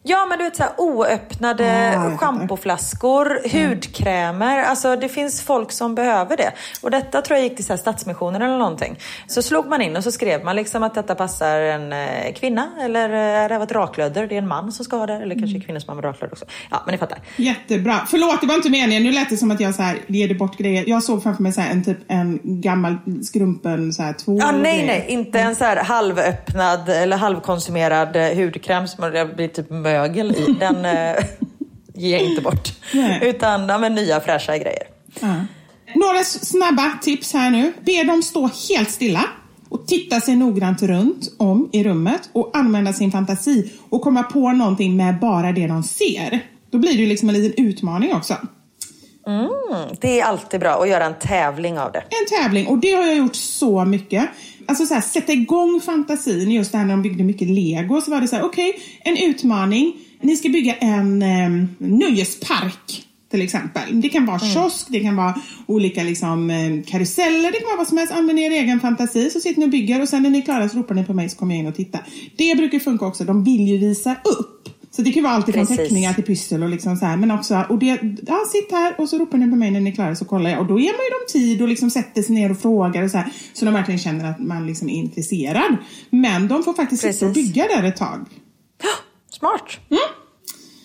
Ja, 0.05 0.27
men 0.29 0.39
du 0.39 0.45
vet 0.45 0.57
så 0.57 0.63
här, 0.63 0.73
oöppnade 0.79 1.93
fattar. 1.95 2.17
schampoflaskor, 2.17 3.41
hudkrämer. 3.53 4.63
Alltså 4.63 4.97
det 4.97 5.09
finns 5.09 5.43
folk 5.43 5.73
som 5.73 5.95
behöver 5.95 6.37
det. 6.37 6.53
Och 6.83 6.91
detta 6.91 7.23
tror 7.23 7.39
jag 7.39 7.45
gick 7.45 7.57
till 7.57 7.65
så 7.65 7.73
här, 7.73 7.79
Stadsmissionen 7.79 8.43
eller 8.43 8.59
någonting. 8.59 8.99
Så 9.27 9.43
slog 9.43 9.67
man 9.67 9.83
in 9.83 9.97
och 9.97 10.05
så 10.05 10.13
skrev 10.13 10.45
man 10.45 10.57
liksom 10.57 10.83
att 10.83 10.95
detta 10.95 11.15
passar 11.15 11.61
en 11.61 11.93
eh, 11.93 12.33
kvinna 12.35 12.69
eller 12.81 13.05
eh, 13.43 13.49
det 13.49 13.59
var 13.59 13.65
ett 13.65 13.73
raklödder, 13.73 14.27
det 14.27 14.35
är 14.35 14.39
en 14.39 14.49
man 14.49 14.73
som 14.73 14.85
ska 14.85 14.97
ha 14.97 15.07
det. 15.07 15.13
Eller 15.15 15.35
kanske 15.35 15.57
en 15.57 15.61
kvinna 15.61 15.81
som 15.81 15.95
har 15.97 16.03
raklödder 16.03 16.33
också. 16.33 16.45
Ja, 16.71 16.83
men 16.87 16.93
ni 16.93 16.99
fattar. 16.99 17.19
Jättebra. 17.37 18.01
Förlåt, 18.11 18.41
det 18.41 18.47
var 18.47 18.55
inte 18.55 18.71
meningen. 18.71 19.03
Nu 19.03 19.13
lät 19.13 19.31
det 19.31 19.37
som 19.37 19.51
att 19.51 19.61
jag 19.61 19.75
så 19.75 19.83
här, 19.83 19.99
ger 20.07 20.35
bort 20.35 20.59
grejer. 20.59 20.85
Jag 20.87 21.03
såg 21.03 21.23
framför 21.23 21.43
mig 21.43 21.53
så 21.53 21.61
här, 21.61 21.71
en 21.73 21.85
typ 21.85 21.99
en 22.09 22.41
gammal 22.43 22.97
skrumpen 23.23 23.93
så 23.93 24.03
här, 24.03 24.13
tvål. 24.13 24.39
Ja, 24.41 24.53
nej, 24.53 24.63
grejer. 24.63 24.87
nej, 24.87 25.07
inte 25.09 25.41
en 25.41 25.57
så 25.57 25.65
här 25.65 25.77
halvöppnad 25.77 26.89
eller 26.89 27.17
halvkonsumerad 27.17 28.17
eh, 28.17 28.37
hudkräm 28.37 28.89
som 28.89 29.13
det 29.13 29.35
blir 29.37 29.49
typ 29.49 29.71
mögel 29.93 30.37
i. 30.37 30.57
Den 30.61 30.85
eh, 30.85 31.25
ger 31.95 32.13
jag 32.19 32.21
inte 32.21 32.43
bort. 32.43 32.69
Nej. 32.95 33.21
Utan 33.23 33.69
ja, 33.69 33.79
men 33.79 33.95
nya 33.95 34.21
fräscha 34.21 34.59
grejer. 34.59 34.83
Ja. 35.21 35.35
Några 35.95 36.25
snabba 36.25 36.99
tips 37.03 37.33
här 37.33 37.51
nu. 37.51 37.73
Be 37.87 38.05
dem 38.05 38.23
stå 38.23 38.51
helt 38.69 38.91
stilla 38.91 39.25
och 39.69 39.87
titta 39.87 40.21
sig 40.21 40.37
noggrant 40.37 40.83
runt 40.83 41.35
om 41.39 41.71
i 41.73 41.85
rummet 41.85 42.31
och 42.33 42.57
använda 42.57 42.93
sin 42.93 43.13
fantasi 43.13 43.73
och 43.91 44.03
komma 44.03 44.23
på 44.23 44.53
någonting 44.53 44.97
med 44.97 45.21
bara 45.21 45.53
det 45.53 45.67
de 45.67 45.83
ser. 45.83 46.41
Då 46.71 46.79
blir 46.79 46.93
det 46.93 47.01
ju 47.03 47.07
liksom 47.07 47.29
en 47.29 47.35
liten 47.35 47.67
utmaning 47.67 48.15
också. 48.15 48.37
Mm, 49.27 49.97
det 50.01 50.21
är 50.21 50.25
alltid 50.25 50.61
bra 50.61 50.83
att 50.83 50.89
göra 50.89 51.05
en 51.05 51.19
tävling 51.21 51.79
av 51.79 51.93
det. 51.93 51.99
En 51.99 52.43
tävling 52.43 52.67
och 52.67 52.79
det 52.79 52.93
har 52.93 53.07
jag 53.07 53.17
gjort 53.17 53.37
så 53.37 53.85
mycket. 53.85 54.29
Alltså 54.67 54.87
så 54.87 54.95
här, 54.95 55.01
sätta 55.01 55.33
igång 55.33 55.81
fantasin. 55.81 56.51
Just 56.51 56.73
det 56.73 56.79
här 56.79 56.85
när 56.85 56.95
de 56.95 57.03
byggde 57.03 57.25
mycket 57.25 57.49
lego 57.49 58.01
så 58.01 58.11
var 58.11 58.21
det 58.21 58.29
så 58.29 58.37
här, 58.37 58.45
okej, 58.45 58.81
en 59.01 59.17
utmaning. 59.17 59.95
Ni 60.21 60.37
ska 60.37 60.49
bygga 60.49 60.75
en 60.75 61.23
eh, 61.23 61.67
nöjespark 61.79 63.07
till 63.31 63.43
exempel. 63.43 64.01
Det 64.01 64.09
kan 64.09 64.27
vara 64.27 64.39
kiosk, 64.39 64.87
det 64.89 65.01
kan 65.01 65.17
vara 65.17 65.35
olika 65.67 66.03
liksom, 66.03 66.51
eh, 66.51 66.83
karuseller, 66.87 67.53
det 67.53 67.59
kan 67.59 67.67
vara 67.67 67.77
vad 67.77 67.89
som 67.89 67.99
helst. 67.99 68.13
Använd 68.13 68.39
er 68.39 68.51
egen 68.51 68.81
fantasi 68.81 69.31
så 69.31 69.41
sitter 69.41 69.61
ni 69.61 69.67
och 69.67 69.71
bygger 69.71 70.03
och 70.03 70.09
sen 70.09 70.23
när 70.23 70.31
ni 70.31 70.39
är 70.39 70.43
klara 70.43 70.69
så 70.69 70.79
ropar 70.79 70.95
ni 70.95 71.05
på 71.05 71.15
mig 71.15 71.29
så 71.29 71.37
kommer 71.37 71.55
jag 71.55 71.61
in 71.61 71.67
och 71.67 71.75
tittar. 71.75 72.01
Det 72.37 72.57
brukar 72.57 72.79
funka 72.79 73.07
också, 73.07 73.25
de 73.25 73.45
vill 73.45 73.69
ju 73.69 73.79
visa 73.79 74.17
upp. 74.25 74.62
Så 74.97 75.03
det 75.03 75.13
kan 75.13 75.23
vara 75.23 75.33
allt 75.33 75.45
från 75.45 75.55
Precis. 75.55 75.77
teckningar 75.77 76.13
till 76.15 76.25
pyssel 76.25 76.63
och 76.63 76.69
liksom 76.69 76.97
så 76.97 77.07
här. 77.07 77.17
Men 77.17 77.31
också, 77.31 77.65
och 77.69 77.79
det, 77.79 77.87
ja, 78.27 78.45
sitt 78.53 78.73
här 78.73 78.95
och 78.99 79.09
så 79.09 79.19
ropar 79.19 79.39
ni 79.39 79.51
på 79.51 79.57
mig 79.57 79.71
när 79.71 79.81
ni 79.81 79.91
är 79.91 79.95
klara 79.95 80.15
så 80.17 80.25
kollar 80.25 80.51
jag. 80.51 80.61
Och 80.61 80.67
då 80.67 80.79
ger 80.79 80.93
man 80.93 81.05
ju 81.05 81.11
dem 81.11 81.27
tid 81.33 81.63
och 81.63 81.69
liksom 81.69 81.91
sätter 81.91 82.23
sig 82.23 82.35
ner 82.35 82.51
och 82.51 82.59
frågar 82.59 83.03
och 83.03 83.11
så 83.11 83.19
här. 83.19 83.33
Så 83.53 83.65
de 83.65 83.75
verkligen 83.75 83.99
känner 83.99 84.31
att 84.31 84.39
man 84.39 84.67
liksom 84.67 84.89
är 84.89 84.95
intresserad. 84.95 85.77
Men 86.11 86.49
de 86.49 86.63
får 86.63 86.73
faktiskt 86.75 87.03
sitta 87.03 87.27
och 87.27 87.35
Precis. 87.35 87.53
bygga 87.53 87.67
där 87.69 87.83
ett 87.83 87.97
tag. 87.97 88.27
Smart. 89.31 89.79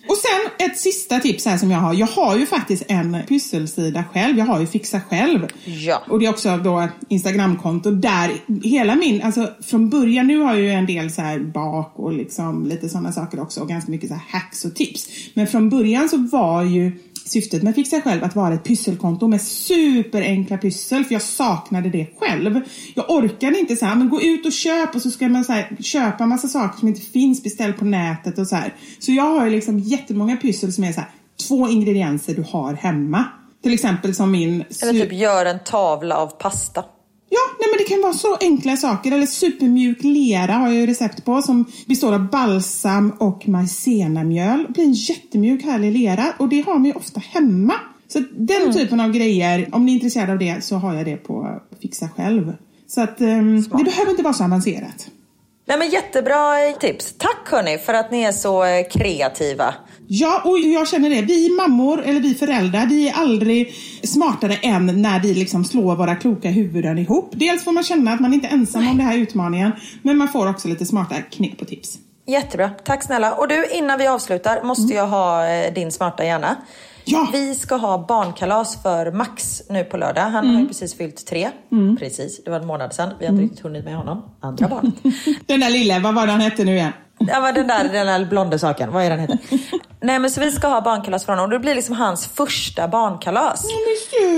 Och 0.08 0.18
sen 0.18 0.68
ett 0.68 0.78
sista 0.78 1.20
tips 1.20 1.46
här 1.46 1.58
som 1.58 1.72
jag 1.72 1.80
har. 1.80 1.94
Jag 1.94 2.08
har 2.08 2.38
ju 2.38 2.46
faktiskt 2.46 2.84
en 2.88 3.18
pysselsida 3.28 4.04
själv. 4.14 4.38
Jag 4.38 4.46
har 4.46 4.60
ju 4.60 4.68
Fixa 4.68 5.02
själv. 5.02 5.48
Ja. 5.66 6.04
Och 6.10 6.20
det 6.20 6.26
är 6.26 6.30
också 6.30 6.58
då 6.58 6.88
Instagramkonto 7.10 7.92
där 7.92 8.32
hela 8.64 8.96
min, 8.96 9.22
alltså 9.22 9.50
från 9.62 9.90
början, 9.90 10.28
nu 10.28 10.40
har 10.40 10.54
jag 10.54 10.64
ju 10.64 10.72
en 10.72 10.86
del 10.86 11.12
så 11.12 11.22
här 11.22 11.40
bak 11.40 11.94
och 11.96 12.14
liksom 12.14 12.66
lite 12.66 12.90
sådana 12.90 13.12
saker 13.12 13.40
också 13.40 13.62
och 13.62 13.70
ganska 13.70 13.92
mycket 13.92 14.10
så 14.10 14.16
här 14.16 14.24
hacks 14.40 14.66
och 14.66 14.76
tips. 14.76 15.10
Men 15.34 15.48
från 15.48 15.70
början 15.70 16.10
så 16.10 16.18
var 16.18 16.64
ju 16.64 16.92
syftet 17.30 17.64
med 17.64 17.76
Fixa 17.76 18.02
själv 18.02 18.24
att 18.24 18.36
vara 18.36 18.54
ett 18.54 18.64
pysselkonto 18.64 19.28
med 19.28 19.42
superenkla 19.42 20.58
pyssel 20.58 21.06
för 21.06 21.14
jag 21.14 21.22
saknade 21.22 21.90
det 21.90 22.08
själv. 22.20 22.62
Jag 22.96 23.10
orkade 23.10 23.60
inte 23.60 23.76
så 23.76 23.86
här, 23.86 23.96
men 23.96 24.10
gå 24.10 24.22
ut 24.22 24.46
och 24.46 24.52
köp 24.52 24.96
och 24.96 25.02
så 25.02 25.12
ska 25.12 25.30
man 25.30 25.46
så 25.46 25.54
här, 25.54 25.78
köpa 25.80 26.26
massa 26.26 26.48
saker 26.48 26.80
som 26.80 26.88
inte 26.88 27.02
finns 27.02 27.44
beställt 27.44 27.78
på 27.78 27.86
nätet 27.86 28.38
och 28.38 28.48
så 28.48 28.56
här. 28.56 28.74
Så 29.00 29.12
jag 29.12 29.24
har 29.24 29.46
ju 29.46 29.52
liksom 29.52 29.80
jättemånga 29.80 30.38
pyssel 30.38 30.74
som 30.74 30.84
är 30.84 30.92
så 30.92 31.00
här, 31.00 31.10
två 31.48 31.68
ingredienser 31.68 32.36
du 32.36 32.46
har 32.52 32.74
hemma. 32.74 33.26
Till 33.64 33.74
exempel 33.74 34.16
som 34.16 34.32
min... 34.32 34.64
Eller 34.82 34.94
typ 34.94 35.14
gör 35.14 35.46
en 35.46 35.60
tavla 35.60 36.18
av 36.18 36.28
pasta. 36.28 36.84
Nej 37.60 37.70
men 37.72 37.78
det 37.78 37.84
kan 37.84 38.02
vara 38.02 38.14
så 38.14 38.38
enkla 38.42 38.78
saker. 38.78 39.12
Eller 39.12 39.26
supermjuk 39.26 40.04
lera 40.04 40.54
har 40.54 40.68
jag 40.68 40.76
ju 40.76 40.88
recept 40.88 41.26
på 41.26 41.42
som 41.42 41.66
består 41.86 42.14
av 42.14 42.30
balsam 42.30 43.14
och 43.20 43.48
majsenamjöl. 43.48 44.64
Det 44.68 44.74
blir 44.74 44.84
en 44.84 44.94
jättemjuk 44.94 45.64
härlig 45.64 45.92
lera 45.92 46.34
och 46.38 46.50
det 46.50 46.62
har 46.62 46.74
man 46.74 46.86
ju 46.86 46.94
ofta 46.94 47.20
hemma. 47.20 47.74
Så 48.08 48.24
den 48.32 48.74
typen 48.74 49.00
av 49.00 49.12
grejer, 49.12 49.70
om 49.72 49.86
ni 49.86 49.92
är 49.92 49.94
intresserade 49.94 50.32
av 50.32 50.40
det 50.40 50.64
så 50.64 50.76
har 50.76 50.94
jag 50.94 51.06
det 51.06 51.18
på 51.18 51.62
Fixa 51.82 52.10
själv. 52.10 52.54
Så 52.88 53.02
att 53.02 53.22
ehm, 53.22 53.62
det 53.62 53.84
behöver 53.84 54.12
inte 54.12 54.24
vara 54.24 54.34
så 54.34 54.44
avancerat. 54.44 55.08
Nej 55.68 55.78
men 55.78 55.90
jättebra 55.90 56.56
tips. 56.80 57.14
Tack 57.18 57.52
hörni 57.52 57.78
för 57.78 57.94
att 57.94 58.12
ni 58.12 58.22
är 58.22 58.32
så 58.32 58.64
eh, 58.64 58.88
kreativa. 58.92 59.74
Ja, 60.08 60.42
och 60.46 60.60
jag 60.60 60.88
känner 60.88 61.10
det. 61.10 61.22
Vi 61.22 61.50
mammor, 61.50 62.04
eller 62.06 62.20
vi 62.20 62.34
föräldrar, 62.34 62.86
vi 62.86 63.10
är 63.10 63.14
aldrig 63.14 63.74
smartare 64.04 64.56
än 64.56 65.02
när 65.02 65.20
vi 65.20 65.34
liksom 65.34 65.66
slår 65.66 65.96
våra 65.96 66.16
kloka 66.16 66.50
huvuden 66.50 66.98
ihop. 66.98 67.30
Dels 67.34 67.64
får 67.64 67.72
man 67.72 67.84
känna 67.84 68.12
att 68.12 68.20
man 68.20 68.34
inte 68.34 68.48
är 68.48 68.52
ensam 68.52 68.88
om 68.88 68.98
den 68.98 69.08
här 69.08 69.18
utmaningen, 69.18 69.72
men 70.02 70.18
man 70.18 70.28
får 70.28 70.50
också 70.50 70.68
lite 70.68 70.86
smarta 70.86 71.16
knep 71.22 71.62
och 71.62 71.68
tips. 71.68 71.98
Jättebra. 72.26 72.70
Tack 72.84 73.04
snälla. 73.04 73.34
Och 73.34 73.48
du, 73.48 73.66
innan 73.74 74.00
vi 74.00 74.08
avslutar 74.08 74.64
måste 74.64 74.94
jag 74.94 75.08
ha 75.08 75.48
eh, 75.48 75.74
din 75.74 75.92
smarta 75.92 76.26
hjärna. 76.26 76.56
Ja. 77.08 77.30
Vi 77.32 77.56
ska 77.56 77.76
ha 77.76 78.06
barnkalas 78.08 78.82
för 78.84 79.12
Max 79.12 79.62
nu 79.70 79.84
på 79.84 79.98
lördag. 79.98 80.22
Han 80.22 80.48
har 80.48 80.60
ju 80.62 80.68
precis 80.68 80.98
fyllt 80.98 81.28
tre. 81.28 81.50
Precis, 82.00 82.44
det 82.44 82.52
var 82.52 82.60
en 82.60 82.68
månad 82.68 82.94
sedan. 82.94 83.10
Vi 83.20 83.26
har 83.26 83.32
inte 83.34 83.44
riktigt 83.44 83.64
hunnit 83.64 83.86
med 83.86 83.96
honom. 83.96 84.24
Andra 84.42 84.68
barnet. 84.68 84.94
Den 85.46 85.60
där 85.60 85.70
lille, 85.70 86.00
vad 86.00 86.16
var 86.16 86.26
det 86.26 86.32
han 86.32 86.42
hette 86.42 86.64
nu 86.64 86.76
igen? 86.76 86.92
Ja, 87.20 87.42
men 87.42 87.54
den 87.56 87.68
där, 87.68 87.84
den 87.84 88.08
där 88.08 88.26
blonda 88.26 88.58
saken, 88.60 88.92
vad 88.92 89.04
är 89.04 89.10
den 89.10 89.20
heter? 89.20 89.40
Nej 90.02 90.20
men 90.20 90.32
så 90.32 90.42
vi 90.42 90.52
ska 90.52 90.68
ha 90.68 90.82
barnkalas 90.82 91.26
för 91.26 91.32
honom 91.34 91.44
och 91.44 91.50
det 91.50 91.60
blir 91.60 91.76
liksom 91.76 91.96
hans 91.96 92.28
första 92.28 92.88
barnkalas. 92.88 93.66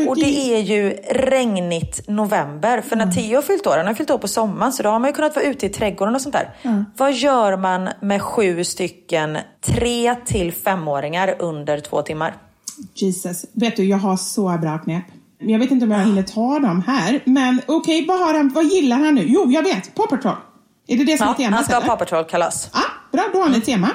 Och 0.09 0.15
det 0.15 0.53
är 0.55 0.59
ju 0.59 0.89
regnigt 1.11 2.07
november. 2.07 2.81
För 2.81 2.95
när 2.95 3.11
Theo 3.11 3.35
har 3.35 3.41
fyllt 3.41 3.67
år, 3.67 3.77
han 3.77 3.87
har 3.87 3.93
fyllt 3.93 4.11
år 4.11 4.17
på 4.17 4.27
sommaren 4.27 4.73
så 4.73 4.83
då 4.83 4.89
har 4.89 4.99
man 4.99 5.09
ju 5.09 5.13
kunnat 5.13 5.35
vara 5.35 5.45
ute 5.45 5.65
i 5.65 5.69
trädgården 5.69 6.15
och 6.15 6.21
sånt 6.21 6.35
där. 6.35 6.49
Vad 6.97 7.13
gör 7.13 7.57
man 7.57 7.89
med 8.01 8.21
sju 8.21 8.63
stycken 8.63 9.37
tre 9.61 10.15
till 10.25 10.53
femåringar 10.53 11.35
under 11.39 11.79
två 11.79 12.01
timmar? 12.01 12.35
Jesus, 12.95 13.45
vet 13.53 13.75
du, 13.75 13.83
jag 13.83 13.97
har 13.97 14.17
så 14.17 14.57
bra 14.61 14.77
knep. 14.77 15.03
Jag 15.39 15.59
vet 15.59 15.71
inte 15.71 15.85
om 15.85 15.91
jag 15.91 16.05
hinner 16.05 16.23
ta 16.23 16.59
dem 16.59 16.83
här, 16.87 17.23
men 17.25 17.61
okej, 17.67 18.05
vad, 18.07 18.19
har 18.19 18.33
han, 18.33 18.49
vad 18.49 18.65
gillar 18.65 18.97
han 18.97 19.15
nu? 19.15 19.25
Jo, 19.27 19.51
jag 19.51 19.63
vet, 19.63 19.95
Paw 19.95 20.15
Patrol. 20.15 20.35
Är 20.87 20.97
det 20.97 21.03
det 21.03 21.17
som 21.17 21.27
är 21.27 21.31
Ja, 21.31 21.35
temat? 21.37 21.53
han 21.53 21.63
ska 21.63 21.73
ha 21.73 21.81
eller? 21.81 21.87
Paw 21.87 22.05
Patrol-kalas. 22.05 22.69
Ja, 22.73 22.79
bra, 23.11 23.23
då 23.33 23.41
har 23.41 23.49
ni 23.49 23.57
ett 23.57 23.65
tema. 23.65 23.89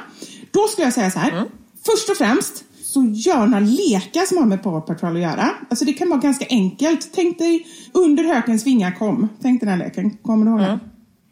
Då 0.51 0.67
skulle 0.67 0.87
jag 0.87 0.95
säga 0.95 1.11
så 1.11 1.19
här. 1.19 1.31
Mm. 1.33 1.45
Först 1.87 2.11
och 2.11 2.17
främst 2.17 2.65
så 2.85 3.05
gör 3.15 3.47
några 3.47 3.61
lekar 3.65 4.27
som 4.27 4.37
har 4.37 4.45
med 4.47 4.63
Paw 4.63 4.81
Patrol 4.95 5.17
att 5.17 5.23
göra. 5.23 5.51
Alltså 5.71 5.85
det 5.85 5.93
kan 5.93 6.09
vara 6.09 6.21
ganska 6.21 6.47
enkelt. 6.49 7.11
Tänk 7.15 7.39
dig 7.39 7.67
Under 7.93 8.25
hökens 8.25 8.67
vingar 8.67 8.91
kom. 8.99 9.29
Tänk 9.43 9.61
dig 9.61 9.71
den 9.71 9.79
leken. 9.79 10.11
Kommer 10.17 10.45
du 10.47 10.51
ihåg 10.51 10.61
den? 10.61 10.79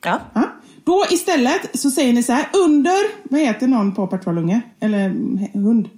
Ja. 0.05 0.21
Ja. 0.35 0.43
Då 0.85 1.05
istället 1.11 1.81
så 1.81 1.91
säger 1.91 2.13
ni 2.13 2.23
så 2.23 2.33
här. 2.33 2.47
Under, 2.53 3.31
vad 3.31 3.41
heter 3.41 3.67
någon 3.67 3.95
Paw 3.95 4.17
Patrol-unge? 4.17 4.61
Eller 4.81 5.07
mm, 5.07 5.39
hund? 5.55 5.89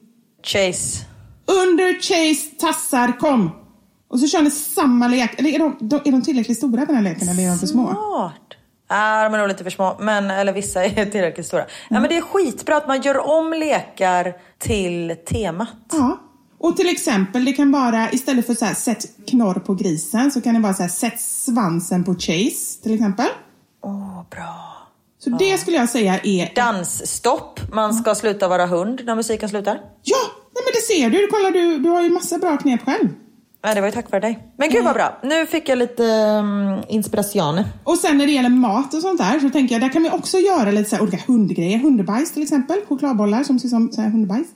Chase. 0.42 1.04
Under 1.46 2.00
Chase 2.00 2.50
tassar 2.58 3.18
kom. 3.18 3.50
Och 4.08 4.20
så 4.20 4.26
kör 4.28 4.42
ni 4.42 4.50
samma 4.50 5.08
lek. 5.08 5.38
Eller 5.38 5.50
är 5.50 5.58
de, 5.58 5.76
de, 5.80 6.00
är 6.04 6.12
de 6.12 6.22
tillräckligt 6.22 6.58
stora 6.58 6.84
den 6.84 6.96
här 6.96 7.02
leken 7.02 7.28
eller 7.28 7.42
är 7.42 7.48
de 7.48 7.58
för 7.58 7.66
små? 7.66 7.86
Smart. 7.86 8.40
Ja, 8.88 9.24
de 9.24 9.34
är 9.34 9.38
nog 9.38 9.48
lite 9.48 9.64
för 9.64 9.70
små, 9.70 9.96
men, 10.00 10.30
eller 10.30 10.52
vissa 10.52 10.84
är 10.84 11.06
tillräckligt 11.10 11.46
stora. 11.46 11.64
Ja, 11.88 12.00
men 12.00 12.08
det 12.08 12.16
är 12.16 12.22
skitbra 12.22 12.76
att 12.76 12.86
man 12.86 13.02
gör 13.02 13.18
om 13.18 13.52
lekar 13.52 14.34
till 14.58 15.16
temat. 15.26 15.68
Ja. 15.92 16.20
Och 16.58 16.76
till 16.76 16.88
exempel, 16.88 17.44
det 17.44 17.52
kan 17.52 17.72
vara 17.72 18.12
istället 18.12 18.46
för 18.46 18.54
så 18.54 18.64
här, 18.64 18.74
sätt 18.74 19.04
knorr 19.26 19.54
på 19.54 19.74
grisen 19.74 20.30
så 20.30 20.40
kan 20.40 20.54
det 20.54 20.60
vara 20.60 20.74
så 20.74 20.82
här, 20.82 20.90
sätt 20.90 21.20
svansen 21.20 22.04
på 22.04 22.14
Chase 22.14 22.82
till 22.82 22.94
exempel. 22.94 23.26
Åh, 23.82 24.22
bra. 24.30 24.74
Så 25.18 25.30
det 25.30 25.58
skulle 25.58 25.76
jag 25.76 25.88
säga 25.88 26.20
är... 26.24 26.54
Dansstopp. 26.54 27.60
Man 27.72 27.94
ska 27.94 28.14
sluta 28.14 28.48
vara 28.48 28.66
hund 28.66 29.00
när 29.04 29.14
musiken 29.14 29.48
slutar. 29.48 29.80
Ja, 30.02 30.16
men 30.64 30.72
det 30.74 30.80
ser 30.94 31.10
du. 31.10 31.26
Kolla, 31.30 31.50
du, 31.50 31.78
du 31.78 31.88
har 31.88 32.02
ju 32.02 32.10
massa 32.10 32.38
bra 32.38 32.56
knep 32.56 32.84
själv. 32.84 33.08
Ja, 33.66 33.74
det 33.74 33.80
var 33.80 33.88
ju 33.88 33.92
tack 33.92 34.10
vare 34.10 34.20
dig. 34.20 34.38
Men 34.58 34.70
gud 34.70 34.84
vad 34.84 34.94
bra. 34.94 35.18
Nu 35.22 35.46
fick 35.46 35.68
jag 35.68 35.78
lite 35.78 36.02
um, 36.04 36.82
inspiration. 36.88 37.60
Och 37.84 37.98
sen 37.98 38.18
när 38.18 38.26
det 38.26 38.32
gäller 38.32 38.48
mat 38.48 38.94
och 38.94 39.00
sånt 39.02 39.18
där 39.20 39.38
så 39.40 39.50
tänker 39.50 39.74
jag, 39.74 39.82
där 39.82 39.88
kan 39.88 40.02
vi 40.02 40.10
också 40.10 40.38
göra 40.38 40.70
lite 40.70 40.96
så 40.96 41.02
olika 41.02 41.18
hundgrejer. 41.26 41.78
Hundbajs 41.78 42.32
till 42.32 42.42
exempel. 42.42 42.76
Chokladbollar 42.88 43.44
som 43.44 43.58
ser 43.58 43.66
ut 43.66 43.70
som 43.70 43.92
så 43.92 44.00
här 44.00 44.08
hundbajs. 44.10 44.46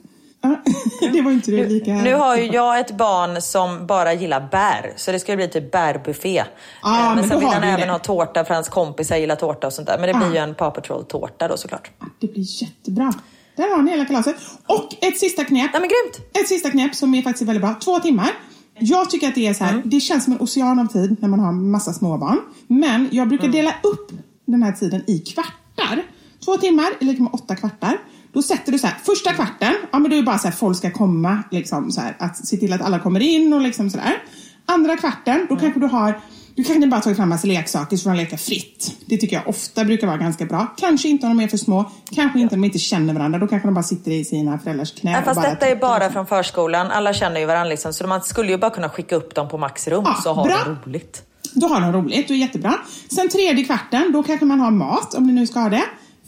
Ja, 0.41 0.57
det 1.13 1.21
var 1.23 1.31
inte 1.31 1.51
du 1.51 1.67
lika... 1.69 1.91
Nu 1.91 2.15
har 2.15 2.37
ju 2.37 2.45
jag 2.47 2.81
ett 2.81 2.97
barn 2.97 3.43
som 3.43 3.87
bara 3.87 4.13
gillar 4.13 4.49
bär, 4.51 4.93
så 4.97 5.13
det 5.13 5.19
ska 5.21 5.37
bli 5.37 5.49
typ 5.49 5.73
bärbuffé. 5.73 6.45
Ja, 6.83 6.99
Eh, 6.99 7.07
men 7.07 7.15
men 7.17 7.29
sen 7.29 7.39
vill 7.39 7.49
han 7.49 7.63
även 7.63 7.87
det. 7.87 7.93
ha 7.93 7.99
tårta 7.99 8.45
för 8.45 8.55
hans 8.55 8.69
kompisar 8.69 9.17
gillar 9.17 9.37
tårta 9.37 9.67
och 9.67 9.73
sånt 9.73 9.87
där. 9.89 9.99
Men 9.99 10.07
det 10.07 10.13
Ja. 10.13 10.19
blir 10.29 10.39
ju 10.41 10.45
en 10.45 10.55
Paw 10.55 10.75
Patrol-tårta 10.81 11.49
då 11.49 11.57
såklart. 11.57 11.91
Det 12.21 12.27
blir 12.33 12.63
jättebra. 12.63 13.13
Där 13.59 13.77
har 13.77 13.83
ni 13.83 13.91
hela 13.91 14.05
kalaset. 14.05 14.37
Och 14.67 14.95
ett 15.05 15.19
sista 15.19 15.45
knep. 15.45 15.71
Nej 15.73 15.81
men 15.81 15.89
grymt! 15.91 16.31
Ett 16.43 16.49
sista 16.49 16.71
knep 16.71 16.95
som 16.95 17.15
är 17.15 17.23
faktiskt 17.23 17.49
väldigt 17.49 17.63
bra. 17.63 17.75
Två 17.85 17.99
timmar. 17.99 18.31
Jag 18.79 19.11
tycker 19.11 19.29
att 19.29 19.35
det 19.35 19.47
är 19.47 19.55
så 19.55 19.65
här, 19.65 19.73
Mm. 19.73 19.89
det 19.91 20.01
känns 20.01 20.25
som 20.25 20.33
en 20.33 20.41
ocean 20.41 20.79
av 20.79 20.87
tid 20.87 21.17
när 21.21 21.29
man 21.29 21.41
har 21.41 21.53
massa 21.53 21.93
småbarn. 21.93 22.39
Men 22.67 23.09
jag 23.13 23.29
brukar 23.29 23.45
Mm. 23.45 23.57
dela 23.57 23.75
upp 23.83 24.11
den 24.47 24.63
här 24.63 24.73
tiden 24.73 25.03
i 25.11 25.19
kvartar. 25.19 26.03
Två 26.45 26.57
timmar 26.57 26.87
är 27.01 27.05
lika 27.05 27.23
med 27.23 27.33
åtta 27.35 27.57
kvartar. 27.57 27.99
Då 28.33 28.43
sätter 28.43 28.73
du 28.73 28.79
så 28.79 28.87
här, 28.87 28.97
första 29.05 29.33
kvarten, 29.33 29.73
ja 29.91 29.99
men 29.99 30.11
då 30.11 30.17
är 30.17 30.21
det 30.21 30.27
bara 30.27 30.39
så 30.39 30.49
här, 30.49 30.55
folk 30.55 30.77
ska 30.77 30.91
komma, 30.91 31.43
liksom 31.51 31.91
så 31.93 32.01
här, 32.01 32.17
att 32.19 32.47
se 32.47 32.57
till 32.57 32.73
att 32.73 32.81
alla 32.83 32.99
kommer 32.99 33.21
in 33.21 33.53
och 33.53 33.61
liksom 33.61 33.91
sådär. 33.91 34.23
Andra 34.67 34.97
kvarten, 34.97 35.35
Mm. 35.35 35.47
då 35.51 35.57
kanske 35.57 35.81
du 35.81 35.87
har 35.87 36.21
du 36.59 36.65
kanske 36.65 36.87
bara 36.87 37.01
tagit 37.01 37.17
fram 37.17 37.29
massa 37.29 37.47
leksaker 37.47 37.97
så 37.97 38.03
får 38.03 38.11
de 38.11 38.17
leka 38.17 38.39
fritt. 38.39 38.97
Det 39.07 39.17
tycker 39.17 39.37
jag 39.37 39.49
ofta 39.49 39.85
brukar 39.85 40.07
vara 40.07 40.17
ganska 40.17 40.45
bra. 40.47 40.75
Kanske 40.77 41.09
inte 41.09 41.27
om 41.27 41.37
de 41.37 41.45
är 41.45 41.49
för 41.49 41.57
små, 41.57 41.91
kanske 42.15 42.41
inte 42.41 42.55
om 42.55 42.61
de 42.61 42.67
inte 42.67 42.79
känner 42.79 43.15
varandra. 43.15 43.39
Då 43.39 43.47
kanske 43.47 43.69
de 43.69 43.75
bara 43.75 43.83
sitter 43.83 44.11
i 44.11 44.25
sina 44.25 44.59
föräldrars 44.59 44.93
knä. 44.95 45.13
Ja, 45.13 45.23
fast 45.23 45.41
bara 45.41 45.51
detta 45.51 45.67
är 45.67 45.77
bara 45.77 46.11
från 46.11 46.27
förskolan. 46.27 46.91
Alla 46.91 47.13
känner 47.13 47.41
ju 47.41 47.47
varandra 47.47 47.69
liksom. 47.69 47.93
Så 47.93 48.07
man 48.07 48.23
skulle 48.23 48.51
ju 48.53 48.59
bara 48.59 48.71
kunna 48.71 48.89
skicka 48.89 49.17
upp 49.17 49.35
dem 49.35 49.49
på 49.49 49.59
maxrum 49.59 50.03
Ja, 50.07 50.21
så 50.23 50.33
har 50.33 50.45
bra. 50.45 50.59
de 50.65 50.91
roligt. 50.91 51.23
Då 51.53 51.67
har 51.67 51.81
de 51.81 51.93
roligt, 51.93 52.29
det 52.29 52.35
är 52.35 52.39
jättebra. 52.39 52.75
Sen 53.15 53.29
tredje 53.29 53.65
kvarten, 53.65 54.13
då 54.13 54.23
kanske 54.23 54.47
man 54.47 54.61
har 54.61 54.71
mat 54.71 55.15
om 55.15 55.27
ni 55.27 55.33
nu 55.33 55.47
ska 55.47 55.61
ha 55.61 55.69
det. 55.69 55.85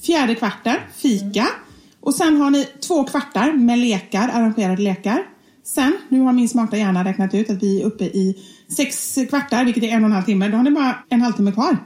Fjärde 0.07 0.35
kvarten, 0.35 0.77
fika. 0.97 1.47
Och 2.01 2.15
sen 2.15 2.37
har 2.37 2.51
ni 2.51 2.65
två 2.89 3.05
kvartar 3.05 3.53
med 3.53 3.79
lekar, 3.79 4.31
arrangerade 4.33 4.83
lekar. 4.83 5.19
Sen, 5.65 5.97
nu 6.09 6.21
har 6.21 6.33
min 6.33 6.49
smarta 6.49 6.77
hjärna 6.77 7.05
räknat 7.05 7.35
ut 7.35 7.51
att 7.51 7.63
vi 7.63 7.81
är 7.83 7.87
uppe 7.87 8.05
i 8.05 8.37
sex 8.77 9.19
kvartar, 9.31 9.65
vilket 9.65 9.83
är 9.83 9.89
en 9.89 10.05
och 10.05 10.11
en 10.11 10.13
halv 10.13 10.25
timme. 10.25 10.49
Då 10.49 10.57
har 10.57 10.65
ni 10.65 10.71
bara 10.71 10.95
en 11.09 11.23
halvtimme 11.23 11.53
kvar. 11.53 11.77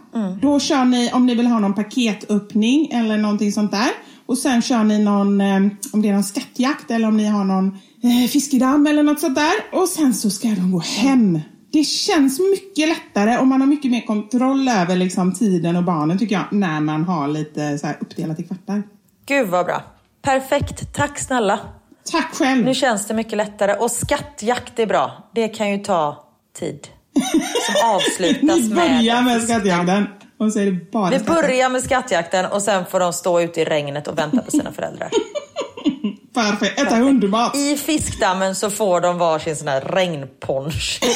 Då 0.43 0.61
kör 0.61 0.85
ni, 0.85 1.12
om 1.12 1.26
ni 1.26 1.35
vill 1.35 1.47
ha 1.47 1.59
någon 1.59 1.74
paketöppning 1.74 2.91
eller 2.93 3.18
någonting 3.18 3.53
sånt 3.53 3.70
där. 3.70 3.91
Och 4.26 4.39
sen 4.39 4.62
kör 4.62 4.85
ni 4.85 4.99
någon, 4.99 5.41
eh, 5.41 5.61
om 5.93 6.03
det 6.03 6.09
är 6.09 6.12
någon 6.12 6.24
skattjakt 6.24 6.91
eller 6.91 7.09
om 7.09 7.16
ni 7.16 7.26
har 7.26 7.45
någon 7.45 7.78
eh, 8.03 8.28
fiskedamm 8.28 8.87
eller 8.87 9.03
något 9.03 9.20
sånt 9.20 9.35
där. 9.35 9.80
Och 9.80 9.89
sen 9.89 10.14
så 10.14 10.30
ska 10.30 10.49
de 10.49 10.72
gå 10.72 10.78
hem. 10.80 11.41
Det 11.72 11.85
känns 11.85 12.41
mycket 12.51 12.89
lättare 12.89 13.39
och 13.39 13.47
man 13.47 13.61
har 13.61 13.68
mycket 13.68 13.91
mer 13.91 14.01
kontroll 14.01 14.68
över 14.68 14.97
liksom, 14.97 15.35
tiden 15.35 15.76
och 15.76 15.85
barnen 15.85 16.18
tycker 16.18 16.35
jag, 16.35 16.45
när 16.51 16.80
man 16.80 17.05
har 17.05 17.28
lite 17.28 17.78
så 17.78 17.87
här, 17.87 17.97
uppdelat 18.01 18.41
i 18.41 18.43
kvartar. 18.43 18.82
Gud 19.26 19.49
vad 19.49 19.66
bra. 19.66 19.82
Perfekt. 20.22 20.95
Tack 20.95 21.18
snälla. 21.18 21.61
Tack 22.12 22.35
själv! 22.35 22.64
Nu 22.64 22.74
känns 22.74 23.07
det 23.07 23.14
mycket 23.14 23.37
lättare. 23.37 23.74
Och 23.74 23.91
skattjakt 23.91 24.78
är 24.78 24.87
bra. 24.87 25.30
Det 25.35 25.49
kan 25.49 25.70
ju 25.70 25.78
ta 25.78 26.24
tid. 26.55 26.88
Som 27.66 27.90
avslutas 27.90 28.59
med... 28.68 28.74
börjar 28.74 29.22
med 29.22 29.42
skattjakten 29.42 30.07
och 30.38 30.52
så 30.52 30.59
är 30.59 30.64
det 30.64 30.90
bara 30.90 31.11
skatter. 31.18 31.42
börjar 31.42 31.68
med 31.68 31.82
skattjakten 31.82 32.46
och 32.46 32.62
sen 32.62 32.86
får 32.86 33.00
de 33.00 33.12
stå 33.12 33.40
ute 33.40 33.61
i 33.61 33.64
regnet 33.64 34.09
och 34.09 34.18
vänta 34.18 34.42
på 34.42 34.50
sina 34.50 34.72
föräldrar. 34.72 35.11
Perfekt, 36.34 36.80
äta 36.80 36.96
hundmat. 36.96 37.57
I 37.57 37.76
fiskdammen 37.76 38.55
så 38.55 38.70
får 38.70 39.00
de 39.00 39.18
varsin 39.18 39.57
sån 39.57 39.68
här 39.68 39.80
regnponch. 39.80 41.00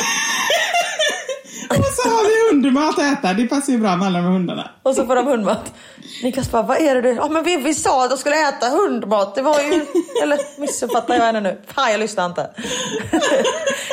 Och 1.70 1.84
så 1.84 2.08
har 2.08 2.24
vi 2.28 2.37
hundmat 2.64 2.98
att 2.98 3.18
äta, 3.18 3.32
det 3.34 3.46
passar 3.46 3.72
ju 3.72 3.78
bra 3.78 3.96
med 3.96 4.06
alla 4.06 4.20
här 4.20 4.28
hundarna. 4.28 4.70
Och 4.82 4.94
så 4.94 5.06
får 5.06 5.16
de 5.16 5.26
hundmat. 5.26 5.72
Niklas 6.22 6.50
bara, 6.50 6.62
vad 6.62 6.76
är 6.80 6.94
det 6.94 7.02
du... 7.02 7.08
Ja 7.08 7.28
men 7.28 7.44
vi, 7.44 7.56
vi 7.56 7.74
sa 7.74 8.04
att 8.04 8.10
de 8.10 8.16
skulle 8.18 8.48
äta 8.48 8.68
hundmat. 8.68 9.34
Det 9.34 9.42
var 9.42 9.60
ju... 9.60 9.86
Eller 10.22 10.60
missuppfattar 10.60 11.14
jag 11.14 11.24
henne 11.24 11.40
nu? 11.40 11.60
Fan 11.66 11.90
jag 11.90 12.00
lyssnar 12.00 12.26
inte. 12.26 12.50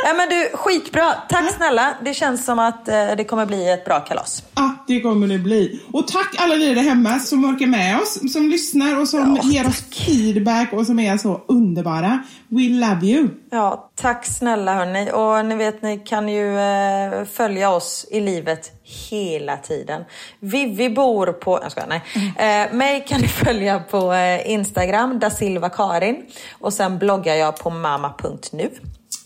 ja 0.05 0.13
men 0.13 0.29
du, 0.29 0.49
skitbra. 0.53 1.13
Tack 1.29 1.51
snälla. 1.55 1.93
Det 2.05 2.13
känns 2.13 2.45
som 2.45 2.59
att 2.59 2.87
eh, 2.87 3.07
det 3.17 3.23
kommer 3.23 3.45
bli 3.45 3.69
ett 3.71 3.85
bra 3.85 3.99
kalas. 3.99 4.43
Ja, 4.55 4.75
det 4.87 5.01
kommer 5.01 5.27
det 5.27 5.37
bli. 5.37 5.81
Och 5.91 6.07
tack 6.07 6.35
alla 6.37 6.55
ni 6.55 6.73
där 6.73 6.81
hemma 6.81 7.19
som 7.19 7.45
orkar 7.45 7.67
med 7.67 7.99
oss, 8.01 8.33
som 8.33 8.49
lyssnar 8.49 8.99
och 9.01 9.07
som 9.07 9.39
Ja, 9.43 9.49
ger 9.49 9.67
oss 9.67 9.83
feedback 10.05 10.73
och 10.73 10.85
som 10.85 10.99
är 10.99 11.17
så 11.17 11.41
underbara. 11.47 12.23
We 12.49 12.61
love 12.69 13.05
you! 13.05 13.29
Ja, 13.55 13.91
tack 13.95 14.25
snälla 14.25 14.73
hörni. 14.73 15.11
Och 15.11 15.45
ni 15.45 15.55
vet, 15.55 15.81
ni 15.81 15.97
kan 15.97 16.29
ju 16.29 16.59
eh, 16.59 17.25
följa 17.25 17.69
oss 17.69 18.05
i 18.11 18.19
livet 18.19 18.71
hela 19.09 19.57
tiden. 19.57 20.03
Vivi 20.39 20.89
bor 20.89 21.27
på... 21.27 21.59
Jag 21.63 21.71
skojar, 21.71 21.87
nej. 21.87 22.01
Eh, 22.37 22.73
mig 22.73 23.05
kan 23.07 23.21
ni 23.21 23.27
följa 23.45 23.79
på 23.79 24.13
eh, 24.13 24.51
Instagram, 24.51 25.19
da 25.19 25.29
Silva 25.29 25.69
Karin. 25.69 26.25
Och 26.59 26.73
sen 26.73 26.99
bloggar 26.99 27.35
jag 27.35 27.57
på 27.57 27.69
mamma.nu. 27.69 28.69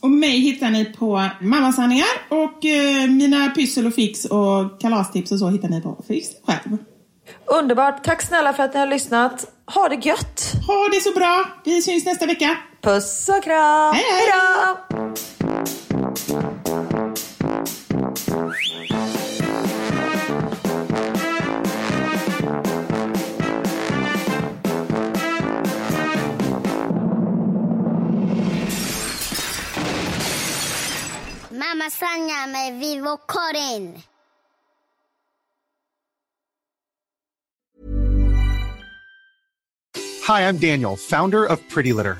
Och 0.01 0.09
mig 0.09 0.39
hittar 0.39 0.69
ni 0.69 0.85
på 0.85 1.29
Mammasanningar 1.41 2.07
och 2.29 2.65
eh, 2.65 3.09
mina 3.09 3.49
pyssel 3.49 3.87
och 3.87 3.93
fix 3.93 4.25
och 4.25 4.81
kalastips 4.81 5.31
och 5.31 5.39
så 5.39 5.49
hittar 5.49 5.69
ni 5.69 5.81
på 5.81 6.03
Fix 6.07 6.27
själv. 6.47 6.77
Underbart. 7.45 8.03
Tack 8.03 8.21
snälla 8.21 8.53
för 8.53 8.63
att 8.63 8.73
ni 8.73 8.79
har 8.79 8.87
lyssnat. 8.87 9.45
Ha 9.75 9.89
det 9.89 10.05
gött! 10.05 10.53
Ha 10.67 10.89
det 10.91 11.01
så 11.01 11.11
bra! 11.11 11.45
Vi 11.65 11.81
syns 11.81 12.05
nästa 12.05 12.25
vecka. 12.25 12.57
Puss 12.81 13.29
och 13.29 13.43
kram! 13.43 13.93
Hej, 13.93 14.03
hej. 14.03 14.31
Hejdå! 14.31 14.79
Mamma 31.51 31.89
Sanja 31.89 32.47
med 32.47 32.79
Vivo 32.79 33.17
Karin. 33.27 34.01
Hi, 40.27 40.41
I'm 40.47 40.57
Daniel, 40.57 40.95
founder 40.95 41.45
of 41.45 41.59
Pretty 41.69 41.91
Litter. 41.91 42.19